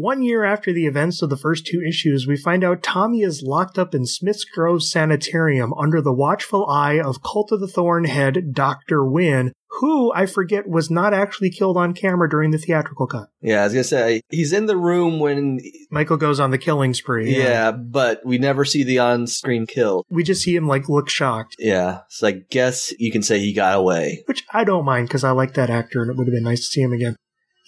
One 0.00 0.22
year 0.22 0.44
after 0.44 0.72
the 0.72 0.86
events 0.86 1.20
of 1.20 1.28
the 1.28 1.36
first 1.36 1.66
two 1.66 1.82
issues, 1.86 2.26
we 2.26 2.34
find 2.38 2.64
out 2.64 2.82
Tommy 2.82 3.20
is 3.20 3.42
locked 3.42 3.78
up 3.78 3.94
in 3.94 4.06
Smith's 4.06 4.46
Grove 4.46 4.82
Sanitarium 4.82 5.74
under 5.74 6.00
the 6.00 6.12
watchful 6.12 6.66
eye 6.70 6.98
of 6.98 7.22
Cult 7.22 7.52
of 7.52 7.60
the 7.60 7.68
Thorn 7.68 8.04
head 8.06 8.54
Dr. 8.54 9.04
Wynn, 9.04 9.52
who 9.80 10.10
I 10.14 10.24
forget 10.24 10.66
was 10.66 10.90
not 10.90 11.12
actually 11.12 11.50
killed 11.50 11.76
on 11.76 11.92
camera 11.92 12.30
during 12.30 12.50
the 12.50 12.56
theatrical 12.56 13.06
cut. 13.06 13.28
yeah, 13.42 13.60
I 13.60 13.64
was 13.64 13.74
gonna 13.74 13.84
say 13.84 14.22
he's 14.30 14.54
in 14.54 14.64
the 14.64 14.76
room 14.76 15.20
when, 15.20 15.60
Michael 15.90 16.16
goes 16.16 16.40
on 16.40 16.50
the 16.50 16.56
killing 16.56 16.94
spree. 16.94 17.36
yeah, 17.36 17.70
but 17.70 18.24
we 18.24 18.38
never 18.38 18.64
see 18.64 18.82
the 18.82 19.00
on-screen 19.00 19.66
kill. 19.66 20.06
We 20.08 20.22
just 20.22 20.42
see 20.42 20.56
him 20.56 20.66
like 20.66 20.88
look 20.88 21.10
shocked, 21.10 21.56
Yeah, 21.58 22.00
so 22.08 22.28
I 22.28 22.32
guess 22.48 22.90
you 22.98 23.12
can 23.12 23.22
say 23.22 23.38
he 23.38 23.52
got 23.52 23.76
away. 23.76 24.22
which 24.24 24.44
I 24.50 24.64
don't 24.64 24.86
mind 24.86 25.08
because 25.08 25.24
I 25.24 25.32
like 25.32 25.52
that 25.54 25.68
actor 25.68 26.00
and 26.00 26.10
it 26.10 26.16
would 26.16 26.26
have 26.26 26.34
been 26.34 26.44
nice 26.44 26.60
to 26.60 26.66
see 26.72 26.80
him 26.80 26.94
again. 26.94 27.16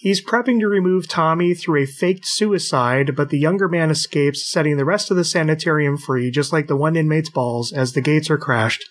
He's 0.03 0.21
prepping 0.21 0.59
to 0.59 0.67
remove 0.67 1.07
Tommy 1.07 1.53
through 1.53 1.81
a 1.81 1.85
faked 1.85 2.25
suicide, 2.27 3.15
but 3.15 3.29
the 3.29 3.39
younger 3.39 3.69
man 3.69 3.89
escapes, 3.89 4.45
setting 4.45 4.75
the 4.75 4.83
rest 4.83 5.09
of 5.09 5.15
the 5.15 5.23
sanitarium 5.23 5.97
free, 5.97 6.29
just 6.29 6.51
like 6.51 6.67
the 6.67 6.75
one 6.75 6.97
inmate's 6.97 7.29
balls, 7.29 7.71
as 7.71 7.93
the 7.93 8.01
gates 8.01 8.29
are 8.29 8.37
crashed. 8.37 8.83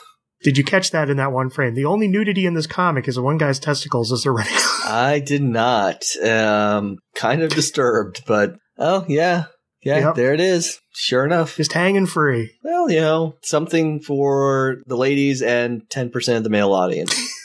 Did 0.44 0.56
you 0.56 0.62
catch 0.62 0.92
that 0.92 1.10
in 1.10 1.16
that 1.16 1.32
one 1.32 1.50
frame? 1.50 1.74
The 1.74 1.86
only 1.86 2.06
nudity 2.06 2.46
in 2.46 2.54
this 2.54 2.68
comic 2.68 3.08
is 3.08 3.16
the 3.16 3.22
one 3.22 3.36
guy's 3.36 3.58
testicles 3.58 4.12
as 4.12 4.22
they're 4.22 4.32
running. 4.32 4.52
I 4.84 5.18
did 5.18 5.42
not. 5.42 6.04
Um, 6.24 6.98
kind 7.16 7.42
of 7.42 7.50
disturbed, 7.52 8.22
but 8.24 8.54
oh 8.78 9.04
yeah, 9.08 9.46
yeah, 9.82 9.98
Yep. 9.98 10.14
there 10.14 10.32
it 10.34 10.40
is. 10.40 10.78
Sure 10.94 11.24
enough. 11.26 11.56
just 11.56 11.72
hanging 11.72 12.06
free. 12.06 12.52
Well, 12.62 12.88
you 12.88 13.00
know, 13.00 13.34
something 13.42 13.98
for 13.98 14.76
the 14.86 14.96
ladies 14.96 15.42
and 15.42 15.82
ten 15.90 16.10
percent 16.10 16.36
of 16.38 16.44
the 16.44 16.48
male 16.50 16.72
audience. 16.72 17.12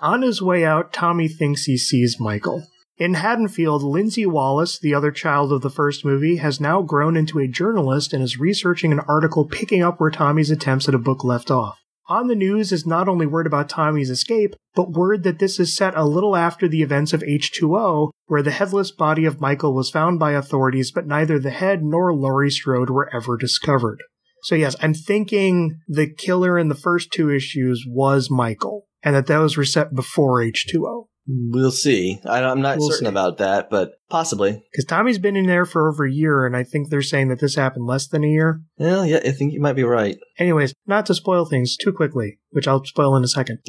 On 0.00 0.22
his 0.22 0.40
way 0.40 0.64
out, 0.64 0.92
Tommy 0.92 1.28
thinks 1.28 1.64
he 1.64 1.76
sees 1.76 2.20
Michael. 2.20 2.66
In 2.98 3.14
Haddonfield, 3.14 3.82
Lindsay 3.82 4.26
Wallace, 4.26 4.78
the 4.78 4.94
other 4.94 5.10
child 5.10 5.52
of 5.52 5.62
the 5.62 5.70
first 5.70 6.04
movie, 6.04 6.36
has 6.36 6.60
now 6.60 6.82
grown 6.82 7.16
into 7.16 7.38
a 7.38 7.48
journalist 7.48 8.12
and 8.12 8.22
is 8.22 8.38
researching 8.38 8.92
an 8.92 9.00
article 9.00 9.44
picking 9.44 9.82
up 9.82 10.00
where 10.00 10.10
Tommy's 10.10 10.50
attempts 10.50 10.88
at 10.88 10.94
a 10.94 10.98
book 10.98 11.22
left 11.22 11.50
off. 11.50 11.78
On 12.08 12.26
the 12.26 12.34
news 12.34 12.72
is 12.72 12.86
not 12.86 13.06
only 13.06 13.26
word 13.26 13.46
about 13.46 13.68
Tommy's 13.68 14.08
escape, 14.08 14.54
but 14.74 14.92
word 14.92 15.24
that 15.24 15.40
this 15.40 15.60
is 15.60 15.76
set 15.76 15.94
a 15.96 16.04
little 16.04 16.36
after 16.36 16.66
the 16.66 16.82
events 16.82 17.12
of 17.12 17.20
H2O, 17.20 18.10
where 18.26 18.42
the 18.42 18.50
headless 18.50 18.90
body 18.90 19.26
of 19.26 19.40
Michael 19.40 19.74
was 19.74 19.90
found 19.90 20.18
by 20.18 20.32
authorities, 20.32 20.90
but 20.90 21.06
neither 21.06 21.38
the 21.38 21.50
head 21.50 21.82
nor 21.82 22.14
Laurie 22.14 22.50
Strode 22.50 22.88
were 22.88 23.14
ever 23.14 23.36
discovered. 23.36 24.02
So 24.44 24.54
yes, 24.54 24.74
I'm 24.80 24.94
thinking 24.94 25.80
the 25.86 26.08
killer 26.08 26.58
in 26.58 26.68
the 26.68 26.74
first 26.74 27.12
two 27.12 27.30
issues 27.30 27.84
was 27.86 28.30
Michael, 28.30 28.87
and 29.02 29.14
that 29.14 29.26
those 29.26 29.56
were 29.56 29.64
set 29.64 29.94
before 29.94 30.42
H2O. 30.42 31.06
we'll 31.26 31.70
see. 31.70 32.18
I, 32.24 32.42
I'm 32.42 32.62
not 32.62 32.78
We'll 32.78 32.88
certain 32.90 33.04
see. 33.06 33.10
about 33.10 33.36
that, 33.38 33.68
but 33.70 33.92
possibly. 34.08 34.62
Because 34.72 34.86
Tommy's 34.86 35.18
been 35.18 35.36
in 35.36 35.46
there 35.46 35.66
for 35.66 35.88
over 35.88 36.06
a 36.06 36.12
year, 36.12 36.46
and 36.46 36.56
I 36.56 36.64
think 36.64 36.88
they're 36.88 37.02
saying 37.02 37.28
that 37.28 37.38
this 37.40 37.54
happened 37.54 37.86
less 37.86 38.08
than 38.08 38.24
a 38.24 38.28
year. 38.28 38.62
Well, 38.78 39.04
yeah, 39.04 39.20
I 39.24 39.32
think 39.32 39.52
you 39.52 39.60
might 39.60 39.74
be 39.76 39.84
right. 39.84 40.16
Anyways, 40.38 40.72
not 40.86 41.04
to 41.06 41.14
spoil 41.14 41.44
things 41.44 41.76
too 41.76 41.92
quickly, 41.92 42.38
which 42.50 42.66
I'll 42.66 42.84
spoil 42.84 43.14
in 43.16 43.24
a 43.24 43.28
second. 43.28 43.58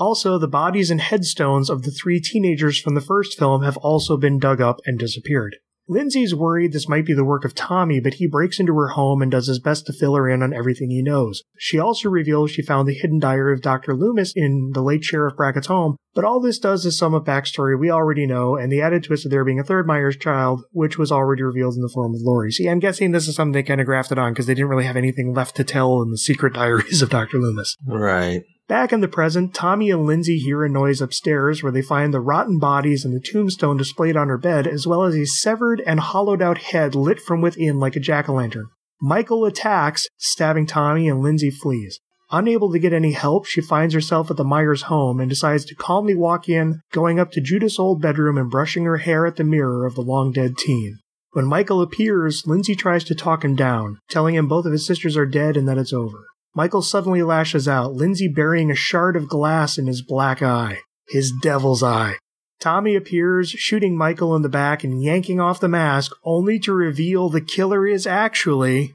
Also, 0.00 0.38
the 0.38 0.46
bodies 0.48 0.90
and 0.92 1.00
headstones 1.00 1.68
of 1.68 1.82
the 1.82 1.90
three 1.90 2.20
teenagers 2.20 2.80
from 2.80 2.94
the 2.94 3.00
first 3.00 3.36
film 3.38 3.62
have 3.64 3.76
also 3.78 4.16
been 4.16 4.38
dug 4.38 4.60
up 4.60 4.78
and 4.86 4.96
disappeared. 4.98 5.56
Lindsay's 5.90 6.34
worried 6.34 6.72
this 6.72 6.88
might 6.88 7.06
be 7.06 7.14
the 7.14 7.24
work 7.24 7.46
of 7.46 7.54
Tommy, 7.54 7.98
but 7.98 8.14
he 8.14 8.26
breaks 8.26 8.60
into 8.60 8.74
her 8.74 8.88
home 8.88 9.22
and 9.22 9.30
does 9.30 9.46
his 9.46 9.58
best 9.58 9.86
to 9.86 9.92
fill 9.92 10.14
her 10.14 10.28
in 10.28 10.42
on 10.42 10.52
everything 10.52 10.90
he 10.90 11.02
knows. 11.02 11.42
She 11.56 11.78
also 11.78 12.10
reveals 12.10 12.50
she 12.50 12.60
found 12.60 12.86
the 12.86 12.94
hidden 12.94 13.18
diary 13.18 13.54
of 13.54 13.62
Dr. 13.62 13.94
Loomis 13.94 14.34
in 14.36 14.72
the 14.74 14.82
late 14.82 15.02
Sheriff 15.02 15.34
Brackett's 15.34 15.66
home, 15.66 15.96
but 16.14 16.24
all 16.24 16.40
this 16.40 16.58
does 16.58 16.84
is 16.84 16.98
sum 16.98 17.14
up 17.14 17.24
backstory 17.24 17.78
we 17.78 17.90
already 17.90 18.26
know, 18.26 18.54
and 18.54 18.70
the 18.70 18.82
added 18.82 19.04
twist 19.04 19.24
of 19.24 19.30
there 19.30 19.44
being 19.44 19.60
a 19.60 19.64
third 19.64 19.86
Myers 19.86 20.16
child, 20.16 20.62
which 20.72 20.98
was 20.98 21.10
already 21.10 21.42
revealed 21.42 21.76
in 21.76 21.82
the 21.82 21.90
form 21.92 22.14
of 22.14 22.20
Laurie. 22.20 22.52
See, 22.52 22.68
I'm 22.68 22.80
guessing 22.80 23.12
this 23.12 23.26
is 23.26 23.36
something 23.36 23.52
they 23.52 23.62
kind 23.62 23.80
of 23.80 23.86
grafted 23.86 24.18
on 24.18 24.32
because 24.32 24.46
they 24.46 24.54
didn't 24.54 24.68
really 24.68 24.84
have 24.84 24.96
anything 24.96 25.32
left 25.32 25.56
to 25.56 25.64
tell 25.64 26.02
in 26.02 26.10
the 26.10 26.18
secret 26.18 26.52
diaries 26.54 27.00
of 27.00 27.08
Dr. 27.08 27.38
Loomis. 27.38 27.76
right. 27.86 28.42
Back 28.68 28.92
in 28.92 29.00
the 29.00 29.08
present, 29.08 29.54
Tommy 29.54 29.90
and 29.90 30.04
Lindsay 30.04 30.38
hear 30.38 30.62
a 30.62 30.68
noise 30.68 31.00
upstairs 31.00 31.62
where 31.62 31.72
they 31.72 31.80
find 31.80 32.12
the 32.12 32.20
rotten 32.20 32.58
bodies 32.58 33.02
and 33.02 33.14
the 33.14 33.20
tombstone 33.20 33.78
displayed 33.78 34.14
on 34.14 34.28
her 34.28 34.36
bed, 34.36 34.66
as 34.66 34.86
well 34.86 35.04
as 35.04 35.14
a 35.14 35.24
severed 35.24 35.82
and 35.86 36.00
hollowed 36.00 36.42
out 36.42 36.58
head 36.58 36.94
lit 36.94 37.18
from 37.18 37.40
within 37.40 37.80
like 37.80 37.96
a 37.96 38.00
jack 38.00 38.28
o' 38.28 38.34
lantern. 38.34 38.66
Michael 39.00 39.46
attacks, 39.46 40.06
stabbing 40.18 40.66
Tommy, 40.66 41.08
and 41.08 41.22
Lindsay 41.22 41.50
flees. 41.50 41.98
Unable 42.30 42.70
to 42.70 42.78
get 42.78 42.92
any 42.92 43.12
help, 43.12 43.46
she 43.46 43.62
finds 43.62 43.94
herself 43.94 44.30
at 44.30 44.36
the 44.36 44.44
Myers 44.44 44.82
home 44.82 45.18
and 45.18 45.30
decides 45.30 45.64
to 45.64 45.74
calmly 45.74 46.14
walk 46.14 46.46
in, 46.46 46.82
going 46.92 47.18
up 47.18 47.30
to 47.32 47.40
Judith's 47.40 47.78
old 47.78 48.02
bedroom 48.02 48.36
and 48.36 48.50
brushing 48.50 48.84
her 48.84 48.98
hair 48.98 49.26
at 49.26 49.36
the 49.36 49.44
mirror 49.44 49.86
of 49.86 49.94
the 49.94 50.02
long 50.02 50.30
dead 50.30 50.58
teen. 50.58 50.98
When 51.32 51.46
Michael 51.46 51.80
appears, 51.80 52.42
Lindsay 52.46 52.74
tries 52.74 53.04
to 53.04 53.14
talk 53.14 53.44
him 53.44 53.56
down, 53.56 53.98
telling 54.10 54.34
him 54.34 54.46
both 54.46 54.66
of 54.66 54.72
his 54.72 54.86
sisters 54.86 55.16
are 55.16 55.24
dead 55.24 55.56
and 55.56 55.66
that 55.66 55.78
it's 55.78 55.94
over. 55.94 56.26
Michael 56.58 56.82
suddenly 56.82 57.22
lashes 57.22 57.68
out, 57.68 57.92
Lindsay 57.92 58.26
burying 58.26 58.68
a 58.68 58.74
shard 58.74 59.14
of 59.14 59.28
glass 59.28 59.78
in 59.78 59.86
his 59.86 60.02
black 60.02 60.42
eye. 60.42 60.80
His 61.08 61.32
devil's 61.40 61.84
eye. 61.84 62.16
Tommy 62.58 62.96
appears, 62.96 63.50
shooting 63.50 63.96
Michael 63.96 64.34
in 64.34 64.42
the 64.42 64.48
back 64.48 64.82
and 64.82 65.00
yanking 65.00 65.38
off 65.38 65.60
the 65.60 65.68
mask, 65.68 66.10
only 66.24 66.58
to 66.58 66.72
reveal 66.72 67.28
the 67.28 67.40
killer 67.40 67.86
is 67.86 68.08
actually. 68.08 68.92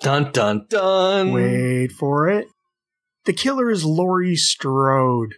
Dun 0.00 0.32
dun 0.32 0.64
dun! 0.70 1.32
Wait 1.32 1.92
for 1.92 2.30
it. 2.30 2.48
The 3.26 3.34
killer 3.34 3.70
is 3.70 3.84
Laurie 3.84 4.34
Strode. 4.34 5.34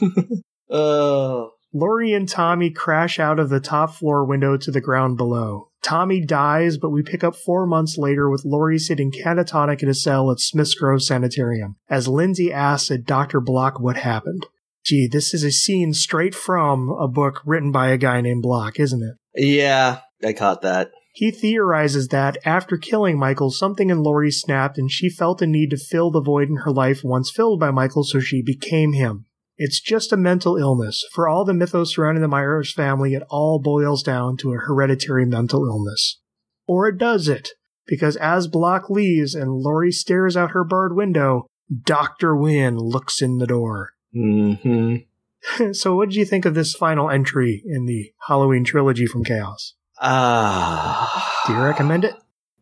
Oh. 0.70 1.50
Laurie 1.74 2.14
and 2.14 2.26
Tommy 2.26 2.70
crash 2.70 3.20
out 3.20 3.38
of 3.38 3.50
the 3.50 3.60
top 3.60 3.94
floor 3.94 4.24
window 4.24 4.56
to 4.56 4.70
the 4.70 4.80
ground 4.80 5.18
below. 5.18 5.68
Tommy 5.84 6.24
dies, 6.24 6.78
but 6.78 6.88
we 6.88 7.02
pick 7.02 7.22
up 7.22 7.36
four 7.36 7.66
months 7.66 7.98
later 7.98 8.30
with 8.30 8.46
Laurie 8.46 8.78
sitting 8.78 9.12
catatonic 9.12 9.82
in 9.82 9.88
a 9.88 9.94
cell 9.94 10.30
at 10.30 10.40
Smith's 10.40 10.74
Grove 10.74 11.02
Sanitarium, 11.02 11.76
as 11.90 12.08
Lindsay 12.08 12.50
asks 12.50 12.90
at 12.90 13.04
Dr. 13.04 13.40
Block 13.40 13.78
what 13.78 13.96
happened. 13.96 14.46
Gee, 14.82 15.06
this 15.06 15.34
is 15.34 15.44
a 15.44 15.50
scene 15.50 15.92
straight 15.92 16.34
from 16.34 16.88
a 16.88 17.06
book 17.06 17.42
written 17.44 17.70
by 17.70 17.88
a 17.88 17.98
guy 17.98 18.22
named 18.22 18.42
Block, 18.42 18.80
isn't 18.80 19.02
it? 19.02 19.16
Yeah, 19.34 20.00
I 20.24 20.32
caught 20.32 20.62
that. 20.62 20.90
He 21.12 21.30
theorizes 21.30 22.08
that 22.08 22.38
after 22.44 22.76
killing 22.76 23.18
Michael, 23.18 23.50
something 23.50 23.90
in 23.90 24.02
Laurie 24.02 24.30
snapped 24.30 24.78
and 24.78 24.90
she 24.90 25.08
felt 25.08 25.42
a 25.42 25.46
need 25.46 25.70
to 25.70 25.76
fill 25.76 26.10
the 26.10 26.20
void 26.20 26.48
in 26.48 26.56
her 26.64 26.72
life 26.72 27.04
once 27.04 27.30
filled 27.30 27.60
by 27.60 27.70
Michael, 27.70 28.04
so 28.04 28.20
she 28.20 28.42
became 28.42 28.94
him. 28.94 29.26
It's 29.56 29.80
just 29.80 30.12
a 30.12 30.16
mental 30.16 30.56
illness. 30.56 31.04
For 31.12 31.28
all 31.28 31.44
the 31.44 31.54
mythos 31.54 31.94
surrounding 31.94 32.22
the 32.22 32.28
Myers 32.28 32.72
family, 32.72 33.14
it 33.14 33.22
all 33.30 33.60
boils 33.60 34.02
down 34.02 34.36
to 34.38 34.52
a 34.52 34.58
hereditary 34.58 35.26
mental 35.26 35.66
illness. 35.66 36.20
Or 36.66 36.88
it 36.88 36.98
does 36.98 37.28
it? 37.28 37.50
Because 37.86 38.16
as 38.16 38.48
Block 38.48 38.90
leaves 38.90 39.34
and 39.34 39.52
Laurie 39.52 39.92
stares 39.92 40.36
out 40.36 40.52
her 40.52 40.64
barred 40.64 40.96
window, 40.96 41.46
Dr. 41.84 42.34
Wynn 42.34 42.78
looks 42.78 43.22
in 43.22 43.38
the 43.38 43.46
door. 43.46 43.90
Mm-hmm. 44.14 45.72
so 45.72 45.94
what 45.94 46.08
did 46.08 46.16
you 46.16 46.24
think 46.24 46.44
of 46.44 46.54
this 46.54 46.74
final 46.74 47.10
entry 47.10 47.62
in 47.64 47.86
the 47.86 48.12
Halloween 48.26 48.64
trilogy 48.64 49.06
from 49.06 49.24
Chaos? 49.24 49.74
Ah. 50.00 51.44
Do 51.46 51.52
you 51.52 51.60
recommend 51.60 52.04
it? 52.04 52.14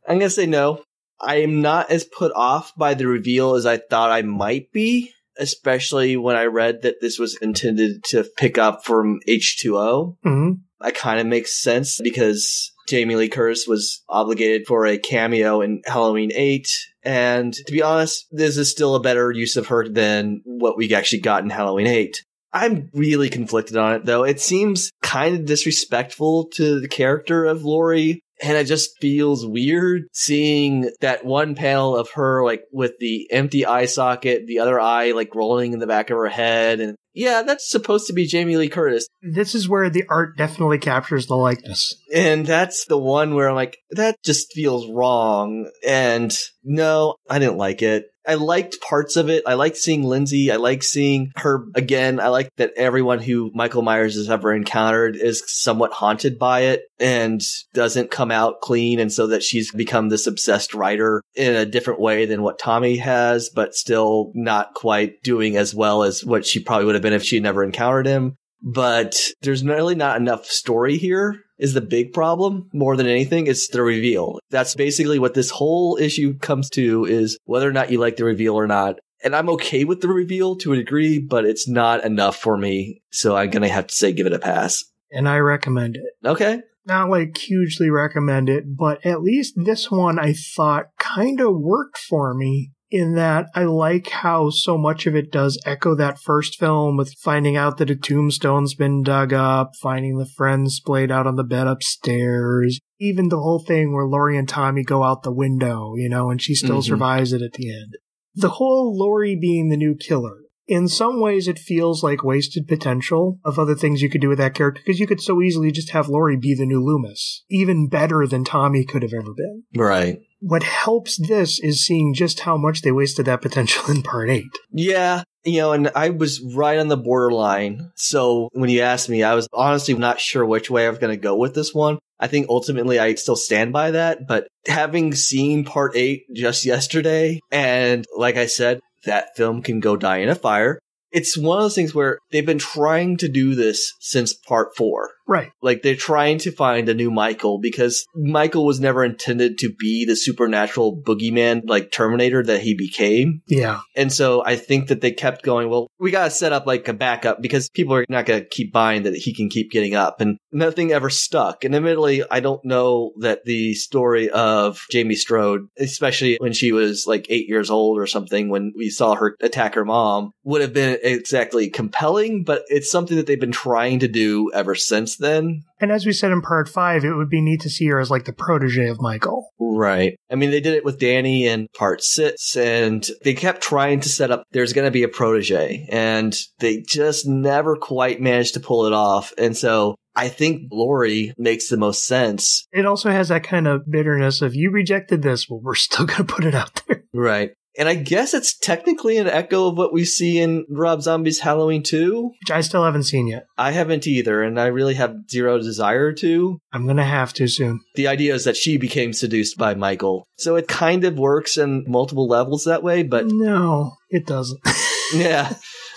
I'm 0.07 0.19
gonna 0.19 0.31
say 0.31 0.47
no. 0.47 0.83
I 1.21 1.37
am 1.37 1.63
not 1.63 1.91
as 1.91 2.05
put 2.05 2.33
off 2.35 2.73
by 2.77 2.95
the 2.95 3.07
reveal 3.07 3.55
as 3.55 3.65
I 3.65 3.77
thought 3.77 4.11
I 4.11 4.23
might 4.23 4.73
be, 4.73 5.13
especially 5.43 6.17
when 6.17 6.37
I 6.37 6.45
read 6.45 6.83
that 6.83 7.01
this 7.01 7.19
was 7.19 7.37
intended 7.43 8.05
to 8.05 8.25
pick 8.37 8.57
up 8.57 8.85
from 8.85 9.19
H2O. 9.29 10.17
hmm 10.23 10.51
That 10.81 10.95
kind 10.95 11.21
of 11.21 11.27
makes 11.27 11.61
sense 11.61 11.99
because 12.03 12.73
Jamie 12.89 13.17
Lee 13.17 13.29
Curtis 13.29 13.67
was 13.67 14.03
obligated 14.09 14.67
for 14.67 14.87
a 14.87 14.99
cameo 14.99 15.61
in 15.61 15.83
Halloween 15.87 16.31
8. 16.35 16.67
And 17.05 17.53
to 17.53 17.73
be 17.73 17.83
honest, 17.83 18.27
this 18.31 18.57
is 18.57 18.71
still 18.71 18.95
a 18.95 19.01
better 19.01 19.31
use 19.33 19.57
of 19.57 19.69
her 19.69 19.89
than 19.89 20.41
what 20.45 20.77
we 20.77 20.93
actually 20.95 21.21
got 21.21 21.43
in 21.45 21.51
Halloween 21.51 21.87
8. 21.87 22.23
I'm 22.53 22.91
really 22.93 23.31
conflicted 23.31 23.77
on 23.77 23.95
it 23.95 24.05
though. 24.05 24.25
It 24.25 24.41
seems 24.41 24.91
kind 25.03 25.35
of 25.35 25.47
disrespectful 25.47 26.49
to 26.55 26.81
the 26.81 26.89
character 26.89 27.45
of 27.47 27.65
Laurie. 27.65 28.21
And 28.43 28.57
it 28.57 28.65
just 28.65 28.99
feels 29.01 29.47
weird 29.47 30.05
seeing 30.13 30.91
that 31.01 31.25
one 31.25 31.55
panel 31.55 31.97
of 31.97 32.11
her 32.13 32.45
like 32.45 32.65
with 32.73 32.93
the 32.99 33.29
empty 33.31 33.65
eye 33.65 33.87
socket, 33.87 34.47
the 34.47 34.59
other 34.59 34.81
eye 34.81 35.13
like 35.13 35.35
rolling 35.35 35.73
in 35.73 35.79
the 35.79 35.87
back 35.87 36.11
of 36.11 36.17
her 36.17 36.29
head. 36.29 36.81
And 36.81 36.97
yeah, 37.15 37.43
that's 37.43 37.71
supposed 37.71 38.07
to 38.07 38.13
be 38.13 38.27
Jamie 38.27 38.57
Lee 38.57 38.69
Curtis. 38.69 39.07
This 39.21 39.55
is 39.55 39.69
where 39.69 39.91
the 39.91 40.05
art 40.09 40.37
definitely 40.37 40.79
captures 40.79 41.27
the 41.27 41.37
likeness. 41.37 41.95
And 42.13 42.47
that's 42.47 42.87
the 42.87 42.99
one 42.99 43.35
where 43.35 43.49
I'm 43.49 43.55
like, 43.55 43.79
that 43.91 44.17
just 44.25 44.53
feels 44.53 44.91
wrong. 44.91 45.71
And 45.87 46.37
no, 46.65 47.17
I 47.29 47.39
didn't 47.39 47.59
like 47.59 47.83
it. 47.83 48.07
I 48.27 48.35
liked 48.35 48.81
parts 48.81 49.17
of 49.17 49.29
it. 49.29 49.43
I 49.47 49.55
liked 49.55 49.77
seeing 49.77 50.05
Lindsay. 50.05 50.51
I 50.51 50.57
like 50.57 50.83
seeing 50.83 51.33
her 51.37 51.65
again. 51.75 52.21
I 52.21 52.29
like 52.29 52.51
that 52.57 52.73
everyone 52.77 53.19
who 53.19 53.51
Michael 53.55 53.83
Myers 53.83 54.15
has 54.15 54.31
ever 54.31 54.53
encountered 54.53 55.17
is 55.17 55.43
somewhat 55.47 55.93
haunted 55.93 56.39
by 56.39 56.61
it 56.61 56.83
and 56.99 57.43
doesn't 57.75 58.11
come 58.11 58.31
out 58.31 58.61
clean. 58.61 59.01
And 59.01 59.13
so 59.13 59.29
that 59.29 59.43
she's 59.43 59.73
become 59.73 60.09
this 60.09 60.27
obsessed 60.27 60.75
writer 60.75 61.23
in 61.35 61.55
a 61.55 61.67
different 61.67 62.01
way 62.01 62.27
than 62.27 62.43
what 62.43 62.59
Tommy 62.59 62.97
has, 62.99 63.51
but 63.51 63.75
still 63.75 64.31
not 64.35 64.75
quite 64.75 65.23
doing 65.23 65.57
as 65.57 65.75
well 65.75 66.03
as 66.03 66.25
what 66.25 66.47
she 66.47 66.63
probably 66.63 66.87
would 66.87 66.95
have 66.95 67.03
been 67.03 67.13
if 67.13 67.25
she 67.25 67.41
never 67.41 67.65
encountered 67.65 68.07
him 68.07 68.37
but 68.63 69.17
there's 69.43 69.65
really 69.65 69.97
not 69.97 70.17
enough 70.17 70.47
story 70.47 70.97
here 70.97 71.41
is 71.63 71.73
the 71.73 71.81
big 71.81 72.13
problem 72.13 72.69
more 72.73 72.97
than 72.97 73.07
anything 73.07 73.47
it's 73.47 73.69
the 73.69 73.83
reveal. 73.83 74.41
That's 74.51 74.75
basically 74.75 75.19
what 75.19 75.35
this 75.35 75.51
whole 75.51 75.97
issue 75.97 76.37
comes 76.39 76.69
to 76.71 77.05
is 77.05 77.39
whether 77.45 77.69
or 77.69 77.73
not 77.73 77.91
you 77.91 77.99
like 77.99 78.17
the 78.17 78.25
reveal 78.25 78.55
or 78.55 78.67
not. 78.67 78.99
And 79.25 79.37
i'm 79.37 79.49
okay 79.51 79.85
with 79.85 80.01
the 80.01 80.09
reveal 80.09 80.57
to 80.57 80.73
a 80.73 80.77
degree 80.77 81.21
but 81.21 81.45
it's 81.45 81.69
not 81.69 82.05
enough 82.05 82.37
for 82.37 82.57
me 82.57 83.03
so 83.13 83.37
i'm 83.37 83.51
gonna 83.51 83.69
have 83.69 83.87
to 83.87 83.95
say 83.95 84.13
give 84.13 84.27
it 84.27 84.33
a 84.33 84.41
pass. 84.41 84.85
And 85.13 85.29
I 85.29 85.39
recommend 85.39 85.97
it. 85.97 86.27
okay. 86.27 86.63
Not 86.85 87.11
like 87.11 87.37
hugely 87.39 87.91
recommend 87.91 88.49
it, 88.49 88.77
but 88.77 89.07
at 89.07 89.23
least 89.23 89.55
this 89.57 89.89
one 89.89 90.19
I 90.19 90.33
thought 90.33 90.87
kind 90.99 91.41
of 91.41 91.55
worked 91.55 91.99
for 91.99 92.35
me 92.35 92.73
in 92.93 93.15
that 93.15 93.47
I 93.55 93.65
like 93.65 94.09
how 94.11 94.51
so 94.51 94.77
much 94.77 95.07
of 95.07 95.17
it 95.17 95.33
does 95.33 95.59
echo 95.65 95.95
that 95.97 96.19
first 96.21 96.59
film 96.59 96.97
with 96.97 97.15
finding 97.15 97.57
out 97.57 97.79
that 97.79 97.89
a 97.91 97.97
tombstone's 97.97 98.75
been 98.75 99.03
dug 99.03 99.33
up, 99.33 99.73
finding 99.81 100.19
the 100.19 100.27
friends 100.27 100.77
splayed 100.77 101.11
out 101.11 101.27
on 101.27 101.37
the 101.37 101.43
bed 101.43 101.67
upstairs, 101.67 102.79
even 103.01 103.29
the 103.31 103.41
whole 103.41 103.59
thing 103.67 103.93
where 103.95 104.07
Laurie 104.07 104.37
and 104.37 104.49
Tommy 104.49 104.85
go 104.85 105.03
out 105.03 105.23
the 105.23 105.33
window, 105.33 105.95
you 105.97 106.09
know, 106.09 106.31
and 106.31 106.41
she 106.43 106.55
still 106.55 106.81
Mhm. 106.81 106.85
survives 106.85 107.33
it 107.33 107.41
at 107.43 107.55
the 107.55 107.71
end. 107.75 107.97
The 108.35 108.51
whole 108.51 108.97
Laurie 108.97 109.37
being 109.37 109.69
the 109.71 109.77
new 109.77 109.95
killer. 109.95 110.37
In 110.69 110.87
some 110.87 111.19
ways, 111.21 111.49
it 111.49 111.59
feels 111.59 112.03
like 112.05 112.23
wasted 112.23 112.69
potential 112.69 113.39
of 113.45 113.59
other 113.59 113.75
things 113.75 114.01
you 114.01 114.09
could 114.09 114.21
do 114.21 114.29
with 114.29 114.39
that 114.39 114.55
character 114.55 114.81
because 114.85 115.01
you 115.01 115.07
could 115.07 115.21
so 115.21 115.43
easily 115.43 115.73
just 115.73 115.91
have 115.91 116.09
Laurie 116.09 116.37
be 116.37 116.55
the 116.55 116.65
new 116.65 116.83
Loomis, 116.83 117.45
even 117.51 117.89
better 117.89 118.27
than 118.27 118.45
Tommy 118.45 118.85
could 118.85 119.03
have 119.03 119.13
ever 119.13 119.35
been. 119.35 119.65
right 119.75 120.19
What 120.43 120.65
helps 120.65 121.17
this 121.17 121.61
is 121.61 121.87
seeing 121.87 122.15
just 122.15 122.41
how 122.41 122.57
much 122.57 122.83
they 122.83 122.91
wasted 122.93 123.27
that 123.27 123.43
potential 123.43 123.85
in 123.91 124.03
part 124.03 124.29
eight. 124.29 124.51
Yeah, 124.73 125.23
you 125.45 125.61
know, 125.61 125.73
and 125.73 125.91
I 125.95 126.11
was 126.11 126.43
right 126.55 126.79
on 126.79 126.89
the 126.89 126.97
borderline. 126.97 127.93
So 127.97 128.49
when 128.53 128.69
you 128.69 128.81
asked 128.81 129.09
me, 129.09 129.23
I 129.23 129.35
was 129.35 129.49
honestly 129.53 129.95
not 129.95 130.21
sure 130.21 130.45
which 130.45 130.71
way 130.71 130.87
I 130.87 130.91
was 130.91 130.99
going 130.99 131.15
to 131.15 131.21
go 131.21 131.37
with 131.37 131.55
this 131.55 131.73
one. 131.73 131.99
I 132.19 132.27
think 132.27 132.47
ultimately 132.49 132.99
I 132.99 133.15
still 133.15 133.37
stand 133.37 133.73
by 133.73 133.93
that, 133.93 134.27
but 134.29 134.47
having 134.67 135.15
seen 135.15 135.65
part 135.65 135.97
eight 135.97 136.23
just 136.35 136.65
yesterday, 136.65 137.41
and 137.51 138.05
like 138.17 138.37
I 138.37 138.47
said, 138.47 138.81
that 139.05 139.37
film 139.37 139.63
can 139.63 139.81
go 139.81 139.97
die 139.97 140.19
in 140.19 140.29
a 140.29 140.35
fire. 140.35 140.79
It's 141.13 141.37
one 141.37 141.59
of 141.59 141.65
those 141.65 141.75
things 141.75 141.95
where 141.95 142.19
they've 142.31 142.47
been 142.47 142.59
trying 142.59 143.17
to 143.19 143.29
do 143.29 143.55
this 143.55 143.93
since 144.01 144.35
part 144.35 144.77
four. 144.77 145.11
Right. 145.27 145.53
Like 145.63 145.83
they're 145.83 145.95
trying 145.95 146.39
to 146.39 146.51
find 146.51 146.89
a 146.89 146.95
new 146.95 147.11
Michael 147.11 147.59
because 147.59 148.05
Michael 148.15 148.67
was 148.67 148.81
never 148.81 149.05
intended 149.05 149.57
to 149.59 149.73
be 149.79 150.05
the 150.05 150.17
supernatural 150.17 151.01
boogeyman 151.01 151.63
like 151.65 151.93
Terminator 151.93 152.43
that 152.43 152.61
he 152.61 152.75
became. 152.75 153.41
Yeah. 153.47 153.81
And 153.97 154.13
so 154.13 154.45
I 154.45 154.57
think 154.57 154.89
that 154.89 155.01
they 155.01 155.13
kept 155.13 155.43
going, 155.43 155.71
well, 155.71 155.89
we 155.99 156.11
got 156.11 156.25
to 156.25 156.31
set 156.31 156.53
up 156.53 156.67
like 156.67 156.89
a 156.89 156.93
backup 156.93 157.41
because 157.41 157.71
people 157.71 157.95
are 157.95 158.05
not 158.09 158.27
going 158.27 158.43
to 158.43 158.49
keep 158.49 158.73
buying 158.73 159.05
that 159.05 159.15
he 159.15 159.35
can 159.35 159.49
keep 159.49 159.71
getting 159.71 159.95
up. 159.95 160.21
And 160.21 160.39
nothing 160.51 160.93
ever 160.93 161.09
stuck. 161.09 161.65
And 161.65 161.75
admittedly, 161.75 162.25
I 162.31 162.41
don't 162.41 162.65
know 162.65 163.13
that 163.21 163.45
the 163.45 163.75
story 163.75 164.29
of 164.29 164.85
Jamie 164.91 165.15
Strode, 165.15 165.69
especially 165.79 166.37
when 166.41 166.53
she 166.53 166.73
was 166.73 167.07
like 167.07 167.27
eight 167.31 167.49
years 167.49 167.71
old 167.71 167.99
or 167.99 168.07
something, 168.07 168.49
when 168.49 168.73
we 168.77 168.91
saw 168.91 169.15
her 169.15 169.37
attack 169.41 169.77
her 169.77 169.85
mom, 169.85 170.33
would 170.45 170.61
have 170.61 170.75
been 170.75 170.99
exactly 171.03 171.69
compelling, 171.69 172.45
but 172.45 172.63
it's 172.69 172.91
something 172.91 173.17
that 173.17 173.27
they've 173.27 173.41
been 173.41 173.53
trying 173.53 173.99
to 174.01 174.09
do 174.09 174.51
ever 174.53 174.75
since 174.75 175.17
then. 175.17 175.63
And 175.81 175.91
as 175.91 176.07
we 176.07 176.13
said 176.13 176.33
in 176.33 176.43
part 176.43 176.69
five, 176.69 177.05
it 177.05 177.15
would 177.15 177.29
be 177.29 177.41
neat 177.41 177.61
to 177.63 177.71
see 177.71 177.87
her 177.89 177.99
as 177.99 178.11
like 178.11 178.25
the 178.25 178.33
protege 178.33 178.89
of 178.89 179.01
Michael. 179.01 179.51
Right. 179.59 180.17
I 180.31 180.37
mean, 180.37 180.51
they 180.51 180.61
did 180.61 180.75
it 180.75 180.85
with 180.85 181.01
Danny 181.01 181.47
in 181.47 181.67
part 181.77 182.03
six, 182.03 182.57
and 182.57 183.07
they 183.25 183.35
kept 183.35 183.63
trying 183.63 184.01
to 184.01 184.09
set 184.09 184.31
up 184.31 184.45
there's 184.53 184.73
going 184.73 184.87
to 184.87 184.93
be 184.93 185.03
a 185.03 185.09
protege, 185.09 185.87
and 185.91 186.37
they 186.61 186.83
just 186.87 187.27
never 187.27 187.77
quite 187.77 188.21
managed 188.21 188.55
to 188.55 188.61
pull 188.61 188.87
it 188.87 188.93
off. 188.93 189.33
And 189.37 189.57
so 189.57 189.97
I 190.15 190.29
think 190.29 190.69
Laurie 190.71 191.33
makes 191.39 191.69
the 191.69 191.77
most 191.77 192.07
sense. 192.07 192.67
It 192.73 192.87
also 192.87 193.11
has 193.11 193.29
that 193.29 193.45
kind 193.45 193.67
of 193.67 193.91
bitterness 193.91 194.43
of 194.43 194.55
you 194.55 194.71
rejected 194.71 195.23
this, 195.23 195.49
well, 195.49 195.61
we're 195.61 195.75
still 195.75 196.07
going 196.07 196.27
to 196.27 196.33
put 196.33 196.45
it 196.45 196.55
out 196.55 196.83
there. 196.87 197.05
Right. 197.15 197.53
And 197.79 197.89
I 197.89 197.95
guess 197.95 198.35
it's 198.35 198.57
technically 198.57 199.17
an 199.17 199.27
echo 199.27 199.69
of 199.69 199.79
what 199.79 199.93
we 199.93 200.05
see 200.05 200.39
in 200.39 200.67
Rob 200.69 201.03
Zombie's 201.03 201.41
Halloween 201.41 201.83
2. 201.83 202.31
Which 202.41 202.51
I 202.51 202.61
still 202.61 202.85
haven't 202.85 203.05
seen 203.05 203.27
yet. 203.27 203.47
I 203.57 203.71
haven't 203.71 204.07
either, 204.07 204.43
and 204.43 204.61
I 204.61 204.67
really 204.67 204.95
have 204.95 205.15
zero 205.31 205.59
desire 205.59 206.13
to. 206.15 206.59
I'm 206.73 206.87
gonna 206.87 207.05
have 207.05 207.33
to 207.35 207.49
soon. 207.49 207.81
The 207.95 208.09
idea 208.09 208.35
is 208.35 208.45
that 208.45 208.57
she 208.57 208.77
became 208.77 209.13
seduced 209.13 209.57
by 209.57 209.75
Michael. 209.75 210.27
So 210.37 210.57
it 210.57 210.69
kind 210.69 211.05
of 211.05 211.19
works 211.19 211.57
in 211.57 211.85
multiple 211.87 212.29
levels 212.29 212.65
that 212.65 212.83
way, 212.83 213.03
but 213.03 213.27
No, 213.27 213.97
it 214.11 214.27
doesn't. 214.27 214.61
yeah. 215.15 215.55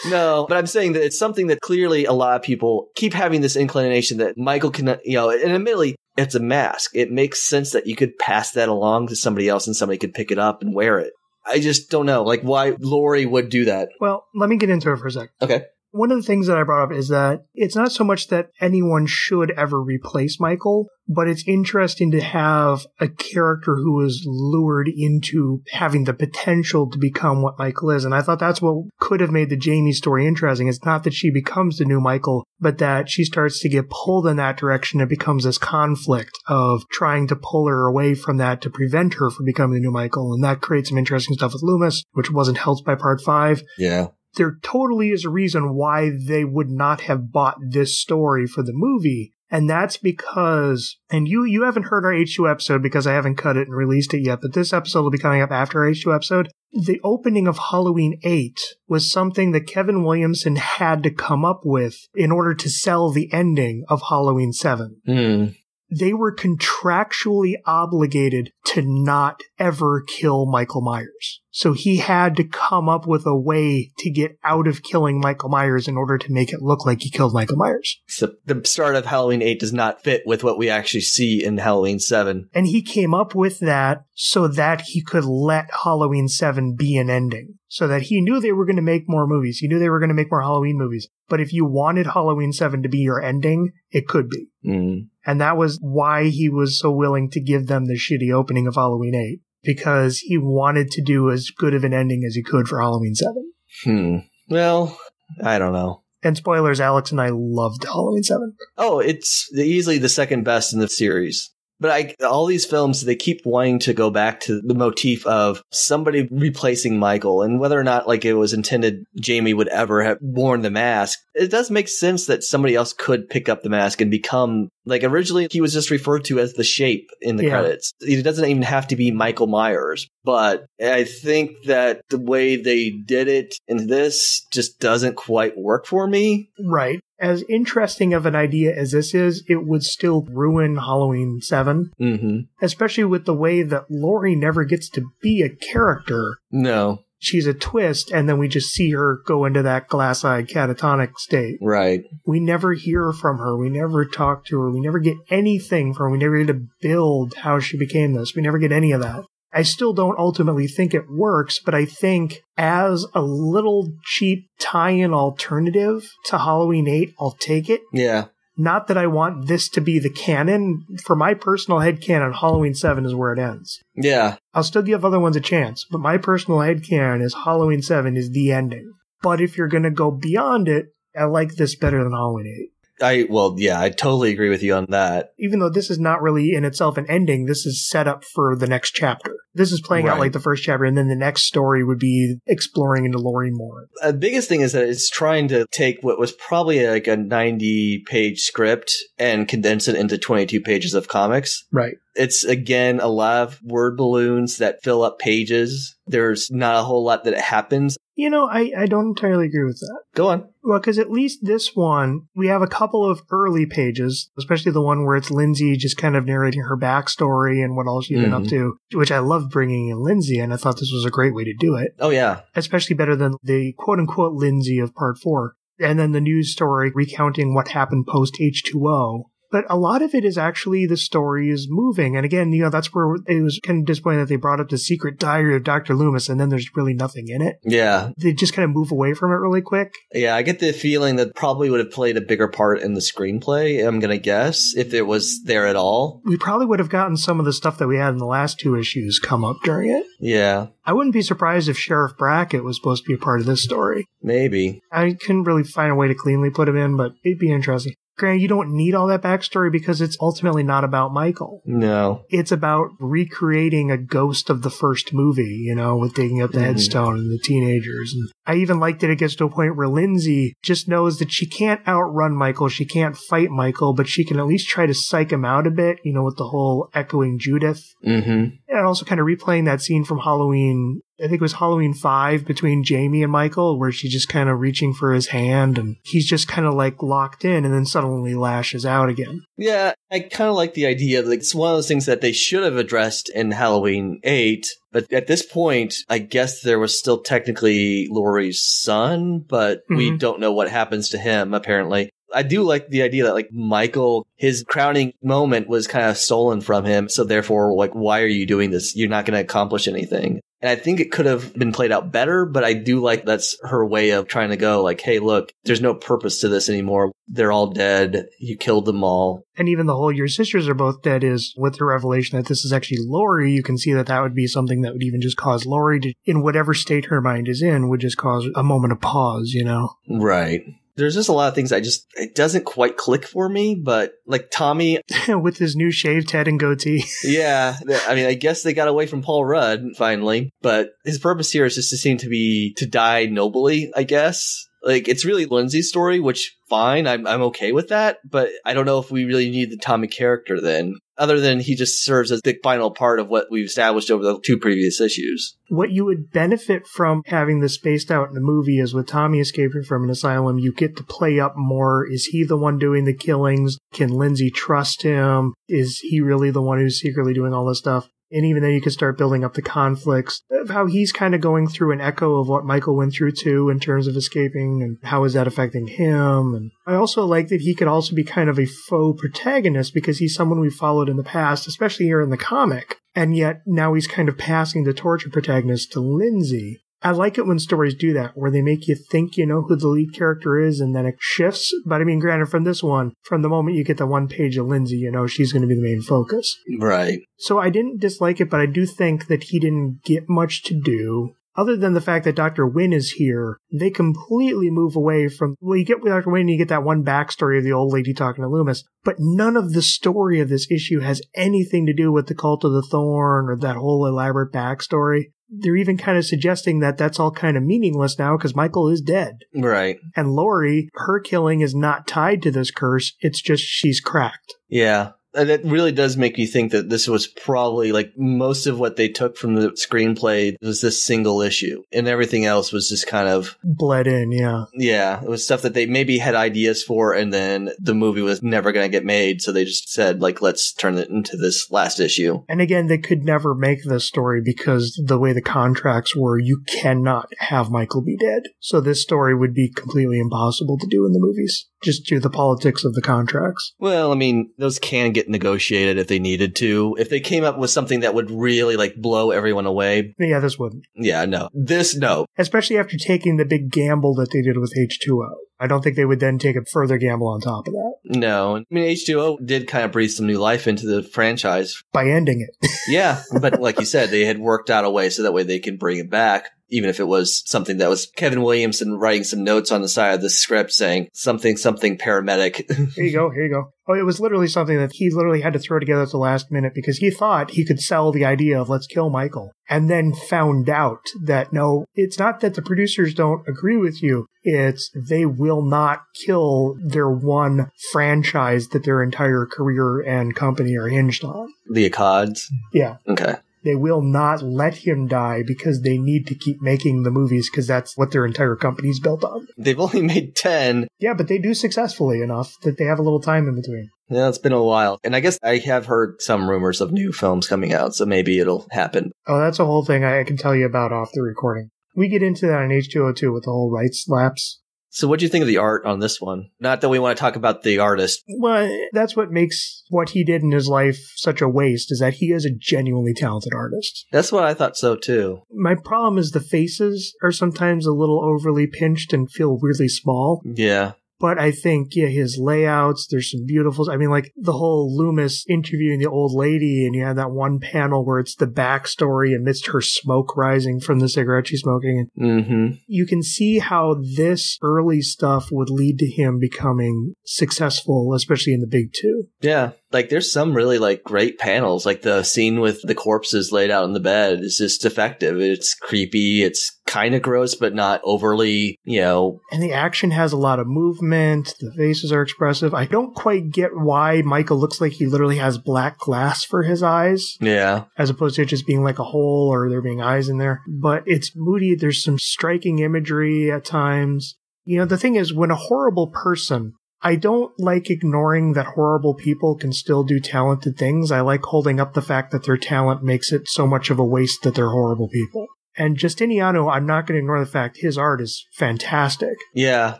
No, 0.08 0.46
but 0.48 0.58
I'm 0.58 0.68
saying 0.68 0.94
that 0.94 1.04
it's 1.04 1.18
something 1.18 1.48
that 1.48 1.62
clearly 1.62 2.06
a 2.06 2.14
lot 2.14 2.36
of 2.36 2.44
people 2.44 2.90
keep 2.96 3.14
having 3.14 3.42
this 3.42 3.56
inclination 3.56 4.20
that 4.20 4.38
Michael 4.38 4.70
can, 4.70 4.98
you 5.04 5.16
know, 5.16 5.32
and 5.32 5.52
admittedly, 5.52 5.96
it's 6.16 6.36
a 6.36 6.40
mask. 6.40 6.92
It 6.94 7.12
makes 7.12 7.42
sense 7.42 7.72
that 7.72 7.88
you 7.88 7.96
could 7.96 8.18
pass 8.20 8.52
that 8.52 8.70
along 8.70 9.08
to 9.08 9.16
somebody 9.16 9.50
else 9.50 9.68
and 9.68 9.76
somebody 9.76 9.98
could 9.98 10.14
pick 10.14 10.32
it 10.32 10.40
up 10.40 10.62
and 10.62 10.76
wear 10.76 11.00
it. 11.00 11.14
I 11.48 11.60
just 11.60 11.90
don't 11.90 12.06
know, 12.06 12.24
like 12.24 12.42
why 12.42 12.76
Laurie 12.80 13.26
would 13.26 13.50
do 13.50 13.66
that. 13.66 13.90
well, 14.00 14.28
let 14.34 14.50
me 14.50 14.58
get 14.58 14.70
into 14.70 14.92
it 14.92 14.98
for 14.98 15.08
a 15.08 15.12
sec. 15.12 15.30
Okay. 15.42 15.64
One 15.96 16.12
of 16.12 16.18
the 16.18 16.28
things 16.28 16.48
that 16.48 16.58
I 16.58 16.64
brought 16.64 16.84
up 16.84 16.92
is 16.92 17.08
that 17.08 17.46
it's 17.54 17.76
not 17.76 17.90
so 17.90 18.04
much 18.04 18.28
that 18.28 18.50
anyone 18.60 19.06
should 19.06 19.52
ever 19.52 19.82
replace 19.82 20.42
Michael, 20.42 20.88
but 21.08 21.30
it's 21.30 21.48
interesting 21.48 22.12
to 22.12 22.20
have 22.20 22.86
a 23.00 23.08
character 23.08 23.78
who 23.78 24.02
is 24.02 24.22
lured 24.28 24.90
into 24.94 25.62
having 25.72 26.04
the 26.04 26.14
potential 26.14 26.90
to 26.90 26.98
become 26.98 27.42
what 27.42 27.58
Michael 27.58 27.92
is. 27.92 28.04
And 28.04 28.14
I 28.14 28.22
thought 28.22 28.40
that's 28.40 28.62
what 28.62 28.84
could 29.00 29.22
have 29.22 29.32
made 29.32 29.50
the 29.50 29.56
Jamie 29.56 29.94
story 29.94 30.28
interesting. 30.28 30.68
It's 30.68 30.84
not 30.84 31.06
that 31.06 31.14
she 31.14 31.32
becomes 31.32 31.78
the 31.78 31.86
new 31.86 32.02
Michael, 32.02 32.44
but 32.60 32.78
that 32.80 33.10
she 33.10 33.24
starts 33.24 33.62
to 33.62 33.70
get 33.70 33.90
pulled 33.90 34.28
in 34.28 34.36
that 34.36 34.58
direction. 34.58 35.00
It 35.00 35.08
becomes 35.08 35.46
this 35.46 35.58
conflict 35.58 36.38
of 36.48 36.84
trying 36.92 37.28
to 37.28 37.38
pull 37.38 37.70
her 37.70 37.86
away 37.86 38.16
from 38.16 38.36
that 38.36 38.60
to 38.64 38.70
prevent 38.70 39.14
her 39.14 39.30
from 39.30 39.46
becoming 39.46 39.76
the 39.76 39.80
new 39.80 39.92
Michael. 39.92 40.34
And 40.34 40.44
that 40.44 40.60
creates 40.60 40.90
some 40.90 40.98
interesting 40.98 41.36
stuff 41.36 41.54
with 41.54 41.64
Loomis, 41.64 42.04
which 42.12 42.32
wasn't 42.32 42.58
helped 42.58 42.84
by 42.84 42.96
part 42.96 43.22
five 43.22 43.64
Yeah. 43.78 44.08
There 44.36 44.57
totally 44.62 45.12
is 45.12 45.26
a 45.26 45.30
reason 45.30 45.76
why 45.76 46.12
they 46.28 46.45
would 46.45 46.70
not 46.70 47.02
have 47.02 47.32
bought 47.32 47.57
this 47.62 47.99
story 47.99 48.48
for 48.48 48.64
the 48.64 48.74
movie. 48.74 49.34
And 49.52 49.70
that's 49.70 49.98
because, 49.98 50.98
and 51.10 51.28
you, 51.28 51.44
you 51.45 51.64
haven't 51.64 51.84
heard 51.84 52.03
our 52.03 52.12
H2 52.12 52.49
episode 52.49 52.82
because 52.82 53.06
I 53.06 53.14
haven't 53.14 53.36
cut 53.36 53.57
it 53.57 53.68
and 53.68 53.76
released 53.76 54.14
it 54.14 54.22
yet, 54.22 54.40
but 54.41 54.53
this 54.53 54.74
episode 54.74 55.03
will 55.03 55.12
be 55.12 55.20
coming 55.20 55.41
up 55.41 55.52
after 55.52 55.84
our 55.84 55.91
H2 55.91 56.16
episode. 56.16 56.49
The 56.74 56.99
opening 57.03 57.48
of 57.48 57.57
Halloween 57.70 58.20
8 58.24 58.60
was 58.88 59.10
something 59.10 59.52
that 59.52 59.68
Kevin 59.68 60.03
Williamson 60.03 60.56
had 60.56 61.03
to 61.03 61.12
come 61.12 61.45
up 61.45 61.62
with 61.64 61.95
in 62.16 62.32
order 62.32 62.56
to 62.56 62.70
sell 62.70 63.12
the 63.12 63.32
ending 63.32 63.86
of 63.88 64.02
Halloween 64.10 64.52
7 64.52 64.98
Hmm. 65.06 65.45
They 65.90 66.14
were 66.14 66.36
contractually 66.36 67.56
obligated 67.66 68.52
to 68.66 68.82
not 68.84 69.41
ever 69.60 70.03
kill 70.07 70.45
Michael 70.45 70.82
Myers. 70.82 71.41
So 71.52 71.72
he 71.72 71.98
had 71.98 72.36
to 72.36 72.44
come 72.44 72.90
up 72.90 73.07
with 73.07 73.26
a 73.26 73.36
way 73.36 73.91
to 73.99 74.10
get 74.10 74.38
out 74.44 74.68
of 74.68 74.84
killing 74.84 75.22
Michael 75.22 75.49
Myers 75.49 75.88
in 75.88 75.95
order 75.95 76.18
to 76.18 76.32
make 76.34 76.52
it 76.52 76.62
look 76.62 76.86
like 76.86 77.02
he 77.02 77.10
killed 77.10 77.34
Michael 77.34 77.56
Myers. 77.56 78.02
So 78.07 78.34
the 78.45 78.62
start 78.66 78.95
of 78.95 79.06
Halloween 79.06 79.41
8 79.41 79.60
does 79.60 79.72
not 79.72 80.03
fit 80.03 80.24
with 80.26 80.44
what 80.44 80.57
we 80.57 80.70
actually 80.70 81.02
see 81.02 81.44
in 81.44 81.57
Halloween 81.57 81.99
7. 81.99 82.49
And 82.53 82.68
he 82.68 82.82
came 82.82 83.14
up 83.14 83.36
with 83.36 83.60
that 83.60 84.03
so 84.14 84.48
that 84.49 84.82
he 84.82 85.02
could 85.02 85.24
let 85.24 85.70
Halloween 85.84 86.28
7 86.28 86.76
be 86.76 86.98
an 86.98 87.10
ending. 87.10 87.53
So 87.76 87.90
that 87.90 88.04
he 88.04 88.22
knew 88.22 88.40
they 88.40 88.54
were 88.54 88.64
going 88.64 88.78
to 88.78 88.82
make 88.82 89.04
more 89.06 89.28
movies. 89.28 89.58
He 89.58 89.68
knew 89.68 89.80
they 89.80 89.90
were 89.90 90.00
going 90.00 90.08
to 90.08 90.16
make 90.16 90.32
more 90.32 90.42
Halloween 90.42 90.78
movies. 90.78 91.10
But 91.28 91.42
if 91.42 91.52
you 91.52 91.66
wanted 91.66 92.08
Halloween 92.08 92.54
7 92.54 92.82
to 92.82 92.88
be 92.88 93.00
your 93.00 93.22
ending, 93.22 93.74
it 93.92 94.08
could 94.08 94.30
be. 94.30 94.48
Hmm. 94.64 94.98
And 95.26 95.42
that 95.42 95.58
was 95.58 95.78
why 95.82 96.30
he 96.30 96.48
was 96.48 96.80
so 96.80 96.90
willing 96.90 97.30
to 97.32 97.42
give 97.42 97.68
them 97.68 97.88
the 97.88 98.00
shitty 98.00 98.32
opening 98.34 98.66
of 98.66 98.76
Halloween 98.76 99.14
8. 99.14 99.42
Because 99.62 100.20
he 100.20 100.38
wanted 100.38 100.90
to 100.92 101.04
do 101.04 101.30
as 101.30 101.50
good 101.50 101.74
of 101.74 101.84
an 101.84 101.94
ending 101.94 102.24
as 102.26 102.36
he 102.36 102.44
could 102.44 102.70
for 102.70 102.80
Halloween 102.80 103.14
7. 103.14 103.52
Hmm. 103.84 104.18
Well, 104.48 104.98
I 105.44 105.60
don't 105.60 105.74
know. 105.74 106.04
And 106.24 106.38
spoilers, 106.38 106.80
Alex 106.80 107.12
and 107.12 107.20
I 107.20 107.32
loved 107.34 107.84
Halloween 107.84 108.24
7. 108.24 108.54
Oh, 108.78 109.00
it's 109.00 109.52
easily 109.54 109.98
the 109.98 110.08
second 110.08 110.46
best 110.46 110.72
in 110.72 110.80
the 110.80 110.88
series. 110.88 111.52
But 111.80 111.92
I, 111.92 112.16
all 112.26 112.46
these 112.46 112.66
films, 112.66 113.04
they 113.04 113.16
keep 113.16 113.42
wanting 113.46 113.80
to 113.80 113.94
go 113.94 114.10
back 114.10 114.40
to 114.42 114.62
the 114.62 114.74
motif 114.74 115.26
of 115.28 115.62
somebody 115.72 116.28
replacing 116.32 116.98
Michael 117.00 117.42
and 117.42 117.60
whether 117.60 117.80
or 117.80 117.84
not 117.84 118.08
like 118.08 118.24
it 118.26 118.34
was 118.34 118.54
intended 118.54 119.06
Jamie 119.20 119.54
would 119.54 119.68
ever 119.68 120.04
have 120.04 120.18
worn 120.22 120.62
the 120.62 120.70
mask. 120.70 121.20
It 121.34 121.52
does 121.52 121.70
make 121.70 121.90
sense 121.90 122.28
that 122.28 122.44
somebody 122.44 122.76
else 122.76 122.94
could 122.94 123.30
pick 123.30 123.50
up 123.50 123.62
the 123.62 123.70
mask 123.70 124.00
and 124.00 124.10
become 124.10 124.70
like 124.86 125.04
originally 125.04 125.48
he 125.52 125.62
was 125.62 125.74
just 125.74 125.92
referred 125.92 126.24
to 126.26 126.40
as 126.40 126.54
the 126.54 126.64
shape 126.64 127.10
in 127.22 127.36
the 127.36 127.44
Yeah. 127.46 127.50
credits. 127.62 127.92
It 128.02 128.24
doesn't 128.24 128.46
even 128.46 128.62
have 128.62 128.88
to 128.90 128.96
be 128.96 129.12
Michael 129.12 129.48
Myers, 129.48 130.08
but 130.24 130.66
I 130.82 131.04
think 131.04 131.64
that 131.66 132.02
the 132.10 132.20
way 132.20 132.56
they 132.56 132.92
did 132.92 133.28
it 133.28 133.56
in 133.68 133.88
this 133.88 134.46
just 134.52 134.80
doesn't 134.80 135.16
quite 135.16 135.58
work 135.58 135.86
for 135.86 136.08
me. 136.08 136.50
Right. 136.64 137.00
As 137.20 137.44
interesting 137.48 138.14
of 138.14 138.26
an 138.26 138.36
idea 138.36 138.76
as 138.76 138.92
this 138.92 139.14
is, 139.14 139.44
it 139.48 139.66
would 139.66 139.84
still 139.84 140.24
ruin 140.30 140.76
Halloween 140.78 141.40
7, 141.42 141.92
hmm 141.98 142.40
especially 142.62 143.04
with 143.06 143.26
the 143.26 143.34
way 143.34 143.62
that 143.64 143.86
Laurie 143.90 144.36
never 144.36 144.64
gets 144.66 144.90
to 144.90 145.06
be 145.22 145.42
a 145.42 145.50
character. 145.50 146.38
No, 146.52 147.00
She's 147.18 147.48
a 147.48 147.54
twist, 147.54 148.12
and 148.12 148.28
then 148.30 148.38
we 148.38 148.48
just 148.48 148.72
see 148.74 148.92
her 148.92 149.20
go 149.26 149.46
into 149.46 149.64
that 149.64 149.88
glass 149.88 150.24
eyed 150.26 150.48
catatonic 150.48 151.18
state. 151.18 151.58
right. 151.62 152.04
We 152.26 152.40
never 152.40 152.74
hear 152.74 153.12
from 153.14 153.38
her. 153.40 153.58
We 153.58 153.70
never 153.70 154.06
talk 154.06 154.46
to 154.48 154.60
her. 154.60 154.70
We 154.70 154.82
never 154.82 155.00
get 155.00 155.16
anything 155.30 155.94
from 155.94 156.04
her. 156.08 156.10
We 156.12 156.18
never 156.20 156.38
get 156.44 156.54
to 156.54 156.68
build 156.82 157.36
how 157.36 157.60
she 157.60 157.78
became 157.78 158.14
this. 158.14 158.36
We 158.36 158.42
never 158.44 158.60
get 158.60 158.72
any 158.72 158.92
of 158.92 159.02
that. 159.02 159.24
I 159.56 159.64
still 159.64 159.94
don't 159.94 160.19
ultimately 160.19 160.68
think 160.68 160.94
it 160.94 161.10
works, 161.10 161.60
but 161.64 161.73
I 161.73 161.86
think 161.86 162.41
as 162.57 163.06
a 163.15 163.22
little 163.22 163.94
cheap 164.03 164.49
tie 164.60 164.90
in 164.90 165.14
alternative 165.14 166.11
to 166.26 166.38
Halloween 166.38 166.90
8, 166.90 167.14
I'll 167.18 167.38
take 167.40 167.69
it. 167.69 167.82
Yeah. 167.94 168.26
Not 168.57 168.88
that 168.88 168.98
I 168.98 169.07
want 169.07 169.48
this 169.48 169.69
to 169.69 169.82
be 169.82 169.98
the 169.98 170.10
canon. 170.10 170.86
For 171.03 171.15
my 171.15 171.34
personal 171.34 171.80
headcanon, 171.80 172.36
Halloween 172.36 172.73
7 172.73 173.06
is 173.06 173.15
where 173.15 173.32
it 173.32 173.40
ends. 173.40 173.80
Yeah. 173.95 174.36
I'll 174.53 174.64
still 174.64 174.82
give 174.82 175.06
other 175.06 175.19
ones 175.19 175.38
a 175.38 175.41
chance, 175.41 175.86
but 175.90 176.02
my 176.02 176.18
personal 176.18 176.60
headcanon 176.60 177.23
is 177.23 177.34
Halloween 177.45 177.82
7 177.82 178.18
is 178.18 178.32
the 178.32 178.52
ending. 178.52 178.91
But 179.22 179.40
if 179.40 179.57
you're 179.57 179.68
going 179.69 179.84
to 179.84 179.90
go 179.90 180.11
beyond 180.11 180.68
it, 180.68 180.88
I 181.18 181.23
like 181.26 181.56
this 181.56 181.76
better 181.76 182.03
than 182.03 182.11
Halloween 182.11 182.48
8. 182.48 182.69
I 183.02 183.26
well, 183.30 183.56
yeah, 183.58 183.80
I 183.80 183.90
totally 183.90 184.32
agree 184.32 184.50
with 184.50 184.64
you 184.64 184.74
on 184.74 184.86
that. 184.90 185.32
even 185.38 185.60
though 185.60 185.70
this 185.70 185.90
is 185.90 186.00
not 186.00 186.22
really 186.22 186.54
in 186.54 186.64
itself 186.64 186.98
an 186.98 187.06
ending, 187.10 187.46
this 187.46 187.66
is 187.66 187.88
set 187.88 188.08
up 188.08 188.24
for 188.24 188.56
the 188.56 188.68
next 188.68 188.92
chapter. 188.92 189.38
This 189.54 189.72
is 189.72 189.82
playing 189.82 190.08
out 190.08 190.20
like 190.20 190.34
the 190.34 190.40
first 190.40 190.64
chapter, 190.64 190.84
and 190.86 190.98
then 190.98 191.08
the 191.08 191.16
next 191.16 191.44
story 191.44 191.84
would 191.84 192.00
be 192.00 192.38
exploring 192.46 193.06
into 193.06 193.18
Laurie 193.18 193.52
more. 193.52 193.88
The 194.02 194.14
biggest 194.14 194.50
thing 194.50 194.62
is 194.62 194.74
that 194.74 194.88
it's 194.88 195.10
trying 195.10 195.48
to 195.50 195.66
take 195.72 196.00
what 196.02 196.20
was 196.20 196.32
probably 196.34 196.86
like 196.86 197.08
a 197.08 197.18
90 197.18 198.04
page 198.06 198.42
script 198.42 198.94
and 199.18 199.48
condense 199.48 199.88
it 199.88 199.96
into 199.96 200.18
22 200.18 200.62
pages 200.62 200.94
of 200.94 201.08
comics. 201.08 201.66
Right. 201.72 201.96
It's 202.16 202.44
again 202.44 203.00
a 203.00 203.08
lot 203.08 203.48
of 203.48 203.62
word 203.64 203.98
balloons 203.98 204.58
that 204.58 204.84
fill 204.84 205.04
up 205.04 205.20
pages. 205.20 205.96
There's 206.08 206.50
not 206.52 206.76
a 206.76 206.84
whole 206.84 207.04
lot 207.04 207.24
that 207.26 207.38
happens. 207.38 207.98
You 208.16 208.30
know, 208.30 208.48
I, 208.48 208.72
I 208.78 208.86
don't 208.86 209.10
entirely 209.10 209.46
agree 209.48 209.66
with 209.66 209.80
that. 209.82 210.00
Go 210.16 210.30
on. 210.30 210.48
Well, 210.64 210.80
because 210.80 210.98
at 210.98 211.12
least 211.12 211.40
this 211.44 211.76
one, 211.76 212.28
we 212.36 212.48
have 212.48 212.62
a 212.62 212.68
couple 212.68 213.04
of 213.10 213.22
early 213.30 213.66
pages, 213.66 214.30
especially 214.38 214.72
the 214.72 214.82
one 214.82 215.06
where 215.06 215.18
it's 215.18 215.30
Lindsay 215.32 215.76
just 215.76 215.98
kind 215.98 216.16
of 216.16 216.26
narrating 216.26 216.62
her 216.62 216.78
backstory 216.78 217.64
and 217.64 217.76
what 217.76 217.88
all 217.88 218.02
she's 218.02 218.18
been 218.20 218.34
up 218.34 218.44
Mhm. 218.44 218.50
to, 218.50 218.78
which 218.94 219.12
I 219.12 219.20
love 219.20 219.50
bringing 219.50 219.90
in 219.90 220.00
Lindsay, 220.02 220.40
and 220.40 220.54
I 220.54 220.58
thought 220.58 220.80
this 220.80 220.92
was 220.94 221.06
a 221.06 221.12
great 221.12 221.36
way 221.36 221.44
to 221.44 221.54
do 221.54 221.76
it. 221.76 221.94
Oh 222.00 222.10
yeah. 222.10 222.42
especially 222.56 222.96
better 222.96 223.16
than 223.18 223.36
the 223.44 223.74
quote 223.78 224.00
unquote 224.00 224.34
Lindsay 224.34 224.80
of 224.80 224.96
part 224.96 225.18
four. 225.18 225.56
And 225.78 226.00
then 226.00 226.14
the 226.14 226.22
news 226.22 226.54
story 226.54 226.92
recounting 226.96 227.54
what 227.54 227.68
happened 227.68 228.08
post 228.08 228.38
H2O. 228.40 229.24
But 229.56 229.64
a 229.69 229.77
lot 229.77 230.02
of 230.02 230.14
it 230.14 230.26
is 230.26 230.38
actually 230.38 230.86
the 230.86 230.98
story 230.98 231.49
is 231.49 231.68
moving. 231.69 232.18
And 232.18 232.26
again, 232.26 232.52
you 232.52 232.61
know, 232.61 232.69
that's 232.69 232.94
where 232.94 233.15
it 233.26 233.41
was 233.41 233.57
kind 233.64 233.80
of 233.80 233.86
disappointing 233.86 234.19
that 234.19 234.27
they 234.27 234.36
brought 234.36 234.60
up 234.60 234.68
the 234.68 234.77
secret 234.77 235.18
diary 235.18 235.56
of 235.56 235.64
Dr. 235.64 235.95
Loomis 235.95 236.27
and 236.27 236.38
then 236.38 236.49
there's 236.49 236.76
really 236.76 236.94
nothing 236.94 237.30
in 237.30 237.41
it. 237.41 237.60
Yeah. 237.64 238.11
They 238.18 238.34
just 238.34 238.52
kind 238.52 238.65
of 238.65 238.76
move 238.76 238.91
away 238.91 239.14
from 239.14 239.32
it 239.32 239.36
really 239.36 239.61
quick. 239.61 239.94
Yeah, 240.14 240.36
I 240.36 240.41
get 240.41 240.60
the 240.60 240.73
feeling 240.73 241.15
that 241.15 241.36
probably 241.36 241.69
would 241.69 241.80
have 241.80 241.90
played 241.90 242.18
a 242.18 242.22
bigger 242.22 242.49
part 242.49 242.82
in 242.82 242.95
the 242.95 242.99
screenplay, 242.99 243.88
I'm 243.88 244.02
going 244.02 244.11
to 244.11 244.22
guess, 244.22 244.73
if 244.76 244.94
it 244.94 245.03
was 245.03 245.41
there 245.45 245.68
at 245.68 245.77
all. 245.77 246.22
We 246.26 246.36
probably 246.36 246.65
would 246.65 246.80
have 246.80 246.90
gotten 246.90 247.15
some 247.15 247.40
of 247.40 247.45
the 247.45 247.53
stuff 247.53 247.77
that 247.77 247.88
we 247.88 247.95
had 247.95 248.10
in 248.10 248.18
the 248.18 248.26
last 248.26 248.60
two 248.60 248.76
issues 248.76 249.19
come 249.19 249.45
up 249.45 249.56
during 249.64 249.90
it. 249.90 250.06
Yeah, 250.19 250.68
I 250.84 250.91
wouldn't 250.91 251.14
be 251.14 251.22
surprised 251.22 251.69
if 251.69 251.77
Sheriff 251.77 252.18
Brackett 252.18 252.65
was 252.65 252.76
supposed 252.76 253.06
to 253.06 253.07
be 253.07 253.14
a 253.14 253.23
part 253.23 253.40
of 253.40 253.45
this 253.45 253.64
story. 253.64 254.06
maybe. 254.22 254.82
I 254.91 255.14
couldn't 255.14 255.44
really 255.44 255.64
find 255.64 255.94
a 255.94 255.95
way 255.95 256.10
to 256.10 256.14
cleanly 256.15 256.49
put 256.49 256.68
him 256.68 256.76
in, 256.76 256.98
but 256.98 257.14
it'd 257.23 257.40
be 257.40 257.53
interesting. 257.53 257.94
Granted, 258.18 258.42
you 258.42 258.48
don't 258.48 258.72
need 258.72 258.96
all 258.96 259.08
that 259.08 259.22
backstory 259.22 259.72
because 259.72 260.00
it's 260.00 260.18
ultimately 260.22 260.64
not 260.64 260.84
about 260.86 261.14
Michael. 261.14 261.62
No. 261.66 262.22
It's 262.30 262.52
about 262.52 262.90
recreating 263.00 263.92
a 263.92 263.98
ghost 263.98 264.50
of 264.50 264.62
the 264.62 264.70
first 264.70 265.14
movie, 265.14 265.62
you 265.66 265.76
know, 265.76 265.98
with 265.98 266.14
digging 266.14 266.42
up 266.42 266.52
the 266.52 266.60
Mhm. 266.60 266.64
headstone 266.66 267.16
and 267.18 267.32
the 267.32 267.40
teenagers. 267.44 268.14
And 268.14 268.30
I 268.46 268.56
even 268.56 268.80
like 268.80 269.00
that 269.00 269.10
it 269.10 269.18
gets 269.18 269.36
to 269.36 269.46
a 269.46 269.50
point 269.50 269.76
where 269.76 269.88
Lindsay 269.90 270.54
just 270.64 270.88
knows 270.88 271.20
that 271.20 271.32
she 271.32 271.46
can't 271.46 271.86
outrun 271.88 272.36
Michael, 272.36 272.70
she 272.70 272.86
can't 272.86 273.18
fight 273.18 273.50
Michael, 273.50 273.94
but 273.94 274.08
she 274.08 274.24
can 274.24 274.40
at 274.40 274.48
least 274.48 274.70
try 274.70 274.86
to 274.86 274.94
psych 274.94 275.32
him 275.32 275.44
out 275.44 275.68
a 275.68 275.72
bit, 275.72 276.00
you 276.04 276.14
know, 276.14 276.24
with 276.24 276.38
the 276.38 276.46
whole 276.50 276.90
echoing 276.94 277.38
Judith 277.38 277.84
Mm-hmm. 278.06 278.56
and 278.70 278.86
also 278.86 279.06
kind 279.06 279.20
of 279.20 279.28
replaying 279.28 279.66
that 279.66 279.82
scene 279.82 280.04
from 280.06 280.20
Halloween 280.20 281.02
I 281.20 281.24
think 281.28 281.36
it 281.36 281.42
was 281.42 281.54
Halloween 281.54 281.94
5 281.94 282.46
between 282.46 282.84
Jamie 282.84 283.24
and 283.24 283.32
Michael, 283.32 283.80
where 283.80 283.92
she's 283.92 284.12
just 284.12 284.28
kind 284.28 284.50
of 284.50 284.60
reaching 284.60 284.94
for 284.94 285.14
his 285.14 285.28
hand 285.28 285.78
and 285.78 285.96
he's 286.04 286.28
just 286.28 286.48
kind 286.48 286.68
of 286.68 286.74
like 286.74 287.02
locked 287.02 287.46
in 287.46 287.64
and 287.64 287.74
then 287.74 287.86
suddenly 287.86 288.36
lashes 288.36 288.86
out 288.86 289.08
again. 289.08 289.44
Yeah, 289.58 289.94
I 290.12 290.20
kind 290.20 290.50
of 290.50 290.56
like 290.56 290.74
the 290.74 290.86
idea. 290.86 291.22
Like, 291.22 291.40
it's 291.40 291.56
one 291.56 291.72
of 291.72 291.78
those 291.78 291.88
things 291.88 292.06
that 292.06 292.22
they 292.22 292.34
should 292.34 292.64
have 292.64 292.76
addressed 292.76 293.30
in 293.30 293.52
Halloween 293.52 294.20
8. 294.24 294.68
But 294.92 295.12
at 295.12 295.28
this 295.28 295.46
point, 295.46 295.94
I 296.10 296.20
guess 296.20 296.62
there 296.62 296.80
was 296.80 296.98
still 296.98 297.22
technically 297.22 298.08
Laurie's 298.10 298.62
son, 298.64 299.44
but 299.48 299.82
we 299.90 300.12
Mhm. 300.12 300.20
don't 300.20 300.40
know 300.40 300.52
what 300.52 300.70
happens 300.70 301.10
to 301.10 301.18
him, 301.18 301.54
apparently. 301.54 302.10
I 302.34 302.44
do 302.44 302.64
like 302.64 302.90
the 302.90 303.02
idea 303.02 303.24
that 303.26 303.34
like 303.34 303.52
Michael, 303.52 304.28
his 304.36 304.64
crowning 304.68 305.14
moment 305.24 305.68
was 305.68 305.88
kind 305.88 306.06
of 306.06 306.18
stolen 306.18 306.62
from 306.62 306.86
him. 306.86 307.10
So 307.10 307.24
therefore, 307.24 307.74
like, 307.74 307.94
why 307.94 308.22
are 308.22 308.28
you 308.28 308.46
doing 308.46 308.72
this? 308.72 308.96
You're 308.96 309.10
not 309.10 309.26
going 309.26 309.36
to 309.36 309.44
accomplish 309.44 309.88
anything. 309.88 310.42
And 310.62 310.70
I 310.70 310.82
think 310.82 311.00
it 311.00 311.12
could 311.12 311.28
have 311.28 311.54
been 311.54 311.72
played 311.72 311.92
out 311.92 312.12
better, 312.12 312.46
but 312.46 312.64
I 312.64 312.74
do 312.74 313.00
like 313.00 313.26
that's 313.26 313.56
her 313.64 313.86
way 313.86 314.12
of 314.12 314.28
trying 314.28 314.50
to 314.50 314.58
go 314.58 314.82
like, 314.82 315.00
Hey, 315.00 315.20
look, 315.20 315.52
there's 315.64 315.82
no 315.82 315.94
purpose 315.94 316.42
to 316.42 316.50
this 316.50 316.70
anymore. 316.70 317.12
They're 317.28 317.52
all 317.52 317.68
dead. 317.68 318.28
You 318.40 318.58
killed 318.58 318.86
them 318.86 319.04
all. 319.04 319.44
And 319.58 319.70
even 319.70 319.86
the 319.86 319.96
whole 319.96 320.12
your 320.12 320.28
sisters 320.28 320.68
are 320.68 320.74
both 320.74 321.04
dead 321.04 321.24
is 321.24 321.54
with 321.56 321.78
the 321.78 321.86
revelation 321.86 322.38
that 322.38 322.48
this 322.48 322.66
is 322.66 322.74
actually 322.74 323.00
Laurie, 323.02 323.52
you 323.52 323.62
can 323.62 323.78
see 323.78 323.94
that 323.94 324.08
that 324.08 324.22
would 324.22 324.34
be 324.34 324.48
something 324.48 324.82
that 324.82 324.94
would 324.94 325.04
even 325.04 325.22
just 325.22 325.38
cause 325.38 325.66
Laurie 325.66 326.00
to, 326.00 326.14
in 326.26 326.42
whatever 326.42 326.74
state 326.74 327.06
her 327.06 327.22
mind 327.22 327.48
is 327.48 327.62
in, 327.62 327.90
would 327.90 328.02
just 328.02 328.18
cause 328.18 328.48
a 328.56 328.64
moment 328.64 328.94
of 328.94 329.02
pause, 329.02 329.52
you 329.54 329.64
know? 329.64 329.94
Right. 330.10 330.64
There's 330.98 331.16
just 331.16 331.30
a 331.30 331.34
lot 331.34 331.50
of 331.50 331.56
things 331.56 331.72
I 331.72 331.82
just, 331.82 332.08
it 332.16 332.36
doesn't 332.36 332.66
quite 332.66 332.98
click 332.98 333.26
for 333.26 333.50
me, 333.50 333.76
but 333.76 334.14
like 334.26 334.50
Tommy, 334.52 335.02
with 335.28 335.58
his 335.58 335.76
new 335.76 335.92
shaved 335.92 336.32
head 336.32 336.48
and 336.48 336.60
goatee. 336.60 337.06
yeah, 337.24 337.78
I 338.08 338.16
mean, 338.16 338.26
I 338.26 338.34
guess 338.34 338.64
they 338.64 338.74
got 338.74 338.88
away 338.88 339.06
from 339.06 339.22
Paul 339.22 339.46
Rudd 339.46 339.84
finally, 339.98 340.52
but 340.62 340.92
his 341.04 341.20
purpose 341.20 341.52
here 341.52 341.66
is 341.66 341.76
just 341.76 341.90
to 341.90 341.98
seem 341.98 342.18
to 342.20 342.30
be 342.30 342.74
to 342.78 342.86
die 342.86 343.26
nobly, 343.26 343.92
I 343.96 344.04
guess. 344.04 344.68
Like 344.86 345.07
it's 345.07 345.26
really 345.26 345.48
Lindsay's 345.48 345.90
story, 345.90 346.20
which 346.20 346.56
fine, 346.70 347.07
I'm 347.07 347.26
I'm 347.26 347.41
okay 347.44 347.72
with 347.72 347.90
that, 347.90 348.20
but 348.24 348.49
I 348.64 348.76
don't 348.76 348.86
know 348.86 348.99
if 348.99 349.10
we 349.10 349.26
really 349.26 349.49
need 349.49 349.72
the 349.72 349.78
Tommy 349.78 350.07
character 350.07 350.62
then, 350.62 350.95
other 351.18 351.40
than 351.40 351.60
he 351.60 351.76
just 351.76 352.03
serves 352.03 352.32
as 352.32 352.41
the 352.44 352.60
final 352.62 352.91
part 352.91 353.20
of 353.20 353.28
what 353.28 353.48
we've 353.49 353.66
established 353.66 354.12
over 354.12 354.24
the 354.24 354.40
two 354.40 354.60
previous 354.60 355.02
issues. 355.02 355.57
what 355.70 355.90
you 355.90 356.06
would 356.06 356.32
benefit 356.32 356.86
from 356.86 357.24
having 357.26 357.62
this 357.62 357.74
spaced 357.74 358.12
out 358.12 358.28
in 358.28 358.36
the 358.36 358.41
movie 358.41 358.80
is 358.80 358.94
with 358.94 359.07
Tommy 359.07 359.40
escaping 359.40 359.84
from 359.84 360.03
an 360.03 360.10
asylum, 360.12 360.60
you 360.60 360.72
get 360.72 360.95
to 360.98 361.03
play 361.03 361.40
up 361.40 361.56
more. 361.57 362.06
Is 362.07 362.26
he 362.28 362.44
the 362.44 362.57
one 362.57 362.78
doing 362.78 363.06
the 363.06 363.14
killings? 363.14 363.80
Can 363.91 364.10
Lindsay 364.10 364.52
trust 364.52 365.02
him? 365.02 365.56
Is 365.68 365.99
he 365.99 366.22
really 366.22 366.52
the 366.52 366.62
one 366.62 366.78
who's 366.78 366.99
secretly 366.99 367.34
doing 367.34 367.53
all 367.53 367.66
this 367.66 367.80
stuff? 367.80 368.07
And 368.32 368.46
even 368.46 368.64
then, 368.64 368.74
you 368.74 368.82
can 368.82 368.92
start 368.92 369.18
building 369.18 369.44
up 369.44 369.54
the 369.54 369.62
conflicts 369.62 370.42
of 370.50 370.70
how 370.70 370.88
he's 370.88 371.12
kind 371.12 371.36
of 371.36 371.42
going 371.42 371.68
through 371.68 371.92
an 371.92 372.02
echo 372.02 372.40
of 372.40 372.48
what 372.48 372.66
Michael 372.66 372.96
went 372.96 373.14
through 373.14 373.34
too 373.34 373.70
in 373.70 373.80
terms 373.80 374.08
of 374.08 374.16
escaping 374.16 374.82
and 374.82 374.98
how 375.04 375.24
is 375.24 375.34
that 375.34 375.48
affecting 375.48 375.88
him. 375.88 376.54
And 376.54 376.72
I 376.88 376.96
also 376.96 377.26
like 377.26 377.50
that 377.50 377.62
he 377.62 377.76
could 377.76 377.88
also 377.88 378.16
be 378.16 378.24
kind 378.24 378.50
of 378.50 378.60
a 378.60 378.66
faux 378.66 379.20
protagonist 379.20 379.94
because 379.94 380.18
he's 380.18 380.36
someone 380.36 380.60
we've 380.60 380.74
followed 380.74 381.10
in 381.10 381.18
the 381.18 381.24
past, 381.24 381.68
especially 381.68 382.08
here 382.08 382.22
in 382.22 382.32
the 382.32 382.38
comic. 382.38 382.98
And 383.14 383.36
yet 383.36 383.62
now 383.66 383.94
he's 383.94 384.08
kind 384.08 384.28
of 384.28 384.38
passing 384.38 384.84
the 384.84 384.94
torture 384.94 385.30
protagonist 385.30 385.92
to 385.94 386.00
Lindsay. 386.00 386.82
I 387.06 387.11
like 387.11 387.38
it 387.38 387.45
when 387.45 387.60
stories 387.60 387.94
do 387.94 388.14
that, 388.14 388.32
where 388.36 388.49
they 388.49 388.64
make 388.64 388.88
you 388.88 388.95
think 388.95 389.38
you 389.38 389.45
know 389.45 389.61
who 389.61 389.76
the 389.76 389.88
lead 389.88 390.15
character 390.15 390.60
is 390.60 390.80
and 390.80 390.95
then 390.95 391.06
it 391.06 391.18
shifts. 391.19 391.72
But 391.86 392.02
I 392.02 392.03
mean, 392.03 392.18
granted, 392.18 392.48
from 392.48 392.64
this 392.64 392.82
one, 392.82 393.14
from 393.22 393.44
the 393.44 393.49
moment 393.49 393.77
you 393.77 393.84
get 393.84 393.98
the 393.98 394.07
one 394.07 394.27
page 394.27 394.57
of 394.57 394.65
Lindsay, 394.65 394.98
you 394.98 395.11
know 395.11 395.27
she's 395.27 395.53
going 395.53 395.61
to 395.61 395.68
be 395.68 395.76
the 395.76 395.84
main 395.84 396.02
focus. 396.02 396.57
Right. 396.80 397.19
So 397.38 397.60
I 397.60 397.69
didn't 397.69 397.99
dislike 397.99 398.41
it, 398.41 398.49
but 398.49 398.60
I 398.60 398.65
do 398.65 398.88
think 398.88 399.27
that 399.27 399.44
he 399.44 399.60
didn't 399.60 400.02
get 400.03 400.27
much 400.27 400.64
to 400.64 400.73
do. 400.73 401.36
Other 401.57 401.77
than 401.77 401.94
the 401.94 402.02
fact 402.02 402.26
that 402.26 402.36
Dr. 402.36 402.68
Wynn 402.68 402.91
is 402.91 403.11
here, 403.11 403.60
they 403.72 403.90
completely 403.90 404.69
move 404.69 404.95
away 404.95 405.30
from, 405.30 405.56
well, 405.61 405.77
you 405.77 405.86
get 405.86 406.02
with 406.02 406.11
Dr. 406.11 406.30
Wynn 406.30 406.41
and 406.41 406.49
you 406.49 406.57
get 406.57 406.68
that 406.69 406.84
one 406.84 407.06
backstory 407.06 407.60
of 407.60 407.64
the 407.64 407.72
old 407.72 407.94
lady 407.94 408.14
talking 408.14 408.44
to 408.44 408.49
Loomis, 408.49 408.84
but 409.06 409.15
none 409.19 409.56
of 409.56 409.72
the 409.72 409.82
story 409.82 410.41
of 410.41 410.49
this 410.49 410.69
issue 410.69 410.99
has 410.99 411.22
anything 411.34 411.86
to 411.86 411.94
do 411.94 412.11
with 412.11 412.27
the 412.27 412.36
Cult 412.36 412.65
of 412.65 412.73
the 412.73 412.82
Thorn 412.82 413.48
or 413.48 413.56
that 413.56 413.77
whole 413.77 414.06
elaborate 414.06 414.52
backstory. 414.52 415.32
They're 415.50 415.76
even 415.76 415.98
kind 415.98 416.18
of 416.18 416.26
suggesting 416.26 416.80
that 416.80 416.98
that's 416.98 417.20
all 417.20 417.32
kind 417.32 417.56
of 417.56 417.64
meaningless 417.64 418.18
now 418.18 418.38
because 418.38 418.56
Michael 418.56 418.90
is 418.90 419.02
dead. 419.02 419.40
Right. 419.54 419.98
And 420.16 420.32
Laurie, 420.32 420.90
her 420.94 421.20
killing 421.20 421.62
is 421.62 421.76
not 421.76 422.08
tied 422.08 422.42
to 422.44 422.52
this 422.52 422.72
curse. 422.72 423.16
It's 423.20 423.42
just 423.42 423.64
she's 423.64 424.00
cracked. 424.00 424.56
Yeah. 424.68 425.12
And 425.36 425.49
it 425.49 425.64
really 425.64 425.91
does 425.91 426.18
make 426.18 426.38
you 426.38 426.48
think 426.48 426.72
that 426.72 426.90
this 426.90 427.07
was 427.07 427.28
probably 427.28 427.91
like 427.91 428.14
most 428.18 428.68
of 428.68 428.80
what 428.80 428.95
they 428.95 429.10
took 429.10 429.38
from 429.38 429.56
the 429.56 429.70
screenplay 429.72 430.56
was 430.62 430.82
this 430.82 431.02
single 431.02 431.41
issue 431.41 431.84
and 431.91 432.07
everything 432.07 432.45
else 432.45 432.72
was 432.72 432.90
just 432.90 433.07
kind 433.07 433.28
of, 433.28 433.57
Bled 433.64 434.07
in, 434.07 434.32
yeah. 434.32 434.66
yeah, 434.74 435.22
it 435.22 435.30
was 435.30 435.44
stuff 435.44 435.62
that 435.64 435.74
they 435.74 435.86
maybe 435.86 436.18
had 436.18 436.36
ideas 436.36 436.84
for 436.84 437.14
and 437.14 437.34
then 437.34 437.72
the 437.80 437.94
movie 437.94 438.22
was 438.22 438.41
never 438.44 438.72
going 438.72 438.90
to 438.90 438.95
get 438.95 439.06
made. 439.06 439.41
So 439.41 439.52
they 439.52 439.66
just 439.66 439.90
said 439.90 440.22
like, 440.22 440.41
let's 440.41 440.74
turn 440.74 440.98
it 440.98 441.10
into 441.10 441.38
this 441.38 441.70
last 441.72 441.99
issue. 441.99 442.44
And 442.48 442.62
again, 442.62 442.88
they 442.88 442.98
could 442.98 443.24
never 443.24 443.56
make 443.56 443.84
this 443.84 444.06
story 444.06 444.41
because 444.44 444.99
the 445.06 445.20
way 445.20 445.34
the 445.34 445.41
contracts 445.41 446.16
were, 446.16 446.40
you 446.40 446.64
cannot 446.68 447.30
have 447.40 447.70
Michael 447.70 448.02
be 448.02 448.18
dead. 448.18 448.44
So 448.60 448.82
this 448.82 449.02
story 449.02 449.36
would 449.36 449.53
be 449.53 449.70
completely 449.70 450.20
impossible 450.20 450.78
to 450.78 450.88
do 450.88 451.06
in 451.06 451.14
the 451.14 451.20
movies, 451.20 451.68
just 451.86 452.06
to 452.07 452.20
the 452.20 452.30
politics 452.30 452.84
of 452.84 452.94
the 452.94 453.02
contracts. 453.02 453.74
Well, 453.80 454.12
I 454.12 454.16
mean, 454.16 454.52
those 454.57 454.80
can 454.80 455.12
get 455.14 455.30
negotiated 455.30 455.98
if 455.98 456.07
they 456.07 456.20
needed 456.20 456.56
to. 456.57 456.95
If 456.99 457.10
they 457.10 457.20
came 457.22 457.44
up 457.45 457.57
with 457.57 457.70
something 457.70 458.02
that 458.02 458.14
would 458.14 458.30
really 458.30 458.76
like 458.76 458.95
blow 458.95 459.32
everyone 459.32 459.66
away, 459.66 460.14
Yeah, 460.20 460.40
this 460.40 460.60
wouldn't. 460.60 460.84
yeah, 460.95 461.24
no. 461.26 461.49
This, 461.53 461.95
no. 461.95 462.26
Especially 462.38 462.78
after 462.78 462.98
taking 462.98 463.38
the 463.38 463.45
big 463.45 463.72
gamble 463.72 464.16
that 464.16 464.32
they 464.34 464.41
did 464.41 464.57
with 464.57 464.74
H2O. 464.78 465.30
I 465.57 465.68
don't 465.68 465.82
think 465.82 465.95
they 465.95 466.03
would 466.03 466.20
then 466.20 466.38
take 466.38 466.57
a 466.57 466.66
further 466.70 466.98
gamble 466.98 467.30
on 467.30 467.40
top 467.40 467.66
of 467.68 467.74
that 467.74 467.94
No. 468.03 468.57
I 468.57 468.64
mean, 468.70 468.84
H2O 468.94 469.38
did 469.45 469.68
kind 469.70 469.86
of 469.86 469.94
breathe 469.94 470.10
some 470.10 470.28
new 470.28 470.38
life 470.38 470.68
into 470.68 470.86
the 470.86 471.02
franchise. 471.02 471.82
by 471.94 472.10
ending 472.10 472.41
it. 472.45 472.70
Yeah. 472.90 473.22
But 473.40 473.62
like 473.62 473.80
you 473.80 473.86
said, 473.86 474.10
they 474.10 474.26
had 474.26 474.38
worked 474.38 474.70
out 474.70 474.84
a 474.84 474.90
way 474.90 475.10
so 475.10 475.24
that 475.24 475.32
way 475.34 475.44
they 475.44 475.60
can 475.60 475.78
bring 475.78 475.99
it 475.99 476.10
back. 476.10 476.49
Even 476.76 476.90
if 476.90 477.00
it 477.00 477.08
was 477.08 477.42
something 477.50 477.78
that 477.78 477.90
was 477.90 478.06
Kevin 478.18 478.42
Williamson 478.42 478.98
writing 478.98 479.24
some 479.24 479.46
notes 479.46 479.72
on 479.72 479.82
the 479.82 479.88
side 479.88 480.14
of 480.14 480.22
the 480.22 480.30
script 480.30 480.74
saying 480.74 481.08
something, 481.14 481.56
something 481.56 481.98
paramedic. 481.98 482.70
Here 482.96 483.06
you 483.06 483.14
go. 483.14 483.30
Here 483.30 483.46
you 483.46 483.50
go. 483.52 483.72
Oh, 483.88 483.94
it 483.94 484.04
was 484.04 484.20
literally 484.20 484.48
something 484.48 484.78
that 484.78 484.92
he 484.94 485.10
literally 485.12 485.42
had 485.42 485.54
to 485.54 485.60
throw 485.60 485.80
together 485.80 486.02
at 486.02 486.10
the 486.10 486.18
last 486.18 486.52
minute 486.52 486.74
because 486.74 486.98
he 486.98 487.12
thought 487.12 487.52
he 487.52 487.64
could 487.64 487.80
sell 487.80 488.12
the 488.12 488.26
idea 488.26 488.60
of 488.60 488.68
let's 488.68 488.88
kill 488.88 489.10
Michael 489.10 489.52
and 489.70 489.90
then 489.90 490.12
found 490.12 490.68
out 490.70 491.06
that 491.24 491.54
no, 491.54 491.86
it's 491.94 492.20
not 492.20 492.40
that 492.42 492.56
the 492.56 492.62
producers 492.64 493.14
don't 493.14 493.48
agree 493.48 493.78
with 493.78 494.02
you. 494.04 494.26
It's 494.44 494.92
they 494.96 495.26
will 495.26 495.64
not 495.64 496.02
kill 496.26 496.76
their 496.84 497.10
one 497.10 497.70
franchise 497.92 498.68
that 498.70 498.84
their 498.84 499.02
entire 499.02 499.46
career 499.46 500.02
and 500.02 500.36
company 500.36 500.76
are 500.76 500.88
hinged 500.88 501.24
on. 501.24 501.48
the 501.70 501.90
Akkads. 501.90 502.42
Yeah. 502.74 502.98
Okay. 503.08 503.36
They 503.66 503.76
will 503.76 504.04
not 504.04 504.44
let 504.44 504.76
him 504.86 505.08
die 505.08 505.42
because 505.46 505.82
they 505.82 505.98
need 505.98 506.28
to 506.28 506.36
keep 506.36 506.62
making 506.62 507.02
the 507.02 507.10
movies 507.10 507.50
because 507.50 507.66
that's 507.66 507.98
what 507.98 508.12
their 508.12 508.26
entire 508.26 508.56
company's 508.56 509.00
built 509.00 509.24
on. 509.24 509.48
They've 509.58 509.80
only 509.80 510.02
made 510.14 510.36
10. 510.36 510.88
Yeah, 511.00 511.16
but 511.16 511.28
they 511.28 511.40
do 511.40 511.56
successfully 511.56 512.22
enough 512.22 512.54
that 512.62 512.78
they 512.78 512.86
have 512.86 513.00
a 513.00 513.02
little 513.02 513.20
time 513.22 513.48
in 513.48 513.56
between. 513.56 513.90
Yeah, 514.08 514.30
it's 514.30 514.38
been 514.38 514.52
a 514.52 514.62
while. 514.62 515.00
And 515.04 515.16
I 515.16 515.20
guess 515.20 515.40
I 515.42 515.58
have 515.58 515.88
heard 515.88 516.22
some 516.22 516.48
rumors 516.48 516.80
of 516.80 516.92
new 516.92 517.12
films 517.12 517.48
coming 517.48 517.74
out, 517.74 517.96
so 517.96 518.06
maybe 518.06 518.38
it'll 518.40 518.68
happen. 518.70 519.12
Oh, 519.28 519.40
that's 519.40 519.60
a 519.60 519.66
whole 519.66 519.84
thing 519.84 520.06
I 520.06 520.24
can 520.24 520.38
tell 520.38 520.56
you 520.56 520.68
about 520.68 520.94
off 520.94 521.10
the 521.14 521.24
recording. 521.24 521.70
We 521.96 522.08
get 522.08 522.22
into 522.22 522.46
that 522.46 522.62
on 522.62 522.70
H202 522.70 523.34
with 523.34 523.46
the 523.46 523.52
whole 523.52 523.72
rights 523.72 524.06
lapse. 524.08 524.62
So 524.96 525.10
what 525.10 525.20
do 525.20 525.26
you 525.26 525.30
think 525.30 525.42
of 525.42 525.50
the 525.50 525.58
art 525.58 525.86
on 525.86 526.00
this 526.00 526.22
one? 526.22 526.52
Not 526.62 526.80
that 526.80 526.88
we 526.88 527.00
want 527.00 527.18
to 527.18 527.20
talk 527.20 527.36
about 527.36 527.64
the 527.64 527.80
artist. 527.80 528.24
Well, 528.40 528.72
that's 528.94 529.14
what 529.14 529.30
makes 529.30 529.84
what 529.90 530.12
he 530.12 530.24
did 530.24 530.42
in 530.42 530.54
his 530.54 530.70
life 530.70 531.12
such 531.18 531.42
a 531.42 531.50
waste 531.50 531.92
is 531.92 532.00
that 532.00 532.14
he 532.14 532.32
is 532.32 532.46
a 532.46 532.50
genuinely 532.50 533.14
talented 533.14 533.52
artist. 533.54 534.06
That's 534.14 534.32
what 534.32 534.46
I 534.46 534.54
thought 534.54 534.78
so 534.78 534.96
too. 534.96 535.42
My 535.52 535.76
problem 535.76 536.18
is 536.18 536.32
the 536.32 536.40
faces 536.40 537.14
are 537.22 537.34
sometimes 537.34 537.86
a 537.86 537.92
little 537.92 538.24
overly 538.24 538.68
pinched 538.68 539.12
and 539.12 539.30
feel 539.30 539.60
weirdly 539.62 539.90
small. 539.90 540.42
Yeah. 540.46 540.94
But 541.20 541.40
I 541.40 541.52
think, 541.52 541.96
yeah, 541.96 542.08
his 542.08 542.38
layouts, 542.38 543.08
there's 543.08 543.32
some 543.32 543.46
beautiful, 543.46 543.90
I 543.90 543.98
mean, 543.98 544.10
like 544.10 544.32
the 544.36 544.54
whole 544.54 544.96
Loomis 544.96 545.46
interviewing 545.48 546.00
the 546.00 546.10
old 546.10 546.34
lady, 546.34 546.86
and 546.86 546.96
you 546.96 547.04
have 547.06 547.16
that 547.16 547.32
one 547.32 547.60
panel 547.60 548.06
where 548.06 548.20
it's 548.20 548.36
the 548.36 548.48
backstory 548.48 549.36
amidst 549.36 549.68
her 549.68 549.82
smoke 549.82 550.36
rising 550.36 550.80
from 550.80 551.00
the 551.00 551.10
cigarette 551.10 551.48
she's 551.48 551.62
smoking. 551.62 552.08
Mm-hmm. 552.20 552.76
you 552.88 553.06
can 553.06 553.22
see 553.24 553.60
how 553.60 553.96
this 554.16 554.58
early 554.62 555.02
stuff 555.02 555.50
would 555.52 555.70
lead 555.70 556.00
to 556.00 556.08
him 556.08 556.40
becoming 556.40 557.16
successful, 557.26 558.14
especially 558.14 558.54
in 558.54 558.62
the 558.62 558.68
big 558.68 558.92
two. 558.94 559.28
Yeah. 559.42 559.72
Like 559.91 560.10
there's 560.10 560.32
some 560.32 560.53
really 560.53 560.78
like 560.80 561.03
great 561.03 561.38
panels. 561.40 561.86
Like 561.86 562.02
the 562.02 562.24
scene 562.24 562.60
with 562.60 562.82
the 562.84 562.95
corpses 562.95 563.52
laid 563.52 563.70
out 563.72 563.86
in 563.86 563.94
the 563.94 563.99
bed 563.99 564.40
is 564.41 564.57
just 564.57 564.86
effective. 564.86 565.40
It's 565.40 565.74
creepy. 565.76 566.44
It's 566.44 566.72
kind 566.88 567.16
of 567.16 567.22
gross, 567.22 567.56
but 567.56 567.74
not 567.74 568.02
overly, 568.03 568.78
you 568.84 569.02
know. 569.02 569.40
And 569.52 569.62
the 569.62 569.74
action 569.74 570.12
has 570.12 570.34
a 570.34 570.38
lot 570.38 570.60
of 570.60 570.68
movement. 570.68 571.53
The 571.60 571.72
faces 571.78 572.12
are 572.12 572.22
expressive. 572.22 572.74
I 572.74 572.86
don't 572.86 573.16
quite 573.16 573.52
get 573.52 573.72
why 573.76 574.22
Michael 574.24 574.57
looks 574.57 574.82
like 574.82 574.94
he 574.94 575.06
literally 575.06 575.38
has 575.38 575.57
black 575.57 575.98
glass 575.99 576.44
for 576.44 576.64
his 576.64 576.84
eyes, 576.84 577.38
Yeah. 577.40 577.86
as 577.98 578.10
opposed 578.10 578.36
to 578.36 578.41
it 578.41 578.45
just 578.45 578.68
being 578.68 578.84
like 578.84 578.99
a 578.99 579.03
hole 579.03 579.49
or 579.52 579.70
there 579.70 579.82
being 579.82 580.02
eyes 580.02 580.30
in 580.30 580.38
there. 580.40 580.62
But 580.68 581.03
it's 581.06 581.32
moody. 581.36 581.76
There's 581.76 582.03
some 582.03 582.20
striking 582.20 582.80
imagery 582.80 583.52
at 583.52 583.66
times. 583.66 584.36
You 584.64 584.80
know, 584.80 584.86
the 584.86 584.98
thing 584.98 585.16
is, 585.16 585.34
when 585.34 585.52
a 585.52 585.56
horrible 585.56 586.07
person 586.07 586.74
I 587.06 587.15
don't 587.18 587.53
like 587.60 587.91
ignoring 587.91 588.53
that 588.53 588.65
horrible 588.65 589.14
people 589.14 589.56
can 589.56 589.72
still 589.72 590.03
do 590.03 590.19
talented 590.19 590.76
things. 590.76 591.11
I 591.11 591.22
like 591.22 591.44
holding 591.44 591.80
up 591.80 591.94
the 591.94 592.02
fact 592.02 592.32
that 592.32 592.45
their 592.45 592.57
talent 592.57 593.03
makes 593.03 593.32
it 593.32 593.48
so 593.48 593.68
much 593.68 593.91
of 593.91 593.99
a 593.99 594.03
waste 594.03 594.41
that 594.41 594.56
they're 594.56 594.72
horrible 594.72 595.07
people. 595.07 595.45
And 595.77 595.98
Justiniano, 595.98 596.73
I'm 596.73 596.88
not 596.88 597.06
going 597.06 597.15
to 597.15 597.19
ignore 597.19 597.40
the 597.40 597.45
fact 597.45 597.77
his 597.77 597.95
art 597.95 598.22
is 598.22 598.48
fantastic, 598.53 599.38
Yeah. 599.53 599.99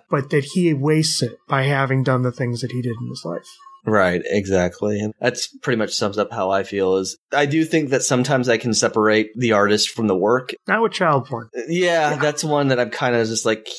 but 0.10 0.32
that 0.32 0.46
he 0.56 0.74
wastes 0.74 1.22
it 1.22 1.38
by 1.48 1.64
having 1.64 2.02
done 2.02 2.24
the 2.24 2.32
things 2.32 2.62
that 2.62 2.72
he 2.72 2.82
did 2.82 2.96
in 3.00 3.10
his 3.10 3.22
life. 3.24 3.48
Right, 3.86 4.22
exactly. 4.26 5.00
And 5.00 5.14
that's 5.20 5.48
pretty 5.58 5.78
much 5.78 5.94
sums 5.94 6.18
up 6.18 6.32
how 6.32 6.50
I 6.50 6.64
feel 6.64 6.96
is 6.96 7.18
I 7.32 7.46
do 7.46 7.64
think 7.64 7.90
that 7.90 8.04
sometimes 8.04 8.50
I 8.50 8.58
can 8.58 8.74
separate 8.74 9.30
the 9.36 9.54
artist 9.54 9.90
from 9.90 10.08
the 10.08 10.16
work. 10.16 10.54
Not 10.68 10.82
with 10.82 10.94
child 10.94 11.28
porn. 11.28 11.50
Uh, 11.56 11.62
yeah, 11.68 12.16
that's 12.16 12.44
one 12.44 12.70
that 12.70 12.80
I'm 12.80 12.90
kind 12.90 13.16
of 13.16 13.28
just 13.28 13.46
like, 13.46 13.70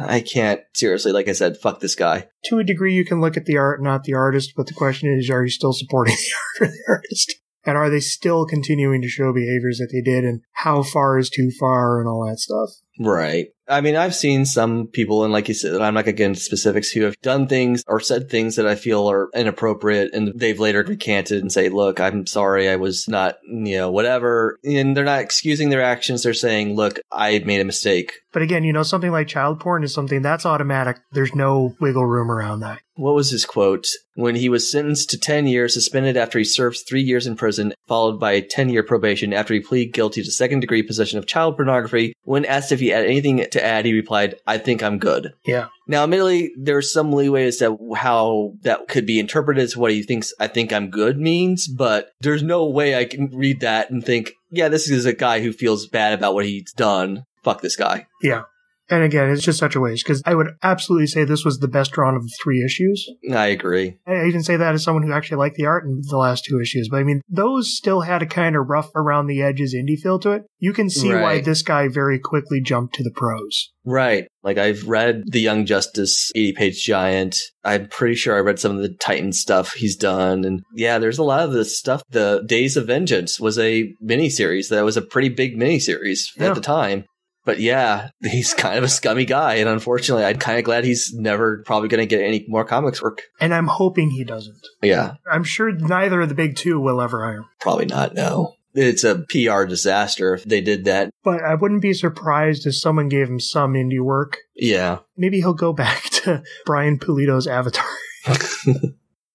I 0.00 0.24
can't 0.26 0.60
seriously, 0.74 1.12
like 1.12 1.28
I 1.28 1.32
said, 1.32 1.58
fuck 1.58 1.80
this 1.80 1.94
guy. 1.94 2.28
To 2.46 2.58
a 2.58 2.64
degree, 2.64 2.94
you 2.94 3.04
can 3.04 3.20
look 3.20 3.36
at 3.36 3.44
the 3.44 3.56
art, 3.56 3.82
not 3.82 4.04
the 4.04 4.14
artist, 4.14 4.54
but 4.56 4.66
the 4.66 4.74
question 4.74 5.12
is, 5.12 5.30
are 5.30 5.44
you 5.44 5.50
still 5.50 5.72
supporting 5.72 6.14
the 6.60 6.64
art 6.64 6.72
the 6.72 6.84
artist? 6.88 7.34
And 7.64 7.76
are 7.76 7.90
they 7.90 8.00
still 8.00 8.44
continuing 8.44 9.02
to 9.02 9.08
show 9.08 9.32
behaviors 9.32 9.78
that 9.78 9.90
they 9.92 10.00
did 10.00 10.24
and 10.24 10.40
how 10.52 10.82
far 10.82 11.16
is 11.18 11.30
too 11.30 11.50
far 11.60 12.00
and 12.00 12.08
all 12.08 12.26
that 12.26 12.40
stuff? 12.40 12.70
Right. 12.98 13.48
I 13.72 13.80
mean, 13.80 13.96
I've 13.96 14.14
seen 14.14 14.44
some 14.44 14.86
people, 14.86 15.24
and 15.24 15.32
like 15.32 15.48
you 15.48 15.54
said, 15.54 15.80
I'm 15.80 15.94
not 15.94 16.04
going 16.04 16.14
to 16.16 16.18
get 16.18 16.26
into 16.26 16.40
specifics, 16.40 16.90
who 16.90 17.04
have 17.04 17.18
done 17.22 17.46
things 17.46 17.82
or 17.88 18.00
said 18.00 18.28
things 18.28 18.56
that 18.56 18.66
I 18.66 18.74
feel 18.74 19.10
are 19.10 19.30
inappropriate, 19.34 20.12
and 20.14 20.32
they've 20.34 20.60
later 20.60 20.84
recanted 20.86 21.40
and 21.40 21.50
say, 21.50 21.68
"Look, 21.68 21.98
I'm 21.98 22.26
sorry, 22.26 22.68
I 22.68 22.76
was 22.76 23.08
not, 23.08 23.38
you 23.44 23.78
know, 23.78 23.90
whatever." 23.90 24.58
And 24.64 24.96
they're 24.96 25.04
not 25.04 25.22
excusing 25.22 25.70
their 25.70 25.82
actions; 25.82 26.22
they're 26.22 26.34
saying, 26.34 26.76
"Look, 26.76 27.00
I 27.10 27.38
made 27.40 27.60
a 27.60 27.64
mistake." 27.64 28.12
But 28.32 28.42
again, 28.42 28.64
you 28.64 28.72
know, 28.72 28.82
something 28.82 29.10
like 29.10 29.28
child 29.28 29.60
porn 29.60 29.84
is 29.84 29.92
something 29.92 30.22
that's 30.22 30.46
automatic. 30.46 30.98
There's 31.12 31.34
no 31.34 31.76
wiggle 31.80 32.06
room 32.06 32.30
around 32.30 32.60
that. 32.60 32.80
What 32.94 33.14
was 33.14 33.30
his 33.30 33.44
quote? 33.44 33.86
When 34.14 34.34
he 34.34 34.48
was 34.48 34.70
sentenced 34.70 35.10
to 35.10 35.18
10 35.18 35.46
years, 35.46 35.72
suspended 35.72 36.16
after 36.16 36.38
he 36.38 36.44
served 36.44 36.80
three 36.86 37.02
years 37.02 37.26
in 37.26 37.36
prison, 37.36 37.72
followed 37.86 38.20
by 38.20 38.32
a 38.32 38.42
10 38.42 38.68
year 38.68 38.82
probation 38.82 39.32
after 39.32 39.54
he 39.54 39.60
pleaded 39.60 39.94
guilty 39.94 40.22
to 40.22 40.30
second 40.30 40.60
degree 40.60 40.82
possession 40.82 41.18
of 41.18 41.26
child 41.26 41.56
pornography. 41.56 42.14
When 42.24 42.44
asked 42.44 42.72
if 42.72 42.80
he 42.80 42.88
had 42.88 43.04
anything 43.04 43.46
to 43.50 43.64
add, 43.64 43.84
he 43.84 43.92
replied, 43.92 44.36
I 44.46 44.58
think 44.58 44.82
I'm 44.82 44.98
good. 44.98 45.32
Yeah. 45.46 45.68
Now, 45.88 46.04
admittedly, 46.04 46.52
there's 46.56 46.92
some 46.92 47.12
leeway 47.12 47.46
as 47.46 47.58
to 47.58 47.78
how 47.96 48.52
that 48.62 48.88
could 48.88 49.06
be 49.06 49.18
interpreted 49.18 49.62
as 49.62 49.76
what 49.76 49.90
he 49.90 50.02
thinks 50.02 50.32
I 50.38 50.46
think 50.46 50.72
I'm 50.72 50.90
good 50.90 51.18
means, 51.18 51.66
but 51.66 52.10
there's 52.20 52.42
no 52.42 52.66
way 52.66 52.94
I 52.94 53.04
can 53.04 53.30
read 53.32 53.60
that 53.60 53.90
and 53.90 54.04
think, 54.04 54.32
yeah, 54.50 54.68
this 54.68 54.88
is 54.88 55.06
a 55.06 55.12
guy 55.12 55.40
who 55.40 55.52
feels 55.52 55.86
bad 55.86 56.12
about 56.12 56.34
what 56.34 56.44
he's 56.44 56.72
done. 56.72 57.24
Fuck 57.42 57.60
this 57.60 57.76
guy. 57.76 58.06
Yeah. 58.22 58.42
And 58.90 59.04
again, 59.04 59.30
it's 59.30 59.44
just 59.44 59.58
such 59.60 59.74
a 59.74 59.80
waste 59.80 60.04
because 60.04 60.20
I 60.26 60.34
would 60.34 60.48
absolutely 60.62 61.06
say 61.06 61.24
this 61.24 61.46
was 61.46 61.60
the 61.60 61.68
best 61.68 61.92
drawn 61.92 62.14
of 62.14 62.24
the 62.24 62.32
three 62.42 62.62
issues. 62.62 63.08
I 63.32 63.46
agree. 63.46 63.96
I 64.06 64.26
even 64.26 64.42
say 64.42 64.56
that 64.56 64.74
as 64.74 64.82
someone 64.82 65.04
who 65.04 65.12
actually 65.14 65.38
liked 65.38 65.56
the 65.56 65.64
art 65.64 65.84
in 65.84 66.02
the 66.02 66.18
last 66.18 66.44
two 66.44 66.60
issues. 66.60 66.88
But 66.90 66.98
I 66.98 67.04
mean, 67.04 67.22
those 67.28 67.74
still 67.74 68.02
had 68.02 68.20
a 68.22 68.26
kind 68.26 68.54
of 68.54 68.68
rough 68.68 68.90
around 68.94 69.28
the 69.28 69.40
edges 69.40 69.74
indie 69.74 69.98
feel 69.98 70.18
to 70.18 70.32
it. 70.32 70.42
You 70.58 70.74
can 70.74 70.90
see 70.90 71.08
why 71.08 71.40
this 71.40 71.62
guy 71.62 71.88
very 71.88 72.18
quickly 72.18 72.60
jumped 72.60 72.94
to 72.96 73.02
the 73.02 73.12
pros. 73.14 73.70
Right. 73.84 74.26
Like 74.42 74.58
I've 74.58 74.86
read 74.86 75.22
The 75.26 75.40
Young 75.40 75.64
Justice 75.64 76.30
80 76.34 76.52
page 76.52 76.84
giant. 76.84 77.38
I'm 77.64 77.88
pretty 77.88 78.16
sure 78.16 78.36
I 78.36 78.40
read 78.40 78.58
some 78.58 78.76
of 78.76 78.82
the 78.82 78.94
Titan 79.00 79.32
stuff 79.32 79.72
he's 79.72 79.96
done. 79.96 80.44
And 80.44 80.60
yeah, 80.74 80.98
there's 80.98 81.18
a 81.18 81.24
lot 81.24 81.40
of 81.44 81.52
this 81.52 81.78
stuff. 81.78 82.02
The 82.10 82.44
Days 82.46 82.76
of 82.76 82.88
Vengeance 82.88 83.40
was 83.40 83.58
a 83.58 83.94
miniseries 84.04 84.68
that 84.68 84.84
was 84.84 84.96
a 84.98 85.02
pretty 85.02 85.30
big 85.30 85.56
miniseries 85.56 86.26
Yeah. 86.36 86.48
at 86.48 86.54
the 86.56 86.60
time. 86.60 87.04
But 87.44 87.60
yeah, 87.60 88.10
he's 88.22 88.54
kind 88.54 88.78
of 88.78 88.84
a 88.84 88.88
scummy 88.88 89.24
guy. 89.24 89.54
And 89.54 89.68
unfortunately, 89.68 90.24
I'm 90.24 90.38
kind 90.38 90.58
of 90.58 90.64
glad 90.64 90.84
he's 90.84 91.12
never 91.12 91.62
probably 91.64 91.88
going 91.88 92.00
to 92.00 92.06
get 92.06 92.22
any 92.24 92.44
more 92.48 92.64
comics 92.64 93.02
work. 93.02 93.22
And 93.40 93.52
I'm 93.52 93.66
hoping 93.66 94.10
he 94.10 94.24
doesn't. 94.24 94.66
Yeah, 94.82 95.14
I'm 95.30 95.44
sure 95.44 95.72
neither 95.72 96.20
of 96.20 96.28
the 96.28 96.34
big 96.34 96.56
two 96.56 96.78
will 96.80 97.00
ever 97.00 97.24
hire 97.24 97.38
him. 97.38 97.46
probably 97.60 97.86
not. 97.86 98.14
No. 98.14 98.54
It's 98.74 99.04
a 99.04 99.26
PR 99.28 99.64
disaster 99.64 100.32
if 100.32 100.44
they 100.44 100.62
did 100.62 100.86
that. 100.86 101.10
But 101.22 101.42
I 101.42 101.56
wouldn't 101.56 101.82
be 101.82 101.92
surprised 101.92 102.66
if 102.66 102.74
someone 102.74 103.10
gave 103.10 103.28
him 103.28 103.38
some 103.38 103.74
indie 103.74 104.00
work. 104.00 104.38
Yeah. 104.56 105.00
Maybe 105.14 105.40
he'll 105.40 105.52
go 105.52 105.74
back 105.74 106.04
to 106.22 106.42
Brian 106.64 106.98
Pulido's 106.98 107.46
Avatar. 107.46 107.84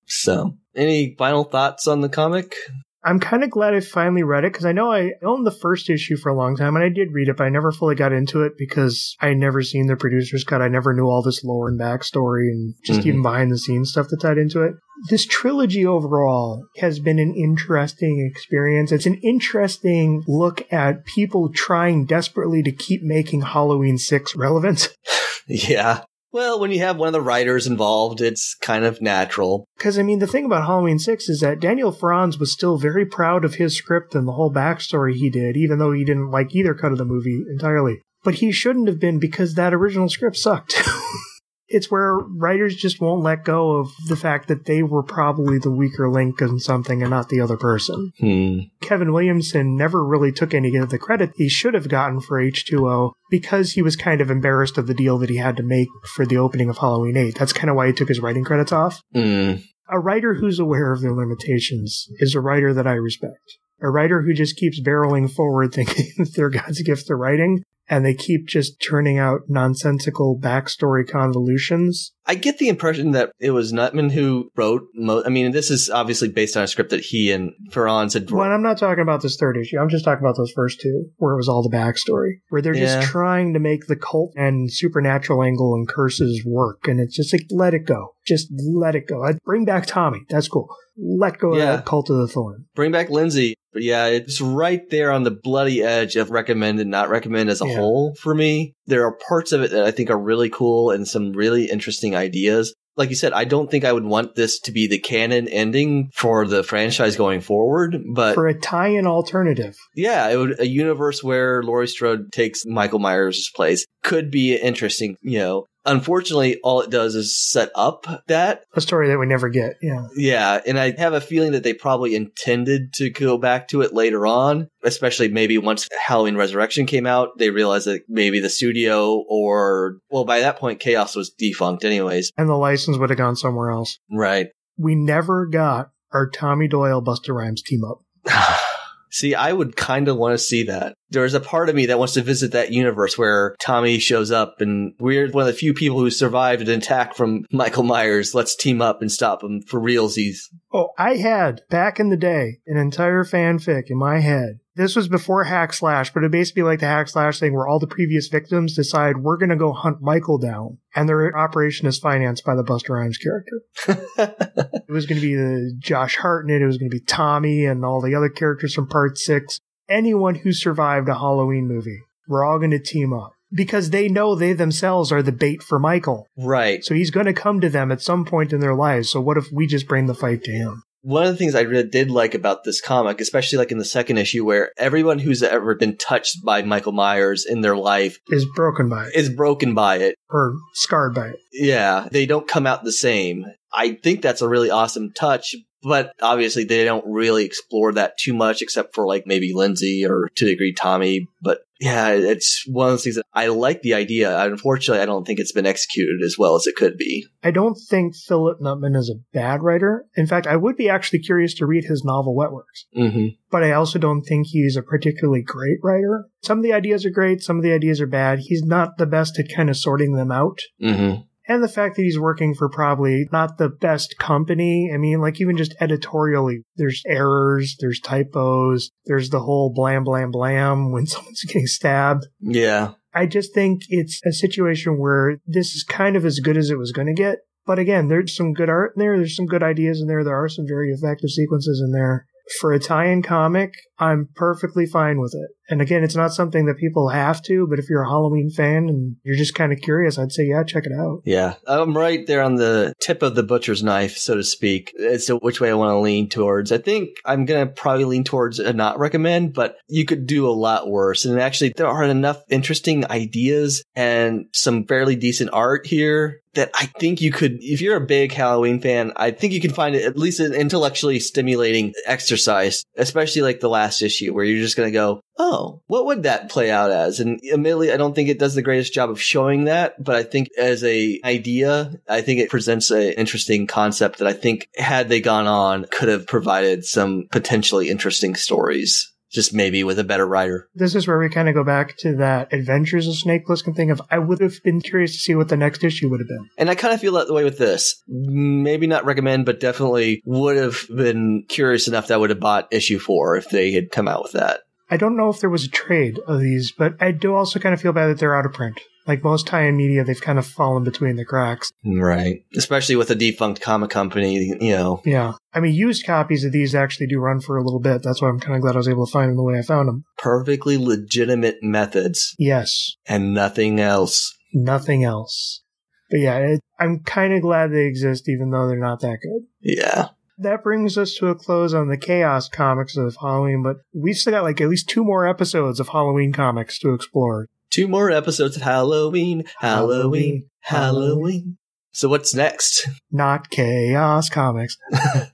So, 0.09 0.55
any 0.73 1.15
final 1.17 1.43
thoughts 1.43 1.85
on 1.85 1.99
the 1.99 2.07
comic? 2.07 2.55
I'm 3.03 3.19
kind 3.19 3.43
of 3.43 3.49
glad 3.51 3.73
I 3.73 3.79
finally 3.79 4.23
read 4.23 4.43
it 4.43 4.51
because 4.51 4.65
I 4.65 4.71
know 4.71 4.91
I 4.91 5.11
owned 5.23 5.45
the 5.45 5.51
first 5.51 5.89
issue 5.89 6.17
for 6.17 6.29
a 6.29 6.35
long 6.35 6.55
time 6.55 6.75
and 6.75 6.83
I 6.83 6.89
did 6.89 7.13
read 7.13 7.29
it, 7.29 7.37
but 7.37 7.45
I 7.45 7.49
never 7.49 7.71
fully 7.71 7.95
got 7.95 8.11
into 8.11 8.43
it 8.43 8.53
because 8.57 9.15
I 9.21 9.27
had 9.27 9.37
never 9.37 9.61
seen 9.61 9.87
the 9.87 9.95
producer's 9.95 10.43
cut. 10.43 10.61
I 10.61 10.67
never 10.67 10.93
knew 10.93 11.05
all 11.05 11.21
this 11.21 11.43
lore 11.43 11.69
and 11.69 11.79
backstory 11.79 12.49
and 12.49 12.73
just 12.83 13.01
Mhm. 13.01 13.05
even 13.05 13.21
behind 13.21 13.51
the 13.51 13.57
scenes 13.57 13.91
stuff 13.91 14.07
that 14.09 14.19
tied 14.19 14.37
into 14.37 14.63
it. 14.63 14.73
This 15.09 15.25
trilogy 15.25 15.85
overall 15.85 16.65
has 16.79 16.99
been 16.99 17.19
an 17.19 17.33
interesting 17.35 18.27
experience. 18.29 18.91
It's 18.91 19.05
an 19.05 19.19
interesting 19.23 20.23
look 20.27 20.65
at 20.73 21.05
people 21.05 21.51
trying 21.53 22.05
desperately 22.05 22.63
to 22.63 22.71
keep 22.71 23.03
making 23.03 23.41
Halloween 23.41 23.97
6 23.97 24.35
relevant. 24.35 24.93
Yeah. 25.49 26.01
Well, 26.31 26.59
when 26.59 26.71
you 26.71 26.79
have 26.79 26.97
one 26.97 27.07
of 27.07 27.13
the 27.13 27.21
writers 27.21 27.67
involved, 27.67 28.19
it's 28.21 28.53
kind 28.55 28.83
of 28.83 29.01
natural. 29.01 29.65
Because, 29.77 29.97
I 29.97 30.03
mean, 30.03 30.19
the 30.19 30.27
thing 30.27 30.45
about 30.45 30.65
Halloween 30.65 30.99
6 30.99 31.29
is 31.29 31.39
that 31.39 31.59
Daniel 31.59 31.91
Farrands 31.91 32.37
was 32.37 32.51
still 32.51 32.77
very 32.77 33.05
proud 33.05 33.45
of 33.45 33.55
his 33.55 33.75
script 33.75 34.13
and 34.13 34.27
the 34.27 34.33
whole 34.33 34.51
backstory 34.51 35.13
he 35.13 35.29
did, 35.29 35.55
even 35.55 35.79
though 35.79 35.93
he 35.93 36.03
didn't 36.03 36.31
like 36.31 36.53
either 36.53 36.73
cut 36.73 36.91
of 36.91 36.97
the 36.97 37.05
movie 37.05 37.43
entirely. 37.49 38.01
But 38.23 38.35
he 38.35 38.51
shouldn't 38.51 38.87
have 38.87 38.99
been 38.99 39.19
because 39.19 39.53
that 39.53 39.73
original 39.73 40.09
script 40.09 40.37
sucked. 40.37 40.81
it's 41.69 41.91
where 41.91 42.17
writers 42.17 42.75
just 42.75 43.01
won't 43.01 43.23
let 43.23 43.43
go 43.43 43.77
of 43.77 43.89
the 44.07 44.15
fact 44.15 44.47
that 44.47 44.65
they 44.65 44.83
were 44.83 45.03
probably 45.03 45.59
the 45.59 45.71
weaker 45.71 46.09
link 46.09 46.41
in 46.41 46.59
something 46.59 47.01
and 47.01 47.11
not 47.11 47.29
the 47.29 47.41
other 47.41 47.57
person. 47.57 48.11
Hmm. 48.19 48.59
Kevin 48.81 49.11
Williamson 49.11 49.75
never 49.75 50.05
really 50.05 50.31
took 50.31 50.53
any 50.53 50.75
of 50.77 50.89
the 50.89 50.97
credit 50.97 51.31
he 51.35 51.49
should 51.49 51.73
have 51.73 51.89
gotten 51.89 52.21
for 52.21 52.41
H2O 52.41 53.11
because 53.29 53.73
he 53.73 53.81
was 53.81 53.95
kind 53.95 54.21
of 54.21 54.31
embarrassed 54.31 54.77
of 54.77 54.87
the 54.87 54.93
deal 54.93 55.17
that 55.17 55.29
he 55.29 55.37
had 55.37 55.57
to 55.57 55.63
make 55.63 55.89
for 56.15 56.25
the 56.25 56.37
opening 56.37 56.69
of 56.69 56.77
Halloween 56.77 57.17
8. 57.17 57.35
That's 57.37 57.53
kind 57.53 57.69
of 57.69 57.75
why 57.75 57.87
he 57.87 57.93
took 57.93 58.07
his 58.07 58.21
writing 58.21 58.45
credits 58.45 58.71
off. 58.71 59.01
Hmm. 59.13 59.55
A 59.89 59.99
writer 59.99 60.35
who's 60.35 60.59
aware 60.59 60.91
of 60.91 61.01
their 61.01 61.13
limitations 61.13 62.07
is 62.19 62.35
a 62.35 62.41
writer 62.41 62.73
that 62.73 62.87
I 62.87 62.93
respect. 62.93 63.57
A 63.81 63.89
writer 63.89 64.21
who 64.21 64.33
just 64.33 64.57
keeps 64.57 64.81
barreling 64.81 65.31
forward 65.31 65.73
thinking 65.73 66.07
that 66.17 66.33
they're 66.35 66.49
God's 66.49 66.81
gift 66.81 67.07
to 67.07 67.15
writing 67.15 67.63
and 67.89 68.05
they 68.05 68.13
keep 68.13 68.47
just 68.47 68.81
turning 68.81 69.17
out 69.17 69.41
nonsensical 69.47 70.37
backstory 70.39 71.07
convolutions. 71.09 72.13
I 72.25 72.35
get 72.35 72.57
the 72.57 72.67
impression 72.67 73.11
that 73.11 73.31
it 73.39 73.51
was 73.51 73.71
Nutman 73.71 74.11
who 74.11 74.51
wrote. 74.57 74.81
Mo- 74.93 75.23
I 75.25 75.29
mean, 75.29 75.51
this 75.51 75.71
is 75.71 75.89
obviously 75.89 76.27
based 76.27 76.57
on 76.57 76.63
a 76.63 76.67
script 76.67 76.89
that 76.89 76.99
he 76.99 77.31
and 77.31 77.53
Farrands 77.71 78.13
had. 78.13 78.29
Well, 78.29 78.51
I'm 78.51 78.61
not 78.61 78.77
talking 78.77 79.01
about 79.01 79.21
this 79.21 79.37
third 79.37 79.55
issue. 79.57 79.77
I'm 79.79 79.87
just 79.89 80.03
talking 80.03 80.25
about 80.25 80.35
those 80.35 80.51
first 80.53 80.81
two, 80.81 81.05
where 81.17 81.33
it 81.33 81.37
was 81.37 81.47
all 81.47 81.63
the 81.63 81.75
backstory, 81.75 82.39
where 82.49 82.61
they're 82.61 82.75
Yeah. 82.75 82.99
just 82.99 83.07
trying 83.11 83.53
to 83.53 83.59
make 83.59 83.87
the 83.87 83.95
cult 83.95 84.33
and 84.35 84.71
supernatural 84.71 85.41
angle 85.41 85.73
and 85.73 85.87
curses 85.87 86.43
work. 86.45 86.87
And 86.87 86.99
it's 86.99 87.15
just 87.15 87.33
like, 87.33 87.45
let 87.49 87.73
it 87.73 87.85
go. 87.85 88.13
Just 88.27 88.47
let 88.51 88.95
it 88.95 89.07
go. 89.07 89.23
I'd 89.23 89.37
bring 89.45 89.63
back 89.65 89.85
Tommy. 89.85 90.21
That's 90.29 90.47
cool. 90.47 90.67
Let 90.97 91.37
go 91.39 91.55
Yeah. 91.55 91.71
of 91.73 91.77
that 91.77 91.85
cult 91.85 92.09
of 92.09 92.17
the 92.17 92.27
thorn. 92.27 92.65
Bring 92.75 92.91
back 92.91 93.09
Lindsay. 93.09 93.55
But 93.71 93.83
yeah, 93.83 94.07
it's 94.07 94.41
right 94.41 94.81
there 94.89 95.11
on 95.11 95.23
the 95.23 95.31
bloody 95.31 95.81
edge 95.83 96.15
of 96.15 96.31
recommend 96.31 96.79
and 96.79 96.89
not 96.89 97.09
recommend 97.09 97.49
as 97.49 97.61
a 97.61 97.67
Yeah. 97.67 97.75
whole 97.77 98.15
for 98.19 98.33
me. 98.35 98.73
There 98.87 99.05
are 99.05 99.17
parts 99.29 99.51
of 99.51 99.61
it 99.61 99.71
that 99.71 99.85
I 99.85 99.91
think 99.91 100.09
are 100.09 100.19
really 100.19 100.49
cool 100.49 100.89
and 100.91 101.07
some 101.07 101.31
really 101.33 101.65
interesting 101.65 102.15
ideas. 102.15 102.73
Like 102.97 103.09
you 103.11 103.15
said, 103.15 103.31
I 103.33 103.43
don't 103.43 103.69
think 103.69 103.85
I 103.85 103.93
would 103.93 104.05
want 104.05 104.33
this 104.33 104.59
to 104.61 104.71
be 104.71 104.87
the 104.87 104.97
canon 104.97 105.47
ending 105.49 106.09
for 106.15 106.47
the 106.47 106.63
franchise 106.63 107.15
going 107.15 107.41
forward, 107.41 107.95
but 108.15 108.33
For 108.33 108.47
a 108.47 108.59
tie-in 108.59 109.05
alternative. 109.05 109.75
yeah, 109.95 110.27
it 110.29 110.37
would 110.37 110.59
a 110.59 110.67
universe 110.67 111.23
where 111.23 111.61
Laurie 111.61 111.87
Strode 111.87 112.31
takes 112.31 112.65
Michael 112.65 112.97
Myers' 112.97 113.51
place 113.55 113.85
could 114.03 114.31
be 114.31 114.55
interesting, 114.55 115.15
you 115.21 115.37
know. 115.37 115.65
Unfortunately, 115.87 116.59
all 116.63 116.81
it 116.81 116.89
does 116.89 117.15
is 117.15 117.35
set 117.37 117.71
up 117.73 118.05
that 118.27 118.63
A 118.75 118.81
story 118.81 119.07
that 119.07 119.17
we 119.17 119.25
never 119.25 119.49
get. 119.49 119.77
Yeah. 119.81 120.07
yeah, 120.15 120.59
and 120.67 120.77
I 120.77 120.91
have 120.97 121.13
a 121.13 121.21
feeling 121.21 121.53
that 121.53 121.63
they 121.63 121.73
probably 121.73 122.15
intended 122.15 122.93
to 122.95 123.09
go 123.09 123.37
back 123.37 123.69
to 123.69 123.81
it 123.81 123.93
later 123.93 124.27
on, 124.27 124.67
especially 124.83 125.29
maybe 125.29 125.57
once 125.57 125.87
Halloween 125.97 126.35
Resurrection 126.35 126.85
came 126.85 127.07
out. 127.07 127.37
They 127.37 127.49
realized 127.49 127.87
that 127.87 128.01
maybe 128.09 128.39
the 128.39 128.49
studio 128.49 129.23
or, 129.27 129.97
well, 130.09 130.25
by 130.25 130.41
that 130.41 130.57
point, 130.57 130.79
Chaos 130.79 131.15
was 131.15 131.29
defunct, 131.29 131.85
anyways. 131.85 132.31
And 132.37 132.49
the 132.49 132.55
license 132.55 132.97
would 132.97 133.09
have 133.09 133.17
gone 133.17 133.35
somewhere 133.35 133.71
else. 133.71 133.97
Right. 134.11 134.47
We 134.77 134.95
never 134.95 135.47
got 135.47 135.91
our 136.11 136.29
Tommy 136.29 136.67
Doyle 136.67 137.01
Busta 137.01 137.33
Rhymes 137.33 137.63
team 137.63 137.81
up. 137.83 138.03
See, 139.09 139.35
I 139.35 139.53
would 139.53 139.75
kind 139.75 140.07
of 140.07 140.17
want 140.17 140.33
to 140.33 140.37
see 140.37 140.63
that. 140.63 140.93
There's 141.09 141.33
a 141.33 141.39
part 141.39 141.69
of 141.69 141.75
me 141.75 141.85
that 141.85 141.99
wants 141.99 142.15
to 142.15 142.21
visit 142.21 142.51
that 142.51 142.71
universe 142.71 143.17
where 143.17 143.55
Tommy 143.61 143.99
shows 143.99 144.31
up 144.31 144.59
and 144.59 144.93
we're 144.99 145.29
one 145.31 145.43
of 145.43 145.47
the 145.47 145.53
few 145.53 145.73
people 145.73 145.99
who 145.99 146.09
survived 146.09 146.67
an 146.67 146.79
attack 146.79 147.15
from 147.15 147.45
Michael 147.51 147.83
Myers. 147.83 148.35
Let's 148.35 148.55
team 148.55 148.81
up 148.81 149.01
and 149.01 149.11
stop 149.11 149.43
him 149.43 149.61
for 149.61 149.79
realsies. 149.79 150.39
Oh, 150.73 150.89
I 150.97 151.15
had 151.15 151.61
back 151.69 151.99
in 151.99 152.09
the 152.09 152.17
day 152.17 152.59
an 152.67 152.77
entire 152.77 153.23
fanfic 153.23 153.83
in 153.89 153.97
my 153.97 154.19
head. 154.19 154.59
This 154.77 154.95
was 154.95 155.07
before 155.07 155.45
Hack 155.45 155.73
Slash, 155.73 156.13
but 156.13 156.23
it 156.23 156.29
basically 156.29 156.61
like 156.61 156.81
the 156.81 156.85
Hack 156.85 157.09
Slash 157.09 157.39
thing 157.39 157.55
where 157.55 157.67
all 157.67 157.79
the 157.79 157.87
previous 157.87 158.27
victims 158.27 158.75
decide 158.75 159.17
we're 159.17 159.37
going 159.37 159.49
to 159.49 159.55
go 159.55 159.73
hunt 159.73 160.03
Michael 160.03 160.37
down. 160.37 160.77
And 160.95 161.09
their 161.09 161.35
operation 161.35 161.87
is 161.87 161.97
financed 161.97 162.45
by 162.45 162.53
the 162.53 162.63
Busta 162.63 162.89
Rhymes 162.89 163.17
character. 163.17 163.61
it 164.87 164.91
was 164.91 165.07
going 165.07 165.19
to 165.19 165.27
be 165.27 165.33
the 165.33 165.73
Josh 165.79 166.17
Hartnett, 166.17 166.61
it 166.61 166.67
was 166.67 166.77
going 166.77 166.91
to 166.91 166.95
be 166.95 167.03
Tommy 167.03 167.65
and 167.65 167.83
all 167.83 168.01
the 168.01 168.13
other 168.13 168.29
characters 168.29 168.75
from 168.75 168.87
part 168.87 169.17
six. 169.17 169.59
Anyone 169.89 170.35
who 170.35 170.53
survived 170.53 171.09
a 171.09 171.15
Halloween 171.15 171.67
movie. 171.67 172.01
We're 172.27 172.45
all 172.45 172.59
going 172.59 172.71
to 172.71 172.79
team 172.79 173.13
up 173.13 173.31
because 173.51 173.89
they 173.89 174.07
know 174.07 174.35
they 174.35 174.53
themselves 174.53 175.11
are 175.11 175.23
the 175.23 175.31
bait 175.31 175.63
for 175.63 175.79
Michael. 175.79 176.27
right. 176.37 176.83
So 176.85 176.93
he's 176.93 177.09
going 177.09 177.25
to 177.25 177.33
come 177.33 177.61
to 177.61 177.69
them 177.69 177.91
at 177.91 178.01
some 178.01 178.25
point 178.25 178.53
in 178.53 178.59
their 178.59 178.75
lives. 178.75 179.09
So 179.09 179.21
what 179.21 179.37
if 179.37 179.51
we 179.51 179.65
just 179.65 179.87
bring 179.87 180.05
the 180.05 180.13
fight 180.13 180.43
to 180.43 180.51
him? 180.51 180.83
One 181.07 181.23
of 181.23 181.29
the 181.31 181.37
things 181.37 181.55
I 181.55 181.61
really 181.61 181.87
did 181.87 182.11
like 182.11 182.35
about 182.35 182.65
this 182.65 182.81
comic, 182.81 183.21
especially 183.21 183.59
like 183.59 183.71
in 183.71 183.77
the 183.77 183.85
second 183.85 184.17
issue, 184.17 184.43
where 184.43 184.71
everyone 184.77 185.19
who's 185.19 185.41
ever 185.41 185.73
been 185.73 185.95
touched 185.95 186.43
by 186.43 186.63
Michael 186.63 186.91
Myers 186.91 187.45
in 187.45 187.61
their 187.61 187.77
life 187.77 188.19
Is 188.27 188.45
broken 188.57 188.89
by 188.89 189.05
it 189.07 189.15
is 189.15 189.29
broken 189.29 189.73
by 189.73 189.99
it. 189.99 190.15
or 190.29 190.55
scarred 190.73 191.15
by 191.15 191.27
it. 191.29 191.39
Yeah, 191.53 192.09
they 192.11 192.25
don't 192.25 192.45
come 192.45 192.67
out 192.67 192.83
the 192.83 192.91
same. 192.91 193.45
I 193.73 193.93
think 193.93 194.21
that's 194.21 194.41
a 194.41 194.49
really 194.49 194.69
awesome 194.69 195.13
touch, 195.13 195.55
but 195.83 196.11
obviously 196.21 196.63
they 196.63 196.85
don't 196.85 197.05
really 197.07 197.45
explore 197.45 197.93
that 197.93 198.17
too 198.17 198.33
much 198.33 198.61
except 198.61 198.95
for 198.95 199.05
like 199.05 199.25
maybe 199.25 199.53
Lindsay 199.53 200.05
or 200.05 200.29
to 200.35 200.45
a 200.45 200.49
degree 200.49 200.73
Tommy. 200.73 201.27
But 201.41 201.59
yeah, 201.79 202.09
it's 202.09 202.63
one 202.67 202.87
of 202.87 202.93
those 202.93 203.03
things 203.03 203.15
that 203.17 203.25
I 203.33 203.47
like 203.47 203.81
the 203.81 203.93
idea. 203.93 204.39
Unfortunately, 204.39 205.01
I 205.01 205.05
don't 205.05 205.25
think 205.25 205.39
it's 205.39 205.51
been 205.51 205.67
executed 205.67 206.23
as 206.25 206.35
well 206.37 206.55
as 206.55 206.65
it 206.65 206.75
could 206.75 206.97
be. 206.97 207.27
I 207.43 207.51
don't 207.51 207.75
think 207.89 208.15
Philip 208.15 208.59
Nutman 208.59 208.95
is 208.95 209.09
a 209.09 209.21
bad 209.31 209.61
writer. 209.61 210.05
In 210.15 210.25
fact, 210.25 210.47
I 210.47 210.55
would 210.55 210.75
be 210.75 210.89
actually 210.89 211.19
curious 211.19 211.53
to 211.55 211.67
read 211.67 211.85
his 211.85 212.03
novel 212.03 212.35
Wetworks. 212.35 212.99
Mm-hmm. 212.99 213.27
But 213.51 213.63
I 213.63 213.73
also 213.73 213.99
don't 213.99 214.23
think 214.23 214.47
he's 214.47 214.75
a 214.75 214.81
particularly 214.81 215.43
great 215.43 215.77
writer. 215.83 216.25
Some 216.41 216.57
of 216.57 216.63
the 216.63 216.73
ideas 216.73 217.05
are 217.05 217.11
great, 217.11 217.41
some 217.41 217.57
of 217.57 217.63
the 217.63 217.73
ideas 217.73 218.01
are 218.01 218.07
bad. 218.07 218.39
He's 218.39 218.63
not 218.63 218.97
the 218.97 219.05
best 219.05 219.37
at 219.39 219.55
kind 219.55 219.69
of 219.69 219.77
sorting 219.77 220.13
them 220.13 220.31
out. 220.31 220.59
Mm-hmm. 220.81 221.21
And 221.47 221.63
the 221.63 221.69
fact 221.69 221.95
that 221.95 222.03
he's 222.03 222.19
working 222.19 222.53
for 222.53 222.69
probably 222.69 223.27
not 223.31 223.57
the 223.57 223.69
best 223.69 224.17
company. 224.17 224.91
I 224.93 224.97
mean, 224.97 225.21
like 225.21 225.39
even 225.39 225.55
just 225.55 225.75
editorially, 225.79 226.63
there's 226.75 227.01
errors, 227.07 227.77
there's 227.79 228.01
typos, 228.01 228.89
there's 229.05 229.29
the 229.29 229.39
whole 229.39 229.71
blam, 229.73 230.03
blam, 230.03 230.31
blam 230.31 230.91
when 230.91 231.05
someone's 231.07 231.43
getting 231.43 231.67
stabbed. 231.67 232.27
Yeah. 232.41 232.93
I 233.13 233.25
just 233.25 233.53
think 233.53 233.81
it's 233.89 234.21
a 234.25 234.31
situation 234.31 234.99
where 234.99 235.37
this 235.45 235.73
is 235.73 235.83
kind 235.83 236.15
of 236.15 236.25
as 236.25 236.39
good 236.39 236.57
as 236.57 236.69
it 236.69 236.77
was 236.77 236.91
going 236.91 237.07
to 237.07 237.13
get. 237.13 237.39
But 237.65 237.79
again, 237.79 238.07
there's 238.07 238.35
some 238.35 238.53
good 238.53 238.69
art 238.69 238.93
in 238.95 239.01
there. 239.01 239.17
There's 239.17 239.35
some 239.35 239.45
good 239.45 239.63
ideas 239.63 240.01
in 240.01 240.07
there. 240.07 240.23
There 240.23 240.41
are 240.41 240.49
some 240.49 240.65
very 240.67 240.91
effective 240.91 241.29
sequences 241.29 241.81
in 241.83 241.91
there. 241.91 242.25
For 242.61 242.71
a 242.71 242.79
tie-in 242.79 243.23
comic, 243.23 243.73
I'm 243.99 244.29
perfectly 244.35 244.85
fine 244.85 245.19
with 245.19 245.33
it. 245.33 245.49
And 245.69 245.81
again, 245.81 246.03
it's 246.03 246.15
not 246.15 246.31
something 246.31 246.65
that 246.65 246.77
people 246.77 247.09
have 247.09 247.41
to, 247.43 247.67
but 247.67 247.79
if 247.79 247.89
you're 247.89 248.03
a 248.03 248.09
Halloween 248.09 248.49
fan 248.49 248.87
and 248.87 249.17
you're 249.23 249.35
just 249.35 249.55
kind 249.55 249.73
of 249.73 249.79
curious, 249.81 250.17
I'd 250.17 250.31
say, 250.31 250.45
yeah, 250.45 250.63
check 250.63 250.85
it 250.85 250.93
out. 250.97 251.21
Yeah. 251.25 251.55
I'm 251.67 251.95
right 251.95 252.25
there 252.25 252.41
on 252.41 252.55
the 252.55 252.93
tip 253.01 253.21
of 253.21 253.35
the 253.35 253.43
butcher's 253.43 253.83
knife, 253.83 254.17
so 254.17 254.35
to 254.35 254.43
speak, 254.43 254.93
as 254.99 255.25
to 255.25 255.35
which 255.37 255.59
way 255.59 255.69
I 255.69 255.73
want 255.73 255.91
to 255.91 255.99
lean 255.99 256.29
towards. 256.29 256.71
I 256.71 256.77
think 256.77 257.09
I'm 257.25 257.45
going 257.45 257.67
to 257.67 257.73
probably 257.73 258.05
lean 258.05 258.23
towards 258.23 258.59
a 258.59 258.71
not 258.71 258.97
recommend, 258.99 259.53
but 259.53 259.77
you 259.89 260.05
could 260.05 260.25
do 260.25 260.47
a 260.47 260.51
lot 260.51 260.89
worse. 260.89 261.25
And 261.25 261.39
actually, 261.39 261.73
there 261.75 261.87
are 261.87 262.03
enough 262.03 262.41
interesting 262.49 263.09
ideas 263.11 263.83
and 263.95 264.45
some 264.53 264.85
fairly 264.85 265.15
decent 265.15 265.49
art 265.51 265.85
here 265.85 266.41
that 266.53 266.71
I 266.73 266.87
think 266.87 267.21
you 267.21 267.31
could, 267.31 267.57
if 267.61 267.81
you're 267.81 267.97
a 267.97 268.05
big 268.05 268.31
Halloween 268.31 268.81
fan, 268.81 269.11
I 269.15 269.29
think 269.29 269.53
you 269.53 269.61
can 269.61 269.73
find 269.73 269.95
it 269.95 270.05
at 270.05 270.17
least 270.17 270.39
an 270.39 270.53
intellectually 270.53 271.19
stimulating 271.19 271.93
exercise, 272.07 272.83
especially 272.97 273.43
like 273.43 273.59
the 273.59 273.69
last 273.69 273.86
issue 274.01 274.33
where 274.33 274.45
you're 274.45 274.63
just 274.63 274.77
going 274.77 274.87
to 274.87 274.93
go, 274.93 275.21
oh, 275.37 275.81
what 275.87 276.05
would 276.05 276.23
that 276.23 276.49
play 276.49 276.71
out 276.71 276.91
as? 276.91 277.19
And 277.19 277.39
admittedly, 277.51 277.91
I 277.91 277.97
don't 277.97 278.13
think 278.13 278.29
it 278.29 278.39
does 278.39 278.55
the 278.55 278.61
greatest 278.61 278.93
job 278.93 279.09
of 279.09 279.21
showing 279.21 279.65
that, 279.65 280.01
but 280.03 280.15
I 280.15 280.23
think 280.23 280.49
as 280.57 280.83
a 280.83 281.19
idea, 281.23 281.93
I 282.07 282.21
think 282.21 282.39
it 282.39 282.49
presents 282.49 282.91
an 282.91 283.13
interesting 283.13 283.67
concept 283.67 284.19
that 284.19 284.27
I 284.27 284.33
think 284.33 284.69
had 284.75 285.09
they 285.09 285.21
gone 285.21 285.47
on 285.47 285.85
could 285.91 286.09
have 286.09 286.27
provided 286.27 286.85
some 286.85 287.27
potentially 287.31 287.89
interesting 287.89 288.35
stories. 288.35 289.13
Just 289.29 289.53
maybe 289.53 289.83
with 289.83 289.99
a 289.99 290.03
better 290.03 290.25
writer. 290.25 290.69
This 290.73 290.95
is 290.95 291.07
where 291.07 291.19
we 291.19 291.29
kind 291.29 291.49
of 291.49 291.55
go 291.55 291.63
back 291.63 291.97
to 291.97 292.15
that 292.15 292.53
Adventures 292.53 293.07
of 293.07 293.15
Snake 293.15 293.45
Plissken 293.45 293.75
thing 293.75 293.91
of 293.91 294.01
I 294.09 294.19
would 294.19 294.39
have 294.39 294.63
been 294.63 294.81
curious 294.81 295.13
to 295.13 295.19
see 295.19 295.35
what 295.35 295.49
the 295.49 295.57
next 295.57 295.83
issue 295.83 296.09
would 296.09 296.21
have 296.21 296.29
been. 296.29 296.49
And 296.57 296.69
I 296.69 296.75
kind 296.75 296.93
of 296.93 297.01
feel 297.01 297.13
that 297.13 297.33
way 297.33 297.43
with 297.43 297.57
this. 297.57 298.01
Maybe 298.07 298.87
not 298.87 299.05
recommend, 299.05 299.45
but 299.45 299.59
definitely 299.59 300.21
would 300.25 300.57
have 300.57 300.85
been 300.95 301.43
curious 301.49 301.87
enough 301.87 302.07
that 302.07 302.15
I 302.15 302.17
would 302.17 302.29
have 302.29 302.39
bought 302.39 302.67
issue 302.71 302.99
four 302.99 303.35
if 303.35 303.49
they 303.49 303.71
had 303.71 303.91
come 303.91 304.07
out 304.07 304.23
with 304.23 304.31
that. 304.33 304.61
I 304.89 304.95
don't 304.97 305.17
know 305.17 305.29
if 305.29 305.41
there 305.41 305.49
was 305.49 305.65
a 305.65 305.69
trade 305.69 306.19
of 306.27 306.39
these, 306.39 306.71
but 306.71 306.93
I 307.01 307.11
do 307.11 307.35
also 307.35 307.59
kind 307.59 307.73
of 307.73 307.81
feel 307.81 307.91
bad 307.91 308.07
that 308.07 308.19
they're 308.19 308.37
out 308.37 308.45
of 308.45 308.53
print. 308.53 308.79
Like 309.07 309.23
most 309.23 309.47
tie-in 309.47 309.77
media, 309.77 310.03
they've 310.03 310.19
kind 310.19 310.37
of 310.37 310.45
fallen 310.45 310.83
between 310.83 311.15
the 311.15 311.23
cracks. 311.25 311.71
Right. 311.85 312.43
Especially 312.55 312.95
with 312.97 313.09
a 313.09 313.15
defunct 313.15 313.61
comic 313.61 313.89
company, 313.89 314.35
you 314.59 314.71
know. 314.71 315.01
Yeah. 315.05 315.33
I 315.53 315.59
mean, 315.61 315.73
used 315.73 316.05
copies 316.05 316.43
of 316.43 316.51
these 316.51 316.75
actually 316.75 317.07
do 317.07 317.19
run 317.19 317.39
for 317.39 317.57
a 317.57 317.63
little 317.63 317.79
bit. 317.79 318.03
That's 318.03 318.21
why 318.21 318.27
I'm 318.29 318.39
kind 318.39 318.55
of 318.55 318.61
glad 318.61 318.75
I 318.75 318.79
was 318.79 318.89
able 318.89 319.05
to 319.05 319.11
find 319.11 319.29
them 319.29 319.37
the 319.37 319.43
way 319.43 319.57
I 319.57 319.61
found 319.61 319.87
them. 319.87 320.03
Perfectly 320.17 320.77
legitimate 320.77 321.63
methods 321.63 322.35
Yes. 322.37 322.95
and 323.07 323.33
nothing 323.33 323.79
else. 323.79 324.35
Nothing 324.53 325.03
else. 325.03 325.63
But 326.09 326.19
yeah, 326.19 326.37
it, 326.37 326.61
I'm 326.79 326.99
kind 326.99 327.33
of 327.33 327.41
glad 327.41 327.71
they 327.71 327.85
exist, 327.85 328.29
even 328.29 328.49
though 328.51 328.67
they're 328.67 328.77
not 328.79 328.99
that 329.01 329.19
good. 329.21 329.47
Yeah. 329.61 330.09
That 330.37 330.63
brings 330.63 330.97
us 330.97 331.15
to 331.15 331.27
a 331.27 331.35
close 331.35 331.73
on 331.73 331.87
the 331.87 331.97
Chaos 331.97 332.47
comics 332.47 332.95
of 332.95 333.15
Halloween, 333.19 333.63
but 333.63 333.77
we've 333.93 334.15
still 334.15 334.33
got 334.33 334.43
like 334.43 334.61
at 334.61 334.69
least 334.69 334.87
two 334.87 335.03
more 335.03 335.27
episodes 335.27 335.79
of 335.79 335.89
Halloween 335.89 336.31
comics 336.31 336.77
to 336.79 336.93
explore. 336.93 337.47
Two 337.69 337.87
more 337.87 338.09
episodes 338.11 338.55
of 338.55 338.61
Halloween, 338.63 339.43
Halloween, 339.59 340.45
Halloween. 340.61 341.57
So 341.91 342.09
what's 342.09 342.33
next? 342.33 342.87
Not 343.11 343.49
Chaos 343.49 344.29
comics. 344.29 344.77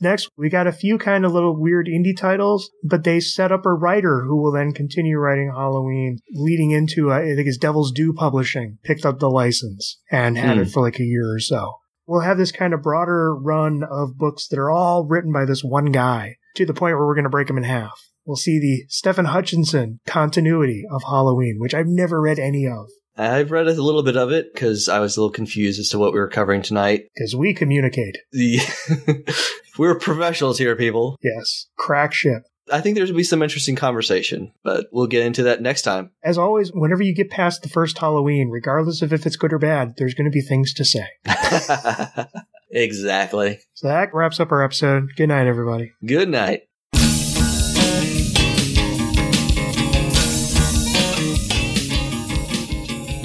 Next, 0.00 0.28
we 0.36 0.48
got 0.48 0.66
a 0.66 0.72
few 0.72 0.98
kind 0.98 1.24
of 1.24 1.32
little 1.32 1.56
weird 1.56 1.86
indie 1.86 2.16
titles, 2.16 2.68
but 2.82 3.04
they 3.04 3.20
set 3.20 3.52
up 3.52 3.64
a 3.64 3.72
writer 3.72 4.24
who 4.24 4.36
will 4.42 4.50
then 4.50 4.72
continue 4.72 5.16
writing 5.16 5.52
Halloween, 5.54 6.18
leading 6.32 6.72
into, 6.72 7.12
uh, 7.12 7.18
I 7.18 7.36
think 7.36 7.46
it's 7.46 7.56
Devil's 7.56 7.92
Due 7.92 8.12
Publishing, 8.12 8.78
picked 8.82 9.06
up 9.06 9.20
the 9.20 9.30
license 9.30 10.00
and 10.10 10.36
had 10.36 10.56
Hmm. 10.56 10.62
it 10.64 10.70
for 10.72 10.82
like 10.82 10.98
a 10.98 11.04
year 11.04 11.32
or 11.32 11.38
so. 11.38 11.74
We'll 12.08 12.22
have 12.22 12.36
this 12.36 12.50
kind 12.50 12.74
of 12.74 12.82
broader 12.82 13.32
run 13.32 13.84
of 13.88 14.18
books 14.18 14.48
that 14.48 14.58
are 14.58 14.72
all 14.72 15.06
written 15.06 15.32
by 15.32 15.44
this 15.44 15.62
one 15.62 15.92
guy 15.92 16.34
to 16.56 16.66
the 16.66 16.74
point 16.74 16.96
where 16.96 17.06
we're 17.06 17.14
going 17.14 17.22
to 17.22 17.30
break 17.30 17.46
them 17.46 17.56
in 17.58 17.62
half. 17.62 17.96
We'll 18.24 18.36
see 18.36 18.58
the 18.58 18.84
Stefan 18.88 19.26
Hutchinson 19.26 20.00
continuity 20.06 20.84
of 20.90 21.02
Halloween, 21.02 21.56
which 21.58 21.74
I've 21.74 21.86
never 21.88 22.20
read 22.20 22.38
any 22.38 22.66
of 22.66 22.88
I've 23.16 23.50
read 23.50 23.68
a 23.68 23.82
little 23.82 24.02
bit 24.02 24.16
of 24.16 24.32
it 24.32 24.52
because 24.52 24.88
I 24.88 25.00
was 25.00 25.16
a 25.16 25.20
little 25.20 25.32
confused 25.32 25.78
as 25.78 25.90
to 25.90 25.98
what 25.98 26.12
we 26.12 26.18
were 26.18 26.28
covering 26.28 26.62
tonight. 26.62 27.04
because 27.14 27.36
we 27.36 27.52
communicate. 27.52 28.16
The 28.32 28.58
we're 29.78 29.98
professionals 29.98 30.58
here, 30.58 30.76
people. 30.76 31.18
Yes. 31.22 31.66
Crack 31.76 32.14
ship. 32.14 32.44
I 32.70 32.80
think 32.80 32.96
there's 32.96 33.10
gonna 33.10 33.18
be 33.18 33.24
some 33.24 33.42
interesting 33.42 33.76
conversation, 33.76 34.52
but 34.62 34.86
we'll 34.92 35.08
get 35.08 35.26
into 35.26 35.42
that 35.42 35.60
next 35.60 35.82
time. 35.82 36.10
As 36.22 36.38
always, 36.38 36.70
whenever 36.72 37.02
you 37.02 37.14
get 37.14 37.28
past 37.28 37.62
the 37.62 37.68
first 37.68 37.98
Halloween, 37.98 38.48
regardless 38.48 39.02
of 39.02 39.12
if 39.12 39.26
it's 39.26 39.36
good 39.36 39.52
or 39.52 39.58
bad, 39.58 39.94
there's 39.98 40.14
going 40.14 40.30
to 40.30 40.30
be 40.30 40.40
things 40.40 40.72
to 40.74 40.84
say. 40.84 41.06
exactly. 42.70 43.58
So 43.74 43.88
that 43.88 44.14
wraps 44.14 44.40
up 44.40 44.52
our 44.52 44.64
episode. 44.64 45.08
Good 45.16 45.28
night, 45.28 45.48
everybody. 45.48 45.92
Good 46.06 46.28
night. 46.28 46.62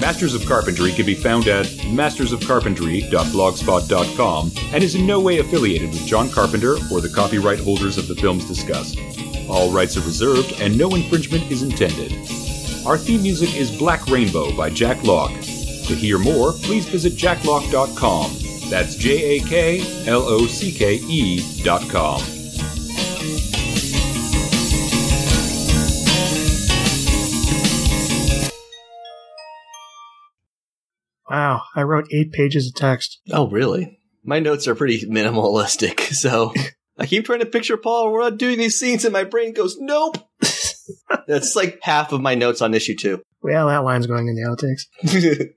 Masters 0.08 0.34
of 0.34 0.46
Carpentry 0.46 0.94
can 0.94 1.06
be 1.06 1.16
found 1.16 1.50
at 1.50 1.66
mastersofcarpentry.blogspot.com 1.66 4.52
and 4.72 4.82
is 4.82 4.96
in 4.96 5.06
no 5.06 5.20
way 5.20 5.40
affiliated 5.40 5.90
with 5.90 6.06
John 6.06 6.30
Carpenter 6.30 6.78
or 6.90 7.02
the 7.02 7.12
copyright 7.14 7.60
holders 7.60 7.98
of 7.98 8.08
the 8.08 8.16
films 8.16 8.46
discussed. 8.46 8.98
All 9.50 9.70
rights 9.70 9.98
are 9.98 10.06
reserved 10.06 10.54
and 10.62 10.78
no 10.78 10.96
infringement 10.96 11.52
is 11.52 11.62
intended. 11.62 12.14
Our 12.86 12.98
theme 12.98 13.22
music 13.22 13.54
is 13.54 13.70
Black 13.78 14.08
Rainbow 14.08 14.56
by 14.56 14.70
Jak 14.70 15.04
Locke. 15.04 15.42
To 15.42 15.94
hear 15.94 16.18
more, 16.18 16.54
please 16.54 16.86
visit 16.86 17.16
jaklocke.com. 17.16 18.32
That's 18.70 18.96
J 18.96 19.40
A 19.40 19.42
K 19.42 19.82
L 20.08 20.22
O 20.22 20.48
C 20.48 20.72
K 20.72 21.02
E 21.04 21.42
Wow, 31.30 31.64
I 31.76 31.84
wrote 31.84 32.08
eight 32.12 32.32
pages 32.32 32.68
of 32.68 32.76
text. 32.76 33.20
Oh, 33.32 33.50
really? 33.50 34.00
My 34.24 34.40
notes 34.40 34.68
are 34.68 34.76
pretty 34.76 35.06
minimalistic, 35.06 36.00
so 36.14 36.54
I 36.98 37.06
keep 37.06 37.26
trying 37.26 37.40
to 37.40 37.46
picture 37.46 37.78
Paul. 37.78 38.12
We're 38.12 38.24
not 38.24 38.38
doing 38.38 38.58
these 38.58 38.80
scenes, 38.80 39.06
and 39.06 39.14
my 39.14 39.24
brain 39.24 39.54
goes, 39.54 39.78
nope. 39.80 40.18
That's 41.28 41.56
like 41.56 41.80
half 41.82 42.12
of 42.12 42.22
my 42.22 42.36
notes 42.36 42.62
on 42.62 42.74
issue 42.74 42.96
two. 42.96 43.22
Well, 43.42 43.68
that 43.68 43.84
line's 43.84 44.08
going 44.08 44.28
in 44.28 44.36
the 44.36 44.42
outtakes. 44.42 45.48